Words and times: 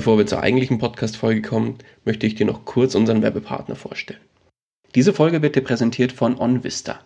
Bevor 0.00 0.16
wir 0.16 0.26
zur 0.26 0.42
eigentlichen 0.42 0.78
Podcast-Folge 0.78 1.42
kommen, 1.42 1.74
möchte 2.06 2.26
ich 2.26 2.34
dir 2.34 2.46
noch 2.46 2.64
kurz 2.64 2.94
unseren 2.94 3.20
Werbepartner 3.20 3.76
vorstellen. 3.76 4.22
Diese 4.94 5.12
Folge 5.12 5.42
wird 5.42 5.56
dir 5.56 5.60
präsentiert 5.60 6.10
von 6.10 6.40
OnVista. 6.40 7.00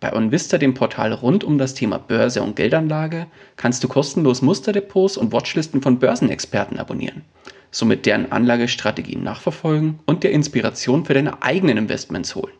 Bei 0.00 0.12
OnVista, 0.12 0.58
dem 0.58 0.74
Portal 0.74 1.12
rund 1.12 1.44
um 1.44 1.58
das 1.58 1.74
Thema 1.74 1.98
Börse 1.98 2.42
und 2.42 2.56
Geldanlage, 2.56 3.28
kannst 3.54 3.84
du 3.84 3.86
kostenlos 3.86 4.42
Musterdepots 4.42 5.16
und 5.16 5.30
Watchlisten 5.30 5.80
von 5.80 6.00
Börsenexperten 6.00 6.76
abonnieren, 6.76 7.22
somit 7.70 8.04
deren 8.04 8.32
Anlagestrategien 8.32 9.22
nachverfolgen 9.22 10.00
und 10.06 10.24
dir 10.24 10.32
Inspiration 10.32 11.04
für 11.04 11.14
deine 11.14 11.44
eigenen 11.44 11.76
Investments 11.76 12.34
holen. 12.34 12.54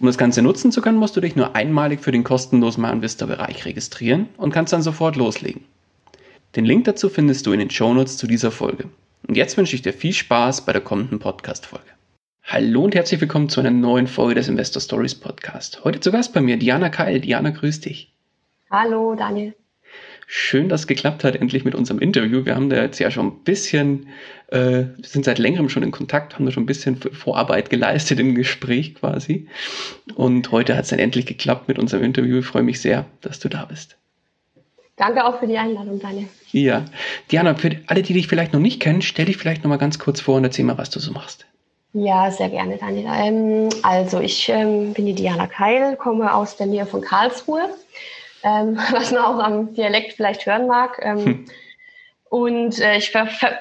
Um 0.00 0.06
das 0.06 0.18
Ganze 0.18 0.42
nutzen 0.42 0.70
zu 0.70 0.82
können, 0.82 0.98
musst 0.98 1.16
du 1.16 1.22
dich 1.22 1.34
nur 1.34 1.56
einmalig 1.56 2.00
für 2.00 2.12
den 2.12 2.24
kostenlosen 2.24 2.84
OnVista-Bereich 2.84 3.64
registrieren 3.64 4.28
und 4.36 4.52
kannst 4.52 4.74
dann 4.74 4.82
sofort 4.82 5.16
loslegen. 5.16 5.64
Den 6.56 6.66
Link 6.66 6.84
dazu 6.84 7.08
findest 7.08 7.46
du 7.46 7.52
in 7.52 7.60
den 7.60 7.70
Shownotes 7.70 8.18
zu 8.18 8.26
dieser 8.26 8.50
Folge. 8.50 8.90
Und 9.26 9.36
jetzt 9.36 9.56
wünsche 9.56 9.74
ich 9.74 9.82
dir 9.82 9.94
viel 9.94 10.12
Spaß 10.12 10.66
bei 10.66 10.72
der 10.72 10.82
kommenden 10.82 11.18
Podcast-Folge. 11.18 11.86
Hallo 12.42 12.84
und 12.84 12.94
herzlich 12.94 13.22
willkommen 13.22 13.48
zu 13.48 13.60
einer 13.60 13.70
neuen 13.70 14.06
Folge 14.06 14.34
des 14.34 14.48
Investor 14.48 14.82
Stories 14.82 15.14
Podcast. 15.14 15.82
Heute 15.82 16.00
zu 16.00 16.12
Gast 16.12 16.34
bei 16.34 16.42
mir 16.42 16.58
Diana 16.58 16.90
Keil. 16.90 17.20
Diana, 17.20 17.48
grüß 17.48 17.80
dich. 17.80 18.12
Hallo, 18.70 19.14
Daniel. 19.14 19.54
Schön, 20.26 20.68
dass 20.68 20.82
es 20.82 20.86
geklappt 20.86 21.24
hat, 21.24 21.36
endlich 21.36 21.64
mit 21.64 21.74
unserem 21.74 22.00
Interview. 22.00 22.44
Wir 22.44 22.54
haben 22.54 22.68
da 22.68 22.82
jetzt 22.82 22.98
ja 22.98 23.10
schon 23.10 23.28
ein 23.28 23.44
bisschen, 23.44 24.08
äh, 24.48 24.84
sind 25.02 25.24
seit 25.24 25.38
längerem 25.38 25.70
schon 25.70 25.82
in 25.82 25.90
Kontakt, 25.90 26.34
haben 26.34 26.44
da 26.44 26.52
schon 26.52 26.64
ein 26.64 26.66
bisschen 26.66 26.96
Vorarbeit 26.96 27.70
geleistet 27.70 28.20
im 28.20 28.34
Gespräch 28.34 28.94
quasi. 28.94 29.48
Und 30.14 30.50
heute 30.50 30.76
hat 30.76 30.84
es 30.84 30.90
dann 30.90 30.98
endlich 30.98 31.24
geklappt 31.24 31.68
mit 31.68 31.78
unserem 31.78 32.04
Interview. 32.04 32.40
Ich 32.40 32.46
freue 32.46 32.62
mich 32.62 32.80
sehr, 32.80 33.06
dass 33.22 33.38
du 33.38 33.48
da 33.48 33.64
bist. 33.64 33.96
Danke 34.96 35.24
auch 35.24 35.40
für 35.40 35.46
die 35.46 35.58
Einladung, 35.58 35.98
Daniel. 35.98 36.28
Ja. 36.52 36.84
Diana, 37.30 37.54
für 37.54 37.80
alle, 37.88 38.02
die 38.02 38.14
dich 38.14 38.28
vielleicht 38.28 38.52
noch 38.52 38.60
nicht 38.60 38.80
kennen, 38.80 39.02
stell 39.02 39.26
dich 39.26 39.36
vielleicht 39.36 39.64
noch 39.64 39.68
mal 39.68 39.76
ganz 39.76 39.98
kurz 39.98 40.20
vor 40.20 40.36
und 40.36 40.44
erzähl 40.44 40.64
mal, 40.64 40.78
was 40.78 40.90
du 40.90 41.00
so 41.00 41.12
machst. 41.12 41.46
Ja, 41.92 42.30
sehr 42.30 42.48
gerne, 42.48 42.76
Daniel. 42.76 43.06
Ähm, 43.08 43.68
also 43.82 44.20
ich 44.20 44.48
ähm, 44.48 44.94
bin 44.94 45.06
die 45.06 45.14
Diana 45.14 45.46
Keil, 45.46 45.96
komme 45.96 46.32
aus 46.34 46.56
der 46.56 46.66
Nähe 46.66 46.86
von 46.86 47.00
Karlsruhe, 47.00 47.68
ähm, 48.42 48.76
was 48.92 49.10
man 49.10 49.22
auch 49.22 49.38
am 49.38 49.74
Dialekt 49.74 50.14
vielleicht 50.14 50.46
hören 50.46 50.66
mag. 50.66 51.00
Ähm, 51.02 51.24
hm. 51.24 51.44
Und 52.30 52.80
äh, 52.80 52.96
ich 52.96 53.12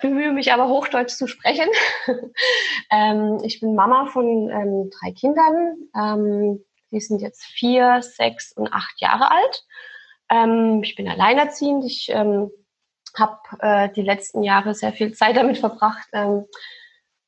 bemühe 0.01 0.31
mich 0.31 0.51
aber 0.51 0.67
Hochdeutsch 0.67 1.15
zu 1.15 1.27
sprechen. 1.27 1.67
Ähm, 2.91 3.39
ich 3.43 3.59
bin 3.59 3.73
Mama 3.73 4.05
von 4.05 4.49
ähm, 4.49 4.91
drei 4.91 5.11
Kindern. 5.13 6.59
die 6.91 6.99
sind 6.99 7.21
jetzt 7.21 7.43
vier, 7.43 8.01
sechs 8.03 8.51
und 8.51 8.71
acht 8.71 9.01
Jahre 9.01 9.31
alt. 9.31 9.63
Ähm, 10.29 10.81
ich 10.83 10.95
bin 10.95 11.07
alleinerziehend. 11.07 11.85
Ich 11.85 12.09
ähm, 12.09 12.49
habe 13.17 13.37
äh, 13.59 13.89
die 13.93 14.01
letzten 14.01 14.43
Jahre 14.43 14.73
sehr 14.73 14.93
viel 14.93 15.13
Zeit 15.13 15.37
damit 15.37 15.57
verbracht, 15.57 16.07
ähm, 16.13 16.45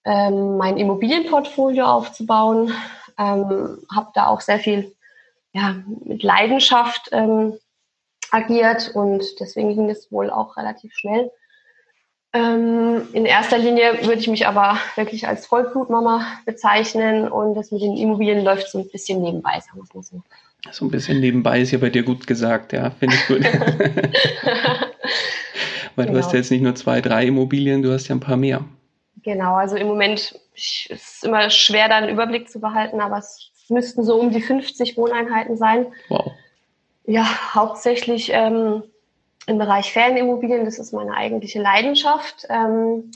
ähm, 0.03 0.57
mein 0.57 0.77
Immobilienportfolio 0.77 1.85
aufzubauen. 1.85 2.73
Ähm, 3.17 3.85
habe 3.93 4.11
da 4.13 4.27
auch 4.27 4.41
sehr 4.41 4.59
viel 4.59 4.93
ja, 5.53 5.75
mit 6.03 6.21
Leidenschaft 6.21 7.09
ähm, 7.11 7.57
agiert 8.31 8.91
und 8.93 9.23
deswegen 9.39 9.73
ging 9.73 9.89
es 9.89 10.11
wohl 10.11 10.29
auch 10.29 10.57
relativ 10.57 10.93
schnell. 10.93 11.31
In 12.33 13.25
erster 13.25 13.57
Linie 13.57 14.05
würde 14.05 14.19
ich 14.19 14.27
mich 14.27 14.45
aber 14.45 14.77
wirklich 14.95 15.25
als 15.25 15.45
Vollblutmama 15.45 16.25
bezeichnen 16.45 17.31
und 17.31 17.55
das 17.55 17.71
mit 17.71 17.81
den 17.81 17.95
Immobilien 17.95 18.43
läuft 18.43 18.67
so 18.67 18.79
ein 18.79 18.89
bisschen 18.89 19.21
nebenbei, 19.21 19.61
sagen 19.61 19.77
wir 19.77 19.83
es 19.83 19.93
mal 19.93 20.03
so. 20.03 20.21
So 20.71 20.85
ein 20.85 20.91
bisschen 20.91 21.19
nebenbei 21.19 21.61
ist 21.61 21.71
ja 21.71 21.77
bei 21.77 21.89
dir 21.89 22.03
gut 22.03 22.27
gesagt, 22.27 22.73
ja, 22.73 22.89
finde 22.91 23.15
ich 23.15 23.27
gut. 23.27 23.43
Weil 25.95 26.05
genau. 26.07 26.17
du 26.17 26.23
hast 26.23 26.33
ja 26.33 26.39
jetzt 26.39 26.51
nicht 26.51 26.61
nur 26.61 26.75
zwei, 26.75 27.01
drei 27.01 27.25
Immobilien, 27.25 27.81
du 27.81 27.91
hast 27.91 28.07
ja 28.07 28.15
ein 28.15 28.19
paar 28.19 28.37
mehr. 28.37 28.65
Genau, 29.23 29.55
also 29.55 29.75
im 29.75 29.87
Moment 29.87 30.39
ist 30.55 30.89
es 30.89 31.23
immer 31.23 31.49
schwer, 31.49 31.89
da 31.89 31.95
einen 31.97 32.09
Überblick 32.09 32.49
zu 32.49 32.59
behalten, 32.59 32.99
aber 32.99 33.17
es 33.17 33.51
müssten 33.69 34.03
so 34.03 34.19
um 34.19 34.31
die 34.31 34.41
50 34.41 34.97
Wohneinheiten 34.97 35.57
sein. 35.57 35.87
Wow. 36.09 36.31
Ja, 37.05 37.25
hauptsächlich 37.53 38.29
ähm, 38.33 38.83
im 39.47 39.57
Bereich 39.57 39.91
Ferienimmobilien, 39.91 40.65
das 40.65 40.79
ist 40.79 40.91
meine 40.93 41.13
eigentliche 41.13 41.61
Leidenschaft. 41.61 42.45
Ähm, 42.49 43.11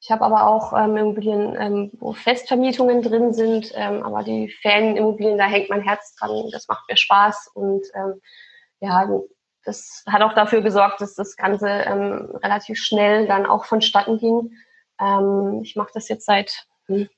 ich 0.00 0.10
habe 0.10 0.24
aber 0.24 0.46
auch 0.46 0.72
ähm, 0.72 0.96
Immobilien, 0.96 1.54
ähm, 1.60 1.90
wo 1.98 2.14
Festvermietungen 2.14 3.02
drin 3.02 3.34
sind, 3.34 3.70
ähm, 3.74 4.02
aber 4.02 4.22
die 4.22 4.48
Ferienimmobilien, 4.48 5.36
da 5.36 5.44
hängt 5.44 5.68
mein 5.68 5.82
Herz 5.82 6.14
dran, 6.14 6.48
das 6.52 6.68
macht 6.68 6.88
mir 6.88 6.96
Spaß 6.96 7.50
und 7.54 7.86
ähm, 7.94 8.20
ja, 8.80 9.06
das 9.64 10.02
hat 10.08 10.22
auch 10.22 10.32
dafür 10.32 10.62
gesorgt, 10.62 11.02
dass 11.02 11.14
das 11.14 11.36
Ganze 11.36 11.68
ähm, 11.68 12.30
relativ 12.42 12.78
schnell 12.78 13.26
dann 13.26 13.44
auch 13.44 13.66
vonstatten 13.66 14.18
ging. 14.18 14.52
Ähm, 14.98 15.60
ich 15.62 15.76
mache 15.76 15.90
das 15.92 16.08
jetzt 16.08 16.24
seit 16.24 16.66
hm, 16.86 17.10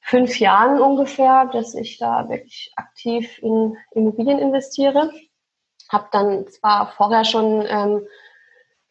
fünf 0.00 0.38
Jahren 0.38 0.80
ungefähr, 0.80 1.46
dass 1.52 1.74
ich 1.74 1.98
da 1.98 2.28
wirklich 2.28 2.72
aktiv 2.76 3.38
in 3.42 3.76
Immobilien 3.90 4.38
investiere. 4.38 5.10
Habe 5.88 6.06
dann 6.12 6.46
zwar 6.46 6.92
vorher 6.92 7.24
schon 7.24 7.64
ähm, 7.66 8.06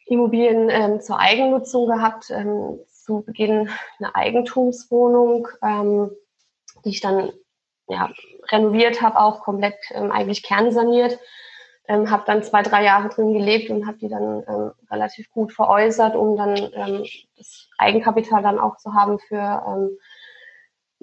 Immobilien 0.05 0.69
ähm, 0.69 1.01
zur 1.01 1.19
Eigennutzung 1.19 1.87
gehabt, 1.87 2.29
ähm, 2.31 2.79
zu 3.09 3.23
Beginn 3.23 3.69
eine 3.97 4.15
Eigentumswohnung, 4.15 5.47
ähm, 5.63 6.11
die 6.85 6.89
ich 6.89 7.01
dann 7.01 7.31
ja, 7.87 8.11
renoviert 8.51 9.01
habe, 9.01 9.19
auch 9.19 9.41
komplett 9.41 9.77
ähm, 9.91 10.11
eigentlich 10.11 10.43
kernsaniert. 10.43 11.17
Ähm, 11.87 12.11
habe 12.11 12.21
dann 12.27 12.43
zwei, 12.43 12.61
drei 12.61 12.83
Jahre 12.83 13.09
drin 13.09 13.33
gelebt 13.33 13.71
und 13.71 13.87
habe 13.87 13.97
die 13.97 14.09
dann 14.09 14.43
ähm, 14.47 14.71
relativ 14.91 15.31
gut 15.31 15.51
veräußert, 15.51 16.15
um 16.15 16.37
dann 16.37 16.55
ähm, 16.73 17.03
das 17.35 17.67
Eigenkapital 17.79 18.43
dann 18.43 18.59
auch 18.59 18.77
zu 18.77 18.93
haben 18.93 19.17
für, 19.17 19.97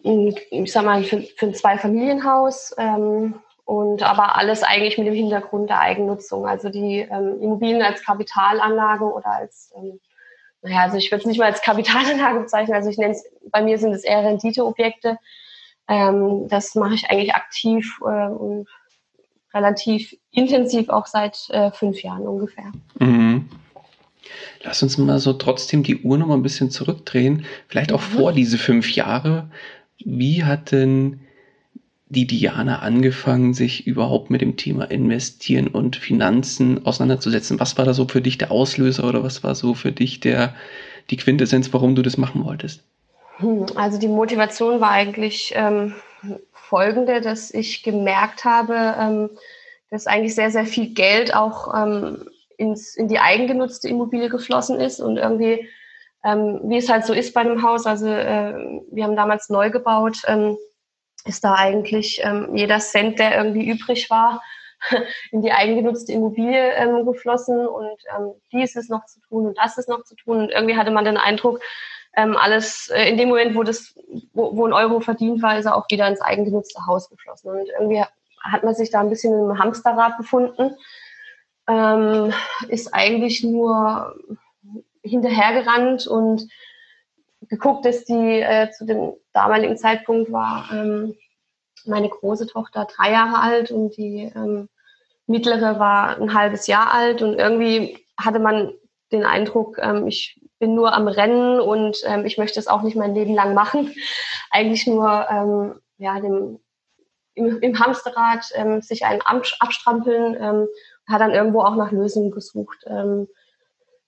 ähm, 0.04 0.36
ich 0.50 0.70
sag 0.70 0.84
mal, 0.84 1.02
für, 1.02 1.22
für 1.22 1.46
ein 1.46 1.54
Zweifamilienhaus. 1.54 2.72
Ähm, 2.78 3.40
und 3.64 4.04
aber 4.04 4.36
alles 4.36 4.62
eigentlich 4.62 4.96
mit 4.96 5.08
dem 5.08 5.14
Hintergrund 5.14 5.70
der 5.70 5.80
Eigennutzung. 5.80 6.46
Also 6.46 6.68
die 6.68 7.00
ähm, 7.00 7.42
Immobilien 7.42 7.82
als 7.82 8.04
Kapitalanlagen 8.04 9.10
oder 9.10 9.32
als 9.32 9.72
naja, 10.66 10.82
also 10.82 10.96
ich 10.96 11.10
würde 11.10 11.20
es 11.20 11.26
nicht 11.26 11.38
mal 11.38 11.46
als 11.46 11.62
Kapitalanlage 11.62 12.40
bezeichnen, 12.40 12.74
also 12.74 12.90
ich 12.90 12.98
nenne 12.98 13.12
es, 13.12 13.24
bei 13.50 13.62
mir 13.62 13.78
sind 13.78 13.92
es 13.92 14.02
eher 14.02 14.24
Renditeobjekte. 14.24 15.18
Ähm, 15.88 16.48
das 16.48 16.74
mache 16.74 16.94
ich 16.94 17.08
eigentlich 17.08 17.34
aktiv 17.34 17.98
äh, 18.02 18.28
und 18.28 18.68
relativ 19.54 20.16
intensiv 20.32 20.88
auch 20.88 21.06
seit 21.06 21.48
äh, 21.50 21.70
fünf 21.70 22.02
Jahren 22.02 22.26
ungefähr. 22.26 22.72
Mhm. 22.98 23.48
Lass 24.62 24.82
uns 24.82 24.98
mal 24.98 25.20
so 25.20 25.34
trotzdem 25.34 25.84
die 25.84 26.02
Uhr 26.02 26.18
noch 26.18 26.26
mal 26.26 26.34
ein 26.34 26.42
bisschen 26.42 26.70
zurückdrehen, 26.70 27.46
vielleicht 27.68 27.92
auch 27.92 28.00
mhm. 28.00 28.16
vor 28.16 28.32
diese 28.32 28.58
fünf 28.58 28.90
Jahre. 28.90 29.48
Wie 29.98 30.42
hat 30.42 30.72
denn 30.72 31.20
die 32.08 32.26
Diana 32.26 32.80
angefangen, 32.80 33.52
sich 33.52 33.86
überhaupt 33.86 34.30
mit 34.30 34.40
dem 34.40 34.56
Thema 34.56 34.84
Investieren 34.90 35.68
und 35.68 35.96
Finanzen 35.96 36.86
auseinanderzusetzen? 36.86 37.58
Was 37.58 37.76
war 37.76 37.84
da 37.84 37.94
so 37.94 38.06
für 38.06 38.20
dich 38.20 38.38
der 38.38 38.52
Auslöser 38.52 39.04
oder 39.04 39.24
was 39.24 39.42
war 39.42 39.54
so 39.54 39.74
für 39.74 39.92
dich 39.92 40.20
der, 40.20 40.54
die 41.10 41.16
Quintessenz, 41.16 41.72
warum 41.72 41.96
du 41.96 42.02
das 42.02 42.16
machen 42.16 42.44
wolltest? 42.44 42.82
Hm, 43.38 43.66
also 43.74 43.98
die 43.98 44.08
Motivation 44.08 44.80
war 44.80 44.90
eigentlich 44.90 45.52
ähm, 45.56 45.94
folgende, 46.52 47.20
dass 47.20 47.52
ich 47.52 47.82
gemerkt 47.82 48.44
habe, 48.44 48.94
ähm, 48.98 49.30
dass 49.90 50.06
eigentlich 50.06 50.34
sehr, 50.34 50.50
sehr 50.50 50.66
viel 50.66 50.94
Geld 50.94 51.34
auch 51.34 51.74
ähm, 51.74 52.28
ins, 52.56 52.96
in 52.96 53.08
die 53.08 53.18
eigengenutzte 53.18 53.88
Immobilie 53.88 54.28
geflossen 54.28 54.80
ist 54.80 55.00
und 55.00 55.16
irgendwie, 55.16 55.68
ähm, 56.24 56.60
wie 56.64 56.78
es 56.78 56.88
halt 56.88 57.04
so 57.04 57.12
ist 57.12 57.34
bei 57.34 57.40
einem 57.40 57.62
Haus, 57.62 57.84
also 57.84 58.06
äh, 58.06 58.80
wir 58.90 59.04
haben 59.04 59.16
damals 59.16 59.48
neu 59.48 59.70
gebaut, 59.70 60.22
ähm, 60.26 60.56
ist 61.26 61.44
da 61.44 61.54
eigentlich 61.54 62.20
ähm, 62.22 62.54
jeder 62.54 62.78
Cent, 62.78 63.18
der 63.18 63.36
irgendwie 63.36 63.68
übrig 63.68 64.10
war, 64.10 64.42
in 65.30 65.42
die 65.42 65.52
eigengenutzte 65.52 66.12
Immobilie 66.12 66.72
ähm, 66.74 67.04
geflossen 67.06 67.66
und 67.66 67.98
ähm, 68.16 68.32
dies 68.52 68.76
ist 68.76 68.90
noch 68.90 69.04
zu 69.06 69.20
tun 69.20 69.46
und 69.46 69.58
das 69.58 69.78
ist 69.78 69.88
noch 69.88 70.04
zu 70.04 70.14
tun. 70.14 70.38
Und 70.38 70.50
irgendwie 70.50 70.76
hatte 70.76 70.90
man 70.90 71.04
den 71.04 71.16
Eindruck, 71.16 71.60
ähm, 72.16 72.36
alles 72.36 72.88
äh, 72.88 73.08
in 73.08 73.18
dem 73.18 73.28
Moment, 73.28 73.54
wo 73.54 73.62
das, 73.62 73.94
wo, 74.32 74.56
wo 74.56 74.66
ein 74.66 74.72
Euro 74.72 75.00
verdient 75.00 75.42
war, 75.42 75.58
ist 75.58 75.66
er 75.66 75.76
auch 75.76 75.86
wieder 75.90 76.08
ins 76.08 76.22
eigengenutzte 76.22 76.86
Haus 76.86 77.10
geflossen. 77.10 77.50
Und 77.50 77.68
irgendwie 77.68 78.02
hat 78.40 78.64
man 78.64 78.74
sich 78.74 78.90
da 78.90 79.00
ein 79.00 79.10
bisschen 79.10 79.34
im 79.34 79.58
Hamsterrad 79.58 80.16
befunden, 80.16 80.76
ähm, 81.68 82.32
ist 82.68 82.94
eigentlich 82.94 83.42
nur 83.42 84.14
hinterhergerannt 85.02 86.06
und 86.06 86.48
geguckt, 87.48 87.84
dass 87.84 88.04
die 88.04 88.40
äh, 88.40 88.70
zu 88.70 88.84
dem 88.86 89.12
damaligen 89.32 89.76
Zeitpunkt 89.76 90.32
war 90.32 90.68
ähm, 90.72 91.14
meine 91.84 92.08
große 92.08 92.46
Tochter 92.46 92.86
drei 92.86 93.12
Jahre 93.12 93.40
alt 93.40 93.70
und 93.70 93.96
die 93.96 94.32
ähm, 94.34 94.68
mittlere 95.26 95.78
war 95.78 96.20
ein 96.20 96.34
halbes 96.34 96.66
Jahr 96.66 96.92
alt 96.92 97.22
und 97.22 97.38
irgendwie 97.38 98.04
hatte 98.18 98.38
man 98.38 98.72
den 99.12 99.24
Eindruck, 99.24 99.78
ähm, 99.78 100.06
ich 100.06 100.40
bin 100.58 100.74
nur 100.74 100.94
am 100.94 101.06
Rennen 101.06 101.60
und 101.60 101.98
ähm, 102.06 102.24
ich 102.24 102.38
möchte 102.38 102.58
es 102.58 102.66
auch 102.66 102.82
nicht 102.82 102.96
mein 102.96 103.14
Leben 103.14 103.34
lang 103.34 103.54
machen. 103.54 103.94
Eigentlich 104.50 104.86
nur 104.86 105.26
ähm, 105.30 105.80
ja, 105.98 106.18
dem, 106.20 106.58
im, 107.34 107.60
im 107.60 107.78
Hamsterrad 107.78 108.50
ähm, 108.54 108.82
sich 108.82 109.04
einen 109.04 109.20
abstrampeln, 109.22 110.68
hat 111.06 111.20
dann 111.20 111.32
irgendwo 111.32 111.60
auch 111.60 111.76
nach 111.76 111.92
Lösungen 111.92 112.30
gesucht. 112.30 112.84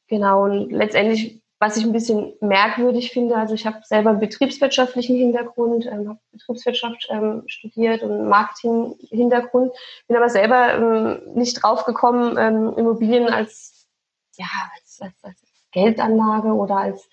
Genau, 0.08 0.44
und 0.44 0.72
letztendlich, 0.72 1.42
was 1.60 1.76
ich 1.76 1.84
ein 1.84 1.92
bisschen 1.92 2.34
merkwürdig 2.40 3.10
finde, 3.10 3.36
also 3.36 3.54
ich 3.54 3.66
habe 3.66 3.80
selber 3.82 4.10
einen 4.10 4.20
betriebswirtschaftlichen 4.20 5.16
Hintergrund, 5.16 5.86
ähm, 5.86 6.08
habe 6.08 6.20
Betriebswirtschaft 6.32 7.08
ähm, 7.10 7.42
studiert 7.46 8.02
und 8.02 8.28
Marketing-Hintergrund, 8.28 9.72
bin 10.06 10.16
aber 10.16 10.28
selber 10.28 10.74
ähm, 10.74 11.34
nicht 11.34 11.62
draufgekommen, 11.62 12.36
ähm, 12.38 12.74
Immobilien 12.76 13.28
als, 13.28 13.88
ja, 14.36 14.46
als, 14.76 15.00
als, 15.00 15.24
als 15.24 15.42
Geldanlage 15.72 16.52
oder 16.52 16.76
als 16.76 17.08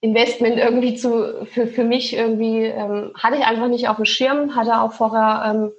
Investment 0.00 0.58
irgendwie 0.58 0.94
zu, 0.94 1.46
für, 1.46 1.66
für 1.66 1.84
mich 1.84 2.14
irgendwie, 2.14 2.62
ähm, 2.64 3.12
hatte 3.14 3.36
ich 3.36 3.44
einfach 3.44 3.68
nicht 3.68 3.88
auf 3.88 3.96
dem 3.96 4.04
Schirm, 4.04 4.54
hatte 4.54 4.80
auch 4.80 4.92
vorher 4.92 5.50
ähm, 5.50 5.72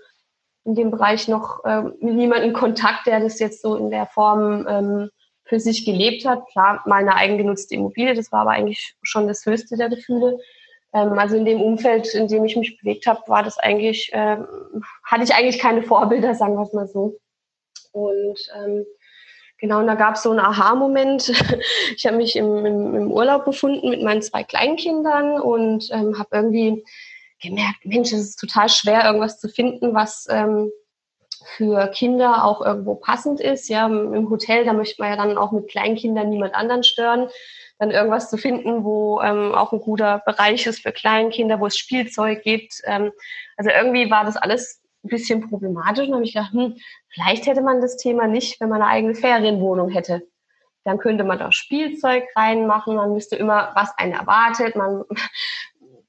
in 0.65 0.75
dem 0.75 0.91
Bereich 0.91 1.27
noch 1.27 1.59
ähm, 1.63 1.93
mit 1.99 2.15
niemandem 2.15 2.51
Kontakt, 2.51 3.05
der 3.05 3.19
das 3.19 3.39
jetzt 3.39 3.61
so 3.61 3.75
in 3.75 3.91
der 3.91 4.07
Form 4.07 4.65
ähm, 4.67 5.11
für 5.45 5.59
sich 5.59 5.85
gelebt 5.85 6.25
hat. 6.25 6.47
Klar, 6.47 6.81
meine 6.85 7.15
eigengenutzte 7.15 7.75
Immobilie, 7.75 8.13
das 8.13 8.31
war 8.31 8.41
aber 8.41 8.51
eigentlich 8.51 8.95
schon 9.03 9.27
das 9.27 9.45
höchste 9.45 9.77
der 9.77 9.89
Gefühle. 9.89 10.39
Ähm, 10.93 11.17
also 11.17 11.37
in 11.37 11.45
dem 11.45 11.61
Umfeld, 11.61 12.13
in 12.13 12.27
dem 12.27 12.45
ich 12.45 12.55
mich 12.55 12.77
bewegt 12.77 13.07
habe, 13.07 13.21
war 13.27 13.43
das 13.43 13.57
eigentlich, 13.57 14.09
ähm, 14.13 14.47
hatte 15.03 15.23
ich 15.23 15.33
eigentlich 15.33 15.59
keine 15.59 15.83
Vorbilder, 15.83 16.35
sagen 16.35 16.55
wir 16.55 16.63
es 16.63 16.73
mal 16.73 16.87
so. 16.87 17.17
Und 17.91 18.39
ähm, 18.57 18.85
Genau, 19.57 19.79
und 19.79 19.87
da 19.87 19.95
gab 19.95 20.15
es 20.15 20.23
so 20.23 20.31
einen 20.31 20.39
Aha-Moment. 20.39 21.31
Ich 21.95 22.05
habe 22.05 22.17
mich 22.17 22.35
im, 22.35 22.65
im, 22.65 22.95
im, 22.95 23.11
Urlaub 23.11 23.45
befunden 23.45 23.89
mit 23.89 24.03
meinen 24.03 24.21
zwei 24.21 24.43
Kleinkindern 24.43 25.39
und 25.39 25.89
ähm, 25.91 26.19
habe 26.19 26.29
irgendwie 26.33 26.83
gemerkt, 27.41 27.85
Mensch, 27.85 28.11
es 28.11 28.19
ist 28.19 28.39
total 28.39 28.69
schwer, 28.69 29.05
irgendwas 29.05 29.39
zu 29.39 29.47
finden, 29.47 29.93
was 29.93 30.27
ähm, 30.29 30.71
für 31.45 31.87
Kinder 31.87 32.43
auch 32.43 32.61
irgendwo 32.61 32.95
passend 32.95 33.39
ist. 33.39 33.69
Ja, 33.69 33.87
im 33.87 34.29
Hotel, 34.29 34.65
da 34.65 34.73
möchte 34.73 35.01
man 35.01 35.11
ja 35.11 35.17
dann 35.17 35.37
auch 35.37 35.51
mit 35.51 35.69
Kleinkindern 35.69 36.29
niemand 36.29 36.55
anderen 36.55 36.83
stören. 36.83 37.29
Dann 37.77 37.91
irgendwas 37.91 38.29
zu 38.29 38.37
finden, 38.37 38.83
wo 38.83 39.21
ähm, 39.21 39.53
auch 39.53 39.73
ein 39.73 39.79
guter 39.79 40.21
Bereich 40.25 40.65
ist 40.65 40.81
für 40.81 40.91
Kleinkinder, 40.91 41.59
wo 41.59 41.67
es 41.67 41.77
Spielzeug 41.77 42.41
gibt. 42.43 42.81
Ähm, 42.85 43.11
also 43.57 43.69
irgendwie 43.69 44.09
war 44.09 44.23
das 44.23 44.37
alles 44.37 44.81
ein 45.03 45.09
bisschen 45.09 45.49
problematisch. 45.49 46.07
Und 46.07 46.15
habe 46.15 46.23
ich 46.23 46.33
gedacht, 46.33 46.53
hm, 46.53 46.77
vielleicht 47.09 47.45
hätte 47.45 47.61
man 47.61 47.81
das 47.81 47.97
Thema 47.97 48.27
nicht, 48.27 48.59
wenn 48.59 48.69
man 48.69 48.81
eine 48.81 48.91
eigene 48.91 49.15
Ferienwohnung 49.15 49.89
hätte. 49.89 50.23
Dann 50.85 50.99
könnte 50.99 51.23
man 51.23 51.39
da 51.39 51.51
Spielzeug 51.51 52.25
reinmachen, 52.35 52.95
man 52.95 53.13
müsste 53.13 53.35
immer, 53.35 53.71
was 53.75 53.97
einen 53.97 54.13
erwartet, 54.13 54.75
man 54.75 55.03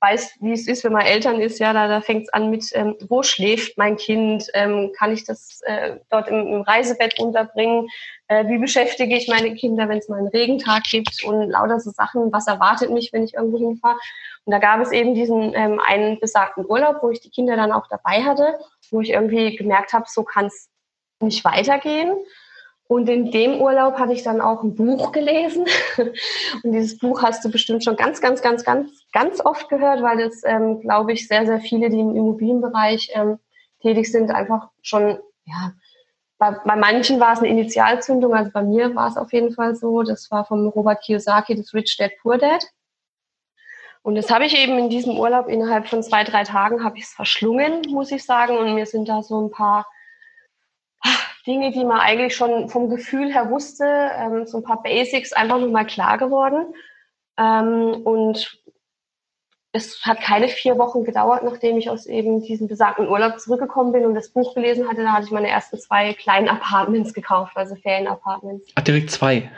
weiß, 0.07 0.37
wie 0.41 0.53
es 0.53 0.69
ist, 0.69 0.85
wenn 0.85 0.93
man 0.93 1.05
Eltern 1.05 1.41
ist, 1.41 1.59
ja, 1.59 1.73
da, 1.73 1.89
da 1.89 2.01
fängt 2.01 2.25
es 2.25 2.33
an 2.33 2.51
mit, 2.51 2.65
ähm, 2.75 2.97
wo 3.09 3.23
schläft 3.23 3.77
mein 3.77 3.97
Kind, 3.97 4.47
ähm, 4.55 4.93
kann 4.97 5.13
ich 5.13 5.25
das 5.25 5.61
äh, 5.65 5.97
dort 6.11 6.29
im, 6.29 6.47
im, 6.47 6.61
Reisebett 6.63 7.19
unterbringen, 7.19 7.89
äh, 8.29 8.47
wie 8.47 8.59
beschäftige 8.59 9.17
ich 9.17 9.29
meine 9.29 9.55
Kinder, 9.55 9.89
wenn 9.89 9.99
es 9.99 10.09
mal 10.09 10.19
einen 10.19 10.29
Regentag 10.29 10.85
gibt 10.85 11.25
und 11.25 11.51
lauter 11.51 11.81
so 11.81 11.91
Sachen, 11.91 12.33
was 12.33 12.47
erwartet 12.47 12.91
mich, 12.91 13.13
wenn 13.13 13.25
ich 13.25 13.35
irgendwo 13.35 13.59
hinfahre. 13.59 13.99
Und 14.45 14.53
da 14.53 14.59
gab 14.59 14.81
es 14.81 14.93
eben 14.93 15.15
diesen 15.15 15.55
ähm, 15.55 15.81
einen 15.85 16.21
besagten 16.21 16.65
Urlaub, 16.67 17.03
wo 17.03 17.11
ich 17.11 17.21
die 17.21 17.31
Kinder 17.31 17.57
dann 17.57 17.73
auch 17.73 17.89
dabei 17.89 18.23
hatte, 18.23 18.59
wo 18.91 19.01
ich 19.01 19.11
irgendwie 19.11 19.57
gemerkt 19.57 19.93
habe, 19.93 20.07
so 20.09 20.23
kann 20.23 20.47
es 20.47 20.69
nicht 21.21 21.45
weitergehen. 21.45 22.13
Und 22.89 23.09
in 23.09 23.33
dem 23.33 23.61
Urlaub 23.61 23.99
hatte 23.99 24.13
ich 24.13 24.23
dann 24.23 24.41
auch 24.41 24.63
ein 24.63 24.77
Buch 24.77 25.11
gelesen. 25.11 25.67
Und 26.63 26.73
dieses 26.73 26.99
Buch 26.99 27.23
hast 27.23 27.45
du 27.45 27.51
bestimmt 27.51 27.83
schon 27.83 27.97
ganz, 27.97 28.21
ganz, 28.21 28.43
ganz, 28.43 28.65
ganz, 28.65 28.91
ganz 29.13 29.45
oft 29.45 29.69
gehört, 29.69 30.03
weil 30.03 30.19
das, 30.19 30.43
ähm, 30.45 30.81
glaube 30.81 31.13
ich, 31.13 31.27
sehr, 31.27 31.47
sehr 31.47 31.61
viele, 31.61 31.91
die 31.91 31.99
im 31.99 32.15
Immobilienbereich 32.15 33.11
ähm, 33.15 33.39
tätig 33.81 34.11
sind, 34.11 34.31
einfach 34.31 34.69
schon, 34.83 35.19
ja, 35.45 35.73
bei, 36.39 36.51
bei 36.65 36.77
manchen 36.77 37.19
war 37.19 37.33
es 37.33 37.41
eine 37.41 37.49
Initialzündung, 37.49 38.35
also 38.35 38.51
bei 38.53 38.63
mir 38.63 38.95
war 38.95 39.09
es 39.09 39.17
auf 39.17 39.33
jeden 39.33 39.53
Fall 39.53 39.75
so. 39.75 40.03
Das 40.03 40.31
war 40.31 40.45
von 40.45 40.69
Robert 40.69 41.03
Kiyosaki, 41.03 41.57
das 41.57 41.75
Rich 41.75 41.97
Dad 41.97 42.13
Poor 42.23 42.39
Dad. 42.39 42.65
Und 44.03 44.15
das 44.15 44.31
habe 44.31 44.45
ich 44.45 44.57
eben 44.57 44.79
in 44.79 44.91
diesem 44.91 45.19
Urlaub 45.19 45.49
innerhalb 45.49 45.89
von 45.89 46.03
zwei, 46.03 46.23
drei 46.23 46.45
Tagen 46.45 46.85
habe 46.85 46.99
ich 46.99 47.05
es 47.05 47.13
verschlungen, 47.13 47.83
muss 47.89 48.13
ich 48.13 48.25
sagen. 48.25 48.57
Und 48.57 48.75
mir 48.75 48.87
sind 48.87 49.09
da 49.09 49.23
so 49.23 49.41
ein 49.41 49.51
paar 49.51 49.87
Dinge, 51.47 51.71
die 51.71 51.85
man 51.85 52.01
eigentlich 52.01 52.35
schon 52.35 52.69
vom 52.69 52.91
Gefühl 52.91 53.33
her 53.33 53.51
wusste, 53.51 53.85
ähm, 53.85 54.47
so 54.47 54.59
ein 54.59 54.65
paar 54.65 54.83
Basics 54.83 55.33
einfach 55.33 55.59
nochmal 55.59 55.87
klar 55.87 56.19
geworden. 56.19 56.75
Ähm, 57.39 58.03
und 58.05 58.61
es 59.73 60.05
hat 60.05 60.21
keine 60.21 60.49
vier 60.49 60.79
Wochen 60.79 61.05
gedauert, 61.05 61.45
nachdem 61.45 61.77
ich 61.77 61.91
aus 61.91 62.07
eben 62.07 62.43
diesem 62.43 62.67
besagten 62.67 63.09
Urlaub 63.09 63.39
zurückgekommen 63.39 63.93
bin 63.93 64.07
und 64.07 64.15
das 64.15 64.31
Buch 64.31 64.55
gelesen 64.55 64.89
hatte. 64.89 65.03
Da 65.03 65.13
hatte 65.13 65.27
ich 65.27 65.31
meine 65.31 65.49
ersten 65.49 65.79
zwei 65.79 66.15
kleinen 66.15 66.49
Apartments 66.49 67.13
gekauft, 67.13 67.57
also 67.57 67.77
Ferienapartments. 67.77 68.73
Ach, 68.75 68.83
direkt 68.83 69.11
zwei. 69.11 69.51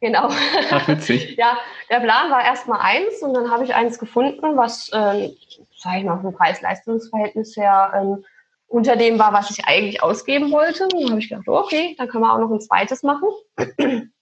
Genau. 0.00 0.30
Ach, 0.70 0.88
witzig. 0.88 1.36
ja, 1.38 1.58
der 1.90 2.00
Plan 2.00 2.30
war 2.30 2.44
erstmal 2.44 2.80
eins 2.80 3.22
und 3.22 3.34
dann 3.34 3.50
habe 3.50 3.64
ich 3.64 3.74
eins 3.74 3.98
gefunden, 3.98 4.56
was, 4.56 4.90
ähm, 4.94 5.32
sage 5.76 5.98
ich 5.98 6.04
mal, 6.04 6.20
vom 6.20 6.32
Preis-Leistungs-Verhältnis 6.32 7.56
her 7.56 7.92
ähm, 7.94 8.24
unter 8.68 8.96
dem 8.96 9.18
war, 9.18 9.32
was 9.32 9.50
ich 9.50 9.64
eigentlich 9.64 10.02
ausgeben 10.02 10.52
wollte. 10.52 10.84
Und 10.84 10.92
dann 10.92 11.10
habe 11.10 11.20
ich 11.20 11.28
gedacht, 11.28 11.48
okay, 11.48 11.94
dann 11.98 12.08
können 12.08 12.22
wir 12.22 12.32
auch 12.32 12.38
noch 12.38 12.50
ein 12.50 12.60
zweites 12.60 13.02
machen. 13.02 13.28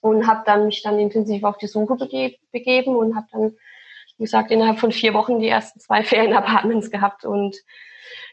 Und 0.00 0.26
habe 0.26 0.42
dann 0.44 0.66
mich 0.66 0.82
dann 0.82 0.98
intensiv 0.98 1.44
auf 1.44 1.56
die 1.56 1.66
Suche 1.66 1.96
bege 1.96 2.36
begeben 2.52 2.94
und 2.94 3.16
habe 3.16 3.26
dann, 3.32 3.56
wie 4.18 4.24
gesagt, 4.24 4.50
innerhalb 4.50 4.78
von 4.78 4.92
vier 4.92 5.14
Wochen 5.14 5.38
die 5.38 5.48
ersten 5.48 5.80
zwei 5.80 6.02
Ferienapartments 6.04 6.90
gehabt. 6.90 7.24
Und 7.24 7.56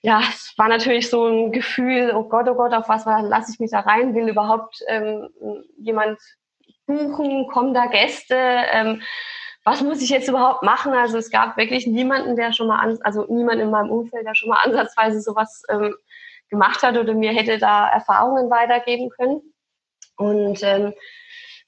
ja, 0.02 0.20
es 0.20 0.54
war 0.58 0.68
natürlich 0.68 1.10
so 1.10 1.26
ein 1.28 1.54
Gefühl, 1.54 2.12
oh 2.14 2.24
Gott, 2.24 2.50
oh 2.50 2.56
Gott, 2.56 2.74
auf 2.74 2.90
was 2.90 3.06
lasse 3.06 3.54
ich 3.54 3.62
mich 3.62 3.72
da 3.72 3.80
rein? 3.80 4.14
Will 4.14 4.28
überhaupt 4.28 4.84
ähm, 4.88 5.30
jemand 5.78 6.20
buchen? 6.88 7.48
Kommen 7.48 7.74
da 7.74 7.86
Gäste? 7.86 8.36
Ähm, 8.36 9.01
was 9.63 9.82
muss 9.82 10.01
ich 10.01 10.10
jetzt 10.10 10.27
überhaupt 10.27 10.63
machen? 10.63 10.94
Also 10.94 11.18
es 11.18 11.30
gab 11.30 11.58
wirklich 11.58 11.86
niemanden, 11.86 12.36
der 12.36 12.53
schon 12.53 12.68
mal, 12.68 12.80
an, 12.80 12.98
also 13.03 13.25
niemand 13.30 13.62
in 13.62 13.70
meinem 13.70 13.91
Umfeld, 13.91 14.25
der 14.25 14.36
schon 14.36 14.50
mal 14.50 14.63
ansatzweise 14.63 15.22
sowas 15.22 15.63
ähm, 15.70 15.96
gemacht 16.50 16.82
hat 16.84 16.98
oder 16.98 17.13
mir 17.13 17.32
hätte 17.32 17.58
da 17.60 17.88
Erfahrungen 17.88 18.50
weitergeben 18.50 19.10
können. 19.10 19.41
Und 20.18 20.62
ähm, 20.63 20.94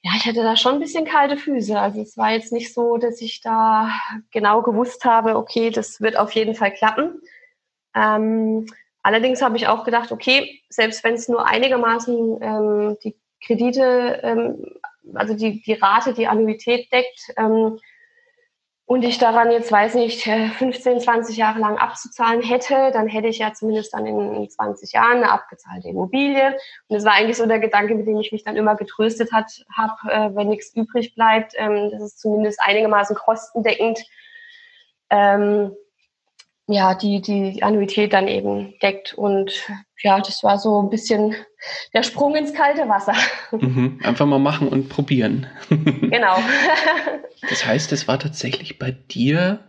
ja, 0.02 0.12
ich 0.16 0.26
hatte 0.26 0.42
da 0.42 0.56
schon 0.56 0.74
ein 0.74 0.80
bisschen 0.80 1.06
kalte 1.06 1.36
Füße. 1.36 1.78
Also 1.78 2.02
es 2.02 2.16
war 2.16 2.32
jetzt 2.32 2.52
nicht 2.52 2.74
so, 2.74 2.98
dass 2.98 3.20
ich 3.20 3.40
da 3.40 3.90
genau 4.30 4.62
gewusst 4.62 5.04
habe, 5.04 5.36
okay, 5.36 5.70
das 5.70 6.00
wird 6.00 6.16
auf 6.16 6.32
jeden 6.32 6.54
Fall 6.54 6.72
klappen. 6.72 7.22
Ähm, 7.94 8.66
allerdings 9.02 9.40
habe 9.40 9.56
ich 9.56 9.66
auch 9.66 9.84
gedacht, 9.84 10.12
okay, 10.12 10.60
selbst 10.68 11.04
wenn 11.04 11.14
es 11.14 11.28
nur 11.28 11.46
einigermaßen 11.46 12.42
ähm, 12.42 12.96
die 13.02 13.16
Kredite 13.44 14.20
ähm, 14.22 14.78
also 15.14 15.34
die, 15.34 15.62
die 15.62 15.74
Rate, 15.74 16.14
die 16.14 16.26
Annuität 16.26 16.90
deckt 16.92 17.32
ähm, 17.36 17.78
und 18.86 19.02
ich 19.02 19.16
daran 19.16 19.50
jetzt, 19.50 19.72
weiß 19.72 19.94
nicht, 19.94 20.24
15, 20.24 21.00
20 21.00 21.36
Jahre 21.36 21.58
lang 21.58 21.78
abzuzahlen 21.78 22.42
hätte, 22.42 22.90
dann 22.92 23.08
hätte 23.08 23.28
ich 23.28 23.38
ja 23.38 23.54
zumindest 23.54 23.94
dann 23.94 24.04
in 24.06 24.48
20 24.48 24.92
Jahren 24.92 25.18
eine 25.18 25.30
abgezahlte 25.30 25.88
Immobilie. 25.88 26.52
Und 26.88 26.96
das 26.96 27.04
war 27.04 27.14
eigentlich 27.14 27.38
so 27.38 27.46
der 27.46 27.60
Gedanke, 27.60 27.94
mit 27.94 28.06
dem 28.06 28.20
ich 28.20 28.30
mich 28.30 28.44
dann 28.44 28.56
immer 28.56 28.76
getröstet 28.76 29.30
habe, 29.32 29.48
äh, 30.10 30.34
wenn 30.34 30.48
nichts 30.48 30.74
übrig 30.74 31.14
bleibt, 31.14 31.54
ähm, 31.56 31.90
das 31.92 32.02
ist 32.02 32.20
zumindest 32.20 32.60
einigermaßen 32.62 33.16
kostendeckend. 33.16 34.04
Ähm, 35.08 35.74
ja, 36.66 36.94
die, 36.94 37.20
die 37.20 37.62
Annuität 37.62 38.12
dann 38.12 38.26
eben 38.26 38.74
deckt. 38.80 39.14
Und 39.14 39.52
ja, 40.02 40.18
das 40.20 40.42
war 40.42 40.58
so 40.58 40.80
ein 40.80 40.90
bisschen 40.90 41.34
der 41.92 42.02
Sprung 42.02 42.34
ins 42.34 42.54
kalte 42.54 42.88
Wasser. 42.88 43.14
Mhm, 43.52 44.00
einfach 44.02 44.26
mal 44.26 44.40
machen 44.40 44.66
und 44.66 44.88
probieren. 44.88 45.46
genau. 45.68 46.36
das 47.48 47.64
heißt, 47.64 47.92
es 47.92 48.08
war 48.08 48.18
tatsächlich 48.18 48.80
bei 48.80 48.90
dir, 48.90 49.60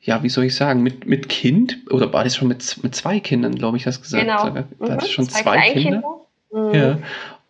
ja, 0.00 0.22
wie 0.22 0.28
soll 0.28 0.44
ich 0.44 0.54
sagen, 0.54 0.82
mit, 0.82 1.04
mit 1.04 1.28
Kind, 1.28 1.78
oder 1.90 2.12
war 2.12 2.22
das 2.22 2.36
schon 2.36 2.46
mit, 2.46 2.82
mit 2.84 2.94
zwei 2.94 3.18
Kindern, 3.18 3.56
glaube 3.56 3.76
ich, 3.76 3.86
hast 3.86 3.98
du 3.98 4.02
gesagt? 4.02 4.22
Genau. 4.22 4.64
Da 4.78 4.94
mhm, 4.94 5.00
schon 5.00 5.28
zwei, 5.28 5.42
zwei 5.42 5.72
Kinder. 5.72 6.02
Mhm. 6.52 6.74
Ja. 6.74 6.98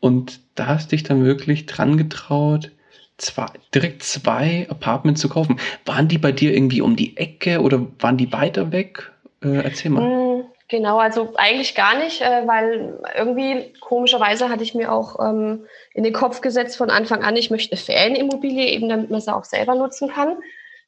Und 0.00 0.40
da 0.54 0.66
hast 0.66 0.92
dich 0.92 1.02
dann 1.02 1.24
wirklich 1.24 1.66
dran 1.66 1.98
getraut, 1.98 2.70
zwei, 3.16 3.46
direkt 3.74 4.02
zwei 4.02 4.66
Apartments 4.68 5.20
zu 5.20 5.28
kaufen. 5.28 5.60
Waren 5.84 6.08
die 6.08 6.18
bei 6.18 6.32
dir 6.32 6.54
irgendwie 6.54 6.80
um 6.80 6.96
die 6.96 7.16
Ecke 7.16 7.60
oder 7.60 7.86
waren 7.98 8.16
die 8.16 8.32
weiter 8.32 8.72
weg? 8.72 9.12
Äh, 9.42 9.62
erzähl 9.64 9.90
mal. 9.90 10.02
Mm, 10.02 10.44
Genau, 10.68 10.98
also 10.98 11.34
eigentlich 11.36 11.74
gar 11.74 11.98
nicht, 11.98 12.22
äh, 12.22 12.46
weil 12.46 12.98
irgendwie 13.14 13.74
komischerweise 13.80 14.48
hatte 14.48 14.62
ich 14.62 14.74
mir 14.74 14.90
auch 14.90 15.20
ähm, 15.20 15.66
in 15.92 16.04
den 16.04 16.14
Kopf 16.14 16.40
gesetzt 16.40 16.78
von 16.78 16.88
Anfang 16.90 17.22
an, 17.22 17.36
ich 17.36 17.50
möchte 17.50 17.72
eine 17.72 17.80
Ferienimmobilie, 17.80 18.66
eben 18.68 18.88
damit 18.88 19.10
man 19.10 19.20
sie 19.20 19.34
auch 19.34 19.44
selber 19.44 19.74
nutzen 19.74 20.08
kann. 20.08 20.38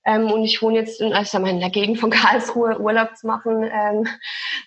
Ähm, 0.06 0.32
und 0.32 0.44
ich 0.44 0.62
wohne 0.62 0.78
jetzt 0.78 1.00
in, 1.00 1.12
also 1.12 1.38
in 1.38 1.60
der 1.60 1.70
Gegend 1.70 2.00
von 2.00 2.10
Karlsruhe, 2.10 2.80
Urlaub 2.80 3.16
zu 3.16 3.26
machen, 3.26 3.62
ähm, 3.62 4.08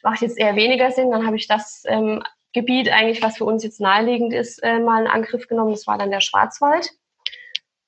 macht 0.03 0.21
jetzt 0.21 0.37
eher 0.37 0.55
weniger 0.55 0.91
Sinn. 0.91 1.09
Dann 1.09 1.25
habe 1.25 1.37
ich 1.37 1.47
das 1.47 1.83
ähm, 1.87 2.21
Gebiet 2.53 2.89
eigentlich, 2.91 3.23
was 3.23 3.37
für 3.37 3.45
uns 3.45 3.63
jetzt 3.63 3.81
naheliegend 3.81 4.31
ist, 4.33 4.61
äh, 4.63 4.79
mal 4.79 5.01
in 5.01 5.07
Angriff 5.07 5.47
genommen. 5.47 5.71
Das 5.71 5.87
war 5.87 5.97
dann 5.97 6.11
der 6.11 6.21
Schwarzwald. 6.21 6.91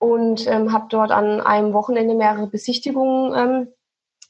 Und 0.02 0.48
ähm, 0.48 0.74
habe 0.74 0.88
dort 0.90 1.12
an 1.12 1.42
einem 1.42 1.74
Wochenende 1.74 2.16
mehrere 2.16 2.48
Besichtigungen 2.48 3.36
ähm, 3.38 3.68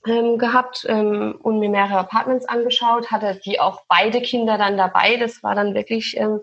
ähm, 0.05 0.37
gehabt 0.37 0.85
ähm, 0.89 1.39
und 1.41 1.59
mir 1.59 1.69
mehrere 1.69 1.99
Apartments 1.99 2.45
angeschaut, 2.45 3.09
hatte 3.09 3.39
die 3.45 3.61
auch 3.61 3.83
beide 3.87 4.21
Kinder 4.21 4.57
dann 4.57 4.75
dabei. 4.75 5.15
Das 5.15 5.43
war 5.43 5.55
dann 5.55 5.73
wirklich 5.73 6.17
ähm, 6.17 6.41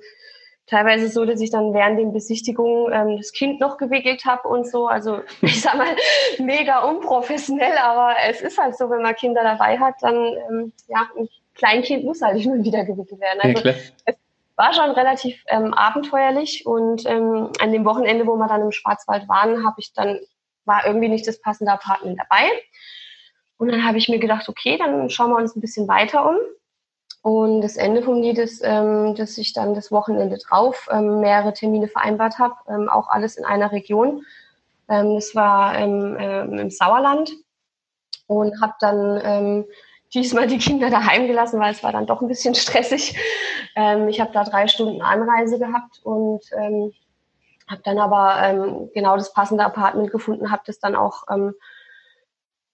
teilweise 0.66 1.10
so, 1.10 1.26
dass 1.26 1.42
ich 1.42 1.50
dann 1.50 1.74
während 1.74 1.98
den 1.98 2.14
Besichtigungen 2.14 2.90
ähm, 2.90 3.16
das 3.18 3.32
Kind 3.32 3.60
noch 3.60 3.76
gewickelt 3.76 4.24
habe 4.24 4.48
und 4.48 4.66
so. 4.66 4.86
Also 4.86 5.20
ich 5.42 5.60
sag 5.60 5.76
mal, 5.76 5.94
mega 6.38 6.84
unprofessionell, 6.84 7.76
aber 7.76 8.14
es 8.30 8.40
ist 8.40 8.56
halt 8.56 8.78
so, 8.78 8.88
wenn 8.88 9.02
man 9.02 9.14
Kinder 9.14 9.42
dabei 9.42 9.78
hat, 9.78 9.96
dann 10.00 10.16
ähm, 10.16 10.72
ja, 10.88 11.06
ein 11.18 11.28
Kleinkind 11.54 12.04
muss 12.04 12.22
halt 12.22 12.42
immer 12.42 12.64
wieder 12.64 12.86
gewickelt 12.86 13.20
werden. 13.20 13.40
Also 13.42 13.68
ja, 13.68 13.74
es 14.06 14.16
war 14.58 14.74
schon 14.74 14.90
relativ 14.90 15.42
ähm, 15.46 15.72
abenteuerlich 15.72 16.66
und 16.66 17.06
ähm, 17.06 17.50
an 17.60 17.72
dem 17.72 17.84
Wochenende, 17.84 18.26
wo 18.26 18.36
wir 18.36 18.48
dann 18.48 18.62
im 18.62 18.72
Schwarzwald 18.72 19.28
waren, 19.28 19.64
habe 19.64 19.76
ich 19.78 19.92
dann 19.92 20.18
war 20.64 20.84
irgendwie 20.86 21.08
nicht 21.08 21.26
das 21.26 21.40
passende 21.40 21.72
Apartment 21.72 22.18
dabei. 22.18 22.44
Und 23.56 23.72
dann 23.72 23.84
habe 23.84 23.98
ich 23.98 24.08
mir 24.08 24.18
gedacht, 24.18 24.48
okay, 24.48 24.76
dann 24.76 25.10
schauen 25.10 25.30
wir 25.30 25.36
uns 25.36 25.56
ein 25.56 25.60
bisschen 25.60 25.88
weiter 25.88 26.28
um. 26.28 26.36
Und 27.22 27.62
das 27.62 27.76
Ende 27.76 28.02
vom 28.02 28.20
Lied 28.20 28.38
ist, 28.38 28.60
ähm, 28.64 29.14
dass 29.16 29.38
ich 29.38 29.52
dann 29.52 29.74
das 29.74 29.90
Wochenende 29.90 30.38
drauf 30.38 30.88
ähm, 30.90 31.20
mehrere 31.20 31.52
Termine 31.52 31.88
vereinbart 31.88 32.38
habe, 32.38 32.54
ähm, 32.68 32.88
auch 32.88 33.08
alles 33.08 33.36
in 33.36 33.44
einer 33.44 33.72
Region. 33.72 34.24
Ähm, 34.88 35.14
das 35.14 35.34
war 35.34 35.76
im 35.78 36.70
Sauerland 36.70 37.32
und 38.26 38.60
habe 38.60 38.74
dann 38.80 39.64
diesmal 40.14 40.46
die 40.46 40.58
Kinder 40.58 40.90
daheim 40.90 41.26
gelassen, 41.26 41.60
weil 41.60 41.72
es 41.72 41.82
war 41.82 41.92
dann 41.92 42.06
doch 42.06 42.20
ein 42.20 42.28
bisschen 42.28 42.54
stressig. 42.56 43.16
Ähm, 43.76 44.08
ich 44.08 44.20
habe 44.20 44.32
da 44.32 44.44
drei 44.44 44.68
Stunden 44.68 45.02
Anreise 45.02 45.58
gehabt 45.58 46.00
und 46.02 46.42
ähm, 46.52 46.92
habe 47.68 47.82
dann 47.84 47.98
aber 47.98 48.42
ähm, 48.42 48.90
genau 48.94 49.16
das 49.16 49.32
passende 49.32 49.64
Apartment 49.64 50.10
gefunden, 50.10 50.50
habe 50.50 50.62
das 50.66 50.78
dann 50.78 50.96
auch 50.96 51.24
ähm, 51.30 51.54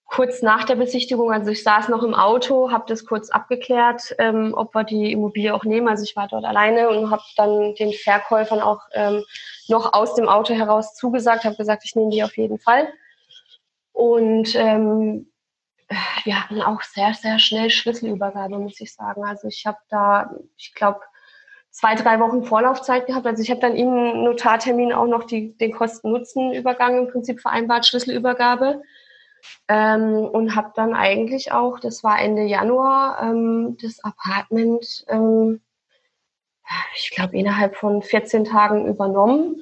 kurz 0.07 0.43
nach 0.43 0.65
der 0.65 0.77
Besichtigung, 0.77 1.33
also 1.33 1.51
ich 1.51 1.65
saß 1.65 1.89
noch 1.89 2.05
im 2.05 2.15
Auto, 2.15 2.71
habe 2.71 2.85
das 2.87 3.05
kurz 3.05 3.31
abgeklärt, 3.31 4.15
ähm, 4.19 4.55
ob 4.57 4.73
wir 4.75 4.85
die 4.85 5.11
Immobilie 5.11 5.53
auch 5.53 5.65
nehmen. 5.65 5.89
Also 5.89 6.05
ich 6.05 6.15
war 6.15 6.29
dort 6.29 6.45
alleine 6.45 6.89
und 6.89 7.11
habe 7.11 7.23
dann 7.37 7.75
den 7.75 7.93
Verkäufern 7.93 8.61
auch 8.61 8.83
ähm, 8.93 9.25
noch 9.67 9.93
aus 9.93 10.15
dem 10.15 10.29
Auto 10.29 10.55
heraus 10.55 10.95
zugesagt, 10.95 11.45
habe 11.45 11.57
gesagt, 11.57 11.83
ich 11.85 11.97
nehme 11.97 12.11
die 12.11 12.23
auf 12.23 12.37
jeden 12.37 12.61
Fall. 12.61 12.87
Und 13.93 14.55
ähm, 14.55 15.33
wir 16.25 16.43
hatten 16.43 16.63
auch 16.63 16.83
sehr, 16.83 17.15
sehr 17.15 17.39
schnell 17.39 17.71
Schlüsselübergabe, 17.71 18.59
muss 18.59 18.81
ich 18.81 18.95
sagen. 18.95 19.25
Also 19.25 19.49
ich 19.49 19.67
habe 19.67 19.79
da, 19.89 20.35
ich 20.57 20.75
glaube, 20.75 21.01
zwei, 21.71 21.95
drei 21.95 22.21
Wochen 22.21 22.45
Vorlaufzeit 22.45 23.07
gehabt. 23.07 23.27
Also 23.27 23.43
ich 23.43 23.51
habe 23.51 23.61
dann 23.61 23.77
im 23.77 24.23
Notartermin 24.25 24.93
auch 24.93 25.07
noch 25.07 25.25
die, 25.25 25.57
den 25.59 25.73
Kosten-Nutzen-Übergang 25.73 26.99
im 26.99 27.09
Prinzip 27.09 27.41
vereinbart, 27.41 27.87
Schlüsselübergabe. 27.87 28.83
Ähm, 29.69 30.25
und 30.25 30.57
habe 30.57 30.73
dann 30.75 30.95
eigentlich 30.95 31.53
auch, 31.53 31.79
das 31.79 32.03
war 32.03 32.19
Ende 32.19 32.45
Januar, 32.45 33.21
ähm, 33.23 33.77
das 33.83 34.03
Apartment, 34.03 35.05
ähm, 35.09 35.61
ich 36.97 37.11
glaube, 37.11 37.37
innerhalb 37.37 37.77
von 37.77 38.01
14 38.01 38.45
Tagen 38.45 38.87
übernommen. 38.87 39.57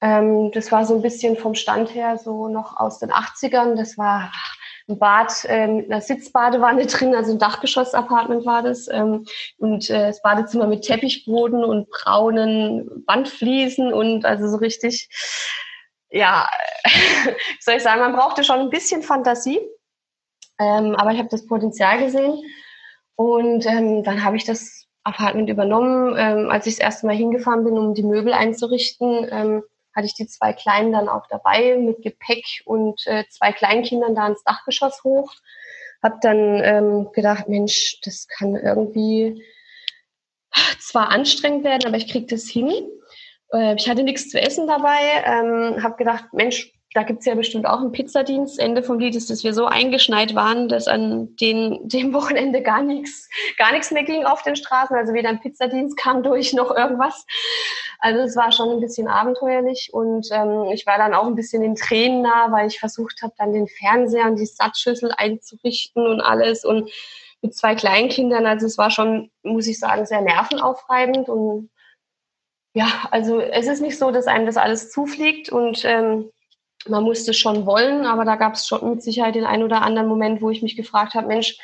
Ähm, 0.00 0.50
das 0.52 0.70
war 0.70 0.84
so 0.84 0.94
ein 0.94 1.02
bisschen 1.02 1.36
vom 1.36 1.54
Stand 1.54 1.94
her 1.94 2.18
so 2.18 2.48
noch 2.48 2.76
aus 2.76 2.98
den 2.98 3.10
80ern. 3.10 3.76
Das 3.76 3.96
war 3.96 4.32
ein 4.88 4.98
Bad 4.98 5.44
äh, 5.46 5.66
mit 5.66 5.90
einer 5.90 6.00
Sitzbadewanne 6.00 6.86
drin, 6.86 7.14
also 7.14 7.32
ein 7.32 7.38
Dachgeschoss-Apartment 7.38 8.46
war 8.46 8.62
das. 8.62 8.88
Ähm, 8.88 9.26
und 9.58 9.90
äh, 9.90 10.08
das 10.08 10.22
Badezimmer 10.22 10.66
mit 10.66 10.82
Teppichboden 10.82 11.64
und 11.64 11.90
braunen 11.90 13.04
Wandfliesen 13.06 13.92
und 13.92 14.24
also 14.24 14.48
so 14.48 14.56
richtig 14.56 15.08
ja, 16.10 16.48
soll 17.60 17.76
ich 17.76 17.82
sagen, 17.82 18.00
man 18.00 18.14
brauchte 18.14 18.44
schon 18.44 18.60
ein 18.60 18.70
bisschen 18.70 19.02
Fantasie. 19.02 19.60
Ähm, 20.58 20.94
aber 20.94 21.12
ich 21.12 21.18
habe 21.18 21.28
das 21.28 21.46
Potenzial 21.46 21.98
gesehen. 21.98 22.42
Und 23.16 23.66
ähm, 23.66 24.02
dann 24.04 24.24
habe 24.24 24.36
ich 24.36 24.44
das 24.44 24.86
Apartment 25.04 25.50
übernommen. 25.50 26.14
Ähm, 26.18 26.50
als 26.50 26.66
ich 26.66 26.76
das 26.76 26.84
erste 26.84 27.06
Mal 27.06 27.16
hingefahren 27.16 27.64
bin, 27.64 27.78
um 27.78 27.94
die 27.94 28.02
Möbel 28.02 28.32
einzurichten, 28.32 29.26
ähm, 29.30 29.62
hatte 29.96 30.06
ich 30.06 30.14
die 30.14 30.26
zwei 30.26 30.52
Kleinen 30.52 30.92
dann 30.92 31.08
auch 31.08 31.26
dabei 31.28 31.76
mit 31.76 32.02
Gepäck 32.02 32.44
und 32.66 33.04
äh, 33.06 33.24
zwei 33.30 33.52
Kleinkindern 33.52 34.14
da 34.14 34.28
ins 34.28 34.44
Dachgeschoss 34.44 35.02
hoch. 35.02 35.32
Hab 36.02 36.20
dann 36.20 36.60
ähm, 36.62 37.08
gedacht, 37.12 37.48
Mensch, 37.48 37.98
das 38.04 38.28
kann 38.28 38.54
irgendwie 38.54 39.42
zwar 40.80 41.10
anstrengend 41.10 41.64
werden, 41.64 41.86
aber 41.86 41.96
ich 41.96 42.08
kriege 42.08 42.26
das 42.26 42.44
hin. 42.44 42.70
Äh, 43.52 43.76
ich 43.76 43.88
hatte 43.88 44.02
nichts 44.02 44.28
zu 44.28 44.40
essen 44.40 44.66
dabei, 44.66 44.98
ähm, 45.24 45.82
habe 45.82 45.96
gedacht, 45.96 46.26
Mensch, 46.32 46.72
da 46.96 47.02
gibt's 47.02 47.26
ja 47.26 47.34
bestimmt 47.34 47.66
auch 47.66 47.80
einen 47.80 47.92
Pizzadienst. 47.92 48.58
Ende 48.58 48.82
vom 48.82 48.98
Lied 48.98 49.14
ist, 49.14 49.28
dass 49.28 49.44
wir 49.44 49.52
so 49.52 49.66
eingeschneit 49.66 50.34
waren, 50.34 50.66
dass 50.66 50.88
an 50.88 51.36
den, 51.36 51.86
dem 51.86 52.14
Wochenende 52.14 52.62
gar 52.62 52.82
nichts, 52.82 53.28
gar 53.58 53.70
mehr 53.92 54.04
ging 54.04 54.24
auf 54.24 54.42
den 54.42 54.56
Straßen. 54.56 54.96
Also 54.96 55.12
weder 55.12 55.28
ein 55.28 55.40
Pizzadienst 55.40 55.98
kam 55.98 56.22
durch 56.22 56.54
noch 56.54 56.74
irgendwas. 56.74 57.26
Also 57.98 58.20
es 58.20 58.34
war 58.34 58.50
schon 58.50 58.70
ein 58.70 58.80
bisschen 58.80 59.08
abenteuerlich 59.08 59.90
und 59.92 60.28
ähm, 60.32 60.70
ich 60.72 60.86
war 60.86 60.96
dann 60.96 61.12
auch 61.12 61.26
ein 61.26 61.34
bisschen 61.34 61.62
in 61.62 61.74
Tränen 61.74 62.22
nah, 62.22 62.50
weil 62.50 62.66
ich 62.66 62.80
versucht 62.80 63.20
habe, 63.20 63.34
dann 63.36 63.52
den 63.52 63.68
Fernseher 63.68 64.24
und 64.24 64.36
die 64.36 64.46
Satzschüssel 64.46 65.12
einzurichten 65.14 66.06
und 66.06 66.22
alles 66.22 66.64
und 66.64 66.90
mit 67.42 67.54
zwei 67.54 67.74
Kleinkindern. 67.74 68.46
Also 68.46 68.64
es 68.64 68.78
war 68.78 68.90
schon, 68.90 69.30
muss 69.42 69.66
ich 69.66 69.78
sagen, 69.78 70.06
sehr 70.06 70.22
nervenaufreibend 70.22 71.28
und 71.28 71.68
ja, 72.72 72.88
also 73.10 73.40
es 73.40 73.66
ist 73.66 73.82
nicht 73.82 73.98
so, 73.98 74.10
dass 74.10 74.26
einem 74.26 74.46
das 74.46 74.56
alles 74.56 74.90
zufliegt 74.90 75.50
und 75.50 75.84
ähm, 75.84 76.30
man 76.88 77.04
musste 77.04 77.34
schon 77.34 77.66
wollen, 77.66 78.06
aber 78.06 78.24
da 78.24 78.36
gab 78.36 78.54
es 78.54 78.66
schon 78.66 78.88
mit 78.90 79.02
Sicherheit 79.02 79.34
den 79.34 79.44
einen 79.44 79.62
oder 79.62 79.82
anderen 79.82 80.08
Moment, 80.08 80.42
wo 80.42 80.50
ich 80.50 80.62
mich 80.62 80.76
gefragt 80.76 81.14
habe, 81.14 81.26
Mensch, 81.26 81.58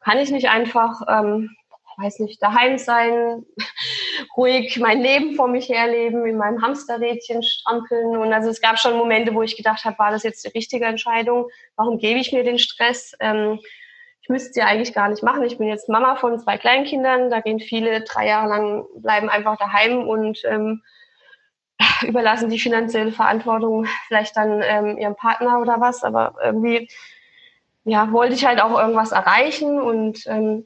kann 0.00 0.18
ich 0.18 0.30
nicht 0.30 0.48
einfach, 0.48 1.00
ähm, 1.08 1.50
weiß 1.96 2.18
nicht, 2.20 2.42
daheim 2.42 2.76
sein, 2.78 3.44
ruhig 4.36 4.78
mein 4.78 5.00
Leben 5.00 5.34
vor 5.34 5.48
mich 5.48 5.68
herleben, 5.68 6.26
in 6.26 6.36
meinem 6.36 6.60
Hamsterrädchen 6.62 7.42
strampeln. 7.42 8.16
Und 8.16 8.32
also 8.32 8.50
es 8.50 8.60
gab 8.60 8.78
schon 8.78 8.96
Momente, 8.96 9.34
wo 9.34 9.42
ich 9.42 9.56
gedacht 9.56 9.84
habe, 9.84 9.98
war 9.98 10.10
das 10.10 10.22
jetzt 10.22 10.44
die 10.44 10.50
richtige 10.56 10.86
Entscheidung? 10.86 11.48
Warum 11.76 11.98
gebe 11.98 12.20
ich 12.20 12.32
mir 12.32 12.44
den 12.44 12.58
Stress? 12.58 13.14
Ähm, 13.20 13.60
ich 14.24 14.28
müsste 14.28 14.50
es 14.50 14.56
ja 14.56 14.66
eigentlich 14.66 14.94
gar 14.94 15.08
nicht 15.08 15.22
machen. 15.22 15.42
Ich 15.42 15.58
bin 15.58 15.68
jetzt 15.68 15.88
Mama 15.88 16.16
von 16.16 16.38
zwei 16.38 16.56
Kleinkindern. 16.56 17.30
Da 17.30 17.40
gehen 17.40 17.60
viele 17.60 18.02
drei 18.02 18.26
Jahre 18.26 18.48
lang, 18.48 18.86
bleiben 18.96 19.28
einfach 19.28 19.58
daheim 19.58 20.08
und 20.08 20.42
ähm, 20.46 20.82
überlassen 22.06 22.50
die 22.50 22.58
finanzielle 22.58 23.12
Verantwortung 23.12 23.86
vielleicht 24.06 24.36
dann 24.36 24.62
ähm, 24.62 24.98
ihrem 24.98 25.16
Partner 25.16 25.60
oder 25.60 25.80
was. 25.80 26.02
Aber 26.02 26.34
irgendwie, 26.42 26.88
ja, 27.84 28.10
wollte 28.12 28.34
ich 28.34 28.46
halt 28.46 28.60
auch 28.60 28.78
irgendwas 28.78 29.12
erreichen 29.12 29.80
und 29.80 30.24
ähm, 30.26 30.64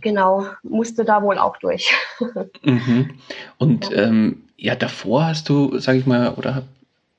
genau, 0.00 0.46
musste 0.62 1.04
da 1.04 1.22
wohl 1.22 1.38
auch 1.38 1.56
durch. 1.58 1.94
mhm. 2.62 3.18
Und 3.58 3.90
ja. 3.90 4.02
Ähm, 4.02 4.42
ja, 4.56 4.74
davor 4.74 5.26
hast 5.26 5.48
du, 5.48 5.78
sag 5.78 5.96
ich 5.96 6.06
mal, 6.06 6.34
oder 6.34 6.62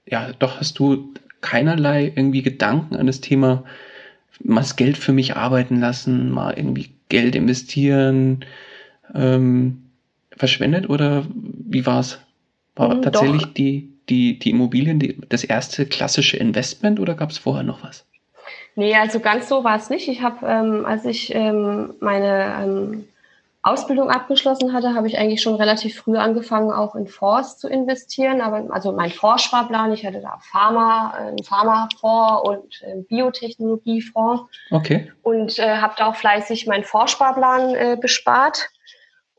ja, 0.05 0.31
doch 0.39 0.59
hast 0.59 0.79
du 0.79 1.13
keinerlei 1.41 2.11
irgendwie 2.15 2.41
Gedanken 2.41 2.95
an 2.95 3.07
das 3.07 3.21
Thema 3.21 3.63
mal 4.43 4.61
das 4.61 4.75
Geld 4.75 4.97
für 4.97 5.13
mich 5.13 5.35
arbeiten 5.35 5.79
lassen, 5.79 6.31
mal 6.31 6.53
irgendwie 6.57 6.91
Geld 7.09 7.35
investieren, 7.35 8.43
ähm, 9.13 9.83
verschwendet 10.35 10.89
oder 10.89 11.25
wie 11.29 11.85
war's? 11.85 12.19
War 12.75 12.91
hm, 12.91 13.01
tatsächlich 13.01 13.53
die, 13.53 13.93
die, 14.09 14.39
die 14.39 14.49
Immobilien 14.49 14.99
die, 14.99 15.17
das 15.29 15.43
erste 15.43 15.85
klassische 15.85 16.37
Investment 16.37 16.99
oder 16.99 17.15
gab 17.15 17.31
es 17.31 17.37
vorher 17.37 17.63
noch 17.63 17.83
was? 17.83 18.05
Nee, 18.75 18.95
also 18.95 19.19
ganz 19.19 19.47
so 19.47 19.63
war 19.63 19.77
es 19.77 19.89
nicht. 19.89 20.07
Ich 20.07 20.21
habe, 20.21 20.45
ähm, 20.45 20.85
als 20.85 21.05
ich 21.05 21.33
ähm, 21.33 21.93
meine 22.01 22.53
ähm, 22.61 23.05
Ausbildung 23.61 24.11
abgeschlossen 24.11 24.73
hatte, 24.73 24.93
habe 24.93 25.07
ich 25.07 25.17
eigentlich 25.17 25.41
schon 25.41 25.55
relativ 25.55 25.95
früh 25.95 26.17
angefangen, 26.17 26.71
auch 26.71 26.93
in 26.93 27.07
Fonds 27.07 27.57
zu 27.57 27.69
investieren. 27.69 28.41
Aber 28.41 28.71
also 28.71 28.91
mein 28.91 29.09
Fondssparplan, 29.09 29.93
ich 29.93 30.05
hatte 30.05 30.21
da 30.21 30.37
Pharma, 30.51 31.11
einen 31.11 31.43
Pharmafonds 31.43 32.47
und 32.47 32.83
einen 32.85 33.05
Biotechnologiefonds. 33.05 34.43
Okay. 34.69 35.11
Und 35.23 35.57
äh, 35.57 35.77
habe 35.77 35.95
da 35.97 36.07
auch 36.07 36.15
fleißig 36.15 36.67
meinen 36.67 36.83
Fondssparplan 36.83 37.75
äh, 37.75 37.97
bespart 37.99 38.69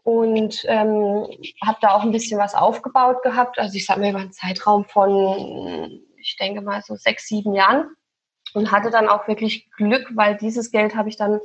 und 0.07 0.65
ähm, 0.69 1.27
habe 1.67 1.79
da 1.81 1.91
auch 1.91 2.05
ein 2.05 2.13
bisschen 2.13 2.39
was 2.39 2.55
aufgebaut 2.55 3.25
gehabt. 3.25 3.59
Also 3.59 3.75
ich 3.75 3.85
sage 3.85 4.01
mal 4.01 4.11
über 4.11 4.21
einen 4.21 4.33
Zeitraum 4.33 4.85
von, 4.85 6.01
ich 6.17 6.37
denke 6.37 6.61
mal 6.61 6.81
so 6.81 6.95
sechs, 6.95 7.27
sieben 7.27 7.55
Jahren 7.55 7.89
und 8.55 8.71
hatte 8.71 8.91
dann 8.91 9.09
auch 9.09 9.27
wirklich 9.27 9.69
Glück, 9.73 10.07
weil 10.15 10.37
dieses 10.37 10.71
Geld 10.71 10.95
habe 10.95 11.09
ich 11.09 11.17
dann 11.17 11.41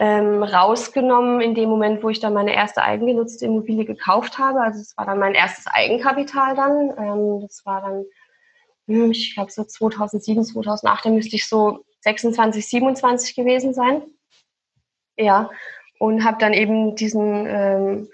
ähm, 0.00 0.42
rausgenommen 0.42 1.40
in 1.40 1.54
dem 1.54 1.68
Moment, 1.68 2.02
wo 2.02 2.08
ich 2.08 2.18
dann 2.18 2.34
meine 2.34 2.52
erste 2.52 2.82
eigengenutzte 2.82 3.44
Immobilie 3.46 3.84
gekauft 3.84 4.38
habe. 4.38 4.60
Also 4.60 4.80
es 4.80 4.96
war 4.96 5.06
dann 5.06 5.20
mein 5.20 5.34
erstes 5.34 5.68
Eigenkapital 5.68 6.56
dann. 6.56 6.92
Ähm, 6.98 7.40
das 7.42 7.64
war 7.64 7.80
dann, 7.80 8.04
hm, 8.88 9.12
ich 9.12 9.36
glaube 9.36 9.52
so 9.52 9.62
2007, 9.62 10.42
2008, 10.42 11.04
da 11.04 11.10
müsste 11.10 11.36
ich 11.36 11.48
so 11.48 11.84
26, 12.00 12.68
27 12.68 13.36
gewesen 13.36 13.72
sein. 13.72 14.02
Ja, 15.16 15.48
und 15.98 16.24
habe 16.24 16.38
dann 16.38 16.52
eben 16.52 16.96
diesen 16.96 17.46
ähm, 17.46 18.08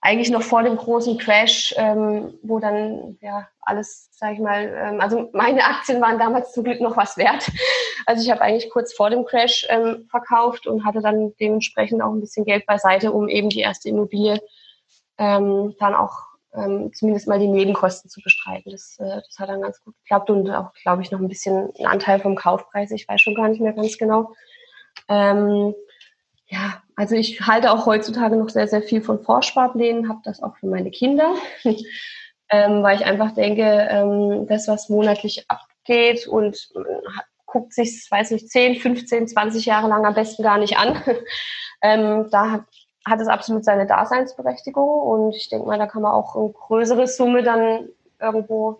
eigentlich 0.00 0.30
noch 0.30 0.42
vor 0.42 0.62
dem 0.62 0.76
großen 0.76 1.18
Crash, 1.18 1.74
ähm, 1.76 2.38
wo 2.42 2.60
dann 2.60 3.18
ja 3.20 3.48
alles, 3.60 4.08
sage 4.12 4.34
ich 4.34 4.40
mal, 4.40 4.72
ähm, 4.74 5.00
also 5.00 5.28
meine 5.32 5.64
Aktien 5.64 6.00
waren 6.00 6.18
damals 6.18 6.52
zum 6.52 6.64
Glück 6.64 6.80
noch 6.80 6.96
was 6.96 7.16
wert. 7.16 7.50
Also 8.06 8.22
ich 8.22 8.30
habe 8.30 8.40
eigentlich 8.40 8.70
kurz 8.70 8.94
vor 8.94 9.10
dem 9.10 9.26
Crash 9.26 9.66
ähm, 9.68 10.06
verkauft 10.10 10.66
und 10.66 10.86
hatte 10.86 11.02
dann 11.02 11.34
dementsprechend 11.38 12.00
auch 12.00 12.10
ein 12.10 12.20
bisschen 12.20 12.46
Geld 12.46 12.64
beiseite, 12.64 13.12
um 13.12 13.28
eben 13.28 13.50
die 13.50 13.60
erste 13.60 13.90
Immobilie 13.90 14.40
ähm, 15.18 15.74
dann 15.78 15.94
auch 15.94 16.28
ähm, 16.54 16.90
zumindest 16.94 17.28
mal 17.28 17.38
die 17.38 17.48
Nebenkosten 17.48 18.08
zu 18.08 18.22
bestreiten. 18.22 18.72
Das, 18.72 18.96
äh, 18.98 19.20
das 19.26 19.38
hat 19.38 19.50
dann 19.50 19.60
ganz 19.60 19.84
gut 19.84 19.94
geklappt 19.98 20.30
und 20.30 20.48
auch, 20.50 20.72
glaube 20.82 21.02
ich, 21.02 21.10
noch 21.10 21.20
ein 21.20 21.28
bisschen 21.28 21.70
ein 21.78 21.84
Anteil 21.84 22.18
vom 22.20 22.34
Kaufpreis. 22.34 22.90
Ich 22.92 23.06
weiß 23.06 23.20
schon 23.20 23.34
gar 23.34 23.48
nicht 23.48 23.60
mehr 23.60 23.74
ganz 23.74 23.98
genau. 23.98 24.32
Ähm, 25.08 25.74
ja, 26.48 26.82
also 26.96 27.14
ich 27.14 27.40
halte 27.42 27.70
auch 27.70 27.86
heutzutage 27.86 28.36
noch 28.36 28.48
sehr, 28.48 28.68
sehr 28.68 28.82
viel 28.82 29.02
von 29.02 29.22
Vorsparplänen, 29.22 30.08
habe 30.08 30.20
das 30.24 30.42
auch 30.42 30.56
für 30.56 30.66
meine 30.66 30.90
Kinder, 30.90 31.34
ähm, 32.50 32.82
weil 32.82 32.96
ich 32.96 33.04
einfach 33.04 33.32
denke, 33.32 33.62
ähm, 33.62 34.46
das, 34.48 34.66
was 34.66 34.88
monatlich 34.88 35.44
abgeht 35.48 36.26
und 36.26 36.70
äh, 36.74 36.80
guckt 37.44 37.74
sich, 37.74 38.06
weiß 38.10 38.30
nicht, 38.30 38.50
10, 38.50 38.76
15, 38.76 39.28
20 39.28 39.66
Jahre 39.66 39.88
lang 39.88 40.06
am 40.06 40.14
besten 40.14 40.42
gar 40.42 40.58
nicht 40.58 40.78
an. 40.78 41.00
ähm, 41.82 42.28
da 42.30 42.50
hat, 42.50 42.64
hat 43.04 43.20
es 43.20 43.28
absolut 43.28 43.64
seine 43.64 43.86
Daseinsberechtigung 43.86 44.88
und 45.00 45.34
ich 45.34 45.50
denke 45.50 45.66
mal, 45.66 45.78
da 45.78 45.86
kann 45.86 46.02
man 46.02 46.12
auch 46.12 46.34
eine 46.34 46.50
größere 46.50 47.06
Summe 47.06 47.42
dann 47.42 47.88
irgendwo 48.20 48.78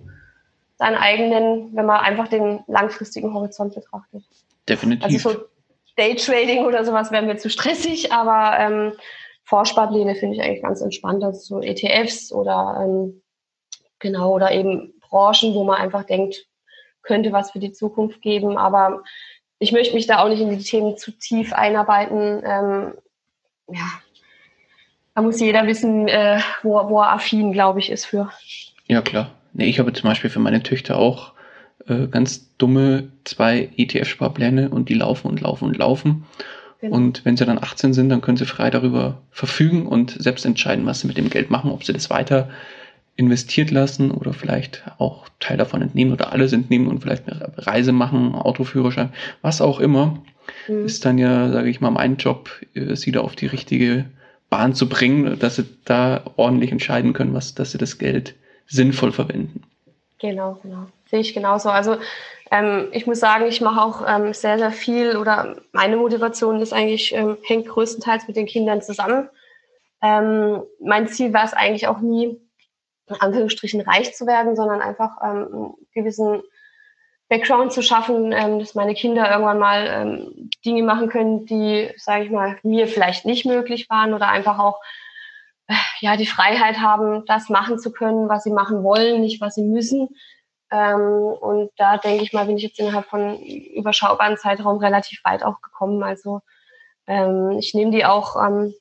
seinen 0.77 0.97
eigenen, 0.97 1.77
wenn 1.77 1.87
man 1.87 2.01
einfach 2.01 2.29
den 2.29 2.61
langfristigen 2.67 3.35
Horizont 3.35 3.75
betrachtet. 3.75 4.23
Definitiv. 4.69 5.27
Also 5.27 5.31
so 5.31 5.45
Daytrading 5.99 6.65
oder 6.65 6.85
sowas 6.85 7.11
wäre 7.11 7.27
mir 7.27 7.37
zu 7.37 7.51
stressig, 7.51 8.13
aber 8.13 8.59
ähm, 8.59 8.93
Vorsparpläne 9.45 10.15
finde 10.15 10.37
ich 10.37 10.43
eigentlich 10.43 10.63
ganz 10.63 10.81
entspannt. 10.81 11.25
Also 11.25 11.41
so 11.41 11.61
ETFs 11.61 12.33
oder 12.33 12.81
ähm, 12.83 13.23
genau 13.99 14.35
oder 14.35 14.53
eben 14.53 14.95
Branchen, 15.01 15.55
wo 15.55 15.65
man 15.65 15.81
einfach 15.81 16.05
denkt, 16.05 16.47
könnte 17.03 17.33
was 17.33 17.51
für 17.51 17.59
die 17.59 17.73
Zukunft 17.73 18.23
geben. 18.23 18.57
Aber 18.59 19.03
ich 19.59 19.73
möchte 19.73 19.95
mich 19.95 20.07
da 20.07 20.23
auch 20.23 20.29
nicht 20.29 20.41
in 20.41 20.51
die 20.51 20.63
Themen 20.63 20.97
zu 20.97 21.11
tief 21.11 21.53
einarbeiten. 21.53 22.43
Ähm, 22.45 22.95
ja, 23.69 23.91
da 25.15 25.23
muss 25.23 25.41
jeder 25.41 25.67
wissen, 25.67 26.07
äh, 26.09 26.41
wo, 26.63 26.75
wo 26.89 27.01
er 27.01 27.13
affin, 27.13 27.53
glaube 27.53 27.81
ich, 27.81 27.91
ist 27.91 28.05
für. 28.05 28.31
Ja, 28.87 29.03
klar. 29.03 29.33
Nee, 29.53 29.67
ich 29.67 29.79
habe 29.79 29.93
zum 29.93 30.09
Beispiel 30.09 30.31
für 30.31 30.39
meine 30.39 30.63
Töchter 30.63 30.99
auch 30.99 31.33
äh, 31.87 32.07
ganz 32.09 32.55
dumme 32.57 33.09
zwei 33.25 33.71
ETF-Sparpläne 33.77 34.69
und 34.69 34.89
die 34.89 34.95
laufen 34.95 35.29
und 35.29 35.41
laufen 35.41 35.65
und 35.65 35.77
laufen. 35.77 36.25
Genau. 36.81 36.97
Und 36.97 37.25
wenn 37.25 37.37
sie 37.37 37.45
dann 37.45 37.59
18 37.59 37.93
sind, 37.93 38.09
dann 38.09 38.21
können 38.21 38.37
sie 38.37 38.47
frei 38.47 38.71
darüber 38.71 39.21
verfügen 39.31 39.87
und 39.87 40.11
selbst 40.23 40.47
entscheiden, 40.47 40.87
was 40.87 41.01
sie 41.01 41.09
mit 41.09 41.17
dem 41.17 41.31
Geld 41.31 41.51
machen, 41.51 41.71
ob 41.71 41.85
sie 41.85 41.93
das 41.93 42.09
weiter 42.09 42.49
investiert 43.17 43.73
lassen 43.73 44.13
oder 44.13 44.33
vielleicht 44.33 44.85
auch 44.99 45.29
Teil 45.41 45.57
davon 45.57 45.83
entnehmen 45.83 46.13
oder 46.13 46.33
alles 46.33 46.53
entnehmen 46.53 46.87
und 46.87 47.01
vielleicht 47.01 47.29
eine 47.29 47.53
Reise 47.59 47.91
machen, 47.91 48.37
Autoführerschein, 48.37 49.13
was 49.43 49.61
auch 49.61 49.81
immer, 49.81 50.23
mhm. 50.69 50.85
ist 50.85 51.05
dann 51.05 51.19
ja, 51.19 51.51
sage 51.51 51.69
ich 51.69 51.81
mal, 51.81 51.91
mein 51.91 52.17
Job, 52.17 52.51
äh, 52.75 52.95
sie 52.95 53.11
da 53.11 53.21
auf 53.21 53.35
die 53.35 53.47
richtige 53.47 54.05
Bahn 54.51 54.73
zu 54.73 54.89
bringen, 54.89 55.37
dass 55.41 55.57
sie 55.57 55.65
da 55.85 56.23
ordentlich 56.37 56.71
entscheiden 56.71 57.13
können, 57.13 57.35
was, 57.35 57.57
dass 57.57 57.73
sie 57.73 57.79
das 57.79 57.99
Geld 57.99 58.37
sinnvoll 58.69 59.11
verwenden. 59.11 59.63
Genau, 60.21 60.61
genau. 60.63 60.87
Sehe 61.11 61.21
ich 61.21 61.35
genauso. 61.35 61.71
Also 61.71 61.97
ähm, 62.51 62.89
ich 62.93 63.07
muss 63.07 63.21
sagen, 63.21 63.47
ich 63.47 63.61
mache 63.61 63.81
auch 63.81 64.05
ähm, 64.07 64.33
sehr, 64.33 64.59
sehr 64.59 64.73
viel 64.73 65.17
oder 65.17 65.57
meine 65.73 65.97
Motivation 65.97 66.61
ist 66.61 66.73
eigentlich, 66.73 67.15
ähm, 67.15 67.39
hängt 67.45 67.69
größtenteils 67.69 68.27
mit 68.27 68.37
den 68.37 68.47
Kindern 68.47 68.83
zusammen. 68.83 69.29
Ähm, 70.03 70.63
mein 70.81 71.09
Ziel 71.09 71.33
war 71.33 71.45
es 71.45 71.55
eigentlich 71.55 71.89
auch 71.89 72.01
nie, 72.01 72.41
in 73.09 73.21
Anführungsstrichen 73.21 73.81
reich 73.81 74.15
zu 74.15 74.27
werden, 74.27 74.55
sondern 74.55 74.81
einfach 74.81 75.17
ähm, 75.23 75.49
einen 75.53 75.75
gewissen 75.95 76.43
Background 77.29 77.73
zu 77.73 77.83
schaffen, 77.83 78.33
ähm, 78.33 78.59
dass 78.59 78.75
meine 78.75 78.95
Kinder 78.95 79.31
irgendwann 79.31 79.59
mal 79.59 80.27
Dinge 80.65 80.83
machen 80.83 81.09
können, 81.09 81.47
die, 81.47 81.91
sage 81.97 82.25
ich 82.25 82.31
mal, 82.31 82.59
mir 82.63 82.87
vielleicht 82.87 83.27
nicht 83.27 83.45
möglich 83.45 83.89
waren 83.91 84.15
oder 84.15 84.29
einfach 84.29 84.59
auch 84.59 84.81
äh, 85.69 85.75
ja 86.01 86.17
die 86.17 86.27
Freiheit 86.27 86.79
haben, 86.79 87.25
das 87.27 87.49
machen 87.49 87.79
zu 87.79 87.93
können, 87.93 88.29
was 88.29 88.45
sie 88.45 88.53
machen 88.53 88.83
wollen, 88.83 89.21
nicht 89.21 89.41
was 89.41 89.55
sie 89.55 89.63
müssen. 89.63 90.09
Ähm, 90.71 91.01
und 91.41 91.71
da 91.77 91.97
denke 91.97 92.23
ich 92.23 92.33
mal, 92.33 92.47
bin 92.47 92.57
ich 92.57 92.63
jetzt 92.63 92.79
innerhalb 92.79 93.07
von 93.07 93.39
überschaubaren 93.41 94.37
Zeitraum 94.37 94.79
relativ 94.79 95.21
weit 95.25 95.43
auch 95.43 95.61
gekommen. 95.61 96.03
Also 96.03 96.41
ähm, 97.07 97.53
ich 97.59 97.75
nehme 97.75 97.91
die 97.91 98.05
auch 98.05 98.37
ähm, 98.37 98.75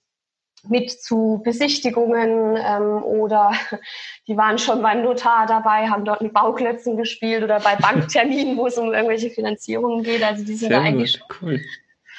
mit 0.69 0.91
zu 0.91 1.41
Besichtigungen 1.43 2.57
ähm, 2.57 3.03
oder 3.03 3.53
die 4.27 4.35
waren 4.35 4.57
schon 4.57 4.81
beim 4.81 5.03
Notar 5.03 5.45
dabei, 5.45 5.87
haben 5.87 6.03
dort 6.03 6.21
mit 6.21 6.33
Bauklötzen 6.33 6.97
gespielt 6.97 7.43
oder 7.43 7.59
bei 7.59 7.75
Bankterminen, 7.75 8.57
wo 8.57 8.67
es 8.67 8.77
um 8.77 8.93
irgendwelche 8.93 9.29
Finanzierungen 9.29 10.03
geht. 10.03 10.23
Also 10.23 10.43
die 10.43 10.55
sind 10.55 10.69
Sehr 10.69 10.79
da 10.79 10.85
eigentlich 10.85 11.21
cool. 11.41 11.61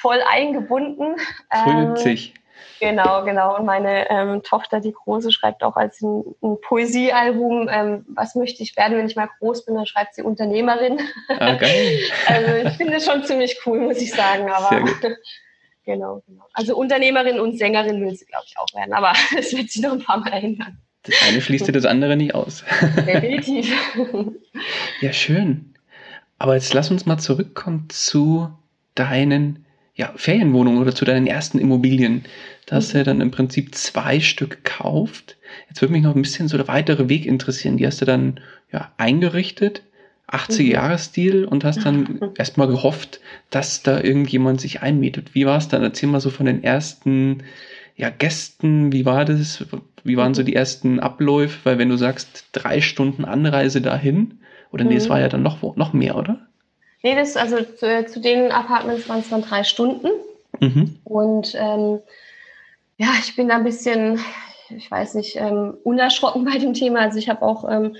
voll 0.01 0.19
eingebunden. 0.27 1.15
Ähm. 1.51 1.95
Genau, 2.79 3.23
genau. 3.25 3.57
Und 3.57 3.65
meine 3.65 4.09
ähm, 4.09 4.41
Tochter, 4.43 4.79
die 4.79 4.93
Große, 4.93 5.31
schreibt 5.31 5.63
auch 5.63 5.75
als 5.75 6.01
ein, 6.01 6.23
ein 6.41 6.57
Poesiealbum, 6.61 7.69
ähm, 7.69 8.05
was 8.09 8.35
möchte 8.35 8.63
ich 8.63 8.75
werden, 8.77 8.97
wenn 8.97 9.07
ich 9.07 9.15
mal 9.15 9.29
groß 9.39 9.65
bin, 9.65 9.75
dann 9.75 9.85
schreibt 9.85 10.15
sie 10.15 10.21
Unternehmerin. 10.21 10.99
Ah, 11.27 11.55
geil. 11.55 11.99
also 12.27 12.55
ich 12.67 12.73
finde 12.75 12.95
es 12.95 13.05
schon 13.05 13.23
ziemlich 13.23 13.59
cool, 13.65 13.79
muss 13.79 13.97
ich 13.97 14.11
sagen. 14.11 14.49
Aber 14.49 14.69
Sehr 14.69 14.81
gut. 14.81 15.17
genau, 15.85 16.23
genau. 16.25 16.43
Also 16.53 16.77
Unternehmerin 16.77 17.39
und 17.39 17.57
Sängerin 17.57 18.01
will 18.01 18.15
sie, 18.15 18.25
glaube 18.25 18.45
ich, 18.47 18.57
auch 18.57 18.73
werden. 18.73 18.93
Aber 18.93 19.13
es 19.37 19.55
wird 19.55 19.69
sich 19.69 19.81
noch 19.81 19.91
ein 19.91 20.03
paar 20.03 20.17
Mal 20.17 20.33
ändern. 20.33 20.77
Das 21.03 21.15
eine 21.27 21.41
schließt 21.41 21.67
dir 21.67 21.71
das 21.71 21.85
andere 21.85 22.17
nicht 22.17 22.35
aus. 22.35 22.63
Definitiv. 23.07 23.73
ja, 25.01 25.13
schön. 25.13 25.73
Aber 26.37 26.55
jetzt 26.55 26.73
lass 26.73 26.91
uns 26.91 27.05
mal 27.05 27.17
zurückkommen 27.17 27.87
zu 27.89 28.49
deinen 28.95 29.65
ja, 29.99 30.13
Ferienwohnungen 30.15 30.81
oder 30.81 30.95
zu 30.95 31.03
deinen 31.03 31.27
ersten 31.27 31.59
Immobilien. 31.59 32.23
Da 32.65 32.77
hast 32.77 32.93
du 32.93 32.99
ja 32.99 33.03
dann 33.03 33.19
im 33.19 33.31
Prinzip 33.31 33.75
zwei 33.75 34.21
Stück 34.21 34.63
gekauft. 34.63 35.35
Jetzt 35.67 35.81
würde 35.81 35.91
mich 35.91 36.03
noch 36.03 36.15
ein 36.15 36.21
bisschen 36.21 36.47
so 36.47 36.55
der 36.55 36.69
weitere 36.69 37.09
Weg 37.09 37.25
interessieren. 37.25 37.75
Die 37.75 37.85
hast 37.85 37.99
du 37.99 38.05
dann 38.05 38.39
ja 38.71 38.93
eingerichtet, 38.95 39.83
80er-Jahres-Stil 40.31 41.43
und 41.43 41.65
hast 41.65 41.85
dann 41.85 42.21
erstmal 42.37 42.69
gehofft, 42.69 43.19
dass 43.49 43.83
da 43.83 43.99
irgendjemand 43.99 44.61
sich 44.61 44.81
einmietet. 44.81 45.35
Wie 45.35 45.45
war 45.45 45.57
es 45.57 45.67
dann? 45.67 45.83
Erzähl 45.83 46.07
mal 46.07 46.21
so 46.21 46.29
von 46.29 46.45
den 46.45 46.63
ersten 46.63 47.43
ja, 47.97 48.09
Gästen, 48.09 48.93
wie 48.93 49.05
war 49.05 49.25
das? 49.25 49.65
Wie 50.05 50.15
waren 50.15 50.33
so 50.33 50.43
die 50.43 50.55
ersten 50.55 51.01
Abläufe? 51.01 51.59
Weil 51.65 51.77
wenn 51.77 51.89
du 51.89 51.97
sagst, 51.97 52.47
drei 52.53 52.79
Stunden 52.79 53.25
Anreise 53.25 53.81
dahin, 53.81 54.39
oder 54.71 54.85
nee, 54.85 54.91
mhm. 54.91 54.97
es 54.97 55.09
war 55.09 55.19
ja 55.19 55.27
dann 55.27 55.43
noch, 55.43 55.75
noch 55.75 55.91
mehr, 55.91 56.15
oder? 56.15 56.47
Nee, 57.01 57.15
das, 57.15 57.37
also 57.37 57.63
zu, 57.63 58.05
zu 58.05 58.19
den 58.19 58.51
Apartments 58.51 59.07
waren 59.07 59.19
es 59.19 59.29
dann 59.29 59.41
drei 59.41 59.63
Stunden. 59.63 60.09
Mhm. 60.59 60.99
Und 61.05 61.55
ähm, 61.55 62.01
ja, 62.97 63.07
ich 63.19 63.35
bin 63.35 63.47
da 63.47 63.55
ein 63.55 63.63
bisschen, 63.63 64.19
ich 64.69 64.91
weiß 64.91 65.13
nicht, 65.13 65.37
ähm, 65.37 65.77
unerschrocken 65.83 66.43
bei 66.51 66.57
dem 66.57 66.73
Thema. 66.73 66.99
Also 66.99 67.17
ich 67.17 67.29
habe 67.29 67.41
auch, 67.41 67.69
ähm, 67.69 67.95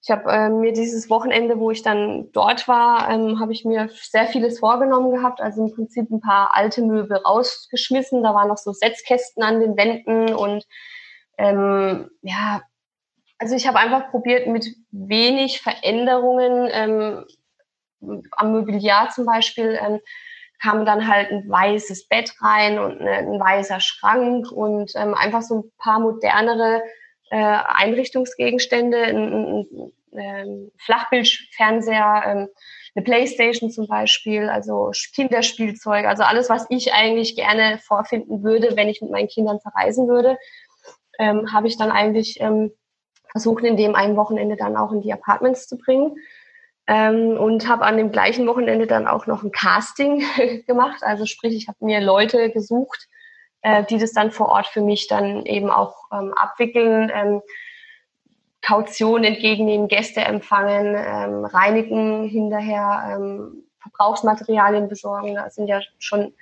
ich 0.00 0.10
habe 0.10 0.30
ähm, 0.30 0.60
mir 0.60 0.72
dieses 0.72 1.10
Wochenende, 1.10 1.58
wo 1.58 1.72
ich 1.72 1.82
dann 1.82 2.30
dort 2.32 2.68
war, 2.68 3.10
ähm, 3.10 3.40
habe 3.40 3.52
ich 3.52 3.64
mir 3.64 3.90
sehr 3.92 4.26
vieles 4.26 4.60
vorgenommen 4.60 5.10
gehabt. 5.10 5.40
Also 5.40 5.64
im 5.64 5.74
Prinzip 5.74 6.08
ein 6.10 6.20
paar 6.20 6.54
alte 6.54 6.82
Möbel 6.82 7.16
rausgeschmissen. 7.16 8.22
Da 8.22 8.32
waren 8.32 8.48
noch 8.48 8.58
so 8.58 8.72
Setzkästen 8.72 9.42
an 9.42 9.58
den 9.58 9.76
Wänden 9.76 10.32
und 10.32 10.64
ähm, 11.38 12.08
ja, 12.22 12.62
also 13.38 13.54
ich 13.54 13.66
habe 13.66 13.78
einfach 13.78 14.10
probiert, 14.10 14.46
mit 14.46 14.66
wenig 14.90 15.60
Veränderungen 15.60 16.68
ähm, 16.72 17.24
am 18.32 18.52
Mobiliar 18.52 19.10
zum 19.10 19.26
Beispiel 19.26 19.78
ähm, 19.80 20.00
kam 20.60 20.86
dann 20.86 21.06
halt 21.06 21.30
ein 21.30 21.48
weißes 21.48 22.08
Bett 22.08 22.32
rein 22.40 22.78
und 22.78 23.00
ein 23.02 23.38
weißer 23.38 23.80
Schrank 23.80 24.50
und 24.50 24.92
ähm, 24.94 25.14
einfach 25.14 25.42
so 25.42 25.56
ein 25.56 25.72
paar 25.78 26.00
modernere 26.00 26.82
äh, 27.30 27.36
Einrichtungsgegenstände, 27.36 29.02
ein, 29.02 29.16
ein, 29.16 29.66
ein 29.72 29.92
ähm, 30.12 30.72
Flachbildfernseher, 30.78 32.22
ähm, 32.26 32.48
eine 32.94 33.04
Playstation 33.04 33.70
zum 33.70 33.86
Beispiel, 33.86 34.48
also 34.48 34.90
Kinderspielzeug, 35.14 36.06
also 36.06 36.22
alles, 36.22 36.48
was 36.48 36.66
ich 36.70 36.94
eigentlich 36.94 37.36
gerne 37.36 37.78
vorfinden 37.78 38.42
würde, 38.42 38.76
wenn 38.76 38.88
ich 38.88 39.02
mit 39.02 39.10
meinen 39.10 39.28
Kindern 39.28 39.60
verreisen 39.60 40.08
würde, 40.08 40.38
ähm, 41.18 41.52
habe 41.52 41.68
ich 41.68 41.76
dann 41.76 41.90
eigentlich 41.90 42.40
ähm, 42.40 42.72
versucht, 43.30 43.64
in 43.64 43.76
dem 43.76 43.94
einen 43.94 44.16
Wochenende 44.16 44.56
dann 44.56 44.76
auch 44.76 44.92
in 44.92 45.02
die 45.02 45.12
Apartments 45.12 45.68
zu 45.68 45.76
bringen. 45.76 46.16
Ähm, 46.88 47.36
und 47.36 47.68
habe 47.68 47.84
an 47.84 47.96
dem 47.96 48.12
gleichen 48.12 48.46
Wochenende 48.46 48.86
dann 48.86 49.08
auch 49.08 49.26
noch 49.26 49.42
ein 49.42 49.50
Casting 49.50 50.24
gemacht. 50.66 51.02
Also 51.02 51.26
sprich, 51.26 51.54
ich 51.54 51.68
habe 51.68 51.84
mir 51.84 52.00
Leute 52.00 52.50
gesucht, 52.50 53.08
äh, 53.62 53.84
die 53.84 53.98
das 53.98 54.12
dann 54.12 54.30
vor 54.30 54.48
Ort 54.48 54.66
für 54.66 54.80
mich 54.80 55.08
dann 55.08 55.44
eben 55.46 55.70
auch 55.70 56.04
ähm, 56.12 56.32
abwickeln. 56.34 57.10
Ähm, 57.12 57.42
Kaution 58.66 59.22
entgegennehmen, 59.22 59.86
Gäste 59.86 60.22
empfangen, 60.22 60.96
ähm, 60.96 61.44
reinigen 61.44 62.24
hinterher, 62.24 63.12
ähm, 63.12 63.62
Verbrauchsmaterialien 63.80 64.88
besorgen. 64.88 65.36
Da 65.36 65.48
sind 65.50 65.68
ja 65.68 65.80
schon 65.98 66.34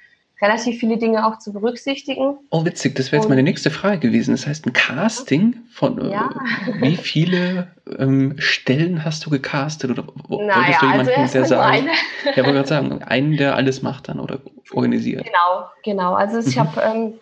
relativ 0.45 0.79
viele 0.79 0.99
Dinge 0.99 1.27
auch 1.27 1.39
zu 1.39 1.53
berücksichtigen. 1.53 2.39
Oh, 2.51 2.65
witzig, 2.65 2.95
das 2.95 3.11
wäre 3.11 3.23
jetzt 3.23 3.29
meine 3.29 3.43
nächste 3.43 3.71
Frage 3.71 3.99
gewesen. 3.99 4.33
Das 4.33 4.47
heißt, 4.47 4.67
ein 4.67 4.73
Casting 4.73 5.57
von 5.71 5.99
äh, 6.01 6.11
ja. 6.11 6.31
wie 6.81 6.97
viele 6.97 7.69
ähm, 7.99 8.35
Stellen 8.39 9.05
hast 9.05 9.25
du 9.27 9.31
gecastet? 9.31 9.91
Oder 9.91 10.05
naja, 10.29 10.57
wolltest 10.57 10.83
du 10.83 10.87
jemanden, 10.87 11.13
also 11.17 11.33
der 11.33 11.45
sagt, 11.47 11.63
eine. 11.63 11.91
ja, 12.25 12.37
wollte 12.37 12.53
gerade 12.53 12.69
sagen, 12.69 13.03
einen, 13.03 13.37
der 13.37 13.57
alles 13.57 13.83
macht 13.83 14.09
dann 14.09 14.21
oder 14.21 14.39
organisiert? 14.73 15.25
Genau, 15.25 15.67
genau. 15.83 16.15
Also 16.15 16.39
ich 16.39 16.57
mhm. 16.57 16.61
habe 16.61 16.81
ähm, 16.83 17.15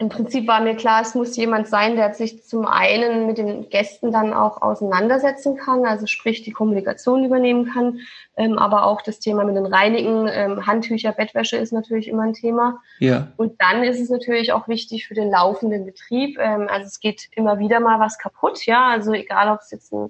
im 0.00 0.08
Prinzip 0.08 0.48
war 0.48 0.62
mir 0.62 0.76
klar, 0.76 1.02
es 1.02 1.14
muss 1.14 1.36
jemand 1.36 1.68
sein, 1.68 1.94
der 1.94 2.14
sich 2.14 2.42
zum 2.42 2.64
einen 2.66 3.26
mit 3.26 3.36
den 3.36 3.68
Gästen 3.68 4.10
dann 4.10 4.32
auch 4.32 4.62
auseinandersetzen 4.62 5.58
kann, 5.58 5.84
also 5.84 6.06
sprich 6.06 6.40
die 6.40 6.52
Kommunikation 6.52 7.22
übernehmen 7.22 7.70
kann, 7.70 7.98
ähm, 8.38 8.58
aber 8.58 8.86
auch 8.86 9.02
das 9.02 9.20
Thema 9.20 9.44
mit 9.44 9.56
den 9.56 9.66
Reinigen, 9.66 10.26
ähm, 10.32 10.66
Handtücher, 10.66 11.12
Bettwäsche 11.12 11.58
ist 11.58 11.74
natürlich 11.74 12.08
immer 12.08 12.22
ein 12.22 12.32
Thema. 12.32 12.80
Ja. 12.98 13.28
Und 13.36 13.60
dann 13.60 13.84
ist 13.84 14.00
es 14.00 14.08
natürlich 14.08 14.54
auch 14.54 14.68
wichtig 14.68 15.06
für 15.06 15.12
den 15.12 15.30
laufenden 15.30 15.84
Betrieb. 15.84 16.38
Ähm, 16.40 16.66
also 16.70 16.86
es 16.86 17.00
geht 17.00 17.28
immer 17.32 17.58
wieder 17.58 17.78
mal 17.78 18.00
was 18.00 18.16
kaputt, 18.16 18.64
ja, 18.64 18.88
also 18.88 19.12
egal 19.12 19.52
ob 19.52 19.60
es 19.60 19.70
jetzt 19.70 19.92
ein 19.92 20.08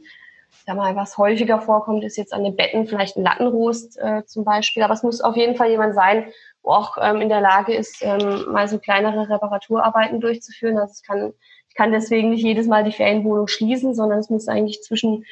sag 0.67 0.77
mal, 0.77 0.95
was 0.97 1.19
häufiger 1.19 1.61
vorkommt, 1.61 2.05
ist 2.05 2.17
jetzt 2.17 2.33
an 2.33 2.45
den 2.45 2.57
Betten 2.57 2.87
vielleicht 2.87 3.17
ein 3.17 3.25
Lattenrost 3.25 3.99
äh, 3.99 4.25
zum 4.25 4.45
Beispiel. 4.45 4.83
Aber 4.83 4.95
es 4.95 5.03
muss 5.03 5.21
auf 5.21 5.37
jeden 5.37 5.57
Fall 5.57 5.71
jemand 5.71 5.95
sein, 5.95 6.27
auch 6.63 6.97
ähm, 7.01 7.21
in 7.21 7.29
der 7.29 7.41
Lage 7.41 7.75
ist, 7.75 8.03
ähm, 8.03 8.53
mal 8.53 8.69
so 8.69 8.79
kleinere 8.79 9.29
Reparaturarbeiten 9.29 10.21
durchzuführen. 10.21 10.79
Also 10.79 10.93
es 10.93 11.03
kann, 11.03 11.33
ich 11.69 11.75
kann 11.75 11.93
deswegen 11.93 12.31
nicht 12.31 12.43
jedes 12.43 12.67
Mal 12.67 12.85
die 12.85 12.93
Ferienwohnung 12.93 13.49
schließen, 13.49 13.95
sondern 13.95 14.19
es 14.19 14.31
muss 14.31 14.49
eigentlich 14.49 14.83
zwischen 14.83 15.25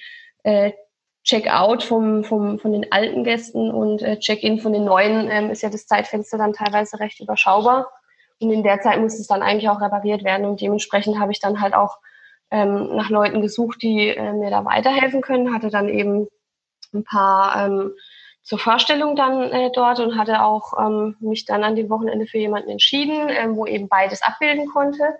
äh, 0.42 0.72
Check-out 1.24 1.82
vom, 1.82 2.24
vom, 2.24 2.58
von 2.58 2.72
den 2.72 2.90
alten 2.90 3.22
Gästen 3.22 3.70
und 3.70 4.00
äh, 4.00 4.18
Check-in 4.18 4.60
von 4.60 4.72
den 4.72 4.84
neuen 4.84 5.30
ähm, 5.30 5.50
ist 5.50 5.62
ja 5.62 5.68
das 5.68 5.86
Zeitfenster 5.86 6.38
dann 6.38 6.54
teilweise 6.54 7.00
recht 7.00 7.20
überschaubar. 7.20 7.90
Und 8.40 8.50
in 8.50 8.62
der 8.62 8.80
Zeit 8.80 9.00
muss 9.00 9.18
es 9.18 9.26
dann 9.26 9.42
eigentlich 9.42 9.68
auch 9.68 9.80
repariert 9.80 10.24
werden. 10.24 10.46
Und 10.46 10.60
dementsprechend 10.60 11.18
habe 11.18 11.32
ich 11.32 11.40
dann 11.40 11.60
halt 11.60 11.74
auch 11.74 11.98
ähm, 12.50 12.96
nach 12.96 13.10
Leuten 13.10 13.42
gesucht, 13.42 13.82
die 13.82 14.08
äh, 14.08 14.32
mir 14.32 14.50
da 14.50 14.64
weiterhelfen 14.64 15.20
können. 15.20 15.52
Hatte 15.52 15.70
dann 15.70 15.88
eben 15.88 16.28
ein 16.94 17.04
paar 17.04 17.66
ähm, 17.66 17.92
zur 18.48 18.58
Vorstellung 18.58 19.14
dann 19.14 19.52
äh, 19.52 19.70
dort 19.74 20.00
und 20.00 20.16
hatte 20.16 20.42
auch 20.42 20.72
ähm, 20.78 21.16
mich 21.20 21.44
dann 21.44 21.64
an 21.64 21.76
dem 21.76 21.90
Wochenende 21.90 22.26
für 22.26 22.38
jemanden 22.38 22.70
entschieden, 22.70 23.28
ähm, 23.28 23.56
wo 23.56 23.66
eben 23.66 23.88
beides 23.88 24.22
abbilden 24.22 24.66
konnte. 24.68 25.18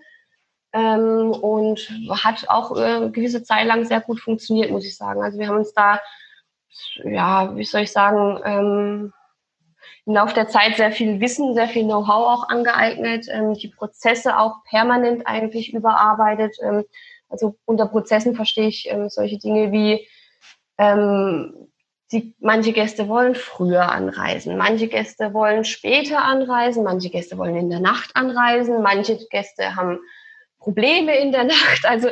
Ähm, 0.72 1.32
und 1.32 1.90
hat 2.10 2.48
auch 2.48 2.74
äh, 2.74 3.10
gewisse 3.10 3.42
Zeit 3.42 3.66
lang 3.66 3.84
sehr 3.84 4.00
gut 4.00 4.18
funktioniert, 4.18 4.70
muss 4.70 4.86
ich 4.86 4.96
sagen. 4.96 5.22
Also 5.22 5.38
wir 5.38 5.46
haben 5.46 5.58
uns 5.58 5.74
da, 5.74 6.00
ja, 7.04 7.54
wie 7.54 7.64
soll 7.64 7.82
ich 7.82 7.92
sagen, 7.92 8.40
ähm, 8.44 9.12
im 10.06 10.14
Laufe 10.14 10.32
der 10.32 10.48
Zeit 10.48 10.76
sehr 10.76 10.90
viel 10.90 11.20
Wissen, 11.20 11.52
sehr 11.52 11.68
viel 11.68 11.84
Know-how 11.84 12.08
auch 12.08 12.48
angeeignet, 12.48 13.26
ähm, 13.30 13.52
die 13.52 13.68
Prozesse 13.68 14.38
auch 14.38 14.64
permanent 14.64 15.26
eigentlich 15.26 15.74
überarbeitet. 15.74 16.56
Ähm, 16.62 16.84
also 17.28 17.56
unter 17.66 17.88
Prozessen 17.88 18.34
verstehe 18.34 18.68
ich 18.68 18.88
ähm, 18.88 19.10
solche 19.10 19.36
Dinge 19.36 19.70
wie 19.70 20.08
die, 22.12 22.34
manche 22.40 22.72
Gäste 22.72 23.08
wollen 23.08 23.34
früher 23.34 23.92
anreisen, 23.92 24.56
manche 24.56 24.88
Gäste 24.88 25.34
wollen 25.34 25.64
später 25.64 26.24
anreisen, 26.24 26.84
manche 26.84 27.10
Gäste 27.10 27.36
wollen 27.36 27.56
in 27.56 27.70
der 27.70 27.80
Nacht 27.80 28.12
anreisen, 28.14 28.82
manche 28.82 29.18
Gäste 29.30 29.76
haben 29.76 29.98
Probleme 30.58 31.18
in 31.18 31.32
der 31.32 31.44
Nacht. 31.56 31.84
Also 31.84 32.08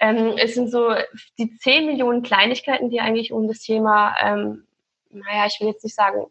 ähm, 0.00 0.34
es 0.36 0.54
sind 0.54 0.70
so 0.70 0.94
die 1.38 1.56
zehn 1.58 1.86
Millionen 1.86 2.22
Kleinigkeiten, 2.22 2.90
die 2.90 3.00
eigentlich 3.00 3.32
um 3.32 3.48
das 3.48 3.60
Thema, 3.60 4.14
ähm, 4.22 4.66
naja, 5.10 5.46
ich 5.46 5.58
will 5.60 5.68
jetzt 5.68 5.84
nicht 5.84 5.96
sagen 5.96 6.26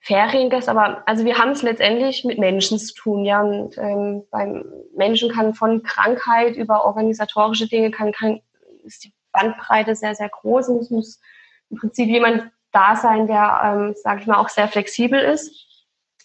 Feriengast, 0.00 0.68
aber 0.68 1.02
also 1.06 1.24
wir 1.24 1.38
haben 1.38 1.52
es 1.52 1.62
letztendlich 1.62 2.24
mit 2.24 2.38
Menschen 2.38 2.78
zu 2.78 2.92
tun, 2.94 3.24
ja. 3.24 3.40
Und 3.40 3.78
ähm, 3.78 4.24
beim 4.30 4.64
Menschen 4.94 5.30
kann 5.30 5.54
von 5.54 5.82
Krankheit 5.82 6.56
über 6.56 6.84
organisatorische 6.84 7.68
Dinge 7.68 7.90
kann, 7.90 8.12
kann 8.12 8.40
ist 8.82 9.04
die 9.04 9.14
Bandbreite 9.32 9.96
sehr, 9.96 10.14
sehr 10.14 10.28
groß 10.28 10.68
und 10.68 10.78
es 10.80 10.90
muss 10.90 11.20
im 11.74 11.80
Prinzip 11.80 12.08
jemand 12.08 12.50
da 12.72 12.96
sein, 12.96 13.26
der, 13.26 13.60
ähm, 13.64 13.94
sage 13.96 14.20
ich 14.20 14.26
mal, 14.26 14.38
auch 14.38 14.48
sehr 14.48 14.68
flexibel 14.68 15.18
ist 15.18 15.52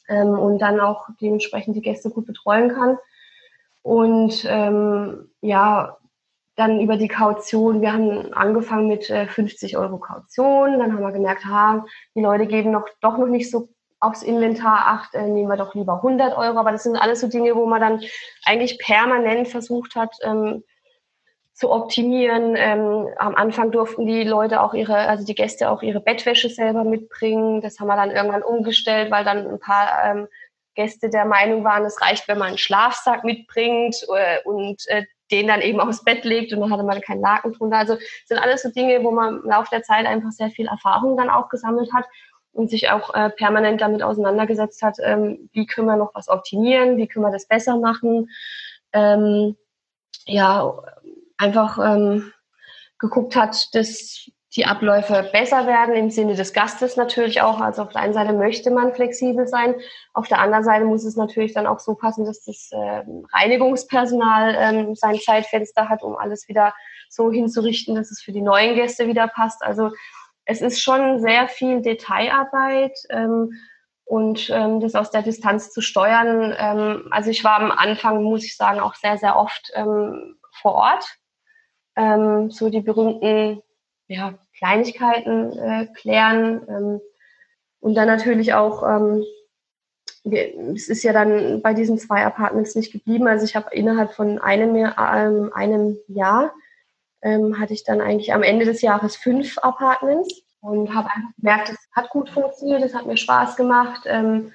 ähm, 0.08 0.30
und 0.30 0.60
dann 0.60 0.80
auch 0.80 1.08
dementsprechend 1.22 1.76
die 1.76 1.82
Gäste 1.82 2.10
gut 2.10 2.26
betreuen 2.26 2.70
kann. 2.70 2.98
Und 3.82 4.46
ähm, 4.48 5.32
ja, 5.42 5.98
dann 6.56 6.82
über 6.82 6.98
die 6.98 7.08
Kaution, 7.08 7.82
wir 7.82 7.94
haben 7.94 8.34
angefangen 8.34 8.88
mit 8.88 9.10
äh, 9.10 9.28
50 9.28 9.78
Euro 9.78 9.98
Kaution, 9.98 10.78
dann 10.78 10.94
haben 10.94 11.02
wir 11.02 11.12
gemerkt, 11.12 11.46
ha, 11.46 11.86
die 12.16 12.22
Leute 12.22 12.48
geben 12.48 12.72
noch 12.72 12.88
doch 13.02 13.18
noch 13.18 13.28
nicht 13.28 13.50
so 13.50 13.70
aufs 14.02 14.24
Inventar 14.24 14.88
acht, 14.88 15.14
äh, 15.16 15.28
nehmen 15.28 15.50
wir 15.50 15.58
doch 15.58 15.74
lieber 15.76 15.96
100 15.96 16.38
Euro. 16.38 16.58
Aber 16.58 16.72
das 16.72 16.84
sind 16.84 16.96
alles 16.96 17.22
so 17.22 17.28
Dinge, 17.28 17.56
wo 17.56 17.66
man 17.66 17.82
dann 17.82 18.02
eigentlich 18.46 18.80
permanent 18.80 19.48
versucht 19.48 19.96
hat, 19.96 20.16
ähm, 20.24 20.64
zu 21.60 21.70
optimieren. 21.72 22.56
Ähm, 22.56 23.10
am 23.18 23.36
Anfang 23.36 23.72
durften 23.72 24.06
die 24.06 24.24
Leute 24.24 24.62
auch 24.62 24.74
ihre, 24.74 24.96
also 24.96 25.26
die 25.26 25.36
Gäste 25.36 25.70
auch 25.70 25.82
ihre 25.82 26.00
Bettwäsche 26.00 26.48
selber 26.48 26.86
mitbringen. 26.86 27.60
Das 27.60 27.80
haben 27.80 27.88
wir 27.88 27.98
dann 27.98 28.12
irgendwann 28.12 28.44
umgestellt, 28.44 29.12
weil 29.12 29.26
dann 29.26 29.46
ein 29.46 29.60
paar 29.60 29.90
ähm, 30.06 30.28
Gäste 30.76 31.10
der 31.10 31.26
Meinung 31.26 31.66
waren, 31.66 31.84
es 31.84 32.02
reicht, 32.02 32.30
wenn 32.30 32.38
man 32.38 32.50
einen 32.50 32.58
Schlafsack 32.58 33.26
mitbringt 33.26 33.98
äh, 34.16 34.38
und 34.46 34.88
äh, 34.88 35.04
den 35.32 35.48
dann 35.48 35.60
eben 35.60 35.82
aufs 35.82 36.06
Bett 36.06 36.24
legt 36.24 36.54
und 36.54 36.62
dann 36.62 36.72
hatte 36.72 36.84
man 36.84 37.02
keinen 37.02 37.20
Laken 37.20 37.52
drunter. 37.52 37.78
Also 37.78 37.98
sind 38.26 38.38
alles 38.38 38.62
so 38.62 38.70
Dinge, 38.70 39.04
wo 39.04 39.12
man 39.12 39.42
im 39.42 39.50
Laufe 39.50 39.70
der 39.70 39.84
Zeit 39.84 40.06
einfach 40.06 40.32
sehr 40.32 40.52
viel 40.52 40.68
Erfahrung 40.68 41.18
dann 41.18 41.30
auch 41.30 41.50
gesammelt 41.50 41.94
hat 41.94 42.06
und 42.54 42.70
sich 42.70 42.90
auch 42.90 43.14
äh, 43.14 43.30
permanent 43.32 43.82
damit 43.82 44.02
auseinandergesetzt 44.02 44.82
hat, 44.82 44.96
ähm, 45.04 45.50
wie 45.52 45.66
können 45.66 45.88
wir 45.88 45.98
noch 45.98 46.16
was 46.16 46.30
optimieren, 46.30 46.96
wie 46.96 47.08
können 47.08 47.26
wir 47.26 47.34
das 47.34 47.48
besser 47.48 47.78
machen. 47.78 48.30
Ähm, 48.94 49.58
ja, 50.26 50.74
einfach 51.40 51.80
ähm, 51.80 52.32
geguckt 53.00 53.36
hat, 53.36 53.74
dass 53.74 54.30
die 54.56 54.66
Abläufe 54.66 55.30
besser 55.32 55.68
werden 55.68 55.96
im 55.96 56.10
Sinne 56.10 56.36
des 56.36 56.54
Gastes 56.54 56.98
natürlich 56.98 57.42
auch. 57.42 57.62
Also 57.62 57.84
auf 57.84 57.90
der 57.90 58.02
einen 58.02 58.14
Seite 58.14 58.34
möchte 58.34 58.72
man 58.72 58.94
flexibel 58.94 59.48
sein, 59.48 59.76
auf 60.14 60.28
der 60.28 60.40
anderen 60.40 60.64
Seite 60.64 60.86
muss 60.86 61.04
es 61.04 61.16
natürlich 61.16 61.54
dann 61.54 61.68
auch 61.68 61.80
so 61.80 61.96
passen, 61.96 62.26
dass 62.26 62.44
das 62.44 62.70
äh, 62.72 63.04
Reinigungspersonal 63.32 64.56
ähm, 64.58 64.96
sein 64.96 65.20
Zeitfenster 65.20 65.88
hat, 65.88 66.02
um 66.02 66.16
alles 66.16 66.48
wieder 66.48 66.74
so 67.10 67.32
hinzurichten, 67.32 67.96
dass 67.96 68.12
es 68.12 68.22
für 68.22 68.32
die 68.32 68.42
neuen 68.42 68.76
Gäste 68.76 69.08
wieder 69.08 69.28
passt. 69.28 69.64
Also 69.64 69.92
es 70.46 70.62
ist 70.62 70.82
schon 70.82 71.20
sehr 71.20 71.48
viel 71.48 71.82
Detailarbeit 71.82 72.98
ähm, 73.12 73.52
und 74.04 74.50
ähm, 74.50 74.80
das 74.80 74.96
aus 74.96 75.12
der 75.12 75.22
Distanz 75.22 75.72
zu 75.72 75.82
steuern. 75.82 76.56
Ähm, 76.58 77.08
also 77.12 77.30
ich 77.30 77.44
war 77.44 77.60
am 77.60 77.70
Anfang, 77.70 78.24
muss 78.24 78.44
ich 78.44 78.58
sagen, 78.58 78.80
auch 78.80 78.96
sehr, 78.96 79.20
sehr 79.20 79.38
oft 79.38 79.72
ähm, 79.76 80.40
vor 80.60 80.74
Ort 80.74 81.19
ähm, 82.00 82.50
so 82.50 82.70
die 82.70 82.82
berühmten 82.82 83.62
ja, 84.08 84.34
Kleinigkeiten 84.58 85.52
äh, 85.60 85.88
klären. 85.94 86.62
Ähm, 86.68 87.02
und 87.82 87.96
dann 87.96 88.08
natürlich 88.08 88.54
auch, 88.54 88.84
ähm, 88.84 89.24
es 90.74 90.90
ist 90.90 91.04
ja 91.04 91.14
dann 91.14 91.62
bei 91.62 91.74
diesen 91.74 91.98
zwei 91.98 92.26
Apartments 92.26 92.76
nicht 92.76 92.92
geblieben. 92.92 93.28
Also 93.28 93.46
ich 93.46 93.56
habe 93.56 93.74
innerhalb 93.74 94.14
von 94.14 94.40
einem, 94.40 94.76
ähm, 94.76 95.52
einem 95.54 95.98
Jahr 96.08 96.54
ähm, 97.22 97.60
hatte 97.60 97.74
ich 97.74 97.84
dann 97.84 98.02
eigentlich 98.02 98.34
am 98.34 98.44
Ende 98.44 98.66
des 98.66 98.82
Jahres 98.82 99.16
fünf 99.16 99.58
Apartments 99.60 100.42
und 100.62 100.94
habe 100.94 101.10
einfach 101.10 101.36
gemerkt, 101.38 101.70
es 101.70 101.78
hat 101.94 102.10
gut 102.10 102.30
funktioniert, 102.30 102.82
es 102.82 102.94
hat 102.94 103.06
mir 103.06 103.18
Spaß 103.18 103.56
gemacht. 103.56 104.04
Ähm, 104.06 104.54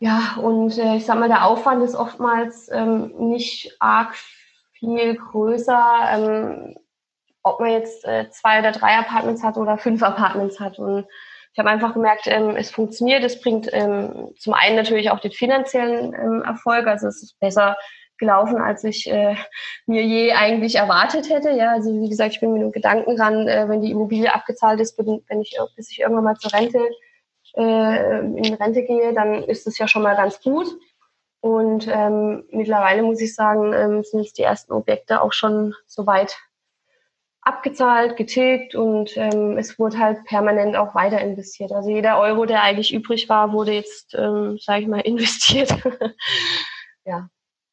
ja, 0.00 0.36
und 0.40 0.78
äh, 0.78 0.96
ich 0.96 1.06
sag 1.06 1.18
mal, 1.18 1.28
der 1.28 1.46
Aufwand 1.46 1.82
ist 1.82 1.94
oftmals 1.94 2.70
ähm, 2.70 3.12
nicht 3.18 3.76
arg 3.80 4.14
viel 4.78 5.16
größer, 5.16 6.08
ähm, 6.12 6.76
ob 7.42 7.60
man 7.60 7.70
jetzt 7.70 8.04
äh, 8.04 8.28
zwei 8.30 8.60
oder 8.60 8.72
drei 8.72 8.98
Apartments 8.98 9.42
hat 9.42 9.56
oder 9.56 9.78
fünf 9.78 10.02
Apartments 10.02 10.60
hat. 10.60 10.78
Und 10.78 11.06
ich 11.52 11.58
habe 11.58 11.70
einfach 11.70 11.94
gemerkt, 11.94 12.26
ähm, 12.26 12.56
es 12.56 12.70
funktioniert. 12.70 13.24
Es 13.24 13.40
bringt 13.40 13.68
ähm, 13.72 14.32
zum 14.38 14.54
einen 14.54 14.76
natürlich 14.76 15.10
auch 15.10 15.20
den 15.20 15.32
finanziellen 15.32 16.14
ähm, 16.14 16.42
Erfolg. 16.42 16.86
Also 16.86 17.08
es 17.08 17.22
ist 17.22 17.40
besser 17.40 17.76
gelaufen, 18.18 18.60
als 18.60 18.84
ich 18.84 19.10
äh, 19.10 19.36
mir 19.86 20.02
je 20.02 20.32
eigentlich 20.32 20.74
erwartet 20.74 21.30
hätte. 21.30 21.50
Ja, 21.50 21.70
also 21.72 21.92
wie 21.92 22.08
gesagt, 22.08 22.32
ich 22.34 22.40
bin 22.40 22.52
mit 22.52 22.62
dem 22.62 22.72
Gedanken 22.72 23.20
ran, 23.20 23.46
äh, 23.48 23.68
wenn 23.68 23.80
die 23.80 23.92
Immobilie 23.92 24.34
abgezahlt 24.34 24.80
ist, 24.80 24.96
bin, 24.96 25.22
wenn 25.28 25.40
ich 25.40 25.56
bis 25.76 25.90
ich 25.90 26.00
irgendwann 26.00 26.24
mal 26.24 26.36
zur 26.36 26.52
Rente 26.52 26.80
äh, 27.56 28.20
in 28.20 28.54
Rente 28.54 28.82
gehe, 28.82 29.14
dann 29.14 29.42
ist 29.44 29.66
es 29.66 29.78
ja 29.78 29.88
schon 29.88 30.02
mal 30.02 30.16
ganz 30.16 30.40
gut. 30.40 30.66
Und 31.48 31.88
ähm, 31.90 32.44
mittlerweile 32.50 33.02
muss 33.02 33.22
ich 33.22 33.34
sagen, 33.34 33.72
ähm, 33.72 34.04
sind 34.04 34.22
jetzt 34.22 34.36
die 34.36 34.42
ersten 34.42 34.70
Objekte 34.70 35.22
auch 35.22 35.32
schon 35.32 35.74
soweit 35.86 36.36
abgezahlt, 37.40 38.18
getilgt 38.18 38.74
und 38.74 39.16
ähm, 39.16 39.56
es 39.56 39.78
wurde 39.78 39.98
halt 39.98 40.24
permanent 40.26 40.76
auch 40.76 40.94
weiter 40.94 41.18
investiert. 41.22 41.72
Also 41.72 41.88
jeder 41.88 42.20
Euro, 42.20 42.44
der 42.44 42.62
eigentlich 42.62 42.92
übrig 42.92 43.30
war, 43.30 43.54
wurde 43.54 43.72
jetzt, 43.72 44.14
ähm, 44.14 44.58
sage 44.60 44.82
ich 44.82 44.88
mal, 44.88 45.00
investiert. 45.06 45.74
ja. 47.06 47.30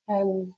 Ähm, 0.08 0.56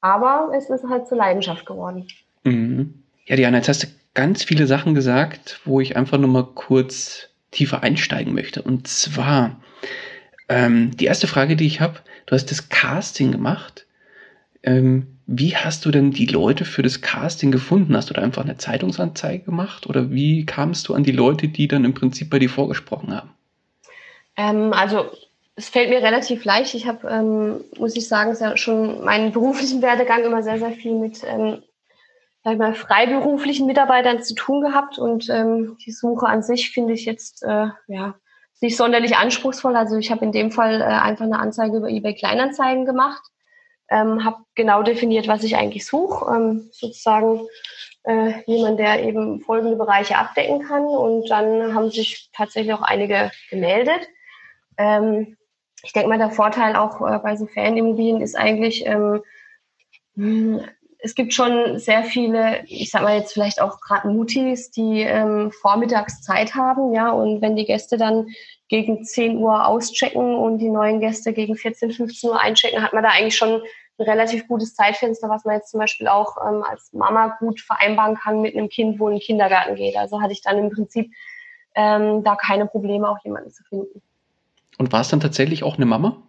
aber 0.00 0.50
es 0.52 0.68
ist 0.68 0.82
halt 0.88 1.06
zur 1.06 1.18
Leidenschaft 1.18 1.64
geworden. 1.64 2.08
Mhm. 2.42 3.04
Ja, 3.26 3.36
Diana, 3.36 3.58
jetzt 3.58 3.68
hast 3.68 3.84
du 3.84 3.86
ganz 4.14 4.42
viele 4.42 4.66
Sachen 4.66 4.96
gesagt, 4.96 5.60
wo 5.64 5.78
ich 5.78 5.96
einfach 5.96 6.18
nur 6.18 6.28
mal 6.28 6.48
kurz 6.56 7.28
tiefer 7.52 7.84
einsteigen 7.84 8.34
möchte. 8.34 8.62
Und 8.62 8.88
zwar, 8.88 9.60
ähm, 10.48 10.96
die 10.96 11.04
erste 11.04 11.28
Frage, 11.28 11.54
die 11.54 11.66
ich 11.66 11.80
habe, 11.80 12.00
du 12.28 12.34
hast 12.34 12.50
das 12.50 12.68
Casting 12.68 13.32
gemacht. 13.32 13.86
Ähm, 14.62 15.18
wie 15.26 15.56
hast 15.56 15.86
du 15.86 15.90
denn 15.90 16.10
die 16.10 16.26
Leute 16.26 16.64
für 16.64 16.82
das 16.82 17.00
Casting 17.00 17.50
gefunden? 17.50 17.96
Hast 17.96 18.10
du 18.10 18.14
da 18.14 18.22
einfach 18.22 18.44
eine 18.44 18.58
Zeitungsanzeige 18.58 19.44
gemacht 19.44 19.86
oder 19.86 20.10
wie 20.10 20.44
kamst 20.44 20.88
du 20.88 20.94
an 20.94 21.04
die 21.04 21.12
Leute, 21.12 21.48
die 21.48 21.68
dann 21.68 21.84
im 21.84 21.94
Prinzip 21.94 22.28
bei 22.28 22.38
dir 22.38 22.50
vorgesprochen 22.50 23.14
haben? 23.14 23.30
Ähm, 24.36 24.72
also 24.74 25.10
es 25.56 25.70
fällt 25.70 25.88
mir 25.88 26.02
relativ 26.02 26.44
leicht. 26.44 26.74
Ich 26.74 26.86
habe, 26.86 27.08
ähm, 27.08 27.64
muss 27.78 27.96
ich 27.96 28.08
sagen, 28.08 28.36
schon 28.56 29.04
meinen 29.04 29.32
beruflichen 29.32 29.80
Werdegang 29.80 30.22
immer 30.24 30.42
sehr, 30.42 30.58
sehr 30.58 30.72
viel 30.72 30.94
mit 30.94 31.22
ähm, 31.26 31.62
mal, 32.44 32.74
freiberuflichen 32.74 33.66
Mitarbeitern 33.66 34.22
zu 34.22 34.34
tun 34.34 34.60
gehabt 34.60 34.98
und 34.98 35.28
ähm, 35.30 35.78
die 35.84 35.92
Suche 35.92 36.26
an 36.26 36.42
sich 36.42 36.70
finde 36.70 36.92
ich 36.92 37.06
jetzt 37.06 37.42
äh, 37.42 37.68
ja 37.86 38.14
nicht 38.60 38.76
sonderlich 38.76 39.16
anspruchsvoll. 39.16 39.76
Also 39.76 39.96
ich 39.96 40.10
habe 40.10 40.24
in 40.24 40.32
dem 40.32 40.50
Fall 40.50 40.80
äh, 40.80 40.84
einfach 40.84 41.24
eine 41.24 41.38
Anzeige 41.38 41.78
über 41.78 41.88
eBay 41.88 42.14
Kleinanzeigen 42.14 42.84
gemacht 42.84 43.22
ähm, 43.90 44.24
habe 44.24 44.44
genau 44.54 44.82
definiert, 44.82 45.28
was 45.28 45.44
ich 45.44 45.56
eigentlich 45.56 45.86
suche. 45.86 46.34
Ähm, 46.34 46.68
sozusagen 46.72 47.46
äh, 48.04 48.42
jemand, 48.46 48.78
der 48.78 49.02
eben 49.02 49.40
folgende 49.40 49.76
Bereiche 49.76 50.16
abdecken 50.16 50.62
kann. 50.66 50.84
Und 50.84 51.28
dann 51.30 51.74
haben 51.74 51.90
sich 51.90 52.30
tatsächlich 52.34 52.72
auch 52.74 52.82
einige 52.82 53.30
gemeldet. 53.50 54.08
Ähm, 54.76 55.36
ich 55.82 55.92
denke 55.92 56.08
mal, 56.08 56.18
der 56.18 56.30
Vorteil 56.30 56.76
auch 56.76 57.00
äh, 57.00 57.18
bei 57.18 57.36
so 57.36 57.46
Ferienimmobilien 57.46 58.20
ist 58.20 58.36
eigentlich, 58.36 58.84
ähm, 58.86 59.22
hm, 60.16 60.60
es 61.00 61.14
gibt 61.14 61.32
schon 61.32 61.78
sehr 61.78 62.02
viele, 62.02 62.64
ich 62.66 62.90
sag 62.90 63.02
mal 63.02 63.16
jetzt 63.16 63.32
vielleicht 63.32 63.60
auch 63.60 63.80
gerade 63.80 64.08
Mutis, 64.08 64.70
die 64.70 65.00
ähm, 65.02 65.52
vormittags 65.52 66.22
Zeit 66.22 66.54
haben, 66.54 66.92
ja, 66.92 67.10
und 67.10 67.40
wenn 67.40 67.56
die 67.56 67.64
Gäste 67.64 67.96
dann 67.96 68.28
gegen 68.68 69.04
10 69.04 69.38
Uhr 69.38 69.66
auschecken 69.66 70.34
und 70.34 70.58
die 70.58 70.70
neuen 70.70 71.00
Gäste 71.00 71.32
gegen 71.32 71.56
14, 71.56 71.92
15 71.92 72.30
Uhr 72.30 72.40
einchecken, 72.40 72.82
hat 72.82 72.92
man 72.92 73.04
da 73.04 73.10
eigentlich 73.10 73.36
schon 73.36 73.62
ein 73.98 74.04
relativ 74.04 74.46
gutes 74.48 74.74
Zeitfenster, 74.74 75.28
was 75.28 75.44
man 75.44 75.56
jetzt 75.56 75.70
zum 75.70 75.80
Beispiel 75.80 76.08
auch 76.08 76.36
ähm, 76.46 76.62
als 76.68 76.92
Mama 76.92 77.36
gut 77.38 77.60
vereinbaren 77.60 78.16
kann 78.16 78.40
mit 78.40 78.56
einem 78.56 78.68
Kind, 78.68 78.98
wo 78.98 79.08
in 79.08 79.16
den 79.16 79.22
Kindergarten 79.22 79.76
geht. 79.76 79.96
Also 79.96 80.20
hatte 80.20 80.32
ich 80.32 80.42
dann 80.42 80.58
im 80.58 80.70
Prinzip 80.70 81.12
ähm, 81.74 82.24
da 82.24 82.36
keine 82.36 82.66
Probleme, 82.66 83.08
auch 83.08 83.18
jemanden 83.24 83.50
zu 83.50 83.62
finden. 83.64 84.02
Und 84.78 84.92
war 84.92 85.00
es 85.00 85.08
dann 85.08 85.20
tatsächlich 85.20 85.62
auch 85.62 85.76
eine 85.76 85.86
Mama? 85.86 86.22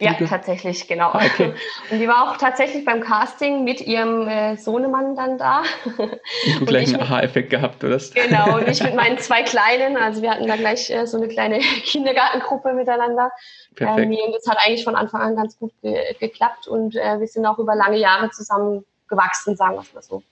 Ja, 0.00 0.14
tatsächlich, 0.14 0.88
genau. 0.88 1.10
Ah, 1.10 1.26
okay. 1.26 1.52
Und 1.90 1.98
die 1.98 2.08
war 2.08 2.30
auch 2.30 2.38
tatsächlich 2.38 2.86
beim 2.86 3.02
Casting 3.02 3.64
mit 3.64 3.82
ihrem 3.82 4.26
äh, 4.26 4.56
Sohnemann 4.56 5.14
dann 5.14 5.36
da. 5.36 5.62
Und 5.98 6.60
du 6.60 6.64
gleich 6.64 6.94
einen 6.94 7.02
Aha-Effekt 7.02 7.50
gehabt, 7.50 7.84
oder? 7.84 8.00
Genau, 8.14 8.56
und 8.56 8.68
ich 8.68 8.82
mit 8.82 8.94
meinen 8.94 9.18
zwei 9.18 9.42
Kleinen. 9.42 9.98
Also 9.98 10.22
wir 10.22 10.30
hatten 10.30 10.46
da 10.46 10.56
gleich 10.56 10.88
äh, 10.90 11.06
so 11.06 11.18
eine 11.18 11.28
kleine 11.28 11.58
Kindergartengruppe 11.84 12.72
miteinander. 12.72 13.30
Perfekt. 13.74 14.10
Ähm, 14.10 14.18
und 14.26 14.34
das 14.34 14.46
hat 14.48 14.56
eigentlich 14.64 14.84
von 14.84 14.96
Anfang 14.96 15.20
an 15.20 15.36
ganz 15.36 15.58
gut 15.58 15.72
ge 15.82 16.14
geklappt 16.18 16.66
und 16.66 16.96
äh, 16.96 17.20
wir 17.20 17.26
sind 17.26 17.44
auch 17.44 17.58
über 17.58 17.74
lange 17.74 17.98
Jahre 17.98 18.30
zusammen 18.30 18.84
gewachsen, 19.06 19.54
sagen 19.54 19.74
wir 19.74 19.82
es 19.82 19.92
mal 19.92 20.02
so. 20.02 20.22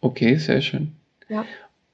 Okay, 0.00 0.36
sehr 0.36 0.62
schön. 0.62 0.96
Ja. 1.28 1.44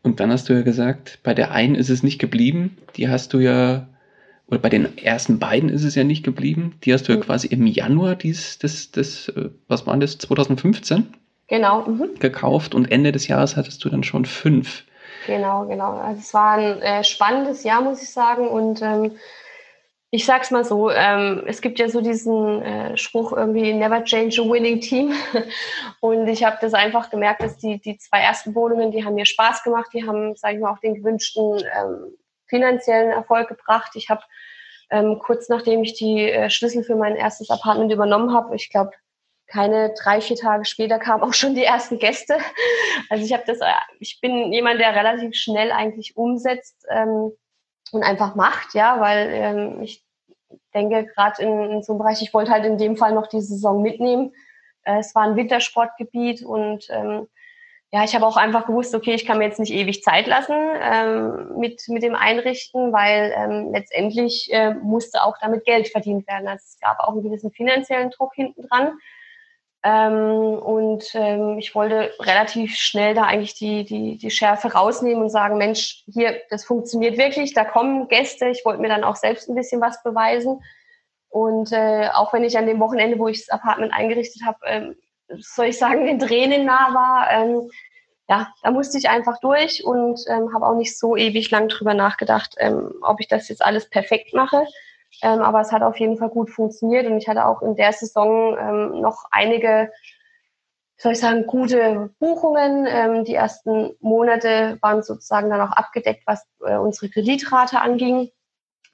Und 0.02 0.20
dann 0.20 0.30
hast 0.30 0.48
du 0.48 0.52
ja 0.52 0.62
gesagt, 0.62 1.18
bei 1.24 1.34
der 1.34 1.50
einen 1.50 1.74
ist 1.74 1.90
es 1.90 2.04
nicht 2.04 2.18
geblieben. 2.18 2.78
Die 2.96 3.08
hast 3.08 3.32
du 3.32 3.40
ja 3.40 3.88
oder 4.48 4.58
bei 4.58 4.70
den 4.70 4.96
ersten 4.98 5.38
beiden 5.38 5.68
ist 5.68 5.84
es 5.84 5.94
ja 5.94 6.04
nicht 6.04 6.24
geblieben. 6.24 6.78
Die 6.84 6.92
hast 6.92 7.06
du 7.06 7.12
ja 7.12 7.18
mhm. 7.18 7.22
quasi 7.22 7.48
im 7.48 7.66
Januar 7.66 8.16
dies, 8.16 8.58
das, 8.58 8.90
das, 8.90 9.28
äh, 9.28 9.50
was 9.68 9.86
waren 9.86 10.00
das, 10.00 10.18
2015? 10.18 11.14
Genau. 11.48 11.82
Mhm. 11.82 12.18
Gekauft 12.18 12.74
und 12.74 12.90
Ende 12.90 13.12
des 13.12 13.28
Jahres 13.28 13.56
hattest 13.56 13.84
du 13.84 13.90
dann 13.90 14.02
schon 14.02 14.24
fünf. 14.24 14.84
Genau, 15.26 15.66
genau. 15.66 15.92
Also 15.92 16.20
es 16.20 16.32
war 16.32 16.52
ein 16.52 16.80
äh, 16.80 17.04
spannendes 17.04 17.62
Jahr, 17.62 17.82
muss 17.82 18.02
ich 18.02 18.10
sagen. 18.10 18.48
Und 18.48 18.80
ähm, 18.80 19.12
ich 20.10 20.24
sag's 20.24 20.50
mal 20.50 20.64
so, 20.64 20.90
ähm, 20.90 21.42
es 21.46 21.60
gibt 21.60 21.78
ja 21.78 21.88
so 21.90 22.00
diesen 22.00 22.62
äh, 22.62 22.96
Spruch 22.96 23.32
irgendwie 23.32 23.74
never 23.74 24.02
change 24.04 24.40
a 24.40 24.44
winning 24.44 24.80
team. 24.80 25.12
Und 26.00 26.26
ich 26.28 26.44
habe 26.44 26.56
das 26.62 26.72
einfach 26.72 27.10
gemerkt, 27.10 27.42
dass 27.42 27.58
die, 27.58 27.78
die 27.80 27.98
zwei 27.98 28.20
ersten 28.20 28.54
Wohnungen, 28.54 28.92
die 28.92 29.04
haben 29.04 29.14
mir 29.14 29.26
Spaß 29.26 29.62
gemacht, 29.62 29.90
die 29.92 30.06
haben, 30.06 30.34
sage 30.36 30.54
ich 30.54 30.60
mal, 30.60 30.72
auch 30.72 30.80
den 30.80 30.94
gewünschten 30.94 31.58
ähm, 31.58 32.16
finanziellen 32.48 33.10
Erfolg 33.10 33.48
gebracht. 33.48 33.92
Ich 33.94 34.10
habe 34.10 34.22
ähm, 34.90 35.18
kurz 35.18 35.48
nachdem 35.48 35.82
ich 35.82 35.94
die 35.94 36.30
äh, 36.30 36.50
Schlüssel 36.50 36.82
für 36.82 36.96
mein 36.96 37.16
erstes 37.16 37.50
Apartment 37.50 37.92
übernommen 37.92 38.32
habe, 38.32 38.56
ich 38.56 38.70
glaube, 38.70 38.92
keine 39.46 39.94
drei, 39.94 40.20
vier 40.20 40.36
Tage 40.36 40.66
später 40.66 40.98
kamen 40.98 41.22
auch 41.22 41.32
schon 41.32 41.54
die 41.54 41.64
ersten 41.64 41.98
Gäste. 41.98 42.38
Also 43.10 43.24
ich 43.24 43.32
habe 43.32 43.44
das, 43.46 43.60
äh, 43.60 43.72
ich 43.98 44.20
bin 44.20 44.52
jemand, 44.52 44.80
der 44.80 44.94
relativ 44.94 45.34
schnell 45.34 45.72
eigentlich 45.72 46.16
umsetzt 46.16 46.86
ähm, 46.90 47.32
und 47.92 48.02
einfach 48.02 48.34
macht, 48.34 48.74
ja, 48.74 49.00
weil 49.00 49.30
ähm, 49.32 49.82
ich 49.82 50.04
denke, 50.74 51.06
gerade 51.06 51.42
in, 51.42 51.70
in 51.70 51.82
so 51.82 51.92
einem 51.92 51.98
Bereich, 51.98 52.20
ich 52.20 52.34
wollte 52.34 52.50
halt 52.50 52.66
in 52.66 52.76
dem 52.76 52.96
Fall 52.96 53.14
noch 53.14 53.26
die 53.26 53.40
Saison 53.40 53.80
mitnehmen. 53.80 54.34
Äh, 54.82 54.98
es 54.98 55.14
war 55.14 55.22
ein 55.22 55.36
Wintersportgebiet 55.36 56.44
und 56.44 56.86
ähm, 56.90 57.28
ja, 57.90 58.04
ich 58.04 58.14
habe 58.14 58.26
auch 58.26 58.36
einfach 58.36 58.66
gewusst, 58.66 58.94
okay, 58.94 59.14
ich 59.14 59.24
kann 59.24 59.38
mir 59.38 59.44
jetzt 59.44 59.60
nicht 59.60 59.72
ewig 59.72 60.02
Zeit 60.02 60.26
lassen 60.26 60.56
ähm, 60.82 61.58
mit, 61.58 61.82
mit 61.88 62.02
dem 62.02 62.14
Einrichten, 62.14 62.92
weil 62.92 63.32
ähm, 63.34 63.72
letztendlich 63.72 64.52
äh, 64.52 64.74
musste 64.74 65.22
auch 65.22 65.38
damit 65.40 65.64
Geld 65.64 65.88
verdient 65.88 66.26
werden. 66.28 66.48
Also 66.48 66.64
es 66.66 66.78
gab 66.80 67.00
auch 67.00 67.12
einen 67.12 67.22
gewissen 67.22 67.50
finanziellen 67.50 68.10
Druck 68.10 68.34
hinten 68.34 68.68
dran. 68.68 68.98
Ähm, 69.82 70.58
und 70.58 71.04
ähm, 71.14 71.56
ich 71.58 71.74
wollte 71.74 72.12
relativ 72.20 72.76
schnell 72.76 73.14
da 73.14 73.22
eigentlich 73.22 73.54
die, 73.54 73.84
die, 73.84 74.18
die 74.18 74.30
Schärfe 74.30 74.72
rausnehmen 74.72 75.22
und 75.22 75.30
sagen, 75.30 75.56
Mensch, 75.56 76.04
hier, 76.12 76.42
das 76.50 76.66
funktioniert 76.66 77.16
wirklich, 77.16 77.54
da 77.54 77.64
kommen 77.64 78.08
Gäste. 78.08 78.48
Ich 78.48 78.66
wollte 78.66 78.82
mir 78.82 78.88
dann 78.88 79.04
auch 79.04 79.16
selbst 79.16 79.48
ein 79.48 79.54
bisschen 79.54 79.80
was 79.80 80.02
beweisen. 80.02 80.60
Und 81.30 81.72
äh, 81.72 82.08
auch 82.12 82.34
wenn 82.34 82.44
ich 82.44 82.58
an 82.58 82.66
dem 82.66 82.80
Wochenende, 82.80 83.18
wo 83.18 83.28
ich 83.28 83.46
das 83.46 83.48
Apartment 83.48 83.94
eingerichtet 83.94 84.42
habe, 84.44 84.58
ähm, 84.66 84.96
soll 85.38 85.66
ich 85.66 85.78
sagen, 85.78 86.06
den 86.06 86.18
Tränen 86.18 86.64
nah 86.64 86.94
war, 86.94 87.30
ähm, 87.30 87.70
ja, 88.28 88.52
da 88.62 88.70
musste 88.70 88.98
ich 88.98 89.08
einfach 89.08 89.40
durch 89.40 89.84
und 89.84 90.20
ähm, 90.28 90.52
habe 90.52 90.66
auch 90.66 90.76
nicht 90.76 90.98
so 90.98 91.16
ewig 91.16 91.50
lang 91.50 91.68
drüber 91.68 91.94
nachgedacht, 91.94 92.54
ähm, 92.58 92.92
ob 93.00 93.20
ich 93.20 93.28
das 93.28 93.48
jetzt 93.48 93.64
alles 93.64 93.88
perfekt 93.88 94.34
mache. 94.34 94.66
Ähm, 95.22 95.40
aber 95.40 95.62
es 95.62 95.72
hat 95.72 95.82
auf 95.82 95.98
jeden 95.98 96.18
Fall 96.18 96.28
gut 96.28 96.50
funktioniert 96.50 97.06
und 97.06 97.16
ich 97.16 97.26
hatte 97.26 97.46
auch 97.46 97.62
in 97.62 97.74
der 97.74 97.92
Saison 97.92 98.56
ähm, 98.58 99.00
noch 99.00 99.24
einige, 99.30 99.90
soll 100.98 101.12
ich 101.12 101.20
sagen, 101.20 101.46
gute 101.46 102.10
Buchungen. 102.18 102.86
Ähm, 102.86 103.24
die 103.24 103.34
ersten 103.34 103.96
Monate 104.00 104.76
waren 104.82 105.02
sozusagen 105.02 105.48
dann 105.48 105.62
auch 105.62 105.72
abgedeckt, 105.72 106.24
was 106.26 106.46
äh, 106.60 106.76
unsere 106.76 107.08
Kreditrate 107.08 107.80
anging. 107.80 108.30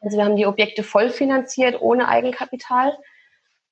Also 0.01 0.17
wir 0.17 0.25
haben 0.25 0.37
die 0.37 0.47
Objekte 0.47 0.85
voll 0.85 1.11
finanziert, 1.11 1.81
ohne 1.81 2.07
Eigenkapital. 2.07 2.97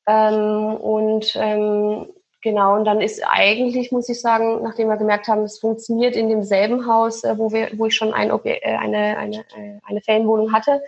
Ähm, 0.09 0.75
und 0.75 1.33
ähm, 1.37 2.09
Genau, 2.43 2.75
und 2.75 2.85
dann 2.85 3.01
ist 3.01 3.23
eigentlich, 3.25 3.93
muss 3.93 4.09
ich 4.09 4.21
sagen, 4.21 4.63
nachdem 4.63 4.89
wir 4.89 4.97
gemerkt 4.97 5.29
haben, 5.29 5.43
es 5.43 5.61
funktioniert 5.61 6.17
in 6.17 6.29
demselben 6.29 6.89
Haus, 6.89 7.23
äh, 7.23 7.39
wo, 7.39 7.53
wir, 7.53 7.71
wo 7.77 7.87
ich 7.87 7.95
schon 7.95 8.13
ein 8.13 8.33
Objek 8.33 8.61
äh, 8.63 8.77
eine, 8.77 9.17
eine, 9.17 9.45
äh, 9.57 9.79
eine 9.85 10.01
Ferienwohnung 10.01 10.53
hatte, 10.53 10.83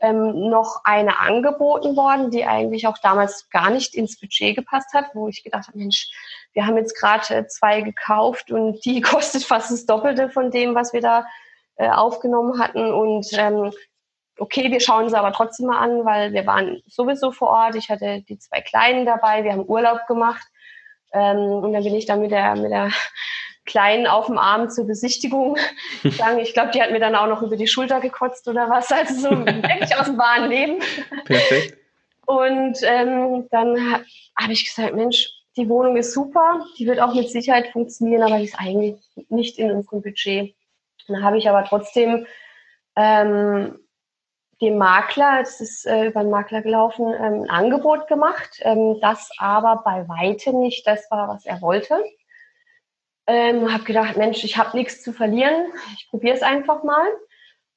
ähm, 0.00 0.48
noch 0.48 0.80
eine 0.84 1.18
angeboten 1.18 1.96
worden, 1.96 2.30
die 2.30 2.46
eigentlich 2.46 2.86
auch 2.86 2.96
damals 2.98 3.50
gar 3.50 3.68
nicht 3.68 3.94
ins 3.94 4.18
Budget 4.18 4.56
gepasst 4.56 4.94
hat, 4.94 5.06
wo 5.12 5.28
ich 5.28 5.44
gedacht 5.44 5.68
habe, 5.68 5.78
Mensch, 5.78 6.10
wir 6.54 6.66
haben 6.66 6.78
jetzt 6.78 6.98
gerade 6.98 7.46
zwei 7.46 7.82
gekauft 7.82 8.50
und 8.50 8.82
die 8.86 9.00
kostet 9.02 9.44
fast 9.44 9.70
das 9.70 9.84
Doppelte 9.84 10.30
von 10.30 10.50
dem, 10.50 10.74
was 10.74 10.94
wir 10.94 11.02
da 11.02 11.26
äh, 11.76 11.90
aufgenommen 11.90 12.58
hatten. 12.58 12.90
Und 12.90 13.28
ähm, 13.34 13.70
okay, 14.38 14.70
wir 14.70 14.80
schauen 14.80 15.10
sie 15.10 15.18
aber 15.18 15.32
trotzdem 15.32 15.66
mal 15.66 15.78
an, 15.78 16.06
weil 16.06 16.32
wir 16.32 16.46
waren 16.46 16.82
sowieso 16.86 17.32
vor 17.32 17.48
Ort. 17.48 17.74
Ich 17.74 17.90
hatte 17.90 18.22
die 18.22 18.38
zwei 18.38 18.62
Kleinen 18.62 19.04
dabei, 19.04 19.44
wir 19.44 19.52
haben 19.52 19.68
Urlaub 19.68 20.06
gemacht. 20.06 20.46
Ähm, 21.12 21.38
und 21.38 21.72
dann 21.72 21.84
bin 21.84 21.94
ich 21.94 22.06
dann 22.06 22.20
mit 22.20 22.30
der, 22.30 22.56
mit 22.56 22.70
der 22.70 22.90
Kleinen 23.64 24.06
auf 24.06 24.26
dem 24.26 24.38
Arm 24.38 24.70
zur 24.70 24.86
Besichtigung 24.86 25.56
gegangen. 26.02 26.38
Ich 26.38 26.54
glaube, 26.54 26.70
die 26.72 26.80
hat 26.80 26.92
mir 26.92 27.00
dann 27.00 27.16
auch 27.16 27.26
noch 27.26 27.42
über 27.42 27.56
die 27.56 27.66
Schulter 27.66 28.00
gekotzt 28.00 28.48
oder 28.48 28.70
was. 28.70 28.90
Also 28.92 29.14
so 29.14 29.30
wirklich 29.46 29.96
aus 29.96 30.06
dem 30.06 30.18
wahren 30.18 30.48
Leben. 30.48 30.78
Perfekt. 31.24 31.78
Und 32.26 32.78
ähm, 32.82 33.46
dann 33.50 33.92
habe 33.92 34.04
hab 34.36 34.50
ich 34.50 34.66
gesagt, 34.66 34.94
Mensch, 34.94 35.30
die 35.56 35.68
Wohnung 35.68 35.96
ist 35.96 36.12
super, 36.12 36.64
die 36.78 36.86
wird 36.86 37.00
auch 37.00 37.14
mit 37.14 37.30
Sicherheit 37.30 37.68
funktionieren, 37.68 38.22
aber 38.22 38.38
die 38.38 38.44
ist 38.44 38.58
eigentlich 38.58 38.96
nicht 39.28 39.58
in 39.58 39.70
unserem 39.70 40.02
Budget. 40.02 40.54
Dann 41.08 41.22
habe 41.22 41.38
ich 41.38 41.48
aber 41.48 41.64
trotzdem 41.64 42.26
ähm, 42.96 43.78
dem 44.60 44.78
Makler, 44.78 45.40
das 45.40 45.60
ist 45.60 45.86
äh, 45.86 46.06
über 46.06 46.22
den 46.22 46.30
Makler 46.30 46.62
gelaufen, 46.62 47.06
ähm, 47.12 47.42
ein 47.42 47.50
Angebot 47.50 48.08
gemacht, 48.08 48.60
ähm, 48.62 48.98
das 49.00 49.30
aber 49.38 49.82
bei 49.84 50.08
weitem 50.08 50.60
nicht 50.60 50.86
das 50.86 51.10
war, 51.10 51.28
was 51.28 51.44
er 51.44 51.60
wollte. 51.60 52.02
Ähm, 53.26 53.72
habe 53.72 53.84
gedacht, 53.84 54.16
Mensch, 54.16 54.44
ich 54.44 54.56
habe 54.56 54.76
nichts 54.76 55.02
zu 55.02 55.12
verlieren. 55.12 55.66
Ich 55.96 56.08
probiere 56.10 56.36
es 56.36 56.42
einfach 56.42 56.84
mal. 56.84 57.06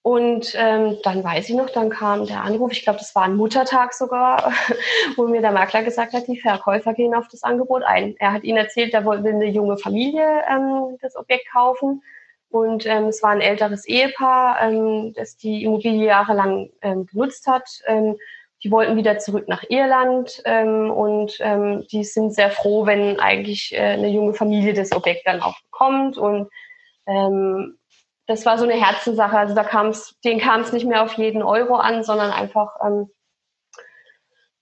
Und 0.01 0.53
ähm, 0.55 0.97
dann 1.03 1.23
weiß 1.23 1.49
ich 1.49 1.55
noch, 1.55 1.69
dann 1.71 1.89
kam 1.89 2.25
der 2.25 2.43
Anruf, 2.43 2.71
ich 2.71 2.83
glaube, 2.83 2.99
das 2.99 3.13
war 3.15 3.23
ein 3.23 3.35
Muttertag 3.35 3.93
sogar, 3.93 4.53
wo 5.17 5.27
mir 5.27 5.41
der 5.41 5.51
Makler 5.51 5.83
gesagt 5.83 6.13
hat, 6.13 6.27
die 6.27 6.39
Verkäufer 6.39 6.93
gehen 6.93 7.13
auf 7.13 7.27
das 7.27 7.43
Angebot 7.43 7.83
ein. 7.83 8.15
Er 8.17 8.31
hat 8.31 8.43
ihnen 8.43 8.57
erzählt, 8.57 8.93
da 8.93 9.03
will 9.05 9.25
eine 9.27 9.47
junge 9.47 9.77
Familie 9.77 10.43
ähm, 10.49 10.97
das 11.01 11.17
Objekt 11.17 11.51
kaufen. 11.51 12.01
Und 12.49 12.85
ähm, 12.85 13.05
es 13.05 13.21
war 13.21 13.29
ein 13.29 13.41
älteres 13.41 13.85
Ehepaar, 13.85 14.61
ähm, 14.61 15.13
das 15.13 15.37
die 15.37 15.63
Immobilie 15.63 16.07
jahrelang 16.07 16.69
ähm, 16.81 17.05
genutzt 17.05 17.45
hat. 17.47 17.69
Ähm, 17.85 18.15
die 18.63 18.71
wollten 18.71 18.97
wieder 18.97 19.19
zurück 19.19 19.47
nach 19.47 19.63
Irland 19.69 20.41
ähm, 20.45 20.91
und 20.91 21.37
ähm, 21.39 21.85
die 21.91 22.03
sind 22.03 22.33
sehr 22.33 22.51
froh, 22.51 22.85
wenn 22.85 23.19
eigentlich 23.19 23.73
äh, 23.73 23.79
eine 23.79 24.09
junge 24.09 24.33
Familie 24.33 24.73
das 24.73 24.91
Objekt 24.91 25.25
dann 25.25 25.41
auch 25.41 25.55
bekommt. 25.61 26.17
Und 26.17 26.49
ähm, 27.07 27.77
das 28.27 28.45
war 28.45 28.57
so 28.57 28.65
eine 28.65 28.73
Herzenssache. 28.73 29.37
Also 29.37 29.55
da 29.55 29.63
kam 29.63 29.87
es, 29.87 30.17
denen 30.25 30.41
kam 30.41 30.61
es 30.61 30.73
nicht 30.73 30.85
mehr 30.85 31.03
auf 31.03 31.13
jeden 31.13 31.41
Euro 31.41 31.75
an, 31.75 32.03
sondern 32.03 32.31
einfach, 32.31 32.75
ähm, 32.85 33.09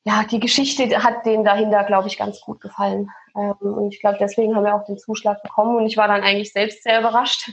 ja, 0.08 0.24
die 0.24 0.40
Geschichte 0.40 1.04
hat 1.04 1.26
denen 1.26 1.44
dahinter, 1.44 1.84
glaube 1.84 2.08
ich, 2.08 2.18
ganz 2.18 2.40
gut 2.40 2.62
gefallen. 2.62 3.10
Ähm, 3.36 3.56
und 3.60 3.94
ich 3.94 4.00
glaube, 4.00 4.18
deswegen 4.22 4.56
haben 4.56 4.64
wir 4.64 4.74
auch 4.74 4.86
den 4.86 4.98
Zuschlag 4.98 5.44
bekommen. 5.44 5.76
Und 5.76 5.86
ich 5.86 5.98
war 5.98 6.08
dann 6.08 6.24
eigentlich 6.24 6.54
selbst 6.54 6.84
sehr 6.84 7.02
überrascht. 7.02 7.52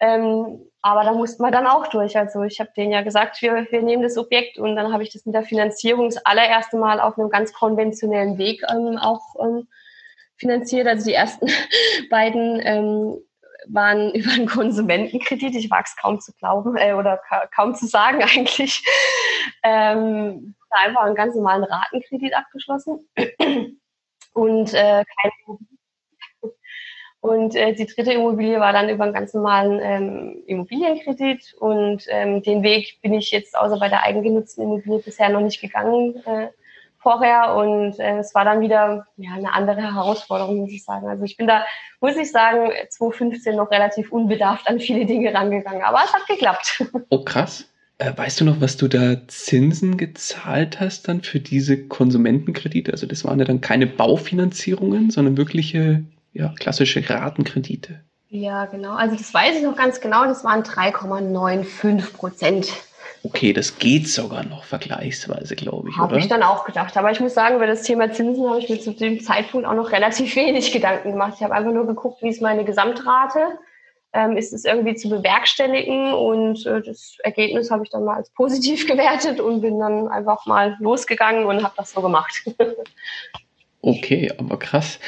Ähm, 0.00 0.60
aber 0.82 1.04
da 1.04 1.12
mussten 1.12 1.40
wir 1.44 1.52
dann 1.52 1.68
auch 1.68 1.86
durch. 1.86 2.16
Also 2.18 2.42
ich 2.42 2.58
habe 2.58 2.70
denen 2.76 2.90
ja 2.90 3.02
gesagt, 3.02 3.40
wir, 3.42 3.68
wir 3.70 3.80
nehmen 3.80 4.02
das 4.02 4.18
Objekt 4.18 4.58
und 4.58 4.74
dann 4.74 4.92
habe 4.92 5.04
ich 5.04 5.12
das 5.12 5.24
mit 5.24 5.36
der 5.36 5.44
Finanzierung 5.44 6.06
das 6.08 6.26
allererste 6.26 6.76
Mal 6.76 6.98
auf 6.98 7.16
einem 7.16 7.30
ganz 7.30 7.52
konventionellen 7.52 8.38
Weg 8.38 8.64
ähm, 8.68 8.98
auch 8.98 9.22
ähm, 9.40 9.68
finanziert. 10.34 10.88
Also 10.88 11.04
die 11.04 11.14
ersten 11.14 11.46
beiden 12.10 12.60
ähm, 12.64 13.18
waren 13.68 14.10
über 14.14 14.32
einen 14.32 14.46
Konsumentenkredit. 14.46 15.54
Ich 15.54 15.70
wage 15.70 15.84
es 15.86 15.96
kaum 15.96 16.20
zu 16.20 16.32
glauben 16.34 16.76
äh, 16.76 16.94
oder 16.94 17.18
ka 17.18 17.46
kaum 17.54 17.74
zu 17.74 17.86
sagen 17.86 18.22
eigentlich. 18.36 18.84
Ähm, 19.62 20.54
einfach 20.70 21.02
einen 21.02 21.14
ganz 21.14 21.34
normalen 21.34 21.64
Ratenkredit 21.64 22.34
abgeschlossen 22.34 23.08
und 24.32 24.74
äh, 24.74 25.04
keine 25.04 25.58
und 27.24 27.54
äh, 27.54 27.72
die 27.72 27.86
dritte 27.86 28.12
Immobilie 28.12 28.60
war 28.60 28.74
dann 28.74 28.90
über 28.90 29.04
einen 29.04 29.14
ganz 29.14 29.32
normalen 29.32 29.80
ähm, 29.82 30.42
Immobilienkredit. 30.46 31.54
Und 31.58 32.04
ähm, 32.08 32.42
den 32.42 32.62
Weg 32.62 33.00
bin 33.00 33.14
ich 33.14 33.30
jetzt 33.30 33.56
außer 33.56 33.78
bei 33.78 33.88
der 33.88 34.02
eigengenutzten 34.02 34.62
Immobilie 34.62 34.98
bisher 34.98 35.30
noch 35.30 35.40
nicht 35.40 35.58
gegangen. 35.58 36.22
Äh, 36.26 36.48
vorher 37.04 37.54
und 37.54 38.00
äh, 38.00 38.18
es 38.18 38.34
war 38.34 38.44
dann 38.44 38.60
wieder 38.60 39.06
ja, 39.16 39.34
eine 39.34 39.52
andere 39.52 39.82
Herausforderung, 39.94 40.62
muss 40.62 40.72
ich 40.72 40.82
sagen. 40.82 41.06
Also 41.06 41.22
ich 41.22 41.36
bin 41.36 41.46
da, 41.46 41.64
muss 42.00 42.16
ich 42.16 42.32
sagen, 42.32 42.70
2015 42.88 43.54
noch 43.54 43.70
relativ 43.70 44.10
unbedarft 44.10 44.66
an 44.66 44.80
viele 44.80 45.06
Dinge 45.06 45.32
rangegangen, 45.32 45.82
aber 45.82 46.00
es 46.04 46.12
hat 46.12 46.26
geklappt. 46.26 46.84
Oh 47.10 47.22
krass. 47.22 47.66
Äh, 47.98 48.12
weißt 48.16 48.40
du 48.40 48.44
noch, 48.44 48.60
was 48.60 48.76
du 48.76 48.88
da 48.88 49.28
Zinsen 49.28 49.96
gezahlt 49.96 50.80
hast 50.80 51.06
dann 51.06 51.22
für 51.22 51.38
diese 51.38 51.86
Konsumentenkredite? 51.86 52.90
Also 52.90 53.06
das 53.06 53.24
waren 53.24 53.38
ja 53.38 53.44
dann 53.44 53.60
keine 53.60 53.86
Baufinanzierungen, 53.86 55.10
sondern 55.10 55.36
wirkliche, 55.36 56.02
ja, 56.32 56.52
klassische 56.58 57.08
Ratenkredite. 57.08 58.00
Ja, 58.30 58.64
genau. 58.64 58.94
Also 58.94 59.14
das 59.14 59.32
weiß 59.32 59.56
ich 59.56 59.62
noch 59.62 59.76
ganz 59.76 60.00
genau. 60.00 60.24
Das 60.24 60.42
waren 60.42 60.62
3,95 60.64 62.12
Prozent. 62.14 62.72
Okay, 63.24 63.54
das 63.54 63.78
geht 63.78 64.06
sogar 64.06 64.44
noch 64.44 64.64
vergleichsweise, 64.64 65.56
glaube 65.56 65.88
ich. 65.88 65.96
Habe 65.96 66.18
ich 66.18 66.28
dann 66.28 66.42
auch 66.42 66.66
gedacht. 66.66 66.94
Aber 66.98 67.10
ich 67.10 67.20
muss 67.20 67.32
sagen, 67.32 67.56
über 67.56 67.66
das 67.66 67.82
Thema 67.82 68.12
Zinsen 68.12 68.46
habe 68.46 68.58
ich 68.58 68.68
mir 68.68 68.78
zu 68.78 68.92
dem 68.92 69.18
Zeitpunkt 69.18 69.66
auch 69.66 69.74
noch 69.74 69.92
relativ 69.92 70.36
wenig 70.36 70.72
Gedanken 70.72 71.12
gemacht. 71.12 71.32
Ich 71.36 71.42
habe 71.42 71.54
einfach 71.54 71.72
nur 71.72 71.86
geguckt, 71.86 72.22
wie 72.22 72.28
ist 72.28 72.42
meine 72.42 72.66
Gesamtrate, 72.66 73.58
ähm, 74.12 74.36
ist 74.36 74.52
es 74.52 74.66
irgendwie 74.66 74.94
zu 74.94 75.08
bewerkstelligen 75.08 76.12
und 76.12 76.66
äh, 76.66 76.82
das 76.82 77.16
Ergebnis 77.24 77.70
habe 77.70 77.84
ich 77.84 77.90
dann 77.90 78.04
mal 78.04 78.16
als 78.16 78.28
positiv 78.28 78.86
gewertet 78.86 79.40
und 79.40 79.62
bin 79.62 79.78
dann 79.78 80.08
einfach 80.08 80.44
mal 80.44 80.76
losgegangen 80.78 81.46
und 81.46 81.62
habe 81.64 81.74
das 81.78 81.92
so 81.92 82.02
gemacht. 82.02 82.44
okay, 83.80 84.30
aber 84.36 84.58
krass. 84.58 85.00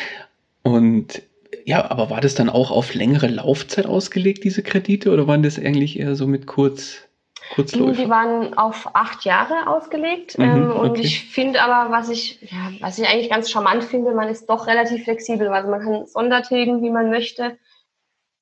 Und 0.63 1.23
ja, 1.67 1.91
aber 1.91 2.09
war 2.09 2.23
das 2.23 2.35
dann 2.35 2.49
auch 2.49 2.71
auf 2.71 2.95
längere 2.95 3.27
Laufzeit 3.27 3.85
ausgelegt, 3.85 4.43
diese 4.43 4.63
Kredite, 4.63 5.13
oder 5.13 5.27
waren 5.27 5.43
das 5.43 5.59
eigentlich 5.59 5.99
eher 5.99 6.17
so 6.17 6.27
mit 6.27 6.47
kurz? 6.47 7.06
Kurzläufer? 7.55 7.93
Die 7.93 8.09
waren 8.09 8.57
auf 8.57 8.91
acht 8.95 9.25
Jahre 9.25 9.69
ausgelegt. 9.69 10.39
Mhm, 10.39 10.45
ähm, 10.45 10.73
und 10.73 10.91
okay. 10.91 11.03
ich 11.03 11.31
finde 11.31 11.63
aber, 11.63 11.93
was 11.93 12.09
ich, 12.09 12.41
ja, 12.43 12.73
was 12.81 12.99
ich 12.99 13.09
eigentlich 13.09 13.31
ganz 13.31 13.51
charmant 13.51 13.85
finde, 13.85 14.13
man 14.13 14.29
ist 14.29 14.49
doch 14.49 14.67
relativ 14.67 15.05
flexibel. 15.05 15.49
Also 15.49 15.71
man 15.71 15.81
kann 15.81 16.07
Sondertilgen, 16.07 16.83
wie 16.83 16.91
man 16.91 17.11
möchte. 17.11 17.59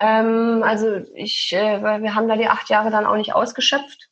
Ähm, 0.01 0.62
also 0.64 1.01
ich, 1.14 1.53
äh, 1.53 2.03
wir 2.03 2.14
haben 2.14 2.29
da 2.29 2.37
die 2.37 2.49
acht 2.49 2.69
Jahre 2.69 2.90
dann 2.90 3.07
auch 3.07 3.17
nicht 3.17 3.35
ausgeschöpft. 3.35 4.09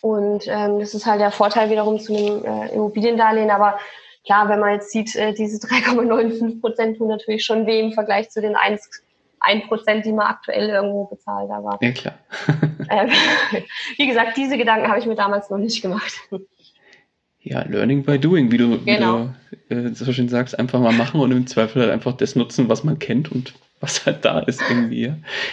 Und 0.00 0.46
ähm, 0.48 0.80
das 0.80 0.92
ist 0.92 1.06
halt 1.06 1.20
der 1.20 1.30
Vorteil 1.30 1.70
wiederum 1.70 1.98
zu 1.98 2.14
einem 2.14 2.44
äh, 2.44 2.74
Immobiliendarlehen. 2.74 3.50
Aber 3.50 3.78
klar, 4.24 4.48
wenn 4.48 4.60
man 4.60 4.74
jetzt 4.74 4.90
sieht, 4.90 5.16
äh, 5.16 5.32
diese 5.32 5.56
3,95 5.66 6.60
Prozent 6.60 6.98
tun 6.98 7.08
natürlich 7.08 7.44
schon 7.44 7.66
weh 7.66 7.80
im 7.80 7.92
Vergleich 7.92 8.30
zu 8.30 8.40
den 8.40 8.54
1, 8.54 9.02
ein 9.44 9.62
Prozent, 9.66 10.04
die 10.04 10.12
man 10.12 10.26
aktuell 10.26 10.68
irgendwo 10.68 11.04
bezahlt. 11.04 11.50
Aber, 11.50 11.78
ja, 11.80 11.92
klar. 11.92 12.14
äh, 12.88 13.08
wie 13.96 14.06
gesagt, 14.06 14.36
diese 14.36 14.56
Gedanken 14.56 14.88
habe 14.88 14.98
ich 14.98 15.06
mir 15.06 15.14
damals 15.14 15.50
noch 15.50 15.58
nicht 15.58 15.82
gemacht. 15.82 16.12
Ja, 17.40 17.62
Learning 17.62 18.04
by 18.04 18.18
Doing, 18.18 18.50
wie 18.50 18.56
du, 18.56 18.82
genau. 18.84 19.28
wie 19.68 19.74
du 19.74 19.88
äh, 19.90 19.94
so 19.94 20.10
schön 20.12 20.30
sagst, 20.30 20.58
einfach 20.58 20.80
mal 20.80 20.94
machen 20.94 21.20
und 21.20 21.30
im 21.30 21.46
Zweifel 21.46 21.82
halt 21.82 21.92
einfach 21.92 22.14
das 22.14 22.36
nutzen, 22.36 22.70
was 22.70 22.84
man 22.84 22.98
kennt 22.98 23.30
und 23.30 23.52
was 23.80 24.06
halt 24.06 24.24
da 24.24 24.38
ist 24.40 24.62
irgendwie. 24.68 25.12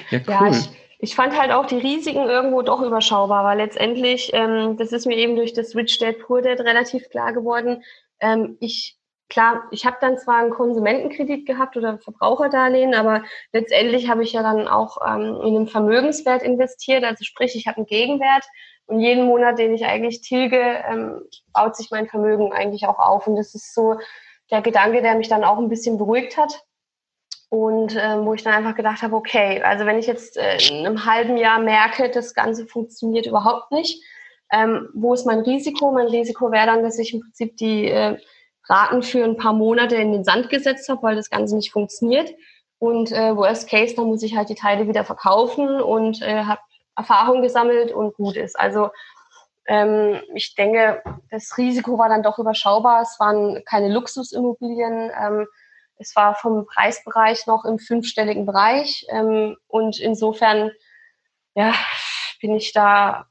Ja, 0.09 0.19
cool. 0.19 0.21
Ja, 0.27 0.49
ich, 0.49 0.69
ich 0.99 1.15
fand 1.15 1.37
halt 1.37 1.51
auch 1.51 1.65
die 1.65 1.79
Risiken 1.79 2.29
irgendwo 2.29 2.61
doch 2.61 2.81
überschaubar, 2.81 3.43
weil 3.43 3.57
letztendlich, 3.57 4.31
ähm, 4.33 4.77
das 4.77 4.93
ist 4.93 5.05
mir 5.05 5.17
eben 5.17 5.35
durch 5.35 5.51
das 5.51 5.75
Rich 5.75 5.99
Dad 5.99 6.19
Poor 6.19 6.41
Dad 6.41 6.61
relativ 6.61 7.09
klar 7.09 7.33
geworden, 7.33 7.83
ähm, 8.21 8.55
ich 8.61 8.97
klar, 9.31 9.63
ich 9.71 9.85
habe 9.85 9.97
dann 10.01 10.17
zwar 10.17 10.39
einen 10.39 10.51
Konsumentenkredit 10.51 11.47
gehabt 11.47 11.77
oder 11.77 11.97
Verbraucherdarlehen, 11.97 12.93
aber 12.93 13.23
letztendlich 13.53 14.09
habe 14.09 14.23
ich 14.23 14.33
ja 14.33 14.43
dann 14.43 14.67
auch 14.67 14.97
ähm, 15.07 15.39
in 15.41 15.55
einen 15.55 15.67
Vermögenswert 15.67 16.43
investiert. 16.43 17.05
Also 17.05 17.23
sprich, 17.23 17.55
ich 17.55 17.65
habe 17.65 17.77
einen 17.77 17.85
Gegenwert 17.85 18.43
und 18.87 18.99
jeden 18.99 19.25
Monat, 19.25 19.57
den 19.57 19.73
ich 19.73 19.85
eigentlich 19.85 20.21
tilge, 20.21 20.59
ähm, 20.59 21.21
baut 21.53 21.77
sich 21.77 21.91
mein 21.91 22.07
Vermögen 22.07 22.51
eigentlich 22.51 22.85
auch 22.85 22.99
auf. 22.99 23.25
Und 23.25 23.37
das 23.37 23.55
ist 23.55 23.73
so 23.73 23.99
der 24.51 24.61
Gedanke, 24.61 25.01
der 25.01 25.15
mich 25.15 25.29
dann 25.29 25.45
auch 25.45 25.57
ein 25.57 25.69
bisschen 25.69 25.97
beruhigt 25.97 26.37
hat. 26.37 26.65
Und 27.47 27.95
ähm, 27.97 28.25
wo 28.25 28.33
ich 28.33 28.43
dann 28.43 28.53
einfach 28.53 28.75
gedacht 28.75 29.01
habe, 29.01 29.15
okay, 29.15 29.61
also 29.61 29.85
wenn 29.85 29.97
ich 29.97 30.07
jetzt 30.07 30.37
äh, 30.37 30.57
in 30.69 30.85
einem 30.85 31.05
halben 31.05 31.37
Jahr 31.37 31.59
merke, 31.59 32.09
das 32.09 32.33
Ganze 32.33 32.65
funktioniert 32.65 33.27
überhaupt 33.27 33.71
nicht, 33.71 34.03
ähm, 34.51 34.89
wo 34.93 35.13
ist 35.13 35.25
mein 35.25 35.39
Risiko? 35.39 35.91
Mein 35.91 36.07
Risiko 36.07 36.51
wäre 36.51 36.65
dann, 36.65 36.83
dass 36.83 36.99
ich 36.99 37.13
im 37.13 37.21
Prinzip 37.21 37.55
die 37.55 37.87
äh, 37.87 38.17
Raten 38.71 39.03
für 39.03 39.23
ein 39.23 39.37
paar 39.37 39.53
Monate 39.53 39.95
in 39.97 40.13
den 40.13 40.23
Sand 40.23 40.49
gesetzt 40.49 40.87
habe, 40.87 41.03
weil 41.03 41.15
das 41.15 41.29
Ganze 41.29 41.55
nicht 41.55 41.71
funktioniert. 41.71 42.33
Und 42.79 43.11
äh, 43.11 43.35
Worst 43.35 43.69
Case, 43.69 43.93
dann 43.95 44.05
muss 44.07 44.23
ich 44.23 44.35
halt 44.35 44.49
die 44.49 44.55
Teile 44.55 44.87
wieder 44.87 45.03
verkaufen 45.03 45.81
und 45.81 46.21
äh, 46.21 46.45
habe 46.45 46.61
Erfahrung 46.95 47.41
gesammelt 47.41 47.91
und 47.91 48.15
gut 48.15 48.37
ist. 48.37 48.57
Also 48.59 48.89
ähm, 49.65 50.21
ich 50.33 50.55
denke, 50.55 51.03
das 51.29 51.57
Risiko 51.57 51.97
war 51.97 52.09
dann 52.09 52.23
doch 52.23 52.39
überschaubar. 52.39 53.01
Es 53.01 53.19
waren 53.19 53.63
keine 53.65 53.93
Luxusimmobilien. 53.93 55.11
Ähm, 55.21 55.47
es 55.97 56.15
war 56.15 56.35
vom 56.35 56.65
Preisbereich 56.65 57.45
noch 57.45 57.65
im 57.65 57.77
fünfstelligen 57.77 58.45
Bereich. 58.45 59.05
Ähm, 59.09 59.57
und 59.67 59.99
insofern, 59.99 60.71
ja, 61.53 61.73
bin 62.41 62.55
ich 62.55 62.73
da, 62.73 63.27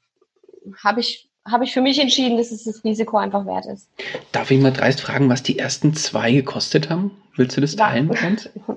habe 0.85 1.01
ich 1.01 1.30
habe 1.47 1.65
ich 1.65 1.73
für 1.73 1.81
mich 1.81 1.99
entschieden, 1.99 2.37
dass 2.37 2.51
es 2.51 2.65
das 2.65 2.85
Risiko 2.85 3.17
einfach 3.17 3.47
wert 3.47 3.67
ist. 3.67 3.89
Darf 4.33 4.51
ich 4.51 4.61
mal 4.61 4.73
dreist 4.73 5.01
fragen, 5.01 5.29
was 5.29 5.43
die 5.43 5.59
ersten 5.59 5.95
zwei 5.95 6.33
gekostet 6.33 6.91
haben? 6.91 7.11
Willst 7.37 7.57
du 7.57 7.61
das 7.61 7.77
teilen? 7.77 8.11
Ja. 8.21 8.77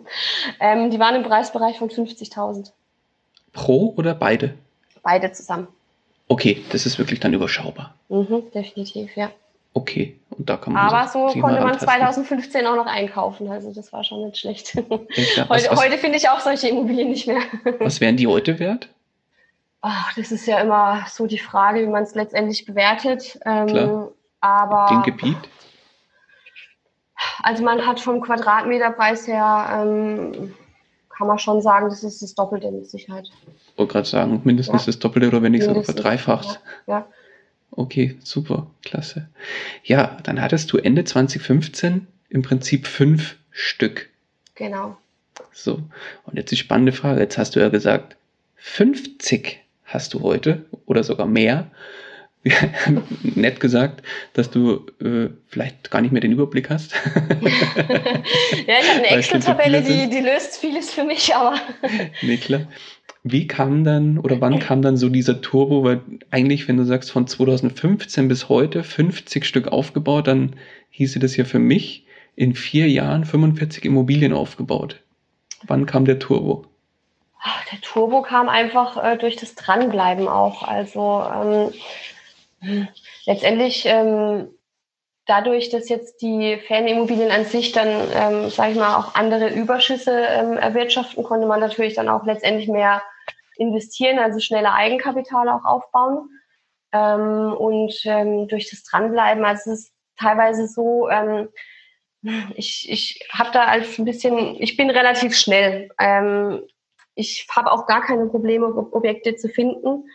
ähm, 0.60 0.90
die 0.90 1.00
waren 1.00 1.16
im 1.16 1.24
Preisbereich 1.24 1.78
von 1.78 1.90
50.000. 1.90 2.72
Pro 3.52 3.94
oder 3.98 4.16
beide? 4.16 4.56
Beide 5.02 5.32
zusammen. 5.32 5.68
Okay, 6.28 6.64
das 6.72 6.86
ist 6.86 6.98
wirklich 6.98 7.20
dann 7.20 7.34
überschaubar. 7.34 7.94
Mhm, 8.10 8.44
definitiv, 8.54 9.16
ja. 9.16 9.32
Okay, 9.76 10.16
und 10.30 10.50
da 10.50 10.58
kann 10.58 10.74
man. 10.74 10.88
Aber 10.88 11.10
so 11.10 11.28
konnte 11.40 11.62
man 11.62 11.78
2015 11.78 12.66
auch 12.68 12.76
noch 12.76 12.86
einkaufen, 12.86 13.50
also 13.50 13.74
das 13.74 13.92
war 13.92 14.04
schon 14.04 14.26
nicht 14.26 14.38
schlecht. 14.38 14.76
Ja, 15.36 15.50
heute, 15.50 15.72
heute 15.72 15.98
finde 15.98 16.18
ich 16.18 16.30
auch 16.30 16.40
solche 16.40 16.70
Immobilien 16.70 17.10
nicht 17.10 17.28
mehr. 17.28 17.42
was 17.80 18.00
wären 18.00 18.16
die 18.16 18.28
heute 18.28 18.60
wert? 18.60 18.90
Ach, 19.86 20.14
das 20.14 20.32
ist 20.32 20.46
ja 20.46 20.62
immer 20.62 21.06
so 21.10 21.28
die 21.28 21.38
Frage, 21.38 21.82
wie 21.82 21.88
man 21.88 22.04
es 22.04 22.16
letztendlich 22.16 22.66
bewertet. 22.66 23.38
Ähm, 23.46 23.68
Klar. 23.68 24.12
Aber 24.40 24.88
den 24.90 25.04
Gebiet? 25.04 25.38
Also 27.44 27.64
man 27.64 27.86
hat 27.86 28.00
vom 28.00 28.22
Quadratmeterpreis 28.22 29.28
her, 29.28 29.82
ähm, 29.86 30.54
kann 31.10 31.28
man 31.28 31.38
schon 31.38 31.62
sagen, 31.62 31.90
das 31.90 32.02
ist 32.02 32.22
das 32.22 32.34
Doppelte 32.34 32.72
mit 32.72 32.90
Sicherheit. 32.90 33.30
Ich 33.46 33.78
wollte 33.78 33.92
gerade 33.92 34.08
sagen, 34.08 34.40
mindestens 34.46 34.84
ja. 34.84 34.86
das 34.86 35.00
Doppelte 35.00 35.28
oder 35.28 35.42
wenn 35.42 35.52
nicht 35.52 35.66
sogar 35.66 35.84
verdreifacht. 35.84 36.62
Ja. 36.88 37.00
ja. 37.00 37.08
Okay, 37.72 38.18
super, 38.24 38.68
klasse. 38.86 39.28
Ja, 39.84 40.18
dann 40.24 40.42
hattest 40.42 40.72
du 40.72 40.78
Ende 40.78 41.04
2015 41.04 42.08
im 42.30 42.42
Prinzip 42.42 42.88
fünf 42.88 43.36
Stück. 43.52 44.10
Genau. 44.56 44.96
So, 45.52 45.82
und 46.24 46.38
jetzt 46.38 46.52
die 46.52 46.58
spannende 46.58 46.94
Frage. 46.94 47.20
Jetzt 47.20 47.38
hast 47.38 47.58
du 47.58 47.60
ja 47.60 47.68
gesagt, 47.68 48.16
50 48.56 49.63
hast 49.94 50.14
du 50.14 50.22
heute 50.22 50.66
oder 50.86 51.04
sogar 51.04 51.28
mehr. 51.28 51.72
Nett 53.24 53.62
gesagt, 53.62 54.04
dass 54.34 54.52
du 54.52 54.86
äh, 55.02 55.30
vielleicht 55.48 55.92
gar 55.92 56.02
nicht 56.02 56.12
mehr 56.12 56.20
den 56.20 56.34
Überblick 56.34 56.70
hast. 56.70 56.92
ja, 57.16 58.74
ich 58.82 58.90
habe 58.90 59.00
eine 59.00 59.08
Excel-Tabelle, 59.08 59.82
die, 59.82 60.10
die 60.10 60.20
löst 60.20 60.58
vieles 60.58 60.92
für 60.92 61.06
mich, 61.06 61.34
aber. 61.34 61.56
nee, 62.22 62.38
klar. 62.38 62.68
Wie 63.24 63.48
kam 63.48 63.86
dann 63.86 64.18
oder 64.18 64.42
wann 64.42 64.60
kam 64.60 64.82
dann 64.82 64.98
so 64.98 65.08
dieser 65.08 65.40
Turbo? 65.40 65.86
Weil 65.86 66.02
eigentlich, 66.32 66.68
wenn 66.68 66.76
du 66.76 66.84
sagst, 66.84 67.12
von 67.12 67.28
2015 67.28 68.28
bis 68.28 68.50
heute 68.50 68.84
50 68.84 69.46
Stück 69.46 69.70
aufgebaut, 69.70 70.28
dann 70.28 70.58
hieße 70.90 71.20
das 71.20 71.38
ja 71.38 71.46
für 71.46 71.60
mich 71.60 72.06
in 72.36 72.54
vier 72.54 72.90
Jahren 72.90 73.24
45 73.24 73.86
Immobilien 73.86 74.34
aufgebaut. 74.34 75.00
Wann 75.66 75.86
kam 75.86 76.04
der 76.04 76.20
Turbo? 76.20 76.66
Der 77.72 77.82
Turbo 77.82 78.22
kam 78.22 78.48
einfach 78.48 79.04
äh, 79.04 79.18
durch 79.18 79.36
das 79.36 79.56
Dranbleiben 79.56 80.28
auch. 80.28 80.64
Also 80.64 81.24
ähm, 82.62 82.82
letztendlich 83.26 83.86
ähm, 83.86 84.50
dadurch, 85.26 85.70
dass 85.70 85.90
jetzt 85.90 86.22
die 86.22 86.58
Ferienimmobilien 86.68 87.32
an 87.32 87.46
sich 87.46 87.72
dann, 87.72 87.88
ähm, 88.14 88.50
sage 88.50 88.72
ich 88.72 88.78
mal, 88.78 88.98
auch 88.98 89.16
andere 89.16 89.50
Überschüsse 89.50 90.26
ähm, 90.30 90.58
erwirtschaften, 90.58 91.24
konnte 91.24 91.48
man 91.48 91.60
natürlich 91.60 91.96
dann 91.96 92.10
auch 92.10 92.26
letztendlich 92.26 92.68
mehr 92.68 93.02
investieren, 93.58 94.20
also 94.20 94.40
schneller 94.40 94.74
Eigenkapital 94.74 95.50
auch 95.50 95.66
aufbauen. 95.66 96.30
Ähm, 96.92 97.54
und 97.54 97.94
ähm, 98.06 98.48
durch 98.48 98.70
das 98.70 98.84
Dranbleiben, 98.84 99.44
also 99.46 99.72
es 99.72 99.80
ist 99.80 99.94
teilweise 100.18 100.68
so, 100.68 101.10
ähm, 101.10 101.50
ich, 102.56 102.90
ich 102.90 103.28
habe 103.32 103.52
da 103.52 103.66
als 103.66 103.98
ein 103.98 104.06
bisschen, 104.06 104.56
ich 104.62 104.78
bin 104.78 104.90
relativ 104.90 105.36
schnell. 105.36 105.90
Ähm, 106.00 106.62
ich 107.16 107.48
habe 107.56 107.72
auch 107.72 107.86
gar 107.86 108.02
keine 108.02 108.28
Probleme, 108.28 108.68
Objekte 108.68 109.36
zu 109.36 109.50
finden. 109.50 110.10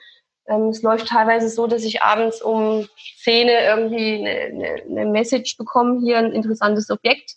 Ähm, 0.47 0.69
es 0.69 0.83
läuft 0.83 1.09
teilweise 1.09 1.49
so, 1.49 1.67
dass 1.67 1.85
ich 1.85 2.03
abends 2.03 2.43
um 2.43 2.89
10 3.23 3.49
irgendwie 3.49 4.15
eine, 4.15 4.31
eine, 4.31 4.83
eine 4.83 5.07
Message 5.07 5.57
bekomme, 5.57 6.01
hier 6.01 6.19
ein 6.19 6.33
interessantes 6.33 6.91
Objekt. 6.91 7.35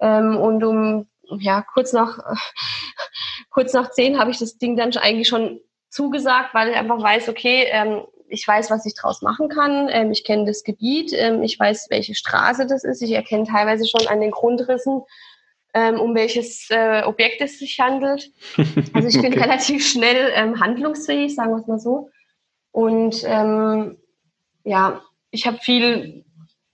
Ähm, 0.00 0.36
und 0.36 0.64
um 0.64 1.08
ja, 1.40 1.62
kurz 1.62 1.92
nach, 1.92 2.18
kurz 3.50 3.72
nach 3.72 3.90
zehn 3.90 4.18
habe 4.18 4.30
ich 4.30 4.38
das 4.38 4.58
Ding 4.58 4.76
dann 4.76 4.96
eigentlich 4.96 5.28
schon 5.28 5.60
zugesagt, 5.90 6.54
weil 6.54 6.70
ich 6.70 6.76
einfach 6.76 7.02
weiß, 7.02 7.28
okay, 7.28 7.66
ähm, 7.70 8.02
ich 8.30 8.46
weiß, 8.46 8.70
was 8.70 8.84
ich 8.86 8.94
draus 8.94 9.22
machen 9.22 9.48
kann. 9.48 9.88
Ähm, 9.90 10.10
ich 10.10 10.24
kenne 10.24 10.44
das 10.44 10.62
Gebiet, 10.62 11.12
ähm, 11.14 11.42
ich 11.42 11.58
weiß, 11.58 11.88
welche 11.90 12.14
Straße 12.14 12.66
das 12.66 12.84
ist. 12.84 13.02
Ich 13.02 13.12
erkenne 13.12 13.44
teilweise 13.44 13.86
schon 13.86 14.06
an 14.06 14.20
den 14.20 14.30
Grundrissen, 14.30 15.02
ähm, 15.78 16.00
um 16.00 16.14
welches 16.14 16.68
äh, 16.70 17.02
Objekt 17.04 17.40
es 17.40 17.58
sich 17.58 17.78
handelt. 17.78 18.30
Also 18.94 19.08
ich 19.08 19.20
bin 19.20 19.32
okay. 19.32 19.42
relativ 19.42 19.86
schnell 19.86 20.32
ähm, 20.34 20.60
handlungsfähig, 20.60 21.34
sagen 21.34 21.52
wir 21.52 21.60
es 21.60 21.66
mal 21.66 21.78
so. 21.78 22.10
Und 22.72 23.22
ähm, 23.24 23.96
ja, 24.64 25.02
ich 25.30 25.46
habe 25.46 25.58
viel 25.58 26.24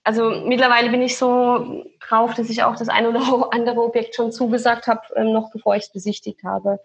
also 0.05 0.29
mittlerweile 0.45 0.91
bin 0.91 1.01
ich 1.01 1.17
so 1.17 1.83
drauf, 2.07 2.35
dass 2.35 2.49
ich 2.49 2.63
auch 2.63 2.75
das 2.75 2.89
eine 2.89 3.09
oder 3.09 3.49
andere 3.51 3.81
Objekt 3.81 4.15
schon 4.15 4.31
zugesagt 4.31 4.87
habe, 4.87 5.01
ähm, 5.15 5.33
noch 5.33 5.51
bevor 5.51 5.75
ich 5.75 5.83
es 5.83 5.91
besichtigt 5.91 6.43
habe. 6.43 6.79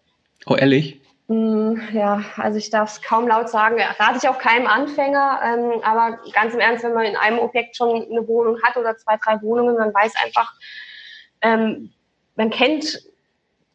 Oh, 0.47 0.57
ehrlich? 0.57 1.01
Mm, 1.29 1.75
ja, 1.93 2.25
also 2.37 2.57
ich 2.57 2.71
darf 2.71 2.91
es 2.91 3.03
kaum 3.03 3.29
laut 3.29 3.51
sagen. 3.51 3.77
Rate 3.99 4.19
ich 4.21 4.29
auch 4.29 4.39
keinem 4.39 4.67
Anfänger. 4.67 5.39
Ähm, 5.45 5.83
aber 5.85 6.19
ganz 6.33 6.55
im 6.55 6.61
Ernst, 6.61 6.83
wenn 6.83 6.95
man 6.95 7.05
in 7.05 7.17
einem 7.17 7.39
Objekt 7.39 7.77
schon 7.77 7.91
eine 8.11 8.27
Wohnung 8.27 8.61
hat 8.63 8.79
oder 8.79 8.97
zwei, 8.97 9.19
drei 9.23 9.41
Wohnungen, 9.43 9.77
man 9.77 9.93
weiß 9.93 10.15
einfach, 10.25 10.55
ähm, 11.43 11.93
man 12.41 12.49
kennt 12.49 13.03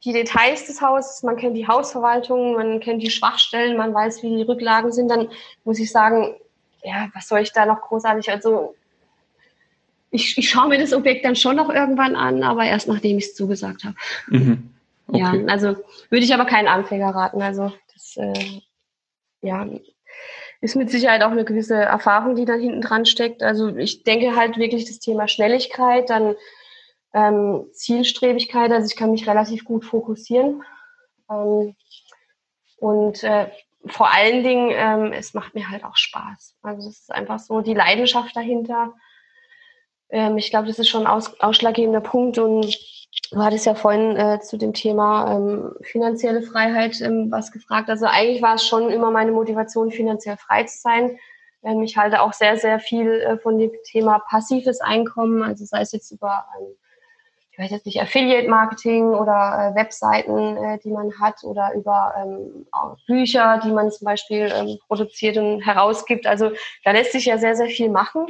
die 0.03 0.11
Details 0.11 0.65
des 0.65 0.81
Hauses, 0.81 1.21
man 1.21 1.37
kennt 1.37 1.55
die 1.55 1.67
Hausverwaltung, 1.67 2.55
man 2.55 2.79
kennt 2.79 3.03
die 3.03 3.11
Schwachstellen, 3.11 3.77
man 3.77 3.93
weiß, 3.93 4.23
wie 4.23 4.37
die 4.37 4.41
Rücklagen 4.41 4.91
sind, 4.91 5.07
dann 5.07 5.29
muss 5.65 5.77
ich 5.77 5.91
sagen, 5.91 6.35
ja, 6.83 7.09
was 7.13 7.27
soll 7.27 7.41
ich 7.41 7.53
da 7.53 7.67
noch 7.67 7.81
großartig, 7.81 8.31
also 8.31 8.73
ich, 10.09 10.35
ich 10.39 10.49
schaue 10.49 10.69
mir 10.69 10.79
das 10.79 10.93
Objekt 10.93 11.25
dann 11.25 11.35
schon 11.35 11.57
noch 11.57 11.69
irgendwann 11.69 12.15
an, 12.15 12.41
aber 12.41 12.65
erst 12.65 12.87
nachdem 12.87 13.19
ich 13.19 13.25
es 13.25 13.35
zugesagt 13.35 13.83
habe. 13.83 13.95
Mhm. 14.29 14.71
Okay. 15.09 15.19
Ja, 15.19 15.33
also 15.45 15.75
würde 16.09 16.25
ich 16.25 16.33
aber 16.33 16.45
keinen 16.45 16.67
Anfänger 16.67 17.13
raten. 17.13 17.43
Also 17.43 17.71
das 17.93 18.17
äh, 18.17 18.61
ja, 19.41 19.67
ist 20.61 20.75
mit 20.75 20.89
Sicherheit 20.89 21.21
auch 21.21 21.31
eine 21.31 21.45
gewisse 21.45 21.75
Erfahrung, 21.75 22.35
die 22.35 22.45
dann 22.45 22.59
hinten 22.59 22.81
dran 22.81 23.05
steckt. 23.05 23.43
Also 23.43 23.75
ich 23.75 24.03
denke 24.03 24.35
halt 24.35 24.57
wirklich 24.57 24.85
das 24.85 24.97
Thema 24.97 25.27
Schnelligkeit, 25.27 26.09
dann 26.09 26.35
ähm, 27.15 27.65
Zielstrebigkeit. 27.71 28.71
Also 28.71 28.87
ich 28.87 28.97
kann 28.97 29.11
mich 29.11 29.27
relativ 29.27 29.63
gut 29.63 29.85
fokussieren. 29.85 30.63
Ähm, 31.31 31.75
und 32.77 33.23
äh, 33.23 33.49
vor 33.87 34.13
allen 34.13 34.43
Dingen, 34.43 34.71
ähm, 34.73 35.13
es 35.13 35.33
macht 35.33 35.55
mir 35.55 35.69
halt 35.69 35.85
auch 35.85 35.95
Spaß. 35.95 36.57
Also 36.61 36.89
es 36.89 36.99
ist 36.99 37.11
einfach 37.11 37.39
so 37.39 37.61
die 37.61 37.73
Leidenschaft 37.73 38.35
dahinter. 38.35 38.93
Ähm, 40.09 40.37
ich 40.37 40.49
glaube, 40.49 40.67
das 40.67 40.77
ist 40.77 40.89
schon 40.89 41.07
ein 41.07 41.07
aus, 41.07 41.39
ausschlaggebender 41.39 42.01
Punkt. 42.01 42.37
Und 42.37 42.77
du 43.31 43.41
hattest 43.41 43.65
ja 43.65 43.75
vorhin 43.75 44.17
äh, 44.17 44.41
zu 44.41 44.57
dem 44.57 44.73
Thema 44.73 45.35
ähm, 45.35 45.73
finanzielle 45.83 46.41
Freiheit 46.41 46.99
ähm, 46.99 47.31
was 47.31 47.53
gefragt. 47.53 47.89
Also 47.89 48.07
eigentlich 48.07 48.41
war 48.41 48.55
es 48.55 48.67
schon 48.67 48.89
immer 48.91 49.09
meine 49.09 49.31
Motivation, 49.31 49.89
finanziell 49.89 50.37
frei 50.37 50.63
zu 50.65 50.79
sein. 50.79 51.17
Ich 51.83 51.97
halte 51.97 52.21
auch 52.21 52.33
sehr, 52.33 52.57
sehr 52.57 52.79
viel 52.79 53.09
äh, 53.09 53.37
von 53.39 53.57
dem 53.57 53.71
Thema 53.85 54.19
passives 54.19 54.81
Einkommen, 54.81 55.41
also 55.41 55.65
sei 55.65 55.81
es 55.81 55.93
jetzt 55.93 56.11
über 56.11 56.45
ich 57.55 57.63
weiß 57.63 57.71
jetzt 57.71 57.85
nicht, 57.85 58.01
Affiliate-Marketing 58.01 59.11
oder 59.13 59.71
äh, 59.71 59.75
Webseiten, 59.79 60.57
äh, 60.57 60.77
die 60.83 60.89
man 60.89 61.17
hat 61.21 61.41
oder 61.45 61.73
über 61.73 62.13
ähm, 62.17 62.67
Bücher, 63.07 63.61
die 63.63 63.71
man 63.71 63.91
zum 63.91 64.03
Beispiel 64.03 64.51
ähm, 64.53 64.77
produziert 64.87 65.37
und 65.37 65.61
herausgibt. 65.61 66.27
Also 66.27 66.51
da 66.83 66.91
lässt 66.91 67.13
sich 67.13 67.25
ja 67.25 67.37
sehr, 67.37 67.55
sehr 67.55 67.67
viel 67.67 67.89
machen. 67.89 68.27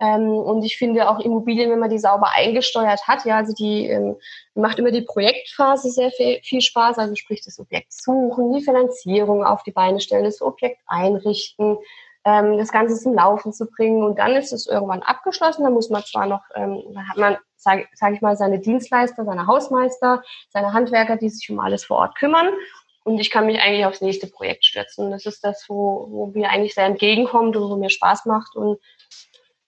Ähm, 0.00 0.28
und 0.30 0.64
ich 0.64 0.78
finde 0.78 1.08
auch 1.08 1.20
Immobilien, 1.20 1.70
wenn 1.70 1.78
man 1.78 1.90
die 1.90 2.00
sauber 2.00 2.32
eingesteuert 2.34 3.06
hat, 3.06 3.24
ja, 3.24 3.36
also 3.36 3.54
die 3.54 3.86
ähm, 3.86 4.16
macht 4.54 4.80
immer 4.80 4.90
die 4.90 5.02
Projektphase 5.02 5.90
sehr 5.90 6.10
viel, 6.10 6.40
viel 6.42 6.60
Spaß, 6.60 6.98
also 6.98 7.14
sprich 7.14 7.42
das 7.44 7.60
Objekt 7.60 7.92
suchen, 7.92 8.52
die 8.52 8.64
Finanzierung 8.64 9.44
auf 9.44 9.62
die 9.62 9.70
Beine 9.70 10.00
stellen, 10.00 10.24
das 10.24 10.42
Objekt 10.42 10.80
einrichten, 10.86 11.78
ähm, 12.26 12.58
das 12.58 12.72
Ganze 12.72 12.96
zum 12.96 13.14
Laufen 13.14 13.52
zu 13.52 13.66
bringen 13.66 14.02
und 14.02 14.18
dann 14.18 14.32
ist 14.32 14.52
es 14.52 14.66
irgendwann 14.66 15.02
abgeschlossen, 15.02 15.62
dann 15.62 15.72
muss 15.72 15.90
man 15.90 16.02
zwar 16.02 16.26
noch, 16.26 16.42
ähm, 16.56 16.82
dann 16.92 17.08
hat 17.08 17.16
man, 17.16 17.36
sage 17.56 17.86
sag 17.94 18.14
ich 18.14 18.20
mal, 18.20 18.36
seine 18.36 18.58
Dienstleister, 18.58 19.24
seine 19.24 19.46
Hausmeister, 19.46 20.22
seine 20.50 20.72
Handwerker, 20.72 21.16
die 21.16 21.30
sich 21.30 21.48
um 21.50 21.60
alles 21.60 21.84
vor 21.84 21.98
Ort 21.98 22.16
kümmern 22.16 22.48
und 23.04 23.20
ich 23.20 23.30
kann 23.30 23.46
mich 23.46 23.60
eigentlich 23.60 23.86
aufs 23.86 24.00
nächste 24.00 24.26
Projekt 24.26 24.64
stürzen. 24.64 25.12
Das 25.12 25.24
ist 25.24 25.44
das, 25.44 25.66
wo, 25.68 26.08
wo 26.10 26.26
mir 26.26 26.50
eigentlich 26.50 26.74
sehr 26.74 26.86
entgegenkommt 26.86 27.56
und 27.56 27.70
wo 27.70 27.76
mir 27.76 27.90
Spaß 27.90 28.26
macht 28.26 28.56
und 28.56 28.80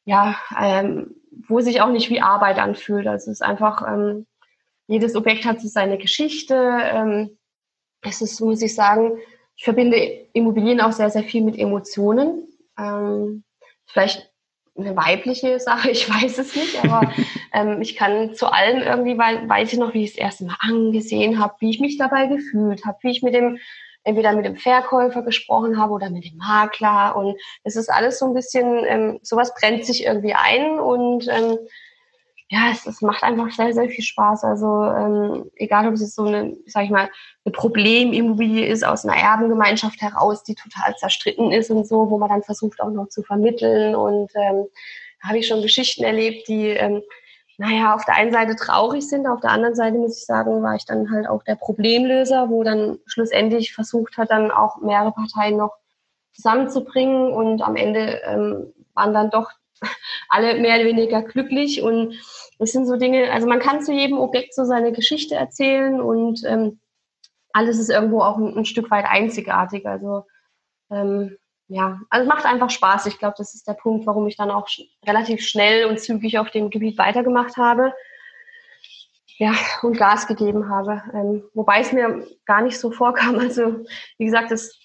ja, 0.04 0.34
ähm, 0.60 1.14
wo 1.46 1.60
sich 1.60 1.80
auch 1.80 1.90
nicht 1.90 2.10
wie 2.10 2.20
Arbeit 2.20 2.58
anfühlt. 2.58 3.06
Also 3.06 3.30
es 3.30 3.40
ist 3.40 3.42
einfach, 3.42 3.86
ähm, 3.86 4.26
jedes 4.88 5.14
Objekt 5.14 5.44
hat 5.44 5.60
so 5.60 5.68
seine 5.68 5.98
Geschichte. 5.98 6.56
Ähm, 6.56 7.38
es 8.02 8.20
ist, 8.20 8.40
muss 8.40 8.62
ich 8.62 8.74
sagen, 8.74 9.18
ich 9.54 9.64
verbinde 9.64 9.96
Immobilien 10.32 10.80
auch 10.80 10.92
sehr, 10.92 11.10
sehr 11.10 11.22
viel 11.24 11.42
mit 11.42 11.58
Emotionen. 11.58 12.47
Ähm, 12.78 13.44
vielleicht 13.86 14.30
eine 14.76 14.96
weibliche 14.96 15.58
Sache, 15.58 15.90
ich 15.92 16.08
weiß 16.08 16.38
es 16.38 16.54
nicht, 16.54 16.82
aber 16.84 17.12
ähm, 17.52 17.80
ich 17.82 17.96
kann 17.96 18.34
zu 18.34 18.52
allem 18.52 18.80
irgendwie, 18.82 19.18
weil 19.18 19.48
weiß 19.48 19.72
ich 19.72 19.78
noch, 19.78 19.94
wie 19.94 20.04
ich 20.04 20.10
es 20.10 20.16
erste 20.16 20.44
Mal 20.44 20.56
angesehen 20.60 21.38
habe, 21.38 21.54
wie 21.60 21.70
ich 21.70 21.80
mich 21.80 21.98
dabei 21.98 22.26
gefühlt 22.26 22.84
habe, 22.84 22.98
wie 23.02 23.10
ich 23.10 23.22
mit 23.22 23.34
dem 23.34 23.58
entweder 24.04 24.32
mit 24.32 24.46
dem 24.46 24.56
Verkäufer 24.56 25.22
gesprochen 25.22 25.78
habe 25.78 25.92
oder 25.92 26.08
mit 26.08 26.24
dem 26.24 26.38
Makler. 26.38 27.14
Und 27.16 27.36
es 27.62 27.76
ist 27.76 27.90
alles 27.90 28.18
so 28.18 28.26
ein 28.26 28.32
bisschen, 28.32 28.84
ähm, 28.86 29.18
sowas 29.22 29.52
brennt 29.54 29.84
sich 29.84 30.04
irgendwie 30.04 30.34
ein 30.34 30.78
und 30.80 31.28
ähm, 31.28 31.58
ja, 32.50 32.70
es, 32.72 32.86
es 32.86 33.02
macht 33.02 33.22
einfach 33.22 33.50
sehr, 33.50 33.74
sehr 33.74 33.88
viel 33.90 34.04
Spaß. 34.04 34.44
Also 34.44 34.84
ähm, 34.84 35.50
egal, 35.56 35.86
ob 35.86 35.94
es 35.94 36.14
so 36.14 36.24
eine, 36.24 36.56
sag 36.66 36.84
ich 36.84 36.90
mal, 36.90 37.10
eine 37.44 37.52
Problemimmobilie 37.52 38.66
ist 38.66 38.86
aus 38.86 39.04
einer 39.04 39.20
Erbengemeinschaft 39.20 40.00
heraus, 40.00 40.44
die 40.44 40.54
total 40.54 40.96
zerstritten 40.96 41.52
ist 41.52 41.70
und 41.70 41.86
so, 41.86 42.08
wo 42.10 42.16
man 42.18 42.30
dann 42.30 42.42
versucht 42.42 42.80
auch 42.80 42.90
noch 42.90 43.08
zu 43.08 43.22
vermitteln. 43.22 43.94
Und 43.94 44.30
ähm, 44.34 44.66
da 45.20 45.28
habe 45.28 45.38
ich 45.38 45.46
schon 45.46 45.60
Geschichten 45.60 46.04
erlebt, 46.04 46.48
die 46.48 46.68
ähm, 46.68 47.02
naja, 47.58 47.94
auf 47.94 48.04
der 48.04 48.14
einen 48.14 48.32
Seite 48.32 48.54
traurig 48.54 49.06
sind, 49.08 49.26
auf 49.26 49.40
der 49.40 49.50
anderen 49.50 49.74
Seite 49.74 49.98
muss 49.98 50.16
ich 50.16 50.24
sagen, 50.24 50.62
war 50.62 50.76
ich 50.76 50.86
dann 50.86 51.10
halt 51.10 51.28
auch 51.28 51.42
der 51.42 51.56
Problemlöser, 51.56 52.48
wo 52.50 52.62
dann 52.62 52.98
schlussendlich 53.06 53.74
versucht 53.74 54.16
hat, 54.16 54.30
dann 54.30 54.52
auch 54.52 54.80
mehrere 54.80 55.12
Parteien 55.12 55.56
noch 55.56 55.74
zusammenzubringen 56.34 57.32
und 57.32 57.60
am 57.62 57.74
Ende 57.74 58.20
ähm, 58.24 58.72
waren 58.94 59.12
dann 59.12 59.30
doch 59.30 59.50
alle 60.28 60.60
mehr 60.60 60.76
oder 60.76 60.84
weniger 60.84 61.22
glücklich 61.22 61.82
und 61.82 62.14
es 62.58 62.72
sind 62.72 62.86
so 62.86 62.96
Dinge, 62.96 63.30
also 63.32 63.46
man 63.46 63.60
kann 63.60 63.82
zu 63.82 63.92
jedem 63.92 64.18
Objekt 64.18 64.54
so 64.54 64.64
seine 64.64 64.92
Geschichte 64.92 65.34
erzählen 65.34 66.00
und 66.00 66.42
ähm, 66.44 66.80
alles 67.52 67.78
ist 67.78 67.90
irgendwo 67.90 68.20
auch 68.20 68.36
ein, 68.36 68.56
ein 68.56 68.64
Stück 68.64 68.90
weit 68.90 69.06
einzigartig. 69.06 69.86
Also 69.86 70.24
ähm, 70.90 71.36
ja, 71.68 72.00
also 72.10 72.28
macht 72.28 72.46
einfach 72.46 72.70
Spaß. 72.70 73.06
Ich 73.06 73.18
glaube, 73.18 73.34
das 73.38 73.54
ist 73.54 73.68
der 73.68 73.74
Punkt, 73.74 74.06
warum 74.06 74.26
ich 74.26 74.36
dann 74.36 74.50
auch 74.50 74.68
sch 74.68 74.82
relativ 75.06 75.42
schnell 75.46 75.86
und 75.86 76.00
zügig 76.00 76.38
auf 76.38 76.50
dem 76.50 76.70
Gebiet 76.70 76.98
weitergemacht 76.98 77.56
habe. 77.56 77.92
ja, 79.38 79.54
und 79.82 79.96
Gas 79.96 80.26
gegeben 80.26 80.68
habe. 80.68 81.02
Ähm, 81.14 81.44
wobei 81.54 81.80
es 81.80 81.92
mir 81.92 82.26
gar 82.44 82.62
nicht 82.62 82.78
so 82.78 82.90
vorkam. 82.90 83.36
Also, 83.38 83.84
wie 84.18 84.24
gesagt, 84.24 84.50
es, 84.50 84.78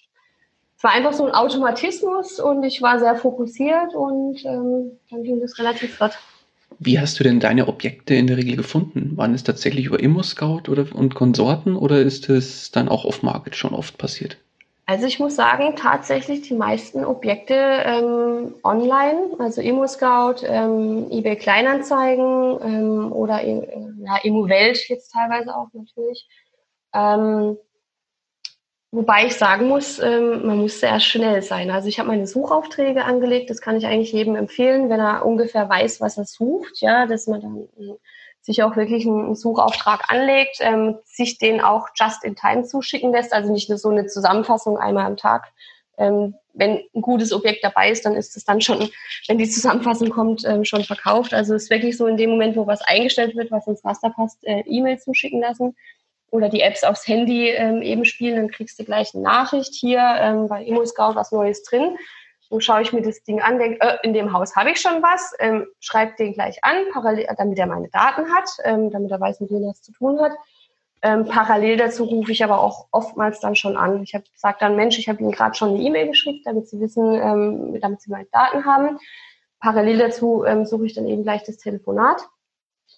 es 0.84 0.90
war 0.90 0.96
einfach 0.96 1.14
so 1.14 1.26
ein 1.26 1.34
Automatismus 1.34 2.42
und 2.42 2.62
ich 2.64 2.82
war 2.82 3.00
sehr 3.00 3.16
fokussiert 3.16 3.96
und 3.96 4.44
ähm, 4.44 5.00
dann 5.10 5.24
ging 5.24 5.40
das 5.40 5.58
relativ 5.58 5.96
flott. 5.96 6.12
Wie 6.78 7.00
hast 7.00 7.18
du 7.18 7.24
denn 7.24 7.40
deine 7.40 7.70
Objekte 7.70 8.16
in 8.16 8.28
der 8.28 8.36
Regel 8.36 8.58
gefunden? 8.58 9.16
Waren 9.16 9.34
es 9.34 9.46
tatsächlich 9.46 9.86
über 9.86 10.02
ImmoScout 10.02 10.64
oder 10.70 10.86
und 10.94 11.16
Konsorten 11.16 11.78
oder 11.78 12.02
ist 12.02 12.28
es 12.28 12.72
dann 12.72 12.90
auch 12.90 13.06
off-Market 13.06 13.56
schon 13.56 13.74
oft 13.74 13.98
passiert? 13.98 14.36
Also 14.86 15.08
ich 15.08 15.20
muss 15.20 15.38
sagen, 15.38 15.78
tatsächlich 15.78 16.42
die 16.42 16.54
meisten 16.54 17.06
Objekte 17.06 17.54
ähm, 17.56 18.56
online, 18.66 19.38
also 19.40 19.62
ImmoScout, 19.62 20.46
ähm, 20.46 21.10
eBay 21.10 21.38
Kleinanzeigen 21.38 22.60
ähm, 22.62 23.14
oder 23.14 23.42
äh, 23.42 23.62
ja, 24.04 24.18
ImmoWelt 24.24 24.90
jetzt 24.90 25.14
teilweise 25.14 25.56
auch 25.56 25.70
natürlich. 25.72 26.28
Wobei 28.94 29.26
ich 29.26 29.34
sagen 29.38 29.70
muss, 29.70 29.98
ähm, 29.98 30.46
man 30.46 30.60
muss 30.60 30.80
sehr 30.80 31.00
schnell 31.00 31.42
sein. 31.42 31.72
Also 31.72 31.88
ich 31.88 31.98
habe 31.98 32.10
meine 32.10 32.28
Suchaufträge 32.28 33.06
angelegt, 33.06 33.50
das 33.50 33.60
kann 33.60 33.76
ich 33.76 33.88
eigentlich 33.88 34.12
jedem 34.12 34.36
empfehlen, 34.36 34.88
wenn 34.88 35.00
er 35.00 35.26
ungefähr 35.26 35.68
weiß, 35.68 36.00
was 36.00 36.20
er 36.20 36.26
sucht, 36.26 36.80
ja, 36.80 37.08
dass 37.08 37.26
man 37.26 37.42
dann 37.42 37.68
sich 38.42 38.62
auch 38.62 38.76
wirklich 38.76 39.08
einen 39.08 39.34
Suchauftrag 39.34 40.12
anlegt, 40.12 40.58
ähm, 40.60 41.00
sich 41.06 41.40
den 41.40 41.60
auch 41.60 41.88
just 41.96 42.24
in 42.24 42.36
time 42.36 42.66
zuschicken 42.66 43.12
lässt, 43.12 43.34
also 43.34 43.52
nicht 43.52 43.68
nur 43.68 43.80
so 43.80 43.90
eine 43.90 44.06
Zusammenfassung 44.06 44.78
einmal 44.78 45.08
am 45.08 45.18
Tag. 45.18 45.52
Ähm, 45.98 46.36
wenn 46.54 46.84
ein 46.94 47.02
gutes 47.02 47.34
Objekt 47.34 47.64
dabei 47.64 47.90
ist, 47.90 48.06
dann 48.06 48.14
ist 48.14 48.38
es 48.38 48.46
dann 48.46 48.62
schon, 48.62 48.92
wenn 49.28 49.40
die 49.40 49.50
Zusammenfassung 49.50 50.12
kommt, 50.12 50.46
schon 50.68 50.84
verkauft. 50.84 51.34
Also 51.34 51.56
es 51.56 51.64
ist 51.64 51.72
wirklich 51.72 51.98
so 51.98 52.06
in 52.06 52.18
dem 52.18 52.30
Moment, 52.30 52.56
wo 52.56 52.68
was 52.68 52.84
eingestellt 52.84 53.36
wird, 53.36 53.50
was 53.50 53.66
ins 53.66 53.84
Raster 53.84 54.12
passt, 54.12 54.38
äh, 54.44 54.62
E-Mail 54.68 55.00
zuschicken 55.00 55.42
lassen 55.42 55.76
oder 56.34 56.50
die 56.50 56.62
Apps 56.62 56.84
aufs 56.84 57.08
Handy 57.08 57.50
ähm, 57.50 57.84
eben 57.84 58.06
spielen, 58.06 58.38
dann 58.38 58.50
kriegst 58.50 58.80
du 58.80 58.84
gleich 58.84 59.14
eine 59.14 59.22
Nachricht 59.22 59.76
hier 59.76 60.00
ähm, 60.00 60.48
bei 60.48 60.64
ImmoScout 60.64 61.14
was 61.14 61.32
Neues 61.32 61.62
drin. 61.62 61.96
So 62.50 62.60
schaue 62.60 62.82
ich 62.82 62.92
mir 62.92 63.04
das 63.04 63.22
Ding 63.24 63.40
an, 63.40 63.60
denke, 63.60 63.80
äh, 63.82 63.98
in 64.02 64.14
dem 64.14 64.34
Haus 64.34 64.56
habe 64.56 64.72
ich 64.72 64.82
schon 64.82 65.04
was, 65.04 65.36
ähm, 65.38 65.68
schreibe 65.80 66.16
den 66.18 66.34
gleich 66.34 66.64
an, 66.64 66.76
parallel, 66.92 67.28
damit 67.38 67.60
er 67.60 67.68
meine 67.68 67.88
Daten 67.90 68.34
hat, 68.34 68.50
ähm, 68.64 68.90
damit 68.90 69.12
er 69.12 69.20
weiß, 69.20 69.42
mit 69.42 69.52
wem 69.52 69.64
er 69.64 69.72
es 69.72 69.84
zu 69.84 69.92
tun 69.92 70.20
hat. 70.20 70.32
Ähm, 71.04 71.26
parallel 71.26 71.78
dazu 71.78 72.04
rufe 72.04 72.32
ich 72.32 72.44
aber 72.44 72.62
auch 72.62 72.88
oftmals 72.92 73.40
dann 73.40 73.56
schon 73.56 73.78
an. 73.78 74.02
Ich 74.02 74.14
gesagt 74.14 74.64
dann, 74.64 74.76
Mensch, 74.76 74.98
ich 74.98 75.08
habe 75.10 75.20
Ihnen 75.22 75.32
gerade 75.32 75.54
schon 75.54 75.76
eine 75.76 75.84
E-Mail 75.84 76.08
geschickt, 76.08 76.48
damit 76.48 76.68
Sie 76.68 76.80
wissen, 76.80 77.14
ähm, 77.14 77.80
damit 77.80 78.02
Sie 78.02 78.10
meine 78.10 78.26
Daten 78.32 78.66
haben. 78.66 78.98
Parallel 79.60 80.00
dazu 80.00 80.46
ähm, 80.46 80.66
suche 80.66 80.88
ich 80.88 80.96
dann 80.96 81.08
eben 81.08 81.22
gleich 81.22 81.44
das 81.44 81.58
Telefonat. 81.58 82.28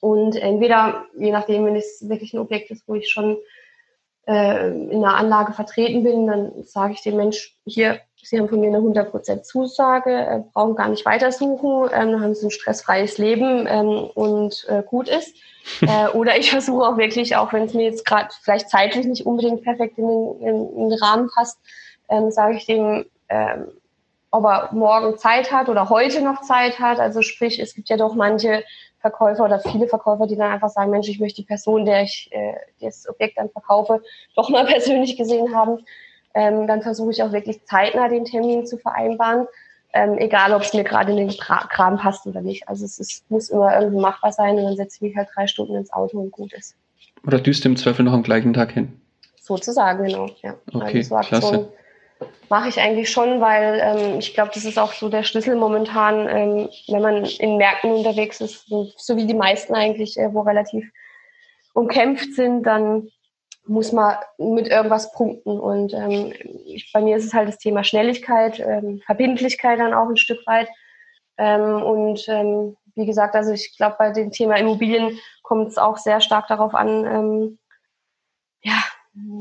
Und 0.01 0.35
entweder, 0.35 1.05
je 1.17 1.31
nachdem, 1.31 1.65
wenn 1.65 1.75
es 1.75 2.07
wirklich 2.07 2.33
ein 2.33 2.39
Objekt 2.39 2.71
ist, 2.71 2.87
wo 2.87 2.95
ich 2.95 3.09
schon 3.09 3.37
äh, 4.27 4.69
in 4.69 5.03
einer 5.03 5.17
Anlage 5.17 5.53
vertreten 5.53 6.03
bin, 6.03 6.27
dann 6.27 6.63
sage 6.63 6.93
ich 6.93 7.01
dem 7.01 7.17
Mensch, 7.17 7.55
hier, 7.65 7.99
Sie 8.23 8.39
haben 8.39 8.49
von 8.49 8.59
mir 8.59 8.69
eine 8.69 8.79
100% 8.79 9.43
Zusage, 9.43 10.11
äh, 10.11 10.41
brauchen 10.51 10.75
gar 10.75 10.89
nicht 10.89 11.05
weitersuchen, 11.05 11.91
ähm, 11.93 12.21
haben 12.21 12.33
Sie 12.33 12.47
ein 12.47 12.51
stressfreies 12.51 13.19
Leben 13.19 13.67
ähm, 13.69 14.09
und 14.15 14.65
äh, 14.67 14.81
gut 14.83 15.09
ist. 15.09 15.35
äh, 15.81 16.07
oder 16.09 16.37
ich 16.37 16.49
versuche 16.49 16.87
auch 16.87 16.97
wirklich, 16.97 17.35
auch 17.35 17.53
wenn 17.53 17.63
es 17.63 17.73
mir 17.73 17.83
jetzt 17.83 18.05
gerade 18.05 18.29
vielleicht 18.41 18.69
zeitlich 18.69 19.05
nicht 19.05 19.25
unbedingt 19.25 19.63
perfekt 19.63 19.97
in 19.97 20.07
den, 20.07 20.41
in, 20.41 20.75
in 20.75 20.89
den 20.89 20.99
Rahmen 20.99 21.29
passt, 21.33 21.59
ähm, 22.09 22.31
sage 22.31 22.55
ich 22.55 22.65
dem, 22.65 23.05
ähm, 23.29 23.67
ob 24.31 24.43
er 24.45 24.69
morgen 24.73 25.17
Zeit 25.17 25.51
hat 25.51 25.69
oder 25.69 25.89
heute 25.89 26.21
noch 26.21 26.41
Zeit 26.41 26.79
hat. 26.79 26.99
Also 26.99 27.21
sprich, 27.21 27.59
es 27.59 27.73
gibt 27.73 27.89
ja 27.89 27.97
doch 27.97 28.15
manche 28.15 28.63
Verkäufer 29.05 29.45
oder 29.45 29.59
viele 29.59 29.87
Verkäufer, 29.87 30.25
die 30.25 30.35
dann 30.35 30.51
einfach 30.51 30.69
sagen, 30.69 30.89
Mensch, 30.89 31.07
ich 31.07 31.19
möchte 31.19 31.41
die 31.41 31.47
Person, 31.47 31.85
der 31.85 32.01
ich 32.01 32.27
äh, 32.31 32.55
das 32.81 33.07
Objekt 33.07 33.37
dann 33.37 33.49
verkaufe, 33.49 34.01
doch 34.35 34.49
mal 34.49 34.65
persönlich 34.75 35.15
gesehen 35.15 35.55
haben. 35.55 35.85
Ähm, 36.33 36.65
dann 36.65 36.81
versuche 36.81 37.11
ich 37.11 37.21
auch 37.21 37.31
wirklich 37.31 37.63
zeitnah 37.65 38.09
den 38.09 38.25
Termin 38.25 38.65
zu 38.65 38.77
vereinbaren, 38.77 39.47
ähm, 39.93 40.17
egal 40.17 40.53
ob 40.53 40.63
es 40.63 40.73
mir 40.73 40.83
gerade 40.83 41.11
in 41.11 41.17
den 41.17 41.29
Kram 41.29 41.97
passt 41.97 42.25
oder 42.25 42.41
nicht. 42.41 42.67
Also 42.67 42.83
es 42.83 42.97
ist, 42.97 43.29
muss 43.29 43.49
immer 43.49 43.79
irgendwie 43.79 44.01
machbar 44.01 44.31
sein 44.31 44.57
und 44.57 44.63
dann 44.63 44.75
setze 44.75 44.95
ich 44.95 45.01
mich 45.01 45.15
halt 45.15 45.29
drei 45.35 45.45
Stunden 45.45 45.75
ins 45.75 45.93
Auto 45.93 46.19
und 46.19 46.31
gut 46.31 46.51
ist. 46.53 46.75
Oder 47.27 47.39
düst 47.39 47.63
im 47.65 47.77
Zweifel 47.77 48.03
noch 48.03 48.13
am 48.13 48.23
gleichen 48.23 48.53
Tag 48.53 48.71
hin? 48.71 48.99
Sozusagen, 49.39 50.03
genau. 50.03 50.27
Ja. 50.41 50.55
Okay, 50.73 50.97
also 50.97 51.15
klasse 51.19 51.69
mache 52.49 52.69
ich 52.69 52.79
eigentlich 52.79 53.09
schon, 53.09 53.41
weil 53.41 53.79
ähm, 53.81 54.19
ich 54.19 54.33
glaube, 54.33 54.51
das 54.53 54.65
ist 54.65 54.77
auch 54.77 54.93
so 54.93 55.09
der 55.09 55.23
Schlüssel 55.23 55.55
momentan, 55.55 56.27
ähm, 56.27 56.69
wenn 56.87 57.01
man 57.01 57.25
in 57.25 57.57
Märkten 57.57 57.91
unterwegs 57.91 58.41
ist, 58.41 58.67
so, 58.67 58.91
so 58.97 59.17
wie 59.17 59.25
die 59.25 59.33
meisten 59.33 59.73
eigentlich, 59.75 60.17
äh, 60.17 60.33
wo 60.33 60.41
relativ 60.41 60.89
umkämpft 61.73 62.33
sind, 62.33 62.63
dann 62.63 63.09
muss 63.67 63.91
man 63.91 64.17
mit 64.37 64.67
irgendwas 64.67 65.11
punkten. 65.11 65.59
Und 65.59 65.93
ähm, 65.93 66.33
ich, 66.65 66.91
bei 66.93 67.01
mir 67.01 67.17
ist 67.17 67.25
es 67.25 67.33
halt 67.33 67.47
das 67.47 67.57
Thema 67.57 67.83
Schnelligkeit, 67.83 68.59
ähm, 68.59 69.01
Verbindlichkeit 69.05 69.79
dann 69.79 69.93
auch 69.93 70.07
ein 70.07 70.17
Stück 70.17 70.45
weit. 70.45 70.69
Ähm, 71.37 71.81
und 71.81 72.27
ähm, 72.29 72.77
wie 72.95 73.05
gesagt, 73.05 73.35
also 73.35 73.51
ich 73.51 73.75
glaube, 73.75 73.95
bei 73.97 74.11
dem 74.11 74.31
Thema 74.31 74.55
Immobilien 74.55 75.19
kommt 75.41 75.67
es 75.69 75.77
auch 75.77 75.97
sehr 75.97 76.21
stark 76.21 76.47
darauf 76.47 76.73
an, 76.73 77.57
ja, 78.61 78.83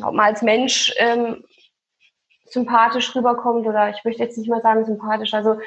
ob 0.03 0.12
man 0.12 0.27
als 0.27 0.43
Mensch 0.43 0.93
ähm, 0.99 1.45
sympathisch 2.55 3.15
rüberkommt 3.15 3.67
oder 3.67 3.91
ich 3.91 4.03
möchte 4.05 4.23
jetzt 4.23 4.39
nicht 4.39 4.49
mal 4.49 4.63
sagen 4.63 4.85
sympathisch. 4.87 5.35
Also 5.35 5.59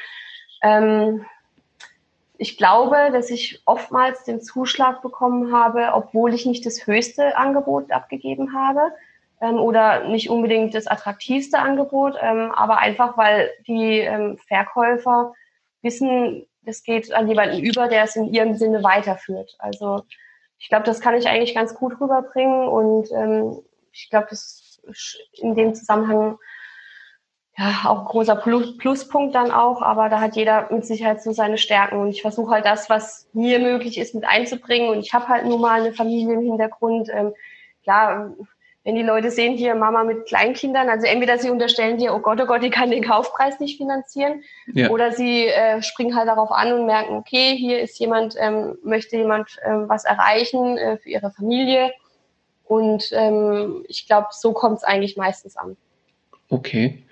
ähm, 0.64 1.26
ich 2.38 2.58
glaube, 2.58 3.10
dass 3.12 3.30
ich 3.30 3.62
oftmals 3.66 4.24
den 4.24 4.42
Zuschlag 4.42 5.02
bekommen 5.02 5.54
habe, 5.54 5.90
obwohl 5.94 6.34
ich 6.34 6.46
nicht 6.46 6.66
das 6.66 6.88
höchste 6.88 7.38
Angebot 7.38 7.92
abgegeben 7.92 8.56
habe 8.56 8.92
ähm, 9.42 9.56
oder 9.56 10.08
nicht 10.08 10.30
unbedingt 10.30 10.74
das 10.74 10.88
attraktivste 10.88 11.60
Angebot, 11.60 12.16
ähm, 12.22 12.52
aber 12.52 12.80
einfach, 12.80 13.18
weil 13.18 13.50
die 13.68 14.00
ähm, 14.00 14.38
Verkäufer 14.48 15.34
wissen, 15.82 16.46
das 16.64 16.84
geht 16.84 17.14
an 17.14 17.28
jemanden 17.28 17.60
über, 17.60 17.88
der 17.88 18.04
es 18.04 18.16
in 18.16 18.34
ihrem 18.34 18.56
Sinne 18.56 18.84
weiterführt. 18.84 19.56
Also 19.60 20.04
ich 20.60 20.70
glaube, 20.70 20.86
das 20.86 21.02
kann 21.02 21.16
ich 21.16 21.28
eigentlich 21.28 21.56
ganz 21.56 21.76
gut 21.76 22.00
rüberbringen 22.00 22.68
und 22.68 23.12
ähm, 23.12 23.60
ich 23.92 24.10
glaube, 24.10 24.28
das 24.30 24.80
in 25.34 25.56
dem 25.56 25.76
Zusammenhang 25.76 26.38
ja, 27.58 27.82
auch 27.86 28.00
ein 28.00 28.06
großer 28.06 28.36
Plus 28.36 28.78
Pluspunkt 28.78 29.34
dann 29.34 29.52
auch, 29.52 29.82
aber 29.82 30.10
da 30.10 30.22
hat 30.22 30.36
jeder 30.36 30.68
mit 30.72 30.86
Sicherheit 30.86 31.24
so 31.24 31.32
seine 31.32 31.58
Stärken 31.58 31.98
und 31.98 32.10
ich 32.10 32.22
versuche 32.22 32.52
halt 32.52 32.66
das, 32.66 32.90
was 32.90 33.28
mir 33.34 33.60
möglich 33.60 33.98
ist, 33.98 34.14
mit 34.14 34.26
einzubringen 34.26 34.90
und 34.90 35.00
ich 35.00 35.14
habe 35.14 35.28
halt 35.28 35.46
nun 35.46 35.60
mal 35.60 35.82
eine 35.82 35.94
Familie 35.94 36.36
im 36.36 36.42
Hintergrund. 36.42 37.10
Ähm, 37.12 37.34
klar, 37.84 38.32
wenn 38.84 38.96
die 38.96 39.02
Leute 39.02 39.32
sehen, 39.32 39.58
hier 39.58 39.74
Mama 39.74 40.04
mit 40.04 40.28
Kleinkindern, 40.28 40.88
also 40.88 41.08
entweder 41.08 41.40
sie 41.40 41.50
unterstellen 41.50 41.98
dir, 41.98 42.14
oh 42.14 42.20
Gott, 42.20 42.40
oh 42.40 42.46
Gott, 42.46 42.62
die 42.62 42.70
kann 42.70 42.92
den 42.92 43.04
Kaufpreis 43.04 43.60
nicht 43.60 43.78
finanzieren, 43.78 44.44
ja. 44.68 44.90
oder 44.92 45.12
sie 45.12 45.48
äh, 45.48 45.82
springen 45.82 46.16
halt 46.16 46.28
darauf 46.28 46.52
an 46.52 46.72
und 46.72 46.86
merken, 46.86 47.16
okay, 47.16 47.56
hier 47.58 47.82
ist 47.82 48.00
jemand, 48.00 48.36
ähm, 48.38 48.78
möchte 48.84 49.18
jemand 49.18 49.58
ähm, 49.66 49.90
was 49.90 50.06
erreichen 50.06 50.78
äh, 50.78 50.98
für 50.98 51.10
ihre 51.10 51.32
Familie 51.32 51.92
und 52.66 53.10
ähm, 53.14 53.84
ich 53.88 54.06
glaube, 54.06 54.28
so 54.30 54.54
kommt 54.54 54.78
es 54.78 54.84
eigentlich 54.84 55.18
meistens 55.18 55.58
an. 55.58 55.76
Okay. 56.50 57.04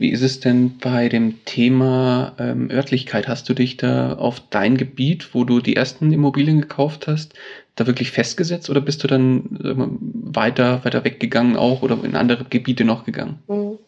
Wie 0.00 0.12
ist 0.12 0.22
es 0.22 0.40
denn 0.40 0.78
bei 0.78 1.10
dem 1.10 1.44
Thema 1.44 2.32
ähm, 2.38 2.70
Örtlichkeit? 2.70 3.28
Hast 3.28 3.50
du 3.50 3.52
dich 3.52 3.76
da 3.76 4.14
auf 4.14 4.40
dein 4.48 4.78
Gebiet, 4.78 5.34
wo 5.34 5.44
du 5.44 5.60
die 5.60 5.76
ersten 5.76 6.10
Immobilien 6.10 6.62
gekauft 6.62 7.06
hast, 7.06 7.34
da 7.76 7.86
wirklich 7.86 8.10
festgesetzt 8.10 8.70
oder 8.70 8.80
bist 8.80 9.04
du 9.04 9.08
dann 9.08 9.58
äh, 9.62 10.34
weiter, 10.34 10.82
weiter 10.86 11.04
weggegangen 11.04 11.58
auch 11.58 11.82
oder 11.82 12.02
in 12.02 12.16
andere 12.16 12.44
Gebiete 12.44 12.86
noch 12.86 13.04
gegangen? 13.04 13.42
Mhm. 13.46 13.78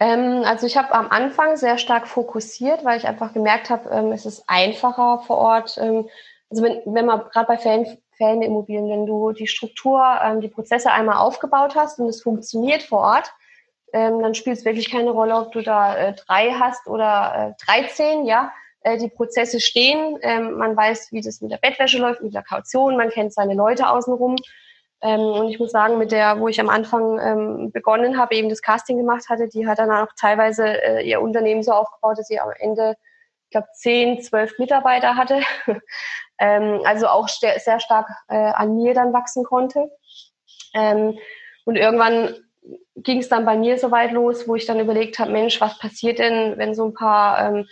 Ähm, 0.00 0.42
also 0.44 0.66
ich 0.66 0.76
habe 0.76 0.92
am 0.92 1.06
Anfang 1.10 1.56
sehr 1.56 1.78
stark 1.78 2.08
fokussiert, 2.08 2.84
weil 2.84 2.98
ich 2.98 3.06
einfach 3.06 3.32
gemerkt 3.32 3.70
habe, 3.70 3.88
ähm, 3.90 4.10
es 4.10 4.26
ist 4.26 4.42
einfacher 4.48 5.20
vor 5.24 5.38
Ort. 5.38 5.78
Ähm, 5.80 6.08
also 6.50 6.64
wenn, 6.64 6.80
wenn 6.84 7.06
man 7.06 7.20
gerade 7.32 7.46
bei 7.46 7.58
Ferien, 7.58 7.96
Ferienimmobilien, 8.16 8.88
wenn 8.88 9.06
du 9.06 9.30
die 9.30 9.46
Struktur, 9.46 10.02
ähm, 10.20 10.40
die 10.40 10.48
Prozesse 10.48 10.90
einmal 10.90 11.18
aufgebaut 11.18 11.76
hast 11.76 12.00
und 12.00 12.08
es 12.08 12.22
funktioniert 12.22 12.82
vor 12.82 13.02
Ort, 13.02 13.32
ähm, 13.94 14.20
dann 14.20 14.34
spielt 14.34 14.58
es 14.58 14.64
wirklich 14.64 14.90
keine 14.90 15.12
Rolle, 15.12 15.36
ob 15.36 15.52
du 15.52 15.62
da 15.62 15.96
äh, 15.96 16.14
drei 16.14 16.50
hast 16.50 16.88
oder 16.88 17.54
äh, 17.56 17.64
13, 17.64 18.26
ja. 18.26 18.52
Äh, 18.80 18.98
die 18.98 19.08
Prozesse 19.08 19.60
stehen, 19.60 20.18
ähm, 20.22 20.58
man 20.58 20.76
weiß, 20.76 21.12
wie 21.12 21.20
das 21.20 21.40
mit 21.40 21.52
der 21.52 21.58
Bettwäsche 21.58 21.98
läuft, 21.98 22.20
mit 22.20 22.34
der 22.34 22.42
Kaution, 22.42 22.96
man 22.96 23.10
kennt 23.10 23.32
seine 23.32 23.54
Leute 23.54 23.88
außenrum. 23.88 24.34
Ähm, 25.00 25.20
und 25.20 25.48
ich 25.48 25.60
muss 25.60 25.70
sagen, 25.70 25.96
mit 25.96 26.10
der, 26.10 26.40
wo 26.40 26.48
ich 26.48 26.60
am 26.60 26.70
Anfang 26.70 27.20
ähm, 27.20 27.70
begonnen 27.70 28.18
habe, 28.18 28.34
eben 28.34 28.48
das 28.48 28.62
Casting 28.62 28.96
gemacht 28.96 29.28
hatte, 29.28 29.46
die 29.46 29.68
hat 29.68 29.78
dann 29.78 29.92
auch 29.92 30.12
teilweise 30.18 30.66
äh, 30.66 31.08
ihr 31.08 31.20
Unternehmen 31.20 31.62
so 31.62 31.70
aufgebaut, 31.70 32.18
dass 32.18 32.26
sie 32.26 32.40
am 32.40 32.50
Ende, 32.58 32.96
ich 33.44 33.50
glaube, 33.50 33.68
zehn, 33.74 34.20
zwölf 34.20 34.58
Mitarbeiter 34.58 35.14
hatte. 35.16 35.40
ähm, 36.40 36.80
also 36.84 37.06
auch 37.06 37.28
sehr 37.28 37.78
stark 37.78 38.08
äh, 38.26 38.34
an 38.34 38.74
mir 38.74 38.92
dann 38.92 39.12
wachsen 39.12 39.44
konnte. 39.44 39.88
Ähm, 40.74 41.16
und 41.64 41.76
irgendwann 41.76 42.34
ging 42.96 43.18
es 43.18 43.28
dann 43.28 43.44
bei 43.44 43.56
mir 43.56 43.78
so 43.78 43.90
weit 43.90 44.12
los, 44.12 44.48
wo 44.48 44.54
ich 44.54 44.66
dann 44.66 44.80
überlegt 44.80 45.18
habe, 45.18 45.32
Mensch, 45.32 45.60
was 45.60 45.78
passiert 45.78 46.18
denn, 46.18 46.56
wenn 46.56 46.74
so 46.74 46.84
ein 46.86 46.94
paar 46.94 47.38
ähm, 47.38 47.66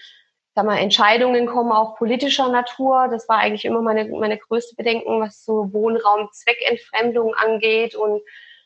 sag 0.54 0.66
mal, 0.66 0.78
Entscheidungen 0.78 1.46
kommen 1.46 1.72
auch 1.72 1.96
politischer 1.96 2.48
Natur. 2.48 3.08
Das 3.10 3.28
war 3.28 3.38
eigentlich 3.38 3.64
immer 3.64 3.80
meine, 3.80 4.06
meine 4.06 4.38
größte 4.38 4.76
Bedenken, 4.76 5.20
was 5.20 5.44
so 5.44 5.72
Wohnraum-Zweckentfremdung 5.72 7.34
angeht. 7.34 7.94
Und 7.94 8.20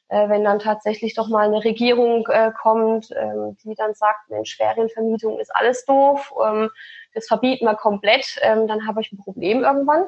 äh, 0.09 0.29
wenn 0.29 0.45
dann 0.45 0.59
tatsächlich 0.59 1.15
doch 1.15 1.29
mal 1.29 1.47
eine 1.47 1.65
Regierung 1.65 2.27
äh, 2.29 2.51
kommt, 2.61 3.11
ähm, 3.13 3.57
die 3.63 3.75
dann 3.75 3.95
sagt, 3.95 4.29
Mensch, 4.31 4.57
Ferienvermietung 4.57 5.39
ist 5.39 5.55
alles 5.55 5.85
doof, 5.85 6.33
ähm, 6.45 6.71
das 7.15 7.29
verbieten 7.29 7.65
wir 7.65 7.75
komplett, 7.77 8.37
ähm, 8.43 8.67
dann 8.67 8.87
habe 8.87 9.01
ich 9.01 9.13
ein 9.13 9.19
Problem 9.19 9.63
irgendwann. 9.63 10.07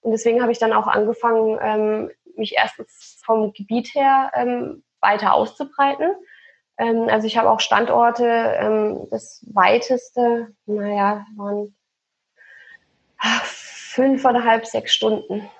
Und 0.00 0.12
deswegen 0.12 0.40
habe 0.40 0.52
ich 0.52 0.58
dann 0.58 0.72
auch 0.72 0.86
angefangen, 0.86 1.58
ähm, 1.60 2.10
mich 2.36 2.54
erstens 2.56 3.20
vom 3.24 3.52
Gebiet 3.52 3.94
her 3.94 4.30
ähm, 4.34 4.82
weiter 5.00 5.34
auszubreiten 5.34 6.14
ähm, 6.78 7.08
also 7.10 7.26
ich 7.26 7.36
habe 7.36 7.50
auch 7.50 7.60
Standorte, 7.60 8.24
ähm, 8.24 9.08
das 9.10 9.44
weiteste, 9.52 10.54
naja, 10.66 11.26
waren 11.36 11.74
fünfeinhalb, 13.42 14.64
sechs 14.64 14.94
Stunden. 14.94 15.50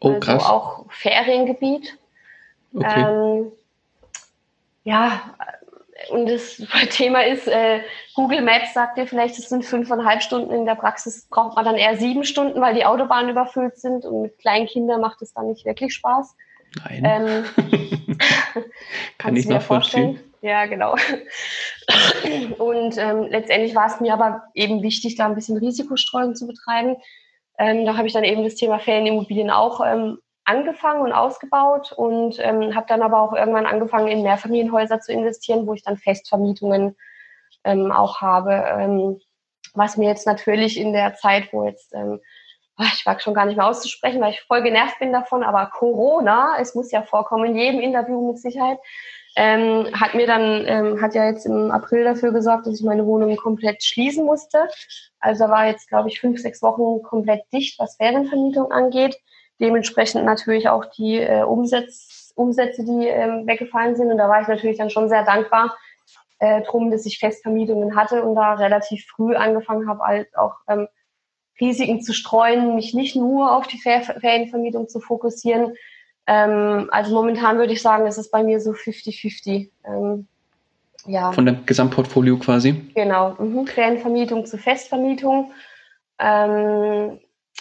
Oh, 0.00 0.08
also 0.08 0.20
krass. 0.20 0.44
auch 0.44 0.86
Feriengebiet. 0.90 1.96
Okay. 2.74 3.04
Ähm, 3.06 3.52
ja, 4.82 5.20
und 6.10 6.28
das 6.28 6.56
Thema 6.90 7.24
ist, 7.24 7.46
äh, 7.46 7.80
Google 8.14 8.42
Maps 8.42 8.74
sagt 8.74 8.98
dir 8.98 9.06
vielleicht, 9.06 9.38
es 9.38 9.48
sind 9.48 9.64
fünfeinhalb 9.64 10.22
Stunden. 10.22 10.52
In 10.52 10.66
der 10.66 10.74
Praxis 10.74 11.28
braucht 11.30 11.54
man 11.54 11.64
dann 11.64 11.76
eher 11.76 11.96
sieben 11.96 12.24
Stunden, 12.24 12.60
weil 12.60 12.74
die 12.74 12.84
Autobahnen 12.84 13.30
überfüllt 13.30 13.78
sind 13.78 14.04
und 14.04 14.22
mit 14.22 14.38
kleinen 14.40 14.66
Kindern 14.66 15.00
macht 15.00 15.22
es 15.22 15.32
dann 15.34 15.46
nicht 15.46 15.64
wirklich 15.64 15.94
Spaß. 15.94 16.34
Nein. 16.84 17.04
Ähm, 17.04 17.44
Kann 19.18 19.36
ich 19.36 19.46
nachvollziehen. 19.46 20.20
Ja, 20.40 20.66
genau. 20.66 20.94
Und 22.58 22.96
ähm, 22.96 23.26
letztendlich 23.28 23.74
war 23.74 23.86
es 23.86 24.00
mir 24.00 24.12
aber 24.12 24.44
eben 24.54 24.82
wichtig, 24.82 25.16
da 25.16 25.26
ein 25.26 25.34
bisschen 25.34 25.56
Risikostreuung 25.56 26.34
zu 26.34 26.46
betreiben. 26.46 26.96
Ähm, 27.58 27.84
da 27.84 27.96
habe 27.96 28.06
ich 28.06 28.12
dann 28.12 28.24
eben 28.24 28.44
das 28.44 28.54
Thema 28.54 28.78
Ferienimmobilien 28.78 29.50
auch 29.50 29.80
ähm, 29.84 30.18
angefangen 30.44 31.02
und 31.02 31.12
ausgebaut 31.12 31.92
und 31.92 32.36
ähm, 32.38 32.74
habe 32.74 32.86
dann 32.88 33.02
aber 33.02 33.20
auch 33.20 33.32
irgendwann 33.32 33.66
angefangen, 33.66 34.08
in 34.08 34.22
Mehrfamilienhäuser 34.22 35.00
zu 35.00 35.12
investieren, 35.12 35.66
wo 35.66 35.74
ich 35.74 35.82
dann 35.82 35.96
Festvermietungen 35.96 36.96
ähm, 37.64 37.90
auch 37.90 38.20
habe. 38.20 38.52
Ähm, 38.52 39.20
was 39.74 39.96
mir 39.96 40.08
jetzt 40.08 40.26
natürlich 40.26 40.78
in 40.78 40.92
der 40.92 41.14
Zeit, 41.14 41.52
wo 41.52 41.64
jetzt 41.64 41.92
ich 42.94 43.04
wage 43.06 43.20
schon 43.20 43.34
gar 43.34 43.46
nicht 43.46 43.56
mehr 43.56 43.66
auszusprechen, 43.66 44.20
weil 44.20 44.32
ich 44.32 44.40
voll 44.42 44.62
genervt 44.62 44.98
bin 44.98 45.12
davon, 45.12 45.42
aber 45.42 45.66
Corona, 45.66 46.56
es 46.60 46.74
muss 46.74 46.90
ja 46.92 47.02
vorkommen, 47.02 47.46
in 47.46 47.56
jedem 47.56 47.80
Interview 47.80 48.26
mit 48.26 48.38
Sicherheit, 48.38 48.78
ähm, 49.36 49.88
hat 49.92 50.14
mir 50.14 50.26
dann, 50.26 50.64
ähm, 50.66 51.00
hat 51.00 51.14
ja 51.14 51.26
jetzt 51.26 51.46
im 51.46 51.70
April 51.70 52.04
dafür 52.04 52.32
gesorgt, 52.32 52.66
dass 52.66 52.80
ich 52.80 52.84
meine 52.84 53.06
Wohnung 53.06 53.36
komplett 53.36 53.84
schließen 53.84 54.24
musste. 54.24 54.68
Also 55.20 55.48
war 55.48 55.66
jetzt, 55.66 55.88
glaube 55.88 56.08
ich, 56.08 56.20
fünf, 56.20 56.40
sechs 56.40 56.60
Wochen 56.62 57.02
komplett 57.02 57.42
dicht, 57.52 57.78
was 57.78 57.96
Ferienvermietung 57.96 58.72
angeht. 58.72 59.16
Dementsprechend 59.60 60.24
natürlich 60.24 60.68
auch 60.68 60.84
die 60.86 61.18
äh, 61.18 61.42
Umsätze, 61.42 62.32
Umsätze, 62.34 62.84
die 62.84 63.06
ähm, 63.06 63.46
weggefallen 63.46 63.96
sind. 63.96 64.10
Und 64.10 64.18
da 64.18 64.28
war 64.28 64.40
ich 64.40 64.48
natürlich 64.48 64.78
dann 64.78 64.90
schon 64.90 65.08
sehr 65.08 65.24
dankbar 65.24 65.76
äh, 66.38 66.62
drum, 66.62 66.90
dass 66.90 67.06
ich 67.06 67.18
Festvermietungen 67.18 67.96
hatte 67.96 68.22
und 68.22 68.34
da 68.34 68.54
relativ 68.54 69.06
früh 69.06 69.34
angefangen 69.34 69.88
habe, 69.88 70.04
halt 70.04 70.36
auch 70.36 70.54
ähm, 70.68 70.88
Risiken 71.60 72.02
zu 72.02 72.12
streuen, 72.12 72.74
mich 72.74 72.94
nicht 72.94 73.16
nur 73.16 73.56
auf 73.56 73.66
die 73.66 73.78
Ferienvermietung 73.78 74.88
zu 74.88 75.00
fokussieren, 75.00 75.74
ähm, 76.28 76.88
also 76.92 77.14
momentan 77.14 77.56
würde 77.56 77.72
ich 77.72 77.80
sagen, 77.80 78.06
es 78.06 78.18
ist 78.18 78.30
bei 78.30 78.42
mir 78.42 78.60
so 78.60 78.72
50-50. 78.72 79.70
Ähm, 79.86 80.28
ja. 81.06 81.32
Von 81.32 81.46
dem 81.46 81.64
Gesamtportfolio 81.64 82.36
quasi? 82.38 82.72
Genau. 82.94 83.34
Mhm. 83.38 83.66
Ferienvermietung 83.66 84.44
zu 84.44 84.58
Festvermietung. 84.58 85.52
Ähm, 86.18 87.18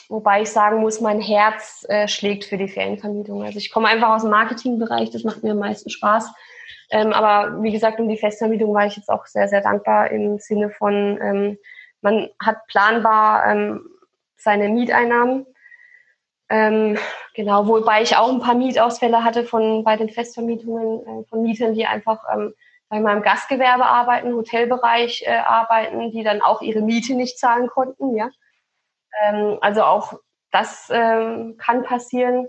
wobei 0.10 0.42
ich 0.42 0.50
sagen 0.50 0.82
muss, 0.82 1.00
mein 1.00 1.22
Herz 1.22 1.86
äh, 1.88 2.10
schlägt 2.10 2.44
für 2.44 2.58
die 2.58 2.68
Ferienvermietung. 2.68 3.42
Also 3.42 3.58
ich 3.58 3.72
komme 3.72 3.88
einfach 3.88 4.10
aus 4.10 4.24
dem 4.24 4.32
Marketingbereich, 4.32 5.12
das 5.12 5.24
macht 5.24 5.44
mir 5.44 5.52
am 5.52 5.60
meisten 5.60 5.90
Spaß. 5.90 6.30
Ähm, 6.90 7.14
aber 7.14 7.64
wie 7.64 7.72
gesagt, 7.72 8.02
um 8.02 8.10
die 8.10 8.18
Festvermietung 8.18 8.74
war 8.74 8.86
ich 8.86 8.98
jetzt 8.98 9.10
auch 9.10 9.28
sehr, 9.28 9.48
sehr 9.48 9.62
dankbar 9.62 10.12
im 10.12 10.40
Sinne 10.40 10.72
von, 10.72 11.18
ähm, 11.22 11.58
man 12.02 12.30
hat 12.44 12.66
planbar 12.68 13.46
ähm, 13.52 13.90
seine 14.36 14.70
Mieteinnahmen 14.70 15.46
ähm, 16.50 16.98
genau, 17.34 17.68
wobei 17.68 18.02
ich 18.02 18.16
auch 18.16 18.30
ein 18.30 18.40
paar 18.40 18.56
Mietausfälle 18.56 19.24
hatte 19.24 19.44
von 19.44 19.84
bei 19.84 19.98
den 19.98 20.10
Festvermietungen 20.10 21.02
äh, 21.06 21.26
von 21.26 21.42
Mietern, 21.42 21.74
die 21.74 21.86
einfach 21.86 22.24
ähm, 22.34 22.54
bei 22.90 23.02
meinem 23.02 23.22
Gastgewerbe 23.22 23.86
arbeiten, 23.86 24.34
Hotelbereich 24.34 25.24
äh, 25.26 25.36
arbeiten, 25.36 26.12
die 26.12 26.24
dann 26.24 26.42
auch 26.42 26.62
ihre 26.62 26.82
Miete 26.82 27.16
nicht 27.16 27.38
zahlen 27.38 27.68
konnten. 27.68 28.16
Ja, 28.16 28.30
ähm, 29.24 29.58
also 29.60 29.84
auch 29.84 30.14
das 30.52 30.88
ähm, 30.90 31.58
kann 31.58 31.84
passieren. 31.84 32.48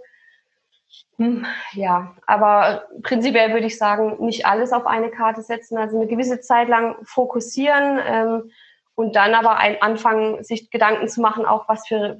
Hm, 1.17 1.45
ja, 1.73 2.15
aber 2.27 2.85
prinzipiell 3.03 3.53
würde 3.53 3.67
ich 3.67 3.77
sagen, 3.77 4.25
nicht 4.25 4.47
alles 4.47 4.73
auf 4.73 4.87
eine 4.87 5.11
Karte 5.11 5.43
setzen, 5.43 5.77
also 5.77 5.97
eine 5.97 6.07
gewisse 6.07 6.41
Zeit 6.41 6.69
lang 6.69 6.97
fokussieren 7.03 7.99
ähm, 8.07 8.53
und 8.99 9.15
dann 9.15 9.35
aber 9.35 9.59
ein, 9.59 9.81
anfangen, 9.81 10.43
sich 10.43 10.71
Gedanken 10.71 11.07
zu 11.07 11.21
machen, 11.21 11.47
auch 11.47 11.69
was 11.69 11.87
für 11.87 12.19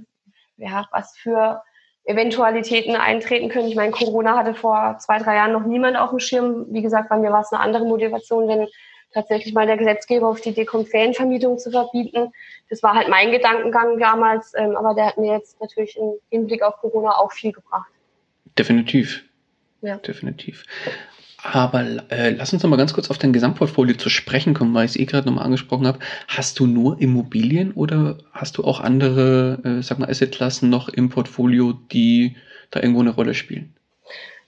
ja, 0.59 0.87
was 0.93 1.17
für 1.17 1.61
Eventualitäten 2.05 2.95
eintreten 2.95 3.49
können. 3.49 3.67
Ich 3.67 3.75
meine, 3.75 3.91
Corona 3.91 4.37
hatte 4.37 4.55
vor 4.55 4.97
zwei, 4.99 5.19
drei 5.19 5.35
Jahren 5.35 5.53
noch 5.53 5.65
niemand 5.65 5.97
auf 5.97 6.11
dem 6.11 6.21
Schirm. 6.21 6.67
Wie 6.71 6.83
gesagt, 6.83 7.09
bei 7.09 7.17
mir 7.17 7.33
war 7.33 7.41
es 7.41 7.53
eine 7.53 7.61
andere 7.61 7.85
Motivation, 7.85 8.47
wenn 8.47 8.69
tatsächlich 9.13 9.55
mal 9.55 9.67
der 9.67 9.77
Gesetzgeber 9.77 10.29
auf 10.29 10.41
die 10.41 10.51
Idee 10.51 10.67
kommt, 10.67 10.89
Ferienvermietung 10.89 11.59
zu 11.59 11.73
verbieten. 11.73 12.33
Das 12.71 12.83
war 12.85 12.95
halt 12.95 13.09
mein 13.09 13.33
Gedankengang 13.33 13.99
damals, 13.99 14.53
ähm, 14.57 14.77
aber 14.77 14.95
der 14.95 15.07
hat 15.07 15.19
mir 15.19 15.33
jetzt 15.33 15.61
natürlich 15.61 15.97
im 15.97 16.13
Hinblick 16.31 16.63
auf 16.63 16.77
Corona 16.77 17.11
auch 17.11 17.33
viel 17.33 17.53
gebracht. 17.53 17.91
Definitiv. 18.57 19.25
Ja. 19.81 19.97
Definitiv. 19.97 20.65
Aber 21.43 21.85
äh, 22.11 22.31
lass 22.31 22.53
uns 22.53 22.63
noch 22.63 22.71
mal 22.71 22.77
ganz 22.77 22.93
kurz 22.93 23.11
auf 23.11 23.19
dein 23.19 23.33
Gesamtportfolio 23.33 23.97
zu 23.97 24.09
sprechen 24.11 24.55
kommen, 24.55 24.75
weil 24.75 24.87
ich 24.87 24.93
es 24.93 24.97
eh 24.97 25.05
gerade 25.05 25.29
nochmal 25.29 25.45
angesprochen 25.45 25.87
habe. 25.87 26.01
Hast 26.27 26.59
du 26.59 26.67
nur 26.67 27.01
Immobilien 27.01 27.73
oder 27.73 28.19
hast 28.33 28.59
du 28.59 28.65
auch 28.65 28.81
andere, 28.81 29.61
äh, 29.65 29.83
sag 29.83 30.01
mal, 30.01 30.11
Assetklassen 30.11 30.69
noch 30.69 30.89
im 30.89 31.11
Portfolio, 31.11 31.75
die 31.93 32.37
da 32.71 32.81
irgendwo 32.81 33.01
eine 33.01 33.11
Rolle 33.11 33.35
spielen? 33.35 33.75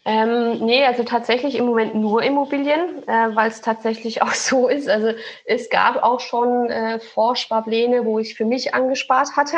Ähm, 0.05 0.64
nee, 0.64 0.84
also 0.84 1.05
tatsächlich 1.05 1.57
im 1.57 1.66
Moment 1.66 1.95
nur 1.95 2.22
Immobilien, 2.22 3.07
äh, 3.07 3.36
weil 3.36 3.51
es 3.51 3.61
tatsächlich 3.61 4.22
auch 4.22 4.32
so 4.32 4.66
ist. 4.68 4.88
Also 4.88 5.12
es 5.45 5.70
gab 5.70 6.03
auch 6.03 6.20
schon 6.20 6.70
äh, 6.70 6.99
Vorsparpläne, 6.99 8.05
wo 8.05 8.18
ich 8.18 8.34
für 8.34 8.47
mich 8.47 8.74
angespart 8.74 9.36
hatte. 9.36 9.57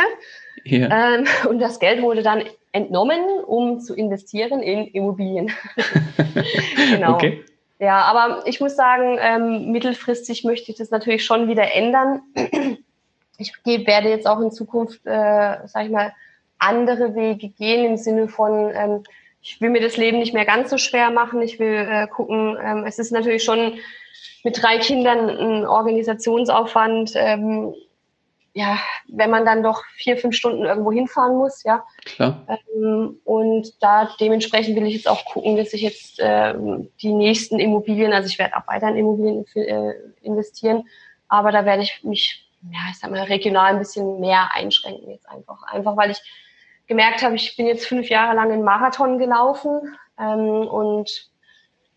Ja. 0.64 1.14
Ähm, 1.14 1.26
und 1.48 1.60
das 1.60 1.78
Geld 1.78 2.02
wurde 2.02 2.22
dann 2.22 2.42
entnommen, 2.72 3.20
um 3.46 3.80
zu 3.80 3.94
investieren 3.94 4.60
in 4.60 4.86
Immobilien. 4.88 5.50
genau. 6.90 7.14
Okay. 7.14 7.44
Ja, 7.78 8.02
aber 8.02 8.46
ich 8.46 8.60
muss 8.60 8.76
sagen, 8.76 9.18
ähm, 9.20 9.72
mittelfristig 9.72 10.44
möchte 10.44 10.70
ich 10.70 10.78
das 10.78 10.90
natürlich 10.90 11.24
schon 11.24 11.48
wieder 11.48 11.74
ändern. 11.74 12.22
Ich 13.38 13.52
werde 13.64 14.08
jetzt 14.08 14.26
auch 14.26 14.40
in 14.40 14.52
Zukunft, 14.52 15.04
äh, 15.04 15.66
sag 15.66 15.86
ich 15.86 15.90
mal, 15.90 16.12
andere 16.58 17.16
Wege 17.16 17.48
gehen 17.48 17.84
im 17.84 17.96
Sinne 17.96 18.28
von, 18.28 18.70
ähm, 18.72 19.02
ich 19.42 19.60
will 19.60 19.70
mir 19.70 19.80
das 19.80 19.96
Leben 19.96 20.20
nicht 20.20 20.32
mehr 20.32 20.44
ganz 20.44 20.70
so 20.70 20.78
schwer 20.78 21.10
machen. 21.10 21.42
Ich 21.42 21.58
will 21.58 21.74
äh, 21.90 22.06
gucken, 22.06 22.56
ähm, 22.62 22.84
es 22.86 23.00
ist 23.00 23.10
natürlich 23.10 23.42
schon 23.42 23.74
mit 24.44 24.62
drei 24.62 24.78
Kindern 24.78 25.28
ein 25.28 25.66
Organisationsaufwand. 25.66 27.12
Ähm, 27.16 27.74
ja, 28.54 28.78
wenn 29.08 29.30
man 29.30 29.46
dann 29.46 29.62
doch 29.62 29.82
vier, 29.96 30.16
fünf 30.16 30.36
Stunden 30.36 30.64
irgendwo 30.64 30.92
hinfahren 30.92 31.36
muss, 31.36 31.62
ja. 31.62 31.84
Klar. 32.04 32.46
Ähm, 32.74 33.18
und 33.24 33.82
da 33.82 34.10
dementsprechend 34.20 34.76
will 34.76 34.86
ich 34.86 34.94
jetzt 34.94 35.08
auch 35.08 35.24
gucken, 35.24 35.56
dass 35.56 35.72
ich 35.72 35.80
jetzt 35.80 36.18
ähm, 36.18 36.90
die 37.00 37.14
nächsten 37.14 37.58
Immobilien, 37.58 38.12
also 38.12 38.28
ich 38.28 38.38
werde 38.38 38.56
auch 38.56 38.66
weiter 38.66 38.88
in 38.88 38.96
Immobilien 38.96 39.46
äh, 39.54 39.94
investieren, 40.20 40.84
aber 41.28 41.50
da 41.50 41.64
werde 41.64 41.82
ich 41.82 42.04
mich, 42.04 42.46
ja, 42.70 42.78
ich 42.90 42.98
sag 42.98 43.10
mal, 43.10 43.22
regional 43.22 43.72
ein 43.72 43.78
bisschen 43.78 44.20
mehr 44.20 44.50
einschränken 44.52 45.10
jetzt 45.10 45.28
einfach. 45.30 45.62
Einfach 45.62 45.96
weil 45.96 46.10
ich 46.10 46.20
gemerkt 46.86 47.22
habe, 47.22 47.36
ich 47.36 47.56
bin 47.56 47.66
jetzt 47.66 47.86
fünf 47.86 48.10
Jahre 48.10 48.36
lang 48.36 48.52
in 48.52 48.64
Marathon 48.64 49.18
gelaufen 49.18 49.96
ähm, 50.20 50.68
und 50.68 51.30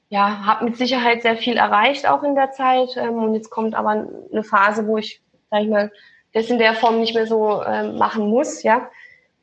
ja, 0.08 0.46
habe 0.46 0.66
mit 0.66 0.78
Sicherheit 0.78 1.22
sehr 1.24 1.36
viel 1.36 1.58
erreicht 1.58 2.08
auch 2.08 2.24
in 2.24 2.36
der 2.36 2.52
Zeit. 2.52 2.96
Ähm, 2.96 3.16
und 3.16 3.34
jetzt 3.34 3.50
kommt 3.50 3.76
aber 3.76 4.08
eine 4.32 4.44
Phase, 4.44 4.88
wo 4.88 4.98
ich, 4.98 5.22
sag 5.52 5.64
ich 5.64 5.70
mal, 5.70 5.92
das 6.36 6.50
in 6.50 6.60
der 6.60 6.74
Form 6.74 7.00
nicht 7.00 7.16
mehr 7.16 7.28
so 7.28 7.64
ähm, 7.64 7.98
machen 7.98 8.30
muss, 8.30 8.62
ja. 8.62 8.90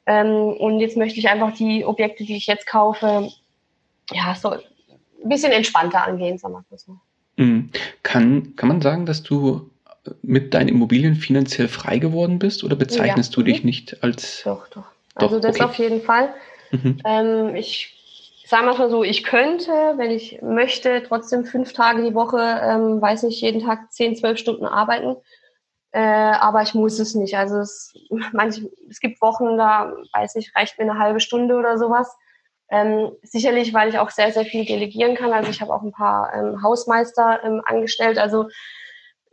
Ähm, 0.05 0.53
und 0.59 0.79
jetzt 0.79 0.97
möchte 0.97 1.19
ich 1.19 1.29
einfach 1.29 1.55
die 1.55 1.87
Objekte, 1.87 2.25
die 2.25 2.37
ich 2.37 2.47
jetzt 2.47 2.67
kaufe, 2.67 3.31
ja, 4.13 4.35
so 4.35 4.51
ein 4.51 4.61
bisschen 5.25 5.53
entspannter 5.53 6.07
angehen, 6.07 6.37
sagen 6.37 6.55
wir 6.55 6.65
mal 6.69 6.79
so. 6.79 6.99
Mhm. 7.37 7.71
Kann, 8.03 8.57
kann 8.57 8.69
man 8.69 8.83
sagen, 8.83 9.07
dass 9.07 9.23
du 9.23 9.71
mit 10.21 10.53
deinen 10.53 10.69
Immobilien 10.69 11.15
finanziell 11.15 11.69
frei 11.69 11.99
geworden 11.99 12.39
bist 12.39 12.63
oder 12.63 12.77
bezeichnest 12.77 13.33
ja. 13.33 13.37
du 13.37 13.43
dich 13.43 13.63
mhm. 13.63 13.67
nicht 13.67 14.03
als. 14.03 14.43
Doch, 14.45 14.69
doch. 14.69 14.85
Also 15.15 15.37
doch, 15.37 15.43
das 15.43 15.57
okay. 15.57 15.65
auf 15.65 15.75
jeden 15.77 16.03
Fall. 16.03 16.35
Mhm. 16.73 16.99
Ähm, 17.07 17.57
ich 17.57 18.45
sage 18.47 18.67
mal 18.67 18.91
so, 18.91 19.03
ich 19.03 19.25
könnte, 19.25 19.71
wenn 19.97 20.11
ich 20.11 20.43
möchte, 20.43 21.03
trotzdem 21.09 21.47
fünf 21.47 21.73
Tage 21.73 22.03
die 22.03 22.15
Woche, 22.15 22.61
ähm, 22.63 23.01
weiß 23.01 23.23
nicht, 23.23 23.41
jeden 23.41 23.63
Tag 23.63 23.91
zehn, 23.91 24.15
zwölf 24.15 24.39
Stunden 24.39 24.67
arbeiten 24.67 25.17
äh, 25.93 26.01
aber 26.01 26.63
ich 26.63 26.75
muss 26.75 26.99
es 26.99 27.15
nicht. 27.15 27.37
Also 27.37 27.59
es, 27.59 27.95
manch, 28.33 28.63
es 28.91 29.01
gibt 29.01 29.21
Wochen, 29.23 29.57
da 29.57 29.93
weiß 30.13 30.37
ich, 30.37 30.55
reicht 30.57 30.79
mir 30.79 30.91
eine 30.91 30.99
halbe 30.99 31.21
Stunde 31.21 31.57
oder 31.57 31.79
sowas. 31.79 32.15
Ähm, 32.71 33.13
sicherlich, 33.23 33.75
weil 33.75 33.91
ich 33.91 33.99
auch 33.99 34.11
sehr, 34.11 34.33
sehr 34.33 34.47
viel 34.47 34.65
delegieren 34.65 35.15
kann. 35.15 35.33
Also 35.33 35.51
ich 35.51 35.61
habe 35.61 35.75
auch 35.75 35.83
ein 35.83 35.93
paar 35.93 36.33
ähm, 36.35 36.63
Hausmeister 36.63 37.41
ähm, 37.45 37.61
angestellt. 37.67 38.19
Also 38.19 38.49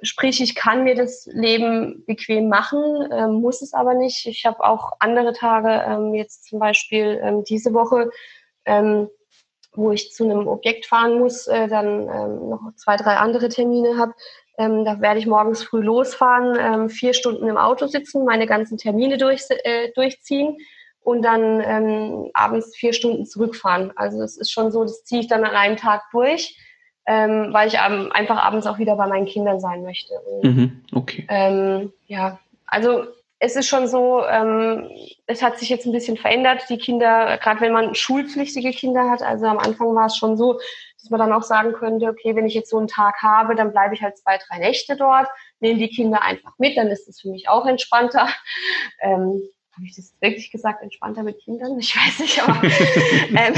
sprich, 0.02 0.42
ich 0.42 0.56
kann 0.56 0.84
mir 0.84 0.96
das 0.96 1.26
Leben 1.32 2.04
bequem 2.06 2.50
machen, 2.50 3.08
ähm, 3.12 3.42
muss 3.42 3.62
es 3.62 3.74
aber 3.74 3.94
nicht. 3.94 4.26
Ich 4.26 4.46
habe 4.46 4.64
auch 4.66 4.92
andere 5.00 5.32
Tage, 5.32 5.70
ähm, 5.70 6.14
jetzt 6.14 6.46
zum 6.46 6.60
Beispiel 6.60 7.20
ähm, 7.24 7.46
diese 7.46 7.74
Woche, 7.74 8.10
ähm, 8.66 9.10
wo 9.74 9.92
ich 9.92 10.12
zu 10.12 10.26
einem 10.26 10.48
Objekt 10.48 10.86
fahren 10.86 11.20
muss, 11.20 11.48
äh, 11.48 11.70
dann 11.70 12.10
ähm, 12.10 12.50
noch 12.50 12.74
zwei, 12.76 12.98
drei 12.98 13.16
andere 13.16 13.48
Termine 13.48 13.98
habe. 13.98 14.14
Ähm, 14.60 14.84
da 14.84 15.00
werde 15.00 15.20
ich 15.20 15.26
morgens 15.26 15.64
früh 15.64 15.82
losfahren, 15.82 16.58
ähm, 16.60 16.90
vier 16.90 17.14
Stunden 17.14 17.48
im 17.48 17.58
Auto 17.58 17.88
sitzen, 17.88 18.26
meine 18.26 18.46
ganzen 18.46 18.78
Termine 18.78 19.18
durch, 19.18 19.44
äh, 19.64 19.90
durchziehen 19.96 20.58
und 21.02 21.22
dann 21.22 21.62
ähm, 21.62 22.30
abends 22.34 22.76
vier 22.76 22.92
Stunden 22.92 23.26
zurückfahren. 23.26 23.94
Also 23.96 24.22
es 24.22 24.36
ist 24.36 24.52
schon 24.52 24.70
so, 24.72 24.84
das 24.84 25.06
ziehe 25.06 25.22
ich 25.22 25.28
dann 25.28 25.46
an 25.46 25.56
einem 25.56 25.78
Tag 25.78 26.04
durch, 26.12 26.58
ähm, 27.08 27.54
weil 27.54 27.70
ich 27.70 27.80
einfach 27.80 28.38
abends 28.38 28.68
auch 28.68 28.80
wieder 28.80 28.98
bei 28.98 29.08
meinen 29.08 29.26
Kindern 29.26 29.62
sein 29.62 29.82
möchte. 29.82 30.14
Und, 30.20 30.44
mhm, 30.44 30.82
okay. 30.94 31.26
Ähm, 31.30 31.94
ja, 32.08 32.38
also 32.68 33.06
es 33.40 33.56
ist 33.56 33.70
schon 33.70 33.88
so, 33.88 34.26
ähm, 34.30 34.90
es 35.26 35.42
hat 35.42 35.58
sich 35.58 35.70
jetzt 35.70 35.86
ein 35.86 35.94
bisschen 35.94 36.18
verändert. 36.18 36.66
Die 36.70 36.78
Kinder, 36.78 37.38
gerade 37.38 37.62
wenn 37.62 37.72
man 37.72 37.96
schulpflichtige 37.96 38.72
Kinder 38.72 39.10
hat, 39.10 39.22
also 39.22 39.46
am 39.46 39.58
Anfang 39.58 39.96
war 39.96 40.08
es 40.08 40.18
schon 40.18 40.36
so, 40.36 40.60
dass 41.02 41.10
man 41.10 41.20
dann 41.20 41.34
auch 41.34 41.44
sagen 41.44 41.74
könnte, 41.74 42.08
okay, 42.08 42.36
wenn 42.36 42.46
ich 42.46 42.54
jetzt 42.54 42.70
so 42.70 42.78
einen 42.78 42.88
Tag 42.88 43.22
habe, 43.22 43.56
dann 43.56 43.72
bleibe 43.72 43.96
ich 43.96 44.02
halt 44.02 44.18
zwei, 44.18 44.38
drei 44.38 44.60
Nächte 44.60 44.96
dort, 44.96 45.28
nehme 45.60 45.80
die 45.80 45.90
Kinder 45.90 46.22
einfach 46.22 46.54
mit, 46.58 46.78
dann 46.78 46.88
ist 46.88 47.08
es 47.08 47.22
für 47.22 47.30
mich 47.30 47.50
auch 47.50 47.66
entspannter. 47.66 48.28
Ähm, 49.02 49.42
habe 49.80 49.86
ich 49.86 49.96
das 49.96 50.14
wirklich 50.20 50.52
gesagt, 50.52 50.84
entspannter 50.84 51.24
mit 51.24 51.40
Kindern? 51.40 51.80
Ich 51.80 51.96
weiß 51.96 52.20
nicht, 52.20 52.44
aber 52.44 52.62
ähm, 53.30 53.54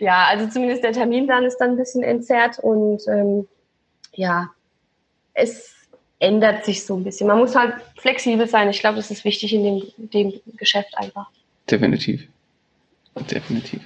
ja, 0.00 0.24
also 0.30 0.48
zumindest 0.48 0.82
der 0.82 0.92
Terminplan 0.92 1.44
ist 1.44 1.58
dann 1.58 1.72
ein 1.72 1.76
bisschen 1.76 2.02
entzerrt 2.02 2.58
und 2.58 3.02
ähm, 3.06 3.46
ja, 4.14 4.48
es 5.34 5.74
ändert 6.20 6.64
sich 6.64 6.86
so 6.86 6.96
ein 6.96 7.04
bisschen. 7.04 7.26
Man 7.26 7.38
muss 7.38 7.54
halt 7.54 7.74
flexibel 7.98 8.48
sein. 8.48 8.70
Ich 8.70 8.80
glaube, 8.80 8.96
das 8.96 9.10
ist 9.10 9.24
wichtig 9.24 9.52
in 9.52 9.62
dem, 9.62 9.82
dem 9.98 10.40
Geschäft 10.56 10.96
einfach. 10.96 11.28
Definitiv. 11.70 12.26
Definitiv. 13.30 13.80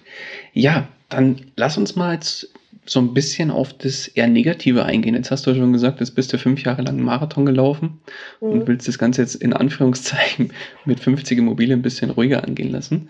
Ja, 0.53 0.89
dann 1.11 1.36
lass 1.56 1.76
uns 1.76 1.96
mal 1.96 2.14
jetzt 2.14 2.50
so 2.86 3.00
ein 3.00 3.14
bisschen 3.14 3.50
auf 3.50 3.72
das 3.72 4.08
eher 4.08 4.26
Negative 4.26 4.84
eingehen. 4.84 5.14
Jetzt 5.14 5.30
hast 5.30 5.46
du 5.46 5.54
schon 5.54 5.72
gesagt, 5.72 6.00
jetzt 6.00 6.14
bist 6.14 6.32
du 6.32 6.38
fünf 6.38 6.62
Jahre 6.64 6.82
lang 6.82 6.96
einen 6.96 7.04
Marathon 7.04 7.46
gelaufen 7.46 8.00
mhm. 8.40 8.48
und 8.48 8.68
willst 8.68 8.88
das 8.88 8.98
Ganze 8.98 9.22
jetzt 9.22 9.36
in 9.36 9.52
Anführungszeichen 9.52 10.52
mit 10.84 11.00
50 11.00 11.38
Immobilien 11.38 11.80
ein 11.80 11.82
bisschen 11.82 12.11
ruhiger 12.11 12.42
angehen 12.44 12.70
lassen. 12.70 13.08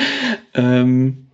ähm, 0.54 1.26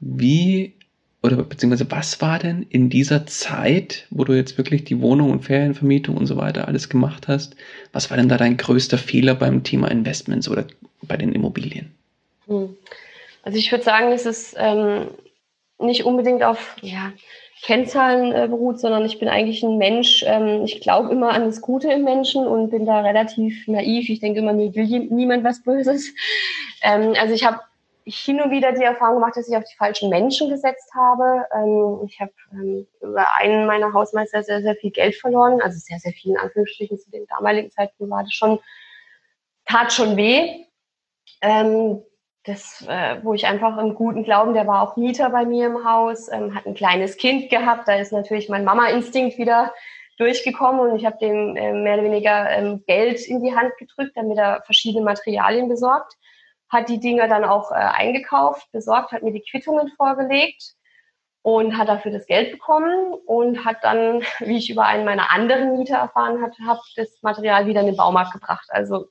wie 0.00 0.74
oder 1.22 1.36
beziehungsweise 1.36 1.90
was 1.90 2.20
war 2.20 2.38
denn 2.38 2.64
in 2.68 2.90
dieser 2.90 3.26
Zeit, 3.26 4.06
wo 4.10 4.24
du 4.24 4.34
jetzt 4.34 4.56
wirklich 4.56 4.84
die 4.84 5.00
Wohnung 5.00 5.30
und 5.30 5.44
Ferienvermietung 5.44 6.16
und 6.16 6.26
so 6.26 6.36
weiter 6.36 6.68
alles 6.68 6.88
gemacht 6.88 7.26
hast, 7.26 7.56
was 7.92 8.10
war 8.10 8.16
denn 8.16 8.28
da 8.28 8.36
dein 8.36 8.56
größter 8.56 8.98
Fehler 8.98 9.34
beim 9.34 9.64
Thema 9.64 9.90
Investments 9.90 10.48
oder 10.48 10.66
bei 11.02 11.16
den 11.16 11.32
Immobilien? 11.32 11.90
Hm. 12.46 12.68
Also 13.42 13.58
ich 13.58 13.72
würde 13.72 13.84
sagen, 13.84 14.12
es 14.12 14.26
ist 14.26 14.54
ähm, 14.58 15.08
nicht 15.78 16.04
unbedingt 16.04 16.42
auf 16.42 16.76
ja, 16.82 17.12
Kennzahlen 17.62 18.32
äh, 18.32 18.48
beruht, 18.48 18.78
sondern 18.78 19.04
ich 19.04 19.18
bin 19.18 19.28
eigentlich 19.28 19.62
ein 19.62 19.78
Mensch. 19.78 20.24
Ähm, 20.26 20.64
ich 20.64 20.80
glaube 20.80 21.10
immer 21.10 21.30
an 21.30 21.44
das 21.44 21.60
Gute 21.60 21.90
im 21.90 22.04
Menschen 22.04 22.46
und 22.46 22.70
bin 22.70 22.86
da 22.86 23.00
relativ 23.00 23.66
naiv. 23.66 24.08
Ich 24.08 24.20
denke 24.20 24.40
immer, 24.40 24.52
mir 24.52 24.74
will 24.74 24.86
niemand 25.10 25.44
was 25.44 25.62
Böses. 25.62 26.14
Ähm, 26.80 27.14
also 27.18 27.34
ich 27.34 27.44
habe 27.44 27.58
hin 28.04 28.40
und 28.40 28.52
wieder 28.52 28.72
die 28.72 28.84
Erfahrung 28.84 29.16
gemacht, 29.16 29.36
dass 29.36 29.48
ich 29.48 29.56
auf 29.56 29.64
die 29.64 29.76
falschen 29.76 30.08
Menschen 30.08 30.48
gesetzt 30.48 30.94
habe. 30.94 31.44
Ähm, 31.54 32.06
ich 32.06 32.20
habe 32.20 32.32
ähm, 32.52 32.86
über 33.00 33.26
einen 33.36 33.66
meiner 33.66 33.92
Hausmeister 33.92 34.44
sehr, 34.44 34.62
sehr 34.62 34.76
viel 34.76 34.92
Geld 34.92 35.16
verloren. 35.16 35.60
Also 35.60 35.78
sehr, 35.78 35.98
sehr 35.98 36.12
viel 36.12 36.32
in 36.32 36.38
Anführungsstrichen 36.38 36.98
zu 36.98 37.10
dem 37.10 37.26
damaligen 37.26 37.70
Zeitpunkt 37.70 38.12
war 38.12 38.22
das 38.22 38.32
schon, 38.32 38.60
tat 39.66 39.92
schon 39.92 40.16
weh. 40.16 40.66
Ähm, 41.42 42.02
das, 42.48 42.84
äh, 42.88 43.16
wo 43.22 43.34
ich 43.34 43.46
einfach 43.46 43.78
im 43.78 43.94
guten 43.94 44.24
Glauben, 44.24 44.54
der 44.54 44.66
war 44.66 44.82
auch 44.82 44.96
Mieter 44.96 45.30
bei 45.30 45.44
mir 45.44 45.66
im 45.66 45.84
Haus, 45.84 46.30
ähm, 46.30 46.54
hat 46.54 46.66
ein 46.66 46.74
kleines 46.74 47.16
Kind 47.16 47.50
gehabt, 47.50 47.88
da 47.88 47.94
ist 47.94 48.12
natürlich 48.12 48.48
mein 48.48 48.64
Mama-Instinkt 48.64 49.38
wieder 49.38 49.72
durchgekommen 50.16 50.80
und 50.80 50.96
ich 50.96 51.06
habe 51.06 51.18
dem 51.18 51.56
äh, 51.56 51.72
mehr 51.72 51.94
oder 51.94 52.04
weniger 52.04 52.50
ähm, 52.50 52.82
Geld 52.86 53.26
in 53.26 53.42
die 53.42 53.54
Hand 53.54 53.76
gedrückt, 53.78 54.12
damit 54.16 54.38
er 54.38 54.62
verschiedene 54.64 55.04
Materialien 55.04 55.68
besorgt 55.68 56.16
hat 56.68 56.88
die 56.88 57.00
Dinger 57.00 57.28
dann 57.28 57.44
auch 57.44 57.70
äh, 57.70 57.74
eingekauft, 57.74 58.70
besorgt, 58.72 59.12
hat 59.12 59.22
mir 59.22 59.32
die 59.32 59.44
Quittungen 59.48 59.88
vorgelegt 59.96 60.74
und 61.42 61.78
hat 61.78 61.88
dafür 61.88 62.12
das 62.12 62.26
Geld 62.26 62.52
bekommen 62.52 63.14
und 63.26 63.64
hat 63.64 63.78
dann, 63.82 64.20
wie 64.40 64.58
ich 64.58 64.70
über 64.70 64.84
einen 64.84 65.04
meiner 65.04 65.32
anderen 65.32 65.78
Mieter 65.78 65.96
erfahren 65.96 66.42
habe, 66.42 66.52
hab 66.66 66.80
das 66.96 67.22
Material 67.22 67.66
wieder 67.66 67.80
in 67.80 67.86
den 67.86 67.96
Baumarkt 67.96 68.32
gebracht. 68.32 68.68
Also 68.70 69.06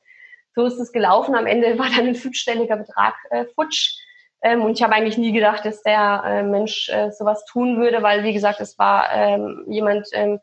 so 0.57 0.65
ist 0.65 0.79
es 0.79 0.91
gelaufen. 0.91 1.35
Am 1.35 1.45
Ende 1.45 1.77
war 1.77 1.85
dann 1.85 2.07
ein 2.07 2.15
fünfstelliger 2.15 2.77
Betrag 2.77 3.13
äh, 3.29 3.45
futsch. 3.53 3.95
Ähm, 4.41 4.63
und 4.63 4.71
ich 4.71 4.83
habe 4.83 4.93
eigentlich 4.93 5.17
nie 5.17 5.31
gedacht, 5.31 5.63
dass 5.65 5.83
der 5.83 6.23
äh, 6.25 6.43
Mensch 6.43 6.89
äh, 6.89 7.11
sowas 7.11 7.45
tun 7.45 7.79
würde, 7.79 8.01
weil, 8.01 8.23
wie 8.23 8.33
gesagt, 8.33 8.59
es 8.59 8.77
war 8.79 9.13
ähm, 9.13 9.65
jemand, 9.67 10.07
ähm, 10.13 10.39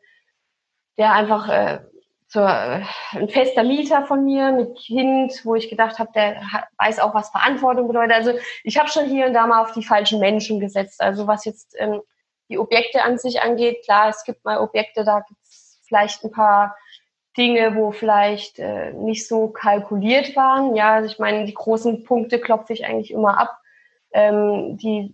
der 0.97 1.11
einfach 1.11 1.49
äh, 1.49 1.79
so 2.27 2.39
äh, 2.39 2.81
ein 3.11 3.27
fester 3.27 3.63
Mieter 3.63 4.05
von 4.05 4.23
mir 4.23 4.53
mit 4.53 4.77
Kind, 4.77 5.41
wo 5.43 5.55
ich 5.55 5.69
gedacht 5.69 5.99
habe, 5.99 6.11
der 6.15 6.41
weiß 6.77 6.99
auch, 6.99 7.13
was 7.13 7.29
Verantwortung 7.29 7.87
bedeutet. 7.87 8.15
Also 8.15 8.31
ich 8.63 8.77
habe 8.77 8.89
schon 8.89 9.05
hier 9.05 9.25
und 9.25 9.33
da 9.33 9.45
mal 9.47 9.61
auf 9.61 9.73
die 9.73 9.83
falschen 9.83 10.19
Menschen 10.21 10.61
gesetzt. 10.61 11.01
Also 11.01 11.27
was 11.27 11.43
jetzt 11.43 11.75
ähm, 11.77 12.01
die 12.49 12.57
Objekte 12.57 13.03
an 13.03 13.17
sich 13.17 13.41
angeht, 13.41 13.83
klar, 13.83 14.07
es 14.07 14.23
gibt 14.23 14.45
mal 14.45 14.59
Objekte, 14.59 15.03
da 15.03 15.19
gibt 15.27 15.41
es 15.43 15.81
vielleicht 15.87 16.23
ein 16.23 16.31
paar 16.31 16.75
Dinge, 17.37 17.75
wo 17.75 17.91
vielleicht 17.91 18.59
äh, 18.59 18.93
nicht 18.93 19.27
so 19.27 19.49
kalkuliert 19.49 20.35
waren. 20.35 20.75
Ja, 20.75 20.95
also 20.95 21.09
ich 21.09 21.19
meine, 21.19 21.45
die 21.45 21.53
großen 21.53 22.03
Punkte 22.03 22.39
klopfe 22.39 22.73
ich 22.73 22.85
eigentlich 22.85 23.11
immer 23.11 23.37
ab. 23.37 23.57
Ähm, 24.13 24.77
die, 24.77 25.13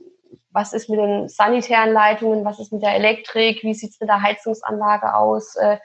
was 0.51 0.73
ist 0.73 0.89
mit 0.89 0.99
den 0.99 1.29
sanitären 1.29 1.93
Leitungen, 1.93 2.45
was 2.45 2.59
ist 2.59 2.71
mit 2.71 2.83
der 2.83 2.95
Elektrik, 2.95 3.63
wie 3.63 3.73
sieht's 3.73 3.99
mit 3.99 4.09
der 4.09 4.21
Heizungsanlage 4.21 5.15
aus? 5.15 5.55
Äh, 5.55 5.77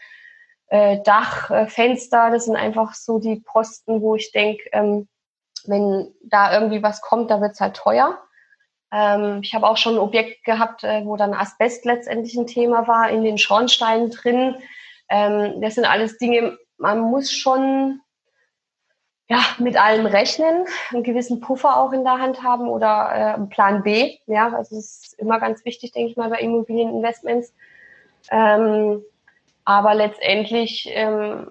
äh, 0.69 1.01
Dach, 1.03 1.51
äh, 1.51 1.67
Fenster, 1.67 2.31
das 2.31 2.47
sind 2.47 2.57
einfach 2.57 2.95
so 2.95 3.19
die 3.19 3.37
Posten, 3.37 4.03
wo 4.03 4.17
ich 4.17 4.33
denke, 4.33 4.65
ähm, 4.73 5.09
wenn 5.65 6.13
da 6.23 6.53
irgendwie 6.53 6.83
was 6.83 7.01
kommt, 7.01 7.31
da 7.31 7.41
wird's 7.41 7.61
halt 7.61 7.77
teuer. 7.77 8.19
Ähm, 8.93 9.41
ich 9.43 9.55
habe 9.55 9.67
auch 9.67 9.77
schon 9.77 9.95
ein 9.95 10.01
Objekt 10.01 10.45
gehabt, 10.45 10.85
äh, 10.85 11.05
wo 11.05 11.17
dann 11.17 11.35
Asbest 11.35 11.85
letztendlich 11.85 12.37
ein 12.37 12.47
Thema 12.47 12.87
war, 12.87 13.11
in 13.11 13.23
den 13.23 13.39
Schornsteinen 13.39 14.11
drin. 14.11 14.57
Ähm, 15.09 15.61
das 15.61 15.75
sind 15.75 15.85
alles 15.85 16.19
Dinge, 16.19 16.59
man 16.79 17.01
muss 17.01 17.33
schon 17.33 18.01
ja, 19.29 19.41
mit 19.59 19.77
allem 19.77 20.07
rechnen, 20.07 20.67
einen 20.93 21.03
gewissen 21.03 21.41
Puffer 21.41 21.77
auch 21.77 21.93
in 21.93 22.05
der 22.05 22.19
Hand 22.19 22.43
haben 22.43 22.69
oder 22.69 23.11
äh, 23.13 23.35
einen 23.35 23.49
Plan 23.49 23.83
B. 23.83 24.19
Ja, 24.27 24.47
also 24.47 24.77
das 24.77 25.03
ist 25.03 25.15
immer 25.19 25.41
ganz 25.41 25.65
wichtig, 25.65 25.93
denke 25.93 26.11
ich 26.11 26.17
mal, 26.17 26.31
bei 26.31 26.39
Immobilieninvestments. 26.39 27.53
Ähm, 28.31 29.03
aber 29.65 29.95
letztendlich 29.95 30.89
ähm, 30.93 31.51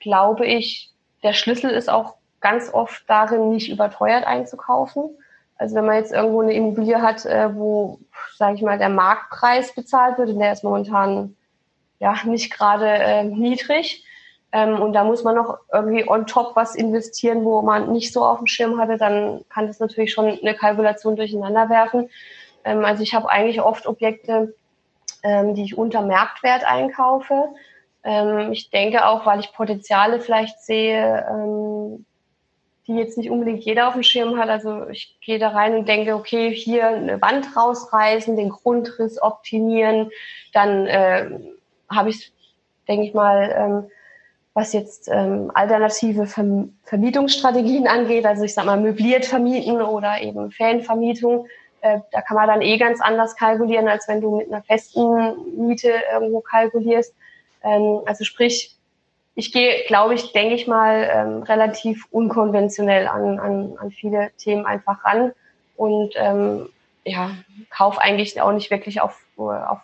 glaube 0.00 0.46
ich, 0.46 0.90
der 1.22 1.32
Schlüssel 1.32 1.70
ist 1.70 1.88
auch 1.88 2.16
ganz 2.40 2.72
oft 2.72 3.02
darin, 3.08 3.48
nicht 3.48 3.70
überteuert 3.70 4.26
einzukaufen. 4.26 5.16
Also 5.56 5.74
wenn 5.74 5.86
man 5.86 5.96
jetzt 5.96 6.12
irgendwo 6.12 6.42
eine 6.42 6.52
Immobilie 6.52 7.00
hat, 7.00 7.24
äh, 7.24 7.54
wo, 7.54 8.00
sage 8.36 8.56
ich 8.56 8.62
mal, 8.62 8.78
der 8.78 8.90
Marktpreis 8.90 9.74
bezahlt 9.74 10.18
wird, 10.18 10.28
und 10.28 10.38
der 10.38 10.52
ist 10.52 10.62
momentan 10.62 11.36
ja 11.98 12.14
nicht 12.24 12.52
gerade 12.52 12.86
äh, 12.86 13.24
niedrig. 13.24 14.04
Ähm, 14.50 14.80
und 14.80 14.94
da 14.94 15.04
muss 15.04 15.24
man 15.24 15.34
noch 15.34 15.58
irgendwie 15.72 16.08
on 16.08 16.26
top 16.26 16.56
was 16.56 16.74
investieren, 16.74 17.44
wo 17.44 17.60
man 17.60 17.92
nicht 17.92 18.12
so 18.12 18.24
auf 18.24 18.38
dem 18.38 18.46
Schirm 18.46 18.80
hatte, 18.80 18.96
dann 18.96 19.44
kann 19.50 19.66
das 19.66 19.78
natürlich 19.78 20.12
schon 20.12 20.26
eine 20.26 20.54
Kalkulation 20.54 21.16
durcheinander 21.16 21.68
werfen. 21.68 22.08
Ähm, 22.64 22.84
also 22.84 23.02
ich 23.02 23.14
habe 23.14 23.28
eigentlich 23.30 23.60
oft 23.60 23.86
Objekte, 23.86 24.54
ähm, 25.22 25.54
die 25.54 25.64
ich 25.64 25.76
unter 25.76 26.02
Marktwert 26.02 26.64
einkaufe. 26.64 27.48
Ähm, 28.04 28.52
ich 28.52 28.70
denke 28.70 29.06
auch, 29.06 29.26
weil 29.26 29.40
ich 29.40 29.52
Potenziale 29.52 30.20
vielleicht 30.20 30.60
sehe, 30.60 31.26
ähm, 31.30 32.06
die 32.86 32.94
jetzt 32.94 33.18
nicht 33.18 33.30
unbedingt 33.30 33.64
jeder 33.64 33.88
auf 33.88 33.94
dem 33.94 34.02
Schirm 34.02 34.38
hat. 34.38 34.48
Also 34.48 34.88
ich 34.88 35.18
gehe 35.20 35.38
da 35.38 35.48
rein 35.50 35.76
und 35.76 35.86
denke, 35.86 36.14
okay, 36.14 36.50
hier 36.54 36.88
eine 36.88 37.20
Wand 37.20 37.54
rausreißen, 37.54 38.34
den 38.34 38.48
Grundriss 38.48 39.20
optimieren, 39.20 40.10
dann 40.54 40.86
äh, 40.86 41.28
habe 41.90 42.10
ich, 42.10 42.32
denke 42.86 43.06
ich 43.06 43.14
mal, 43.14 43.54
ähm, 43.56 43.90
was 44.54 44.72
jetzt 44.72 45.08
ähm, 45.08 45.52
alternative 45.54 46.26
Verm 46.26 46.74
Vermietungsstrategien 46.84 47.86
angeht, 47.96 48.26
also 48.26 48.42
ich 48.42 48.54
sag 48.54 48.66
mal 48.66 48.80
möbliert 48.80 49.24
vermieten 49.24 49.80
oder 49.80 50.20
eben 50.20 50.50
Fanvermietung, 50.50 51.46
äh, 51.80 52.00
da 52.10 52.22
kann 52.22 52.36
man 52.36 52.48
dann 52.48 52.62
eh 52.62 52.76
ganz 52.76 53.00
anders 53.00 53.36
kalkulieren, 53.36 53.88
als 53.88 54.08
wenn 54.08 54.20
du 54.20 54.36
mit 54.36 54.48
einer 54.48 54.62
festen 54.62 55.36
Miete 55.56 55.92
irgendwo 56.12 56.40
kalkulierst. 56.40 57.14
Ähm, 57.62 58.00
also 58.06 58.24
sprich, 58.24 58.76
ich 59.34 59.52
gehe, 59.52 59.84
glaube 59.86 60.14
ich, 60.14 60.32
denke 60.32 60.56
ich 60.56 60.66
mal, 60.66 61.08
ähm, 61.12 61.42
relativ 61.44 62.06
unkonventionell 62.10 63.06
an, 63.06 63.38
an, 63.38 63.78
an 63.78 63.90
viele 63.92 64.30
Themen 64.38 64.66
einfach 64.66 65.04
ran 65.04 65.32
und 65.76 66.14
ähm, 66.16 66.68
ja, 67.04 67.30
kaufe 67.70 68.00
eigentlich 68.00 68.40
auch 68.40 68.52
nicht 68.52 68.72
wirklich 68.72 69.00
auf, 69.00 69.20
auf, 69.36 69.78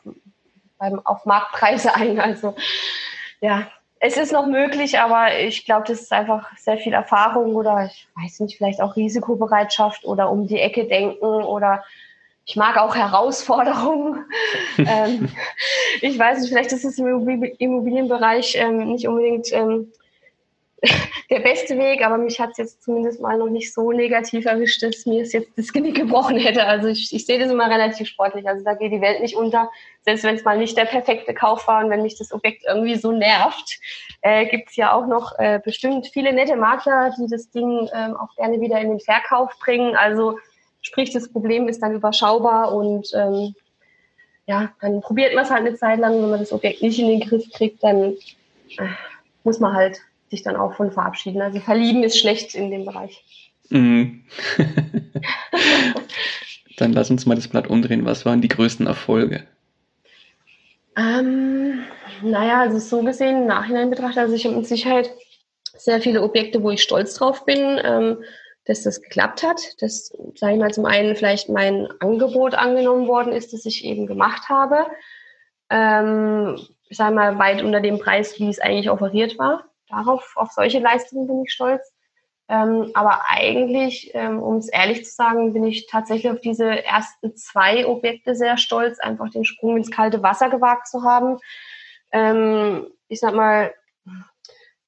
beim, 0.79 1.01
auf 1.05 1.25
Marktpreise 1.25 1.95
ein. 1.95 2.21
Also 2.21 2.55
ja, 3.41 3.67
es 4.01 4.17
ist 4.17 4.33
noch 4.33 4.47
möglich, 4.47 4.99
aber 4.99 5.39
ich 5.39 5.65
glaube, 5.65 5.85
das 5.89 6.03
ist 6.03 6.13
einfach 6.13 6.55
sehr 6.59 6.77
viel 6.77 6.93
Erfahrung 6.93 7.55
oder 7.55 7.87
ich 7.87 8.07
weiß 8.17 8.41
nicht, 8.41 8.59
vielleicht 8.59 8.81
auch 8.81 8.97
Risikobereitschaft 8.97 10.05
oder 10.05 10.31
um 10.31 10.47
die 10.47 10.61
Ecke 10.61 10.87
denken 10.87 11.25
oder 11.25 11.83
ich 12.47 12.57
mag 12.57 12.77
auch 12.77 12.95
Herausforderungen. 12.95 14.27
ähm, 14.79 15.31
ich 16.03 16.19
weiß 16.19 16.41
nicht, 16.41 16.51
vielleicht 16.51 16.73
ist 16.73 16.85
es 16.85 16.99
im 16.99 17.27
Immobilienbereich 17.59 18.57
ähm, 18.57 18.93
nicht 18.93 19.09
unbedingt 19.09 19.51
ähm, 19.53 19.91
der 21.31 21.41
beste 21.41 21.79
Weg, 21.79 22.05
aber 22.05 22.19
mich 22.19 22.41
hat 22.41 22.51
es 22.53 22.59
jetzt 22.59 22.83
zumindest 22.83 23.21
mal 23.21 23.39
noch 23.39 23.49
nicht 23.49 23.73
so 23.73 23.93
negativ 23.93 24.45
erwischt, 24.45 24.83
dass 24.83 25.07
mir 25.07 25.23
es 25.23 25.33
jetzt 25.33 25.51
das 25.57 25.73
Genick 25.73 25.97
gebrochen 25.97 26.37
hätte. 26.37 26.65
Also 26.65 26.89
ich, 26.89 27.15
ich 27.15 27.27
sehe 27.27 27.39
das 27.39 27.51
immer 27.51 27.71
relativ 27.71 28.09
sportlich. 28.09 28.47
Also 28.47 28.65
da 28.65 28.75
geht 28.75 28.93
die 28.93 29.01
Welt 29.01 29.21
nicht 29.21 29.37
unter, 29.37 29.71
selbst 30.03 30.25
wenn 30.25 30.37
es 30.37 30.45
mal 30.45 30.59
nicht 30.59 30.77
der 30.77 30.85
perfekte 30.85 31.35
Kauf 31.35 31.67
war 31.67 31.85
und 31.85 31.91
wenn 31.91 32.03
mich 32.03 32.19
das 32.19 32.33
Objekt 32.33 32.65
irgendwie 32.67 32.97
so 32.97 33.13
nervt, 33.13 33.79
äh, 34.23 34.47
gibt 34.47 34.71
es 34.71 34.77
ja 34.77 34.93
auch 34.93 35.07
noch 35.07 35.39
äh, 35.39 35.61
bestimmt 35.65 36.09
viele 36.13 36.33
nette 36.33 36.57
Makler, 36.57 37.15
die 37.19 37.27
das 37.29 37.51
Ding 37.51 37.89
ähm, 37.95 38.17
auch 38.17 38.35
gerne 38.37 38.61
wieder 38.61 38.79
in 38.81 38.91
den 38.91 39.01
Verkauf 39.01 39.51
bringen. 39.61 39.97
Also 39.97 40.39
Sprich, 40.85 41.13
das 41.13 41.33
Problem 41.33 41.67
ist 41.67 41.83
dann 41.83 41.95
überschaubar 41.95 42.75
und 42.75 43.11
ähm, 43.15 43.55
ja, 44.47 44.71
dann 44.83 45.01
probiert 45.01 45.35
man 45.35 45.45
es 45.45 45.51
halt 45.51 45.67
eine 45.67 45.75
Zeit 45.77 45.99
lang. 45.99 46.21
Wenn 46.21 46.29
man 46.29 46.41
das 46.41 46.53
Objekt 46.53 46.83
nicht 46.83 46.99
in 46.99 47.09
den 47.09 47.21
Griff 47.21 47.51
kriegt, 47.55 47.83
dann 47.83 48.13
äh, 48.77 48.89
muss 49.45 49.61
man 49.61 49.73
halt 49.73 50.03
sich 50.31 50.43
dann 50.43 50.57
auch 50.57 50.75
von 50.75 50.91
verabschieden. 50.91 51.43
Also 51.43 51.61
verlieben 51.61 52.03
ist 52.03 52.19
schlecht 52.19 52.55
in 52.55 52.71
dem 52.71 52.85
Bereich. 52.85 53.25
Mhm. 53.71 54.25
dann 56.77 56.93
lass 56.93 57.11
uns 57.11 57.27
mal 57.27 57.35
das 57.35 57.49
Blatt 57.49 57.69
umdrehen. 57.69 58.05
Was 58.05 58.27
waren 58.27 58.41
die 58.41 58.49
größten 58.49 58.87
Erfolge? 58.87 59.45
Ähm, 60.97 61.85
naja, 62.23 62.61
also 62.61 62.79
so 62.79 63.03
gesehen, 63.03 63.43
im 63.43 63.47
Nachhinein 63.47 63.91
betrachtet, 63.91 64.19
also 64.19 64.35
ich 64.35 64.45
habe 64.45 64.57
mit 64.57 64.67
Sicherheit 64.67 65.11
sehr 65.77 66.01
viele 66.01 66.23
Objekte, 66.23 66.63
wo 66.63 66.71
ich 66.71 66.83
stolz 66.83 67.15
drauf 67.15 67.45
bin. 67.45 67.81
Ähm, 67.83 68.19
dass 68.65 68.83
das 68.83 69.03
geklappt 69.03 69.43
hat, 69.43 69.81
dass, 69.83 70.13
sage 70.37 70.55
ich 70.55 70.59
mal, 70.59 70.73
zum 70.73 70.87
einen 70.87 71.17
vielleicht 71.17 71.49
mein 71.49 71.89
Angebot 72.01 72.55
angenommen 72.55 73.07
worden 73.07 73.33
ist, 73.33 73.53
das 73.53 73.67
ich 73.67 73.85
eben 73.85 74.07
gemacht 74.07 74.49
habe. 74.49 74.87
Ähm, 75.71 76.59
ich 76.89 76.97
sage 76.97 77.15
mal, 77.15 77.39
weit 77.39 77.63
unter 77.63 77.81
dem 77.81 77.99
Preis, 77.99 78.39
wie 78.39 78.49
es 78.49 78.61
eigentlich 78.61 78.91
offeriert 78.91 79.39
war. 79.39 79.65
Darauf, 79.89 80.33
auf 80.37 80.51
solche 80.53 80.79
Leistungen 80.79 81.27
bin 81.27 81.43
ich 81.45 81.53
stolz. 81.53 81.95
Ähm, 82.49 82.91
aber 82.93 83.23
eigentlich, 83.29 84.11
ähm, 84.13 84.43
um 84.43 84.57
es 84.57 84.69
ehrlich 84.69 85.05
zu 85.05 85.15
sagen, 85.15 85.55
bin 85.55 85.65
ich 85.65 85.87
tatsächlich 85.87 86.31
auf 86.31 86.41
diese 86.41 86.85
ersten 86.85 87.35
zwei 87.37 87.87
Objekte 87.87 88.35
sehr 88.35 88.59
stolz, 88.59 88.99
einfach 89.01 89.31
den 89.31 89.47
Sprung 89.47 89.79
ins 89.79 89.91
kalte 89.91 90.23
Wasser 90.23 90.51
gewagt 90.51 90.87
zu 90.87 91.05
haben. 91.05 91.39
Ähm, 92.13 92.87
ich 93.09 93.21
sag 93.21 93.35
mal, 93.35 93.73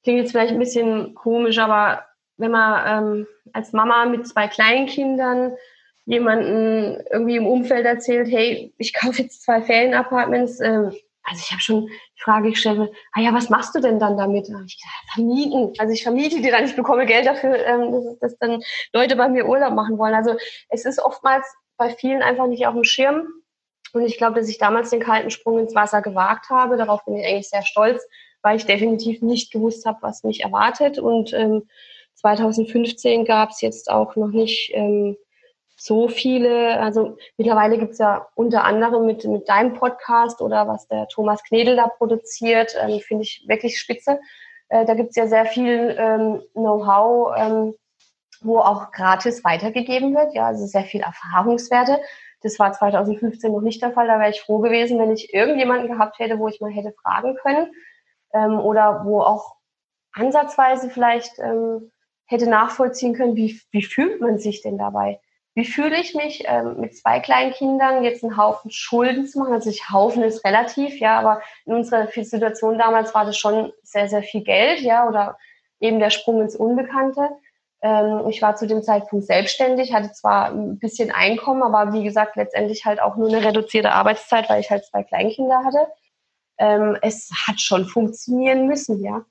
klingt 0.03 0.21
jetzt 0.21 0.33
vielleicht 0.33 0.53
ein 0.53 0.59
bisschen 0.59 1.15
komisch, 1.15 1.59
aber 1.59 2.05
wenn 2.37 2.51
man 2.51 2.83
ähm, 2.87 3.27
als 3.55 3.73
Mama 3.73 4.05
mit 4.05 4.29
zwei 4.29 4.49
Kleinkindern 4.49 5.57
jemanden 6.05 7.03
irgendwie 7.11 7.37
im 7.37 7.47
Umfeld 7.47 7.87
erzählt, 7.87 8.29
hey, 8.31 8.73
ich 8.77 8.93
kaufe 8.93 9.23
jetzt 9.23 9.43
zwei 9.43 9.63
Ferienapartments, 9.63 10.61
ähm, 10.61 10.93
also 11.29 11.43
ich 11.45 11.51
habe 11.51 11.61
schon 11.61 11.87
die 11.89 12.23
Frage 12.23 12.51
gestellt, 12.51 12.91
ah 13.13 13.21
ja, 13.21 13.33
was 13.35 13.51
machst 13.51 13.75
du 13.75 13.81
denn 13.81 13.99
dann 13.99 14.17
damit? 14.17 14.49
Ich 14.49 14.53
gesagt, 14.53 15.13
vermieten. 15.13 15.73
Also 15.79 15.93
ich 15.93 16.03
vermiete 16.03 16.41
dir 16.41 16.53
dann, 16.53 16.65
ich 16.65 16.77
bekomme 16.77 17.05
Geld 17.05 17.27
dafür, 17.27 17.57
ähm, 17.67 17.93
dass, 17.93 18.19
dass 18.21 18.39
dann 18.39 18.63
Leute 18.93 19.17
bei 19.17 19.29
mir 19.29 19.47
Urlaub 19.47 19.75
machen 19.75 19.99
wollen. 19.99 20.15
Also 20.15 20.37
es 20.69 20.85
ist 20.85 21.01
oftmals 21.01 21.45
bei 21.77 21.91
vielen 21.91 22.23
einfach 22.23 22.47
nicht 22.47 22.67
auf 22.67 22.75
dem 22.75 22.85
Schirm. 22.85 23.27
Und 23.93 24.03
ich 24.03 24.19
glaube, 24.19 24.39
dass 24.39 24.49
ich 24.49 24.59
damals 24.59 24.91
den 24.91 25.01
kalten 25.01 25.31
Sprung 25.31 25.59
ins 25.59 25.75
Wasser 25.75 26.01
gewagt 26.01 26.49
habe. 26.49 26.77
Darauf 26.77 27.05
bin 27.05 27.17
ich 27.17 27.27
eigentlich 27.27 27.49
sehr 27.49 27.63
stolz, 27.63 28.07
weil 28.43 28.57
ich 28.57 28.67
definitiv 28.67 29.21
nicht 29.21 29.53
gewusst 29.53 29.85
habe, 29.85 29.99
was 30.03 30.23
mich 30.23 30.43
erwartet. 30.43 30.99
Und 30.99 31.33
ähm, 31.33 31.69
2015 32.15 33.25
gab 33.25 33.51
es 33.51 33.61
jetzt 33.61 33.91
auch 33.91 34.15
noch 34.17 34.31
nicht 34.31 34.71
ähm, 34.75 35.17
so 35.77 36.09
viele. 36.09 36.81
Also 36.81 37.17
mittlerweile 37.37 37.79
gibt 37.79 37.93
es 37.93 37.99
ja 37.99 38.27
unter 38.35 38.65
anderem 38.65 39.07
mit, 39.07 39.25
mit 39.25 39.49
deinem 39.49 39.75
Podcast 39.75 40.41
oder 40.41 40.67
was 40.67 40.89
der 40.89 41.07
Thomas 41.09 41.43
Knedel 41.45 41.77
da 41.77 41.87
produziert, 41.87 42.75
ähm, 42.81 42.99
finde 43.01 43.25
ich 43.25 43.45
wirklich 43.47 43.79
spitze. 43.79 44.19
Äh, 44.69 44.85
da 44.87 44.95
gibt 44.95 45.11
es 45.11 45.17
ja 45.17 45.27
sehr 45.27 45.47
viel 45.47 45.95
ähm, 45.99 46.43
Know-how, 46.55 47.35
ähm, 47.37 47.75
wo 48.41 48.59
auch 48.59 48.91
gratis 48.91 49.45
weitergegeben 49.45 50.15
wird. 50.15 50.35
Ja, 50.35 50.47
also 50.47 50.67
sehr 50.67 50.85
viel 50.85 51.03
Erfahrungswerte. 51.03 52.01
Das 52.43 52.59
war 52.59 52.73
2015 52.73 53.53
noch 53.53 53.61
nicht 53.61 53.83
der 53.83 53.93
Fall. 53.93 54.07
Da 54.07 54.19
wäre 54.19 54.31
ich 54.31 54.41
froh 54.41 54.59
gewesen, 54.59 54.99
wenn 54.99 55.13
ich 55.13 55.33
irgendjemanden 55.33 55.89
gehabt 55.89 56.19
hätte, 56.19 56.39
wo 56.39 56.49
ich 56.49 56.61
mal 56.61 56.71
hätte 56.71 56.93
fragen 57.03 57.37
können. 57.37 57.73
Ähm, 58.33 58.59
oder 58.59 59.05
wo 59.05 59.21
auch 59.21 59.57
ansatzweise 60.13 60.91
vielleicht 60.91 61.39
ähm, 61.39 61.93
hätte 62.25 62.49
nachvollziehen 62.49 63.15
können, 63.15 63.37
wie, 63.37 63.61
wie 63.71 63.83
fühlt 63.83 64.21
man 64.21 64.39
sich 64.39 64.63
denn 64.63 64.79
dabei? 64.79 65.21
Wie 65.57 65.65
fühle 65.65 65.99
ich 65.99 66.15
mich 66.15 66.45
ähm, 66.47 66.81
mit 66.81 66.95
zwei 66.95 67.19
kleinen 67.19 67.51
Kindern 67.51 68.05
jetzt 68.05 68.23
einen 68.23 68.37
Haufen 68.37 68.71
Schulden 68.71 69.27
zu 69.27 69.39
machen? 69.39 69.55
Also 69.55 69.71
ich 69.71 69.89
Haufen 69.89 70.23
ist 70.23 70.45
relativ, 70.45 71.01
ja, 71.01 71.19
aber 71.19 71.41
in 71.65 71.73
unserer 71.73 72.09
Situation 72.09 72.77
damals 72.77 73.15
war 73.15 73.25
das 73.25 73.39
schon 73.39 73.73
sehr, 73.83 74.07
sehr 74.07 74.23
viel 74.23 74.43
Geld, 74.43 74.81
ja, 74.81 75.09
oder 75.09 75.39
eben 75.81 75.99
der 75.99 76.11
Sprung 76.11 76.43
ins 76.43 76.57
Unbekannte. 76.57 77.31
Ähm, 77.81 78.29
ich 78.29 78.43
war 78.43 78.57
zu 78.57 78.67
dem 78.67 78.83
Zeitpunkt 78.83 79.25
selbstständig, 79.25 79.95
hatte 79.95 80.13
zwar 80.13 80.51
ein 80.51 80.79
bisschen 80.79 81.11
Einkommen, 81.11 81.63
aber 81.63 81.95
wie 81.95 82.05
gesagt, 82.05 82.37
letztendlich 82.37 82.85
halt 82.85 83.01
auch 83.01 83.17
nur 83.17 83.29
eine 83.29 83.43
reduzierte 83.43 83.93
Arbeitszeit, 83.93 84.51
weil 84.51 84.61
ich 84.61 84.71
halt 84.71 84.85
zwei 84.85 85.05
Kleinkinder 85.05 85.65
hatte. 85.65 85.87
Ähm, 86.59 86.99
es 87.01 87.31
hat 87.47 87.63
schon 87.63 87.87
funktionieren 87.87 88.67
müssen, 88.67 89.03
ja. 89.03 89.25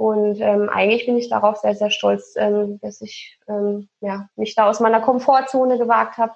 Und 0.00 0.40
ähm, 0.40 0.70
eigentlich 0.70 1.04
bin 1.04 1.18
ich 1.18 1.28
darauf 1.28 1.58
sehr, 1.58 1.74
sehr 1.74 1.90
stolz, 1.90 2.32
ähm, 2.38 2.80
dass 2.80 3.02
ich 3.02 3.38
ähm, 3.46 3.90
ja, 4.00 4.30
mich 4.34 4.54
da 4.54 4.66
aus 4.66 4.80
meiner 4.80 5.02
Komfortzone 5.02 5.76
gewagt 5.76 6.16
habe, 6.16 6.32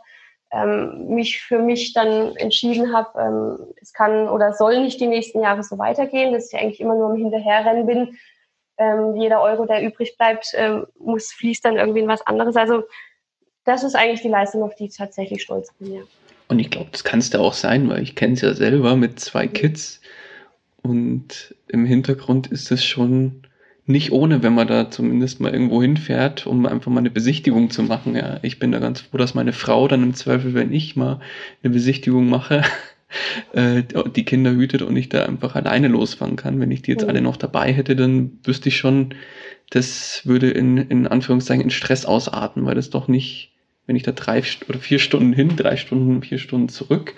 ähm, 0.53 1.07
mich 1.09 1.41
für 1.41 1.61
mich 1.61 1.95
dann 1.95 2.37
entschieden 2.37 2.95
habe, 2.95 3.19
ähm, 3.19 3.75
es 3.81 3.95
kann 3.95 4.29
oder 4.29 4.53
soll 4.53 4.83
nicht 4.83 5.01
die 5.01 5.07
nächsten 5.07 5.41
Jahre 5.41 5.63
so 5.63 5.79
weitergehen, 5.79 6.35
dass 6.35 6.53
ich 6.53 6.61
eigentlich 6.61 6.79
immer 6.79 6.95
nur 6.95 7.09
am 7.09 7.17
Hinterherrennen 7.17 7.87
bin. 7.87 8.19
Ähm, 8.77 9.17
jeder 9.17 9.41
Euro, 9.41 9.65
der 9.65 9.83
übrig 9.83 10.19
bleibt, 10.19 10.55
muss 10.99 11.33
fließt 11.33 11.65
dann 11.65 11.79
irgendwie 11.79 12.01
in 12.01 12.09
was 12.09 12.27
anderes. 12.27 12.57
Also 12.57 12.83
das 13.65 13.83
ist 13.83 13.97
eigentlich 13.97 14.21
die 14.21 14.29
Leistung, 14.29 14.63
auf 14.63 14.75
die 14.75 14.89
ich 14.89 14.97
tatsächlich 14.99 15.41
stolz 15.41 15.73
bin, 15.79 15.95
ja. 15.95 16.01
Und 16.49 16.59
ich 16.59 16.71
glaube, 16.71 16.91
das 16.93 17.03
kannst 17.03 17.33
du 17.33 17.39
auch 17.39 17.55
sein, 17.55 17.89
weil 17.89 18.03
ich 18.03 18.15
kenne 18.15 18.35
es 18.35 18.43
ja 18.43 18.53
selber 18.53 18.95
mit 18.95 19.21
zwei 19.21 19.47
Kids. 19.47 20.03
Und 20.83 21.55
im 21.69 21.87
Hintergrund 21.87 22.49
ist 22.49 22.71
es 22.71 22.85
schon 22.85 23.47
nicht 23.87 24.13
ohne, 24.13 24.43
wenn 24.43 24.55
man 24.55 24.67
da 24.67 24.91
zumindest 24.91 25.41
mal 25.41 25.53
irgendwo 25.53 25.83
hinfährt, 25.83 26.47
um 26.47 26.65
einfach 26.67 26.91
mal 26.91 27.01
eine 27.01 27.11
Besichtigung 27.11 27.71
zu 27.71 27.83
machen. 27.83 28.17
Ja, 28.17 28.39
ich 28.43 28.59
bin 28.59 28.73
da 28.73 28.79
ganz 28.79 29.03
froh, 29.03 29.19
dass 29.19 29.35
meine 29.35 29.53
Frau 29.53 29.89
dann 29.89 30.03
im 30.03 30.15
Zweifel, 30.15 30.55
wenn 30.55 30.73
ich 30.73 30.97
mal 30.97 31.21
eine 31.63 31.73
Besichtigung 31.73 32.29
mache, 32.29 32.63
äh, 33.53 33.83
die 34.17 34.25
Kinder 34.25 34.53
hütet 34.53 34.81
und 34.81 34.97
ich 34.97 35.11
da 35.11 35.25
einfach 35.25 35.55
alleine 35.55 35.89
losfahren 35.89 36.37
kann. 36.37 36.61
Wenn 36.61 36.71
ich 36.71 36.81
die 36.81 36.93
jetzt 36.93 37.03
mhm. 37.03 37.11
alle 37.11 37.21
noch 37.21 37.37
dabei 37.37 37.73
hätte, 37.73 37.95
dann 37.95 38.39
wüsste 38.43 38.71
ich 38.71 38.79
schon, 38.79 39.15
das 39.71 40.23
würde 40.25 40.51
in, 40.51 40.79
in 40.79 41.07
Anführungszeichen 41.07 41.65
in 41.65 41.71
Stress 41.71 42.07
ausarten, 42.07 42.65
weil 42.65 42.75
das 42.75 42.89
doch 42.89 43.07
nicht, 43.07 43.53
wenn 43.87 43.97
ich 43.97 44.03
da 44.03 44.13
drei 44.13 44.43
oder 44.67 44.79
vier 44.79 44.99
Stunden 44.99 45.35
hin, 45.35 45.57
drei 45.57 45.77
Stunden, 45.77 46.23
vier 46.23 46.39
Stunden 46.39 46.71
zurück, 46.71 47.15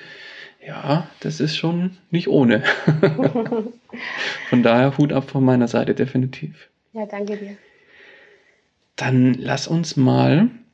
ja, 0.66 1.06
das 1.20 1.40
ist 1.40 1.56
schon 1.56 1.96
nicht 2.10 2.28
ohne. 2.28 2.64
von 4.50 4.62
daher 4.62 4.98
Hut 4.98 5.12
ab 5.12 5.30
von 5.30 5.44
meiner 5.44 5.68
Seite, 5.68 5.94
definitiv. 5.94 6.68
Ja, 6.92 7.06
danke 7.06 7.36
dir. 7.36 7.56
Dann 8.96 9.34
lass 9.34 9.68
uns 9.68 9.96
mal 9.96 10.38
ein 10.38 10.64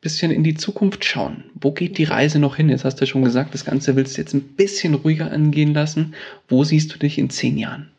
bisschen 0.00 0.30
in 0.30 0.44
die 0.44 0.56
Zukunft 0.56 1.04
schauen. 1.04 1.44
Wo 1.54 1.72
geht 1.72 1.96
die 1.96 2.04
Reise 2.04 2.38
noch 2.38 2.56
hin? 2.56 2.68
Jetzt 2.68 2.84
hast 2.84 3.00
du 3.00 3.06
schon 3.06 3.24
gesagt, 3.24 3.54
das 3.54 3.64
Ganze 3.64 3.96
willst 3.96 4.16
du 4.16 4.20
jetzt 4.20 4.34
ein 4.34 4.42
bisschen 4.42 4.94
ruhiger 4.94 5.30
angehen 5.30 5.72
lassen. 5.72 6.14
Wo 6.48 6.64
siehst 6.64 6.92
du 6.92 6.98
dich 6.98 7.18
in 7.18 7.30
zehn 7.30 7.56
Jahren? 7.56 7.90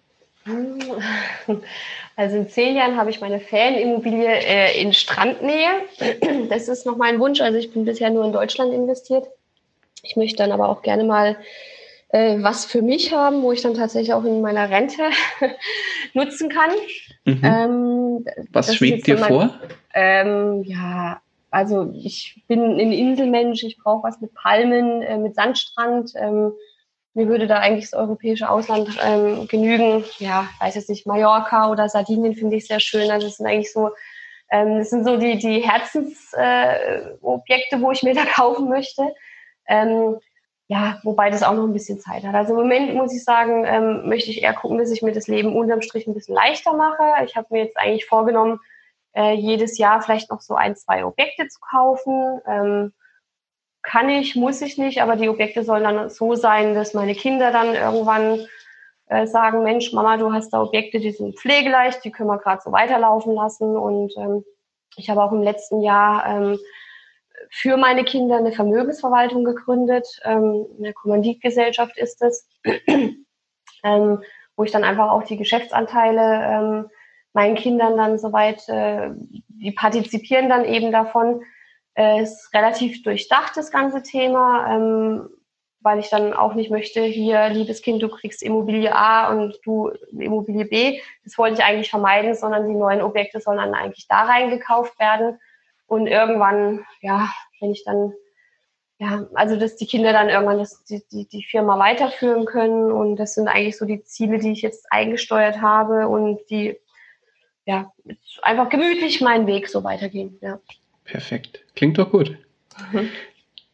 Also 2.18 2.36
in 2.36 2.50
zehn 2.50 2.76
Jahren 2.76 2.98
habe 2.98 3.10
ich 3.10 3.22
meine 3.22 3.39
Ferienimmobilie 3.39 4.28
äh, 4.28 4.80
in 4.80 4.94
Strandnähe. 4.94 5.70
Das 6.50 6.68
ist 6.68 6.86
noch 6.86 6.98
mein 6.98 7.20
Wunsch. 7.20 7.42
Also 7.42 7.58
ich 7.58 7.74
bin 7.74 7.86
bisher 7.86 8.12
nur 8.12 8.26
in 8.26 8.34
Deutschland 8.34 8.74
investiert. 8.74 9.26
Ich 10.04 10.16
möchte 10.16 10.38
dann 10.38 10.52
aber 10.52 10.70
auch 10.70 10.82
gerne 10.82 11.04
mal 11.04 11.38
äh, 12.10 12.38
was 12.41 12.66
für 12.66 12.82
mich 12.82 13.14
haben, 13.14 13.41
wo 13.41 13.52
ich 13.52 13.62
dann 13.62 13.74
tatsächlich 13.74 14.14
auch 14.14 14.24
in 14.24 14.41
meiner 14.41 14.70
Rente 14.70 15.04
nutzen 16.14 16.49
kann. 16.49 16.72
Mhm. 17.26 17.41
Ähm, 17.43 18.26
was 18.52 18.76
schwebt 18.76 19.08
dir 19.08 19.18
vor? 19.18 19.54
Ähm, 19.93 20.64
ja, 20.64 21.22
also 21.49 21.91
ich 21.93 22.43
bin 22.47 22.80
ein 22.80 22.91
Inselmensch, 22.91 23.64
ich 23.64 23.78
brauche 23.78 24.04
was 24.04 24.22
mit 24.22 24.34
Palmen, 24.34 25.02
äh, 25.02 25.18
mit 25.18 25.36
Sandstrand. 25.36 26.12
Ähm, 26.16 26.54
mir 27.14 27.28
würde 27.28 27.45
da 27.45 27.58
eigentlich 27.58 27.89
das 27.89 27.99
europäische 27.99 28.49
Ausland 28.49 28.97
ähm, 29.04 29.47
genügen. 29.47 30.06
Ja, 30.20 30.49
weiß 30.60 30.76
jetzt 30.76 30.89
nicht, 30.89 31.06
Mallorca 31.06 31.70
oder 31.70 31.89
Sardinien 31.89 32.36
finde 32.36 32.56
ich 32.56 32.68
sehr 32.68 32.80
schön. 32.80 33.12
Also 33.12 33.28
das 33.28 33.38
sind 33.38 33.47
eigentlich 33.47 33.74
so, 33.74 33.89
ähm, 34.49 34.80
das 34.80 34.89
sind 34.89 35.06
so 35.06 35.18
die, 35.18 35.38
die 35.38 35.60
Herzensobjekte, 35.60 37.76
äh, 37.76 37.82
wo 37.82 37.91
ich 37.91 38.04
mir 38.04 38.16
da 38.16 38.26
kaufen 38.34 38.70
möchte. 38.70 39.04
Ähm, 39.72 40.17
ja, 40.67 40.99
wobei 41.03 41.30
das 41.30 41.43
auch 41.43 41.53
noch 41.53 41.63
ein 41.63 41.74
bisschen 41.74 41.99
Zeit 41.99 42.24
hat. 42.24 42.36
Also 42.36 42.53
im 42.53 42.59
Moment 42.59 42.93
muss 42.93 43.13
ich 43.13 43.24
sagen, 43.24 43.65
ähm, 43.65 44.07
möchte 44.07 44.30
ich 44.30 44.41
eher 44.41 44.53
gucken, 44.53 44.78
dass 44.78 44.91
ich 44.91 45.01
mir 45.01 45.11
das 45.11 45.28
Leben 45.28 45.55
unterm 45.55 45.82
Strich 45.82 46.07
ein 46.07 46.13
bisschen 46.13 46.36
leichter 46.36 46.74
mache. 46.74 47.26
Ich 47.26 47.36
habe 47.36 47.47
mir 47.49 47.63
jetzt 47.65 47.78
eigentlich 47.78 48.05
vorgenommen, 48.05 48.59
äh, 49.13 49.34
jedes 49.34 49.78
Jahr 49.78 50.01
vielleicht 50.01 50.30
noch 50.30 50.41
so 50.41 50.55
ein, 50.55 50.76
zwei 50.76 51.05
Objekte 51.05 51.47
zu 51.47 51.59
kaufen. 51.59 52.39
Ähm, 52.47 52.93
kann 53.82 54.09
ich, 54.09 54.36
muss 54.36 54.61
ich 54.61 54.78
nicht, 54.78 55.01
aber 55.01 55.15
die 55.15 55.30
Objekte 55.30 55.63
sollen 55.63 55.84
dann 55.84 56.09
so 56.09 56.36
sein, 56.36 56.76
dass 56.76 56.93
meine 56.93 57.15
Kinder 57.15 57.51
dann 57.51 57.74
irgendwann 57.74 58.45
äh, 59.07 59.28
sagen, 59.28 59.63
Mensch, 59.63 59.91
Mama, 59.91 60.17
du 60.17 60.32
hast 60.32 60.51
da 60.51 60.61
Objekte, 60.61 60.99
die 60.99 61.11
sind 61.11 61.38
pflegeleicht, 61.38 62.05
die 62.05 62.11
können 62.11 62.30
wir 62.30 62.38
gerade 62.38 62.61
so 62.63 62.72
weiterlaufen 62.72 63.34
lassen. 63.34 63.76
Und 63.76 64.13
ähm, 64.17 64.45
ich 64.95 65.09
habe 65.09 65.24
auch 65.24 65.32
im 65.32 65.41
letzten 65.41 65.82
Jahr 65.82 66.26
ähm, 66.28 66.59
für 67.52 67.76
meine 67.76 68.06
Kinder 68.06 68.38
eine 68.38 68.54
Vermögensverwaltung 68.54 69.43
gegründet. 69.43 70.08
Ähm, 70.24 70.66
eine 70.80 70.93
Kommanditgesellschaft 70.93 71.97
ist 71.97 72.22
es, 72.22 72.47
ähm, 73.84 74.24
wo 74.56 74.64
ich 74.64 74.72
dann 74.72 74.86
einfach 74.86 75.12
auch 75.12 75.24
die 75.24 75.38
Geschäftsanteile 75.38 76.22
ähm, 76.22 76.89
meinen 77.34 77.56
Kindern 77.56 77.97
dann 77.97 78.18
soweit, 78.18 78.68
äh, 78.70 79.12
die 79.49 79.72
partizipieren 79.72 80.47
dann 80.47 80.66
eben 80.66 80.91
davon, 80.93 81.41
äh, 81.95 82.24
ist 82.24 82.54
relativ 82.54 83.04
durchdacht, 83.04 83.58
das 83.58 83.70
ganze 83.70 84.02
Thema, 84.02 84.74
ähm, 84.74 85.30
weil 85.82 85.99
ich 85.99 86.10
dann 86.10 86.34
auch 86.34 86.54
nicht 86.54 86.72
möchte, 86.72 87.02
hier, 87.02 87.49
liebes 87.49 87.82
Kind, 87.82 88.02
du 88.02 88.08
kriegst 88.08 88.43
Immobilie 88.43 88.95
A 88.95 89.30
und 89.30 89.60
du 89.66 89.89
Immobilie 90.12 90.66
B. 90.66 91.02
Das 91.26 91.38
wollte 91.38 91.56
ich 91.56 91.64
eigentlich 91.66 91.89
vermeiden, 91.89 92.34
sondern 92.36 92.68
die 92.68 92.76
neuen 92.76 93.02
Objekte 93.02 93.41
sollen 93.41 93.58
dann 93.58 93.74
eigentlich 93.74 94.08
da 94.08 94.24
reingekauft 94.24 94.97
werden. 94.99 95.39
Und 95.92 96.08
irgendwann, 96.08 96.86
ja, 97.02 97.30
wenn 97.60 97.72
ich 97.72 97.84
dann, 97.84 98.14
ja, 98.98 99.28
also 99.34 99.58
dass 99.58 99.76
die 99.76 99.86
Kinder 99.86 100.14
dann 100.14 100.30
irgendwann 100.30 100.60
das, 100.60 100.86
die, 100.86 101.04
die, 101.12 101.28
die 101.28 101.44
Firma 101.44 101.78
weiterführen 101.78 102.46
können. 102.46 102.94
Und 102.94 103.18
das 103.18 103.34
sind 103.34 103.50
eigentlich 103.50 103.78
so 103.78 103.84
die 103.84 104.02
Ziele, 104.02 104.38
die 104.38 104.54
ich 104.54 104.62
jetzt 104.62 104.86
eingesteuert 104.89 105.60
habe 105.60 106.08
und 106.08 106.39
die 106.50 106.78
ja, 107.66 107.92
einfach 108.42 108.70
gemütlich 108.70 109.20
meinen 109.20 109.48
Weg 109.48 109.68
so 109.68 109.84
weitergehen. 109.84 110.38
Ja. 110.39 110.62
Perfekt. 111.04 111.66
Klingt 111.76 111.98
doch 111.98 112.10
gut. 112.10 112.38
Mhm. 112.94 113.10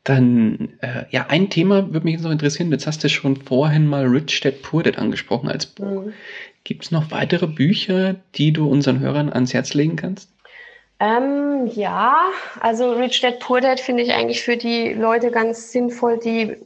Dann, 0.03 0.80
äh, 0.82 1.05
ja, 1.11 1.28
ein 1.28 1.51
Thema 1.51 1.93
würde 1.93 2.05
mich 2.05 2.13
jetzt 2.13 2.24
noch 2.24 2.32
interessieren. 2.32 2.72
Jetzt 2.72 2.88
hast 2.88 3.03
du 3.03 3.09
schon 3.09 3.36
vorhin 3.36 3.86
mal 3.86 4.07
Rich 4.07 4.39
Dad 4.39 4.63
Poor 4.63 4.82
Dad 4.82 4.97
angesprochen 4.97 5.49
als 5.49 5.68
Buch. 5.68 6.05
Mhm. 6.05 6.13
Gibt 6.63 6.86
es 6.86 6.89
noch 6.89 7.11
weitere 7.11 7.45
Bücher, 7.45 8.15
die 8.34 8.53
du 8.53 8.68
unseren 8.68 9.01
Hörern 9.01 9.32
ans 9.32 9.53
Herz 9.53 9.76
legen 9.76 9.97
kannst? 9.97 10.32
Ähm, 10.99 11.67
ja, 11.67 12.31
also 12.59 12.93
Rich 12.93 13.21
Dad 13.21 13.39
Poor 13.39 13.61
Dad 13.61 13.79
finde 13.79 14.03
ich 14.03 14.13
eigentlich 14.13 14.41
für 14.43 14.57
die 14.57 14.93
Leute 14.93 15.29
ganz 15.31 15.71
sinnvoll, 15.71 16.17
die 16.17 16.57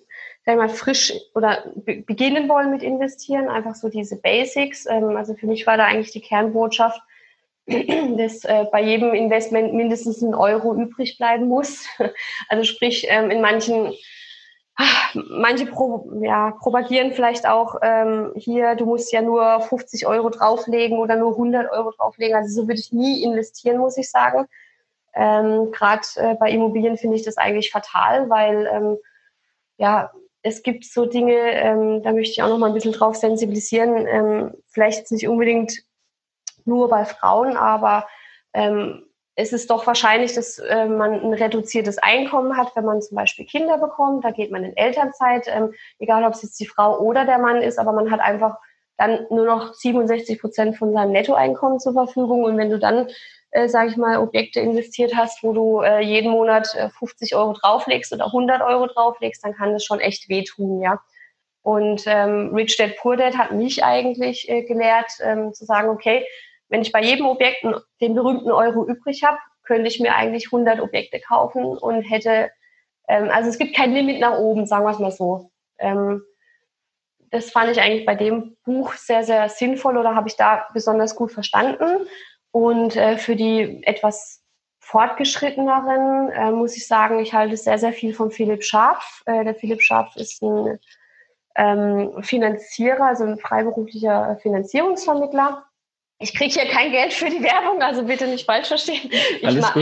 sag 0.46 0.58
mal, 0.58 0.70
frisch 0.70 1.14
oder 1.36 1.64
beginnen 1.76 2.50
wollen 2.50 2.72
mit 2.72 2.84
investieren. 2.84 3.48
Einfach 3.48 3.76
so 3.76 3.90
diese 3.90 4.20
Basics. 4.20 4.86
Ähm, 4.86 5.16
also 5.16 5.36
für 5.36 5.48
mich 5.48 5.68
war 5.68 5.78
da 5.78 5.86
eigentlich 5.86 6.12
die 6.12 6.22
Kernbotschaft, 6.22 7.02
dass 7.68 8.44
äh, 8.46 8.66
bei 8.72 8.82
jedem 8.82 9.14
Investment 9.14 9.74
mindestens 9.74 10.22
ein 10.22 10.34
Euro 10.34 10.76
übrig 10.76 11.18
bleiben 11.18 11.48
muss. 11.48 11.86
Also 12.50 12.64
sprich, 12.64 13.06
ähm, 13.10 13.30
in 13.30 13.42
manchen, 13.42 13.94
manche 15.30 15.66
pro, 15.66 16.10
ja, 16.22 16.52
propagieren 16.52 17.14
vielleicht 17.14 17.48
auch 17.48 17.76
ähm, 17.82 18.32
hier, 18.36 18.76
du 18.76 18.86
musst 18.86 19.12
ja 19.12 19.22
nur 19.22 19.62
50 19.62 20.08
Euro 20.08 20.30
drauflegen 20.30 20.98
oder 20.98 21.16
nur 21.16 21.32
100 21.32 21.72
Euro 21.72 21.92
drauflegen. 21.92 22.36
Also 22.36 22.62
so 22.62 22.68
würde 22.68 22.80
ich 22.80 22.92
nie 22.92 23.24
investieren, 23.24 23.78
muss 23.78 23.98
ich 23.98 24.10
sagen. 24.10 24.48
Ähm, 25.14 25.72
Gerade 25.72 26.02
äh, 26.16 26.36
bei 26.36 26.52
Immobilien 26.52 26.98
finde 26.98 27.18
ich 27.18 27.24
das 27.24 27.38
eigentlich 27.38 27.72
fatal, 27.72 28.30
weil 28.30 28.68
ähm, 28.72 28.98
ja, 29.78 30.12
es 30.44 30.64
gibt 30.64 30.86
so 30.86 31.06
Dinge, 31.06 31.36
ähm, 31.36 32.02
da 32.02 32.14
möchte 32.14 32.32
ich 32.32 32.42
auch 32.42 32.50
noch 32.50 32.58
mal 32.58 32.68
ein 32.68 32.74
bisschen 32.74 32.94
drauf 32.94 33.16
sensibilisieren, 33.16 34.08
ähm, 34.08 34.54
vielleicht 34.68 35.12
nicht 35.12 35.28
unbedingt 35.28 35.84
nur 36.66 36.90
bei 36.90 37.06
Frauen, 37.06 37.58
aber 37.58 38.08
ähm, 38.54 39.06
es 39.36 39.54
ist 39.54 39.70
doch 39.70 39.88
wahrscheinlich, 39.88 40.34
dass 40.34 40.60
äh, 40.60 40.86
man 40.86 41.14
ein 41.14 41.34
reduziertes 41.34 41.98
Einkommen 41.98 42.58
hat, 42.58 42.76
wenn 42.76 42.86
man 42.86 43.02
zum 43.02 43.16
Beispiel 43.16 43.46
Kinder 43.46 43.78
bekommt. 43.78 44.26
Da 44.26 44.32
geht 44.32 44.52
man 44.52 44.64
in 44.64 44.76
Elternzeit, 44.76 45.48
ähm, 45.48 45.74
egal 46.00 46.24
ob 46.26 46.34
es 46.34 46.42
jetzt 46.42 46.60
die 46.60 46.68
Frau 46.68 47.00
oder 47.00 47.26
der 47.26 47.40
Mann 47.40 47.62
ist, 47.62 47.80
aber 47.80 47.94
man 47.94 48.12
hat 48.12 48.20
einfach 48.20 48.58
dann 48.98 49.26
nur 49.30 49.46
noch 49.46 49.74
67 49.74 50.40
Prozent 50.40 50.78
von 50.78 50.94
seinem 50.94 51.12
Nettoeinkommen 51.12 51.80
zur 51.80 51.94
Verfügung. 51.94 52.44
Und 52.44 52.58
wenn 52.58 52.70
du 52.70 52.78
dann, 52.78 53.08
äh, 53.52 53.68
sage 53.70 53.90
ich 53.90 53.98
mal, 53.98 54.18
Objekte 54.20 54.60
investiert 54.60 55.16
hast, 55.16 55.44
wo 55.44 55.54
du 55.54 55.82
äh, 55.82 56.02
jeden 56.02 56.32
Monat 56.32 56.76
äh, 56.76 56.90
50 56.90 57.36
Euro 57.36 57.54
drauflegst 57.54 58.12
oder 58.14 58.26
100 58.26 58.62
Euro 58.62 58.88
drauflegst, 58.88 59.44
dann 59.44 59.56
kann 59.56 59.74
das 59.74 59.86
schon 59.86 60.00
echt 60.00 60.30
wehtun, 60.30 60.82
ja. 60.82 61.00
Und 61.64 62.04
ähm, 62.06 62.54
Rich 62.54 62.78
Dad 62.78 62.98
Poor 62.98 63.18
Dad 63.18 63.38
hat 63.38 63.52
mich 63.52 63.84
eigentlich 63.84 64.50
äh, 64.50 64.64
gelehrt, 64.64 65.12
ähm, 65.24 65.54
zu 65.54 65.66
sagen, 65.66 65.90
okay, 65.90 66.26
wenn 66.72 66.82
ich 66.82 66.92
bei 66.92 67.02
jedem 67.02 67.28
Objekt 67.28 67.66
den 68.00 68.16
berühmten 68.16 68.50
Euro 68.50 68.88
übrig 68.88 69.24
habe, 69.24 69.38
könnte 69.64 69.88
ich 69.88 70.00
mir 70.00 70.16
eigentlich 70.16 70.48
100 70.48 70.80
Objekte 70.80 71.20
kaufen 71.20 71.66
und 71.66 72.02
hätte, 72.04 72.50
ähm, 73.08 73.30
also 73.30 73.50
es 73.50 73.58
gibt 73.58 73.76
kein 73.76 73.94
Limit 73.94 74.20
nach 74.20 74.38
oben, 74.38 74.66
sagen 74.66 74.86
wir 74.86 74.92
es 74.92 75.00
mal 75.00 75.12
so. 75.12 75.52
Ähm, 75.78 76.24
das 77.30 77.52
fand 77.52 77.72
ich 77.72 77.82
eigentlich 77.82 78.06
bei 78.06 78.16
dem 78.16 78.58
Buch 78.64 78.94
sehr, 78.94 79.24
sehr 79.24 79.50
sinnvoll 79.50 79.98
oder 79.98 80.16
habe 80.16 80.30
ich 80.30 80.38
da 80.38 80.66
besonders 80.74 81.16
gut 81.16 81.32
verstanden. 81.32 82.08
Und 82.52 82.96
äh, 82.96 83.18
für 83.18 83.36
die 83.36 83.86
etwas 83.86 84.42
fortgeschritteneren 84.80 86.30
äh, 86.32 86.52
muss 86.52 86.76
ich 86.76 86.88
sagen, 86.88 87.20
ich 87.20 87.34
halte 87.34 87.58
sehr, 87.58 87.78
sehr 87.78 87.94
viel 87.94 88.14
von 88.14 88.32
Philipp 88.32 88.64
Scharf. 88.64 89.24
Äh, 89.26 89.44
der 89.44 89.56
Philipp 89.56 89.82
Scharf 89.82 90.16
ist 90.16 90.42
ein 90.42 90.80
ähm, 91.56 92.24
Finanzierer, 92.24 93.06
also 93.06 93.26
ein 93.26 93.38
freiberuflicher 93.38 94.38
Finanzierungsvermittler 94.42 95.66
ich 96.22 96.34
kriege 96.36 96.54
hier 96.54 96.70
kein 96.70 96.92
Geld 96.92 97.14
für 97.14 97.30
die 97.30 97.44
Werbung, 97.44 97.82
also 97.82 98.04
bitte 98.04 98.28
nicht 98.28 98.46
falsch 98.46 98.68
verstehen. 98.68 99.10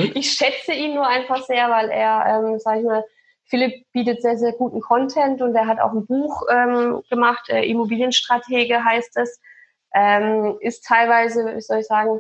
Ich, 0.10 0.16
ich 0.16 0.32
schätze 0.32 0.74
ihn 0.74 0.96
nur 0.96 1.08
einfach 1.08 1.44
sehr, 1.44 1.70
weil 1.70 1.90
er, 1.90 2.26
ähm, 2.28 2.60
sag 2.60 2.80
ich 2.80 2.86
mal, 2.86 3.04
Philipp 3.46 3.86
bietet 3.92 4.22
sehr, 4.22 4.38
sehr 4.38 4.54
guten 4.54 4.80
Content 4.80 5.42
und 5.42 5.56
er 5.56 5.68
hat 5.68 5.80
auch 5.80 5.92
ein 5.92 6.06
Buch 6.06 6.44
ähm, 6.52 7.02
gemacht, 7.10 7.50
äh, 7.50 7.64
Immobilienstratege 7.64 8.84
heißt 8.84 9.18
es. 9.18 9.40
Ähm, 9.94 10.58
ist 10.62 10.86
teilweise, 10.86 11.56
wie 11.56 11.62
soll 11.62 11.80
ich 11.80 11.88
sagen, 11.88 12.20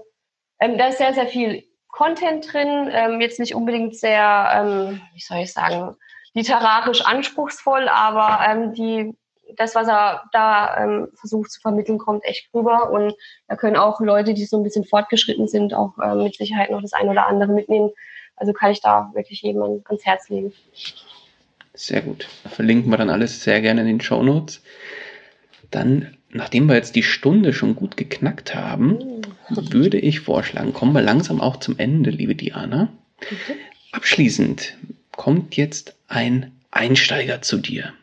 ähm, 0.59 0.77
da 0.77 0.87
ist 0.87 0.97
sehr, 0.97 1.13
sehr 1.13 1.27
viel 1.27 1.63
Content 1.87 2.51
drin, 2.51 2.89
ähm, 2.91 3.21
jetzt 3.21 3.39
nicht 3.39 3.53
unbedingt 3.53 3.95
sehr, 3.95 4.49
ähm, 4.53 5.01
wie 5.13 5.21
soll 5.21 5.37
ich 5.37 5.53
sagen, 5.53 5.95
literarisch 6.33 7.05
anspruchsvoll, 7.05 7.87
aber 7.87 8.43
ähm, 8.47 8.73
die 8.73 9.15
das, 9.55 9.75
was 9.75 9.87
er 9.87 10.23
da 10.31 10.83
ähm, 10.83 11.07
versucht 11.13 11.51
zu 11.51 11.61
vermitteln, 11.61 11.97
kommt 11.97 12.23
echt 12.25 12.49
rüber. 12.53 12.91
Und 12.91 13.13
da 13.47 13.55
können 13.55 13.75
auch 13.75 13.99
Leute, 13.99 14.33
die 14.33 14.45
so 14.45 14.57
ein 14.57 14.63
bisschen 14.63 14.85
fortgeschritten 14.85 15.47
sind, 15.47 15.73
auch 15.73 15.97
äh, 15.99 16.15
mit 16.15 16.35
Sicherheit 16.35 16.71
noch 16.71 16.81
das 16.81 16.93
eine 16.93 17.11
oder 17.11 17.27
andere 17.27 17.51
mitnehmen. 17.51 17.91
Also 18.35 18.53
kann 18.53 18.71
ich 18.71 18.81
da 18.81 19.11
wirklich 19.13 19.41
jemand 19.41 19.85
ans 19.87 20.05
Herz 20.05 20.29
legen. 20.29 20.53
Sehr 21.73 22.01
gut. 22.01 22.27
Verlinken 22.49 22.91
wir 22.91 22.97
dann 22.97 23.09
alles 23.09 23.43
sehr 23.43 23.61
gerne 23.61 23.81
in 23.81 23.87
den 23.87 24.01
Show 24.01 24.23
Notes. 24.23 24.61
Dann, 25.71 26.17
nachdem 26.29 26.67
wir 26.67 26.75
jetzt 26.75 26.95
die 26.95 27.03
Stunde 27.03 27.53
schon 27.53 27.75
gut 27.75 27.97
geknackt 27.97 28.55
haben, 28.55 29.21
mhm. 29.49 29.73
würde 29.73 29.99
ich 29.99 30.21
vorschlagen, 30.21 30.73
kommen 30.73 30.93
wir 30.93 31.01
langsam 31.01 31.41
auch 31.41 31.57
zum 31.57 31.77
Ende, 31.77 32.09
liebe 32.09 32.35
Diana. 32.35 32.89
Mhm. 33.21 33.53
Abschließend 33.91 34.77
kommt 35.11 35.57
jetzt 35.57 35.95
ein 36.07 36.51
Einsteiger 36.71 37.41
zu 37.41 37.57
dir 37.57 37.93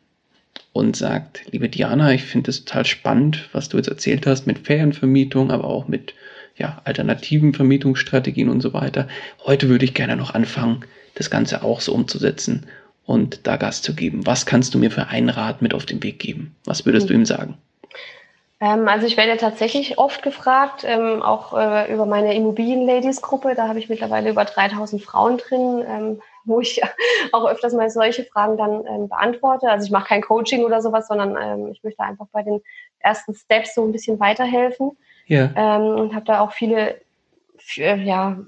und 0.77 0.95
sagt, 0.95 1.43
liebe 1.51 1.71
Diana, 1.71 2.13
ich 2.13 2.25
finde 2.25 2.51
es 2.51 2.65
total 2.65 2.85
spannend, 2.85 3.49
was 3.53 3.71
du 3.71 3.79
jetzt 3.79 3.89
erzählt 3.89 4.27
hast 4.27 4.47
mit 4.47 4.59
Ferienvermietung, 4.59 5.51
aber 5.51 5.65
auch 5.65 5.89
mit 5.89 6.15
ja, 6.57 6.83
alternativen 6.85 7.55
Vermietungsstrategien 7.55 8.51
und 8.51 8.61
so 8.61 8.75
weiter. 8.75 9.09
Heute 9.45 9.69
würde 9.71 9.87
ich 9.87 9.95
gerne 9.95 10.17
noch 10.17 10.35
anfangen, 10.35 10.85
das 11.15 11.31
Ganze 11.31 11.63
auch 11.63 11.81
so 11.81 11.95
umzusetzen 11.95 12.67
und 13.07 13.47
da 13.47 13.57
Gas 13.57 13.81
zu 13.81 13.95
geben. 13.95 14.27
Was 14.27 14.45
kannst 14.45 14.75
du 14.75 14.79
mir 14.79 14.91
für 14.91 15.09
einen 15.09 15.31
Rat 15.31 15.63
mit 15.63 15.73
auf 15.73 15.87
den 15.87 16.03
Weg 16.03 16.19
geben? 16.19 16.55
Was 16.67 16.85
würdest 16.85 17.09
du 17.09 17.15
ihm 17.15 17.25
sagen? 17.25 17.57
Ähm, 18.61 18.87
also 18.87 19.07
ich 19.07 19.17
werde 19.17 19.39
tatsächlich 19.39 19.97
oft 19.97 20.23
gefragt, 20.23 20.85
ähm, 20.87 21.23
auch 21.23 21.57
äh, 21.57 21.93
über 21.93 22.05
meine 22.05 22.35
Immobilien-Ladies-Gruppe. 22.35 23.55
Da 23.55 23.69
habe 23.69 23.79
ich 23.79 23.89
mittlerweile 23.89 24.29
über 24.29 24.45
3000 24.45 25.03
Frauen 25.03 25.39
drin. 25.39 26.19
Wo 26.49 26.61
ich 26.61 26.81
auch 27.33 27.47
öfters 27.47 27.75
mal 27.75 27.91
solche 27.91 28.25
Fragen 28.25 28.57
dann 28.57 28.87
ähm, 28.87 29.09
beantworte. 29.09 29.69
Also 29.69 29.85
ich 29.85 29.91
mache 29.91 30.09
kein 30.09 30.23
Coaching 30.23 30.65
oder 30.65 30.81
sowas, 30.81 31.09
sondern 31.09 31.37
ähm, 31.37 31.73
ich 31.73 31.83
möchte 31.83 32.03
einfach 32.03 32.27
bei 32.33 32.43
den 32.43 32.63
ersten 33.01 33.35
Steps 33.35 33.75
so 33.75 33.85
ein 33.85 33.93
bisschen 33.93 34.19
weiterhelfen. 34.21 34.97
Ja. 35.27 35.51
Ähm, 35.57 35.83
und 35.83 36.15
habe 36.15 36.25
da 36.25 36.41
auch 36.41 36.53
viele, 36.53 37.01
ja, 37.75 38.39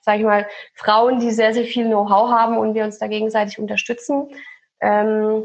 sage 0.00 0.18
ich 0.18 0.24
mal, 0.24 0.46
Frauen, 0.74 1.18
die 1.18 1.30
sehr, 1.32 1.52
sehr 1.52 1.64
viel 1.64 1.86
Know-how 1.86 2.30
haben 2.30 2.56
und 2.56 2.74
wir 2.74 2.84
uns 2.84 2.98
da 2.98 3.08
gegenseitig 3.08 3.58
unterstützen. 3.58 4.28
Ähm, 4.80 5.42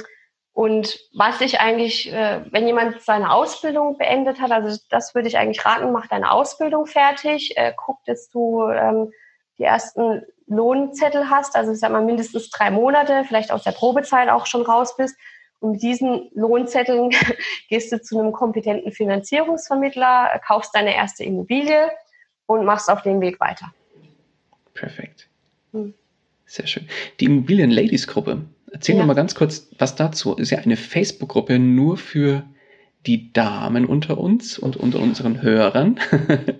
Und 0.54 1.00
was 1.14 1.40
ich 1.40 1.62
eigentlich, 1.62 2.12
äh, 2.12 2.42
wenn 2.52 2.68
jemand 2.68 3.02
seine 3.02 3.32
Ausbildung 3.32 3.98
beendet 3.98 4.42
hat, 4.42 4.52
also 4.52 4.78
das 4.90 5.16
würde 5.16 5.30
ich 5.30 5.38
eigentlich 5.38 5.64
raten, 5.66 5.94
mach 5.94 6.08
deine 6.08 6.32
Ausbildung 6.32 6.86
fertig, 6.86 7.56
äh, 7.56 7.72
guck, 7.78 8.04
dass 8.06 8.30
du 8.30 8.68
ähm, 8.68 9.14
die 9.60 9.64
ersten 9.64 10.24
Lohnzettel 10.48 11.30
hast, 11.30 11.56
also 11.56 11.72
ich 11.72 11.80
sag 11.80 11.92
mal 11.92 12.04
mindestens 12.04 12.50
drei 12.50 12.72
Monate, 12.72 13.24
vielleicht 13.28 13.52
aus 13.52 13.64
der 13.64 13.72
Probezeit 13.72 14.30
auch 14.30 14.46
schon 14.46 14.64
raus 14.64 14.96
bist. 14.98 15.16
Und 15.60 15.74
mit 15.74 15.82
diesen 15.82 16.30
Lohnzetteln 16.34 17.12
gehst 17.70 17.92
du 17.92 18.02
zu 18.02 18.18
einem 18.18 18.32
kompetenten 18.32 18.92
Finanzierungsvermittler, 18.92 20.42
kaufst 20.46 20.74
deine 20.74 20.96
erste 20.96 21.24
Immobilie 21.24 21.92
und 22.46 22.66
machst 22.66 22.90
auf 22.90 23.04
dem 23.04 23.22
Weg 23.22 23.40
weiter. 23.40 23.72
Perfekt. 24.74 25.28
Hm. 25.74 25.94
Sehr 26.46 26.66
schön. 26.66 26.88
Die 27.20 27.26
Immobilien-Ladies-Gruppe, 27.26 28.42
erzähl 28.72 28.96
ja. 28.96 29.02
noch 29.02 29.08
mal 29.08 29.14
ganz 29.14 29.36
kurz 29.36 29.68
was 29.78 29.96
dazu. 29.96 30.36
Ist 30.36 30.50
ja 30.50 30.60
eine 30.60 30.78
Facebook-Gruppe 30.78 31.60
nur 31.60 31.98
für 31.98 32.44
die 33.06 33.32
Damen 33.32 33.86
unter 33.86 34.18
uns 34.18 34.60
und 34.60 34.76
unter 34.78 35.00
unseren 35.00 35.42
Hörern. 35.42 36.00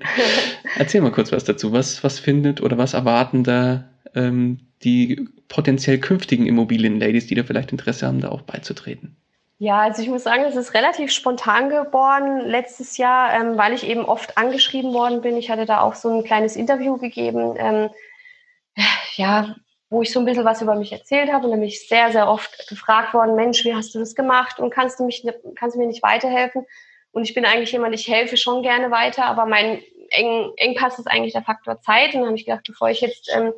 erzähl 0.78 1.02
mal 1.02 1.12
kurz 1.12 1.32
was 1.32 1.44
dazu. 1.44 1.74
Was, 1.74 2.04
was 2.04 2.20
findet 2.20 2.62
oder 2.62 2.78
was 2.78 2.94
erwarten 2.94 3.44
da 3.44 3.90
ähm, 4.16 4.60
die 4.84 5.28
potenziell 5.50 6.00
künftigen 6.00 6.46
Immobilien-Ladies, 6.46 7.28
die 7.28 7.36
da 7.36 7.44
vielleicht 7.44 7.72
Interesse 7.72 8.08
haben, 8.08 8.22
da 8.22 8.30
auch 8.30 8.42
beizutreten? 8.42 9.18
Ja, 9.58 9.82
also 9.82 10.02
ich 10.02 10.08
muss 10.08 10.24
sagen, 10.24 10.44
es 10.44 10.56
ist 10.56 10.74
relativ 10.74 11.12
spontan 11.12 11.70
geworden 11.70 12.40
letztes 12.48 12.96
Jahr, 12.96 13.34
ähm, 13.34 13.58
weil 13.58 13.74
ich 13.74 13.86
eben 13.86 14.06
oft 14.06 14.38
angeschrieben 14.38 14.94
worden 14.94 15.20
bin. 15.22 15.36
Ich 15.36 15.52
hatte 15.52 15.66
da 15.66 15.82
auch 15.82 15.96
so 15.96 16.10
ein 16.10 16.24
kleines 16.24 16.56
Interview 16.56 16.98
gegeben. 16.98 17.56
Ähm, 17.58 17.90
ja, 19.18 19.56
wo 19.90 20.02
ich 20.02 20.12
so 20.12 20.20
ein 20.20 20.26
bisschen 20.26 20.46
was 20.46 20.62
über 20.62 20.76
mich 20.76 20.92
erzählt 20.92 21.32
habe 21.32 21.46
und 21.46 21.52
nämlich 21.52 21.88
sehr, 21.88 22.12
sehr 22.12 22.30
oft 22.30 22.68
gefragt 22.68 23.14
worden, 23.14 23.36
Mensch, 23.36 23.64
wie 23.66 23.74
hast 23.74 23.96
du 23.96 24.00
das 24.00 24.14
gemacht 24.14 24.60
und 24.60 24.70
kannst 24.70 25.00
du 25.00 25.06
mich, 25.06 25.26
kannst 25.56 25.76
du 25.76 25.80
mir 25.80 25.88
nicht 25.88 26.04
weiterhelfen? 26.04 26.66
Und 27.12 27.24
ich 27.24 27.34
bin 27.34 27.46
eigentlich 27.46 27.72
jemand, 27.72 27.96
ich 27.96 28.08
helfe 28.08 28.38
schon 28.38 28.62
gerne 28.62 28.92
weiter, 28.92 29.26
aber 29.26 29.46
mein 29.46 29.82
Eng, 30.12 30.52
Engpass 30.58 31.00
ist 31.00 31.08
eigentlich 31.08 31.34
der 31.34 31.44
Faktor 31.44 31.82
Zeit. 31.82 32.14
Und 32.14 32.22
dann 32.22 32.28
habe 32.28 32.38
ich 32.38 32.46
gedacht, 32.46 32.66
bevor 32.68 32.90
ich 32.90 33.02
jetzt, 33.02 33.30
ähm, 33.34 33.54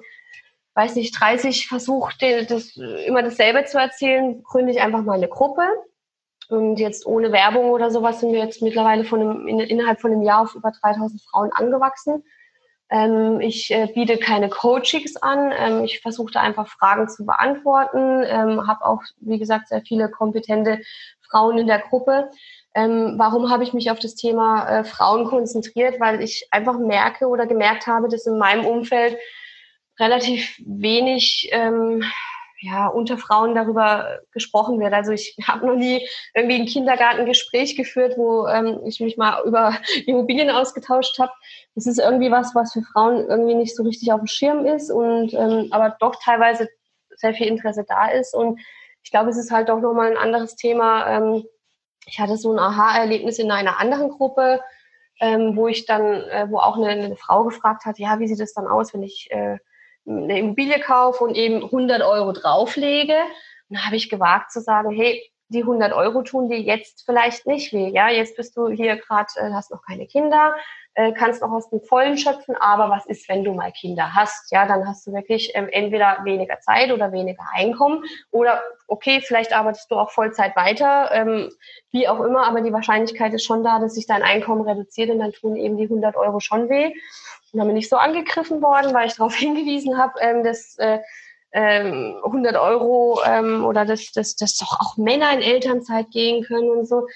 weiß 0.73 0.95
nicht, 0.95 1.19
30 1.19 1.67
versuche, 1.67 2.13
das, 2.47 2.77
immer 2.77 3.23
dasselbe 3.23 3.65
zu 3.65 3.77
erzählen, 3.77 4.41
gründe 4.43 4.71
ich 4.71 4.81
einfach 4.81 5.01
mal 5.01 5.15
eine 5.15 5.27
Gruppe. 5.27 5.63
Und 6.47 6.77
jetzt 6.77 7.05
ohne 7.05 7.31
Werbung 7.31 7.71
oder 7.71 7.91
sowas 7.91 8.19
sind 8.19 8.33
wir 8.33 8.39
jetzt 8.39 8.61
mittlerweile 8.61 9.03
von 9.03 9.19
einem, 9.19 9.47
in, 9.47 9.59
innerhalb 9.59 9.99
von 9.99 10.11
einem 10.11 10.21
Jahr 10.21 10.41
auf 10.41 10.55
über 10.55 10.71
3000 10.71 11.21
Frauen 11.21 11.51
angewachsen. 11.53 12.23
Ähm, 12.91 13.39
ich 13.39 13.71
äh, 13.71 13.87
biete 13.87 14.17
keine 14.17 14.49
Coachings 14.49 15.15
an. 15.15 15.51
Ähm, 15.57 15.83
ich 15.85 16.01
versuche 16.01 16.39
einfach 16.39 16.67
Fragen 16.67 17.07
zu 17.07 17.25
beantworten. 17.25 18.23
Ähm, 18.25 18.67
habe 18.67 18.85
auch, 18.85 19.01
wie 19.21 19.39
gesagt, 19.39 19.69
sehr 19.69 19.81
viele 19.81 20.09
kompetente 20.09 20.81
Frauen 21.29 21.57
in 21.57 21.67
der 21.67 21.79
Gruppe. 21.79 22.29
Ähm, 22.75 23.15
warum 23.17 23.49
habe 23.49 23.63
ich 23.63 23.73
mich 23.73 23.89
auf 23.91 23.99
das 23.99 24.15
Thema 24.15 24.67
äh, 24.67 24.83
Frauen 24.83 25.25
konzentriert? 25.25 25.99
Weil 26.01 26.21
ich 26.21 26.47
einfach 26.51 26.77
merke 26.77 27.27
oder 27.27 27.47
gemerkt 27.47 27.87
habe, 27.87 28.09
dass 28.09 28.27
in 28.27 28.37
meinem 28.37 28.65
Umfeld 28.65 29.17
relativ 29.97 30.59
wenig 30.65 31.49
ja, 32.61 32.87
unter 32.87 33.17
Frauen 33.17 33.55
darüber 33.55 34.19
gesprochen 34.31 34.79
wird. 34.79 34.93
Also 34.93 35.11
ich 35.11 35.35
habe 35.47 35.65
noch 35.65 35.75
nie 35.75 36.07
irgendwie 36.33 36.61
ein 36.61 36.67
Kindergartengespräch 36.67 37.75
geführt, 37.75 38.13
wo 38.17 38.47
ähm, 38.47 38.81
ich 38.85 38.99
mich 38.99 39.17
mal 39.17 39.43
über 39.45 39.75
Immobilien 40.05 40.51
ausgetauscht 40.51 41.17
habe. 41.19 41.31
Das 41.75 41.87
ist 41.87 41.99
irgendwie 41.99 42.31
was, 42.31 42.53
was 42.53 42.73
für 42.73 42.83
Frauen 42.83 43.27
irgendwie 43.27 43.55
nicht 43.55 43.75
so 43.75 43.83
richtig 43.83 44.13
auf 44.13 44.21
dem 44.21 44.27
Schirm 44.27 44.65
ist 44.65 44.91
und 44.91 45.33
ähm, 45.33 45.67
aber 45.71 45.95
doch 45.99 46.15
teilweise 46.23 46.69
sehr 47.15 47.33
viel 47.33 47.47
Interesse 47.47 47.83
da 47.87 48.09
ist. 48.09 48.33
Und 48.35 48.59
ich 49.03 49.11
glaube, 49.11 49.31
es 49.31 49.37
ist 49.37 49.51
halt 49.51 49.69
doch 49.69 49.79
nochmal 49.79 50.11
ein 50.11 50.17
anderes 50.17 50.55
Thema. 50.55 51.07
Ähm, 51.07 51.43
ich 52.05 52.19
hatte 52.19 52.37
so 52.37 52.51
ein 52.51 52.59
Aha-Erlebnis 52.59 53.39
in 53.39 53.51
einer 53.51 53.79
anderen 53.79 54.09
Gruppe, 54.09 54.61
ähm, 55.19 55.55
wo 55.55 55.67
ich 55.67 55.85
dann, 55.85 56.03
äh, 56.03 56.47
wo 56.49 56.57
auch 56.57 56.77
eine, 56.77 56.89
eine 56.89 57.15
Frau 57.15 57.43
gefragt 57.43 57.85
hat, 57.85 57.97
ja, 57.97 58.19
wie 58.19 58.27
sieht 58.27 58.39
es 58.39 58.53
dann 58.53 58.67
aus, 58.67 58.93
wenn 58.93 59.03
ich 59.03 59.29
äh, 59.31 59.57
eine 60.07 60.39
Immobilie 60.39 60.79
kaufe 60.79 61.23
und 61.23 61.35
eben 61.35 61.63
100 61.63 62.01
Euro 62.01 62.31
drauflege. 62.31 63.15
Und 63.69 63.77
da 63.77 63.85
habe 63.85 63.95
ich 63.95 64.09
gewagt 64.09 64.51
zu 64.51 64.61
sagen, 64.61 64.91
hey, 64.91 65.21
die 65.51 65.61
100 65.61 65.93
Euro 65.93 66.23
tun 66.23 66.49
dir 66.49 66.59
jetzt 66.59 67.03
vielleicht 67.05 67.45
nicht 67.45 67.73
weh. 67.73 67.89
Ja, 67.89 68.09
jetzt 68.09 68.37
bist 68.37 68.55
du 68.55 68.69
hier 68.69 68.95
gerade, 68.95 69.27
äh, 69.35 69.51
hast 69.51 69.71
noch 69.71 69.81
keine 69.85 70.07
Kinder, 70.07 70.55
äh, 70.93 71.11
kannst 71.11 71.41
noch 71.41 71.51
aus 71.51 71.69
dem 71.69 71.81
Vollen 71.81 72.17
schöpfen. 72.17 72.55
Aber 72.55 72.89
was 72.89 73.05
ist, 73.05 73.27
wenn 73.27 73.43
du 73.43 73.53
mal 73.53 73.71
Kinder 73.73 74.15
hast? 74.15 74.51
Ja, 74.51 74.65
dann 74.65 74.87
hast 74.87 75.05
du 75.05 75.13
wirklich 75.13 75.51
ähm, 75.53 75.67
entweder 75.69 76.19
weniger 76.23 76.59
Zeit 76.61 76.91
oder 76.91 77.11
weniger 77.11 77.43
Einkommen 77.53 78.03
oder 78.31 78.61
okay, 78.87 79.21
vielleicht 79.21 79.53
arbeitest 79.53 79.91
du 79.91 79.95
auch 79.95 80.11
Vollzeit 80.11 80.55
weiter, 80.55 81.11
ähm, 81.11 81.49
wie 81.91 82.07
auch 82.07 82.21
immer. 82.21 82.47
Aber 82.47 82.61
die 82.61 82.73
Wahrscheinlichkeit 82.73 83.33
ist 83.33 83.43
schon 83.43 83.63
da, 83.63 83.79
dass 83.79 83.95
sich 83.95 84.07
dein 84.07 84.23
Einkommen 84.23 84.61
reduziert 84.61 85.09
und 85.09 85.19
dann 85.19 85.33
tun 85.33 85.57
eben 85.57 85.77
die 85.77 85.83
100 85.83 86.15
Euro 86.15 86.39
schon 86.39 86.69
weh. 86.69 86.93
Dann 87.53 87.67
bin 87.67 87.77
ich 87.77 87.89
so 87.89 87.97
angegriffen 87.97 88.61
worden, 88.61 88.93
weil 88.93 89.07
ich 89.07 89.15
darauf 89.17 89.35
hingewiesen 89.35 89.97
habe, 89.97 90.13
ähm, 90.21 90.43
dass 90.43 90.77
äh, 90.77 90.99
ähm, 91.53 92.17
100 92.23 92.55
Euro 92.55 93.19
ähm, 93.25 93.65
oder 93.65 93.85
dass, 93.85 94.11
dass, 94.11 94.35
dass 94.35 94.57
doch 94.57 94.79
auch 94.79 94.97
Männer 94.97 95.33
in 95.33 95.41
Elternzeit 95.41 96.09
gehen 96.11 96.43
können 96.43 96.69
und 96.69 96.87
so. 96.87 97.07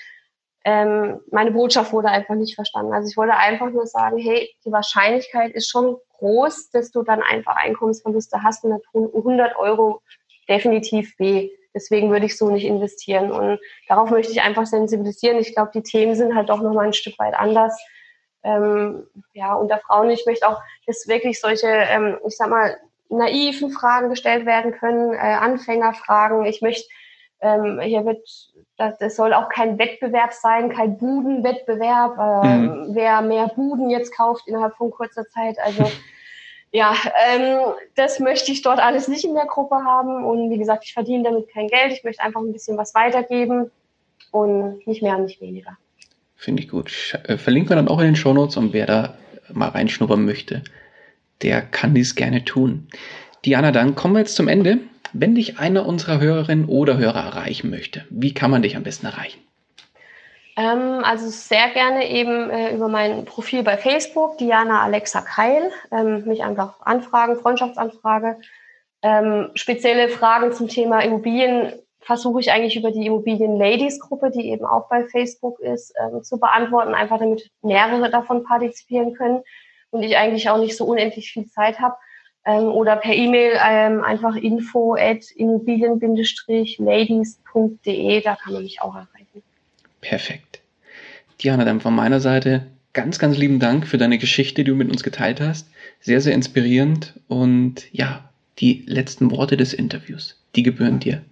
Ähm, 0.66 1.22
meine 1.32 1.52
Botschaft 1.52 1.94
wurde 1.94 2.10
einfach 2.10 2.36
nicht 2.36 2.56
verstanden. 2.56 2.92
Also 2.92 3.08
ich 3.08 3.18
wollte 3.18 3.36
einfach 3.36 3.70
nur 3.70 3.86
sagen, 3.86 4.18
hey, 4.18 4.50
die 4.66 4.72
Wahrscheinlichkeit 4.72 5.54
ist 5.54 5.70
schon 5.70 5.98
groß, 6.18 6.72
dass 6.72 6.92
du 6.92 7.04
dann 7.04 7.22
einfach 7.22 7.56
Einkommensverluste 7.56 8.42
hast 8.42 8.64
und 8.64 8.72
dann 8.72 8.82
tun 8.92 9.12
100 9.16 9.56
Euro 9.58 10.02
definitiv 10.50 11.14
weh. 11.20 11.52
Deswegen 11.76 12.10
würde 12.10 12.26
ich 12.26 12.38
so 12.38 12.50
nicht 12.50 12.66
investieren. 12.66 13.32
Und 13.32 13.60
darauf 13.88 14.10
möchte 14.10 14.32
ich 14.32 14.42
einfach 14.42 14.66
sensibilisieren. 14.66 15.38
Ich 15.38 15.54
glaube, 15.54 15.72
die 15.74 15.84
Themen 15.84 16.16
sind 16.16 16.36
halt 16.36 16.50
doch 16.50 16.62
nochmal 16.62 16.88
ein 16.88 16.94
Stück 16.94 17.20
weit 17.20 17.36
anders 17.36 17.78
ähm, 18.46 19.08
ja, 19.34 19.54
unter 19.56 19.80
Frauen. 19.80 20.10
Ich 20.12 20.26
möchte 20.26 20.48
auch, 20.48 20.62
dass 20.86 21.08
wirklich 21.08 21.42
solche, 21.42 21.68
ähm, 21.68 22.18
ich 22.26 22.38
sag 22.38 22.50
mal, 22.50 22.78
naiven 23.10 23.72
Fragen 23.72 24.10
gestellt 24.10 24.46
werden 24.46 24.72
können, 24.72 25.14
äh, 25.14 25.18
Anfängerfragen. 25.18 26.46
Ich 26.46 26.62
möchte, 26.62 26.88
ähm, 27.42 27.80
hier 27.82 28.06
wird, 28.06 28.28
das, 28.78 28.98
das 29.00 29.16
soll 29.16 29.34
auch 29.34 29.50
kein 29.50 29.78
Wettbewerb 29.78 30.34
sein, 30.34 30.70
kein 30.70 30.98
Budenwettbewerb, 30.98 32.18
äh, 32.18 32.58
mhm. 32.58 32.88
wer 32.92 33.22
mehr 33.22 33.48
Buden 33.48 33.90
jetzt 33.90 34.16
kauft 34.16 34.48
innerhalb 34.48 34.76
von 34.76 34.92
kurzer 34.92 35.28
Zeit. 35.30 35.58
Also 35.60 35.92
ja, 36.72 36.94
ähm, 37.28 37.74
das 37.96 38.20
möchte 38.20 38.52
ich 38.52 38.62
dort 38.62 38.80
alles 38.80 39.08
nicht 39.08 39.26
in 39.26 39.34
der 39.34 39.46
Gruppe 39.46 39.84
haben. 39.84 40.24
Und 40.24 40.52
wie 40.52 40.58
gesagt, 40.58 40.84
ich 40.86 40.94
verdiene 40.94 41.24
damit 41.24 41.50
kein 41.50 41.68
Geld. 41.68 41.94
Ich 41.94 42.04
möchte 42.04 42.22
einfach 42.22 42.42
ein 42.42 42.54
bisschen 42.54 42.78
was 42.78 42.94
weitergeben 42.94 43.72
und 44.32 44.86
nicht 44.86 45.02
mehr 45.02 45.16
und 45.16 45.24
nicht 45.24 45.42
weniger. 45.42 45.78
Finde 46.46 46.62
ich 46.62 46.70
gut. 46.70 47.18
Äh, 47.24 47.38
verlinken 47.38 47.72
wir 47.72 47.76
dann 47.76 47.88
auch 47.88 47.98
in 47.98 48.06
den 48.06 48.16
Shownotes 48.16 48.56
und 48.58 48.72
wer 48.72 48.86
da 48.86 49.16
mal 49.52 49.70
reinschnuppern 49.70 50.24
möchte, 50.24 50.62
der 51.42 51.64
kann 51.64 51.96
dies 51.96 52.14
gerne 52.14 52.46
tun. 52.46 52.88
Diana, 53.46 53.72
dann 53.72 53.96
kommen 53.96 54.14
wir 54.14 54.20
jetzt 54.20 54.36
zum 54.36 54.48
Ende. 54.48 54.78
Wenn 55.12 55.34
dich 55.34 55.58
einer 55.58 55.88
unserer 55.88 56.20
Hörerinnen 56.20 56.66
oder 56.66 57.00
Hörer 57.00 57.24
erreichen 57.24 57.72
möchte, 57.72 58.06
wie 58.12 58.36
kann 58.36 58.52
man 58.52 58.62
dich 58.62 58.76
am 58.76 58.84
besten 58.84 59.08
erreichen? 59.08 59.40
Ähm, 60.56 61.02
also 61.04 61.30
sehr 61.30 61.72
gerne 61.74 62.08
eben 62.12 62.52
äh, 62.52 62.76
über 62.76 62.90
mein 62.90 63.26
Profil 63.26 63.64
bei 63.64 63.78
Facebook, 63.78 64.38
Diana 64.38 64.84
Alexa 64.84 65.22
Keil, 65.22 65.72
ähm, 65.92 66.26
mich 66.28 66.44
einfach 66.44 66.80
anfragen, 66.82 67.38
Freundschaftsanfrage. 67.38 68.38
Ähm, 69.02 69.50
spezielle 69.56 70.10
Fragen 70.10 70.54
zum 70.54 70.68
Thema 70.68 71.00
Immobilien 71.00 71.74
versuche 72.06 72.40
ich 72.40 72.52
eigentlich 72.52 72.76
über 72.76 72.92
die 72.92 73.08
Immobilien 73.08 73.58
Ladies 73.58 74.00
Gruppe, 74.00 74.30
die 74.30 74.50
eben 74.50 74.64
auch 74.64 74.88
bei 74.90 75.06
Facebook 75.06 75.60
ist, 75.60 75.92
ähm, 76.00 76.22
zu 76.24 76.40
beantworten, 76.40 76.94
einfach 76.94 77.18
damit 77.18 77.50
mehrere 77.64 78.12
davon 78.12 78.44
partizipieren 78.44 79.16
können 79.16 79.42
und 79.90 80.04
ich 80.04 80.16
eigentlich 80.16 80.48
auch 80.50 80.60
nicht 80.60 80.78
so 80.78 80.86
unendlich 80.86 81.32
viel 81.32 81.48
Zeit 81.48 81.80
habe. 81.80 81.96
Ähm, 82.46 82.66
oder 82.66 82.96
per 82.96 83.16
E-Mail 83.16 83.54
ähm, 83.68 84.04
einfach 84.04 84.36
info 84.36 84.94
at 84.94 85.32
immobilien-ladies.de, 85.36 88.22
da 88.22 88.36
kann 88.36 88.54
man 88.54 88.62
mich 88.62 88.84
auch 88.84 88.94
erreichen. 88.94 89.42
Perfekt. 90.02 90.62
Diana, 91.42 91.66
dann 91.66 91.82
von 91.82 91.96
meiner 91.96 92.20
Seite 92.20 92.68
ganz, 92.94 93.18
ganz 93.18 93.36
lieben 93.36 93.60
Dank 93.60 93.88
für 93.88 93.98
deine 93.98 94.20
Geschichte, 94.20 94.64
die 94.64 94.70
du 94.70 94.76
mit 94.76 94.92
uns 94.92 95.02
geteilt 95.02 95.42
hast. 95.42 95.68
Sehr, 96.02 96.22
sehr 96.22 96.36
inspirierend 96.36 97.20
und 97.28 97.92
ja, 97.92 98.30
die 98.60 98.84
letzten 98.86 99.32
Worte 99.32 99.58
des 99.58 99.74
Interviews, 99.74 100.40
die 100.56 100.62
gebühren 100.62 101.00
dir. 101.00 101.24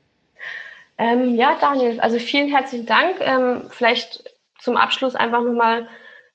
Ähm, 0.97 1.35
ja, 1.35 1.57
Daniel, 1.59 1.99
also 1.99 2.19
vielen 2.19 2.49
herzlichen 2.49 2.85
Dank. 2.85 3.17
Ähm, 3.19 3.69
vielleicht 3.69 4.29
zum 4.59 4.77
Abschluss 4.77 5.15
einfach 5.15 5.41
nochmal, 5.41 5.87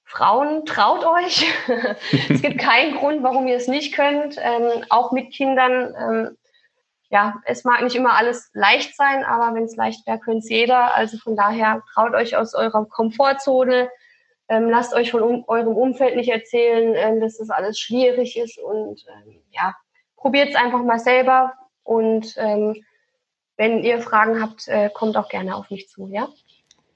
Frauen, 0.05 0.65
traut 0.67 1.05
euch. 1.05 1.47
es 2.29 2.43
gibt 2.43 2.59
keinen 2.61 2.97
Grund, 2.97 3.23
warum 3.23 3.47
ihr 3.47 3.57
es 3.57 3.69
nicht 3.69 3.95
könnt. 3.95 4.37
Ähm, 4.41 4.85
auch 4.89 5.13
mit 5.13 5.33
Kindern. 5.33 5.95
Ähm, 5.99 6.39
ja, 7.11 7.41
es 7.47 7.65
mag 7.65 7.83
nicht 7.83 7.97
immer 7.97 8.15
alles 8.15 8.51
leicht 8.53 8.95
sein, 8.95 9.25
aber 9.25 9.55
wenn 9.55 9.65
es 9.65 9.77
leicht 9.77 10.07
wäre, 10.07 10.19
könnte 10.19 10.41
es 10.41 10.51
jeder. 10.51 10.95
Also 10.95 11.17
von 11.19 11.37
daher 11.37 11.83
traut 11.95 12.15
euch 12.15 12.37
aus 12.37 12.55
eurer 12.55 12.85
Komfortzone. 12.87 13.91
Ähm, 14.49 14.69
lasst 14.69 14.95
euch 14.95 15.11
von 15.11 15.23
um, 15.23 15.45
eurem 15.47 15.77
Umfeld 15.77 16.17
nicht 16.17 16.31
erzählen, 16.31 16.95
ähm, 16.97 17.21
dass 17.21 17.39
das 17.39 17.51
alles 17.51 17.79
schwierig 17.79 18.39
ist 18.39 18.59
und 18.59 19.05
ja, 19.51 19.75
probiert 20.17 20.51
es 20.51 20.57
einfach 20.57 20.83
mal 20.83 20.99
selber 20.99 21.53
und 21.85 22.35
wenn 23.59 23.83
ihr 23.83 24.01
Fragen 24.01 24.41
habt, 24.41 24.69
äh, 24.69 24.89
kommt 24.89 25.17
auch 25.17 25.29
gerne 25.29 25.55
auf 25.55 25.71
mich 25.71 25.89
zu, 25.89 26.09
ja? 26.09 26.29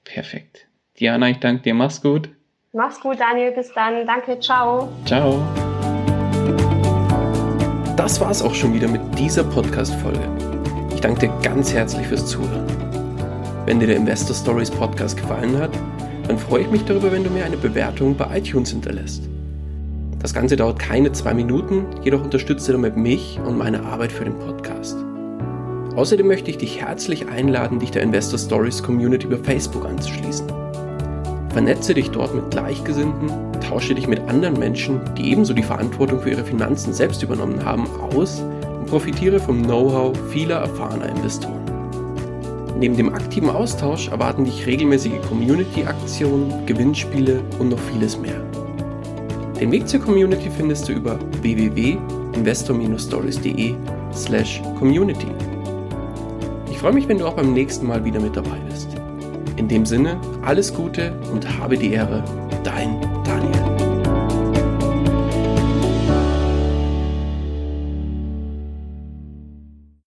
Perfekt. 0.05 0.67
Diana, 0.99 1.29
ich 1.29 1.39
danke 1.39 1.63
dir. 1.63 1.73
Mach's 1.73 2.01
gut. 2.01 2.29
Mach's 2.71 2.99
gut, 2.99 3.19
Daniel. 3.19 3.51
Bis 3.51 3.71
dann. 3.73 4.07
Danke. 4.07 4.39
Ciao. 4.39 4.89
Ciao. 5.05 5.41
Das 7.97 8.19
war's 8.19 8.41
auch 8.41 8.55
schon 8.55 8.73
wieder 8.73 8.87
mit 8.87 9.01
dieser 9.19 9.43
Podcast-Folge. 9.43 10.27
Ich 10.93 11.01
danke 11.01 11.27
dir 11.27 11.41
ganz 11.41 11.73
herzlich 11.73 12.07
fürs 12.07 12.25
Zuhören. 12.25 12.65
Wenn 13.65 13.79
dir 13.79 13.87
der 13.87 13.97
Investor 13.97 14.35
Stories 14.35 14.71
Podcast 14.71 15.17
gefallen 15.17 15.57
hat, 15.57 15.71
dann 16.27 16.37
freue 16.37 16.61
ich 16.61 16.69
mich 16.69 16.83
darüber, 16.85 17.11
wenn 17.11 17.23
du 17.23 17.29
mir 17.29 17.45
eine 17.45 17.57
Bewertung 17.57 18.15
bei 18.15 18.37
iTunes 18.37 18.71
hinterlässt. 18.71 19.23
Das 20.19 20.33
Ganze 20.33 20.55
dauert 20.55 20.79
keine 20.79 21.11
zwei 21.11 21.33
Minuten, 21.33 21.85
jedoch 22.03 22.23
unterstützt 22.23 22.67
du 22.69 22.71
damit 22.71 22.95
mich 22.95 23.39
und 23.45 23.57
meine 23.57 23.83
Arbeit 23.83 24.11
für 24.13 24.23
den 24.23 24.39
Podcast. 24.39 24.97
Außerdem 25.95 26.27
möchte 26.27 26.49
ich 26.49 26.57
dich 26.57 26.81
herzlich 26.81 27.27
einladen, 27.27 27.77
dich 27.79 27.91
der 27.91 28.01
Investor 28.01 28.39
Stories 28.39 28.81
Community 28.81 29.27
über 29.27 29.37
Facebook 29.37 29.85
anzuschließen. 29.85 30.47
Vernetze 31.49 31.93
dich 31.93 32.09
dort 32.09 32.33
mit 32.33 32.49
Gleichgesinnten, 32.49 33.29
tausche 33.61 33.93
dich 33.93 34.07
mit 34.07 34.19
anderen 34.21 34.57
Menschen, 34.57 35.01
die 35.15 35.31
ebenso 35.31 35.53
die 35.53 35.61
Verantwortung 35.61 36.19
für 36.19 36.31
ihre 36.31 36.43
Finanzen 36.43 36.93
selbst 36.93 37.21
übernommen 37.21 37.63
haben, 37.63 37.85
aus 38.15 38.41
und 38.41 38.87
profitiere 38.87 39.39
vom 39.39 39.61
Know-how 39.61 40.17
vieler 40.31 40.55
erfahrener 40.55 41.09
Investoren. 41.09 41.61
Neben 42.79 42.97
dem 42.97 43.13
aktiven 43.13 43.51
Austausch 43.51 44.07
erwarten 44.07 44.45
dich 44.45 44.65
regelmäßige 44.65 45.21
Community-Aktionen, 45.29 46.65
Gewinnspiele 46.65 47.43
und 47.59 47.69
noch 47.69 47.77
vieles 47.91 48.17
mehr. 48.17 48.41
Den 49.61 49.71
Weg 49.71 49.87
zur 49.87 49.99
Community 49.99 50.49
findest 50.49 50.89
du 50.89 50.93
über 50.93 51.19
www.investor-stories.de 51.43 53.75
slash 54.11 54.59
community. 54.79 55.27
Ich 56.83 56.85
freue 56.85 56.95
mich, 56.95 57.07
wenn 57.07 57.17
du 57.17 57.25
auch 57.25 57.35
beim 57.35 57.53
nächsten 57.53 57.87
Mal 57.87 58.03
wieder 58.03 58.19
mit 58.19 58.35
dabei 58.35 58.57
bist. 58.69 58.89
In 59.55 59.69
dem 59.69 59.85
Sinne, 59.85 60.19
alles 60.41 60.73
Gute 60.73 61.17
und 61.31 61.47
habe 61.57 61.77
die 61.77 61.93
Ehre, 61.93 62.21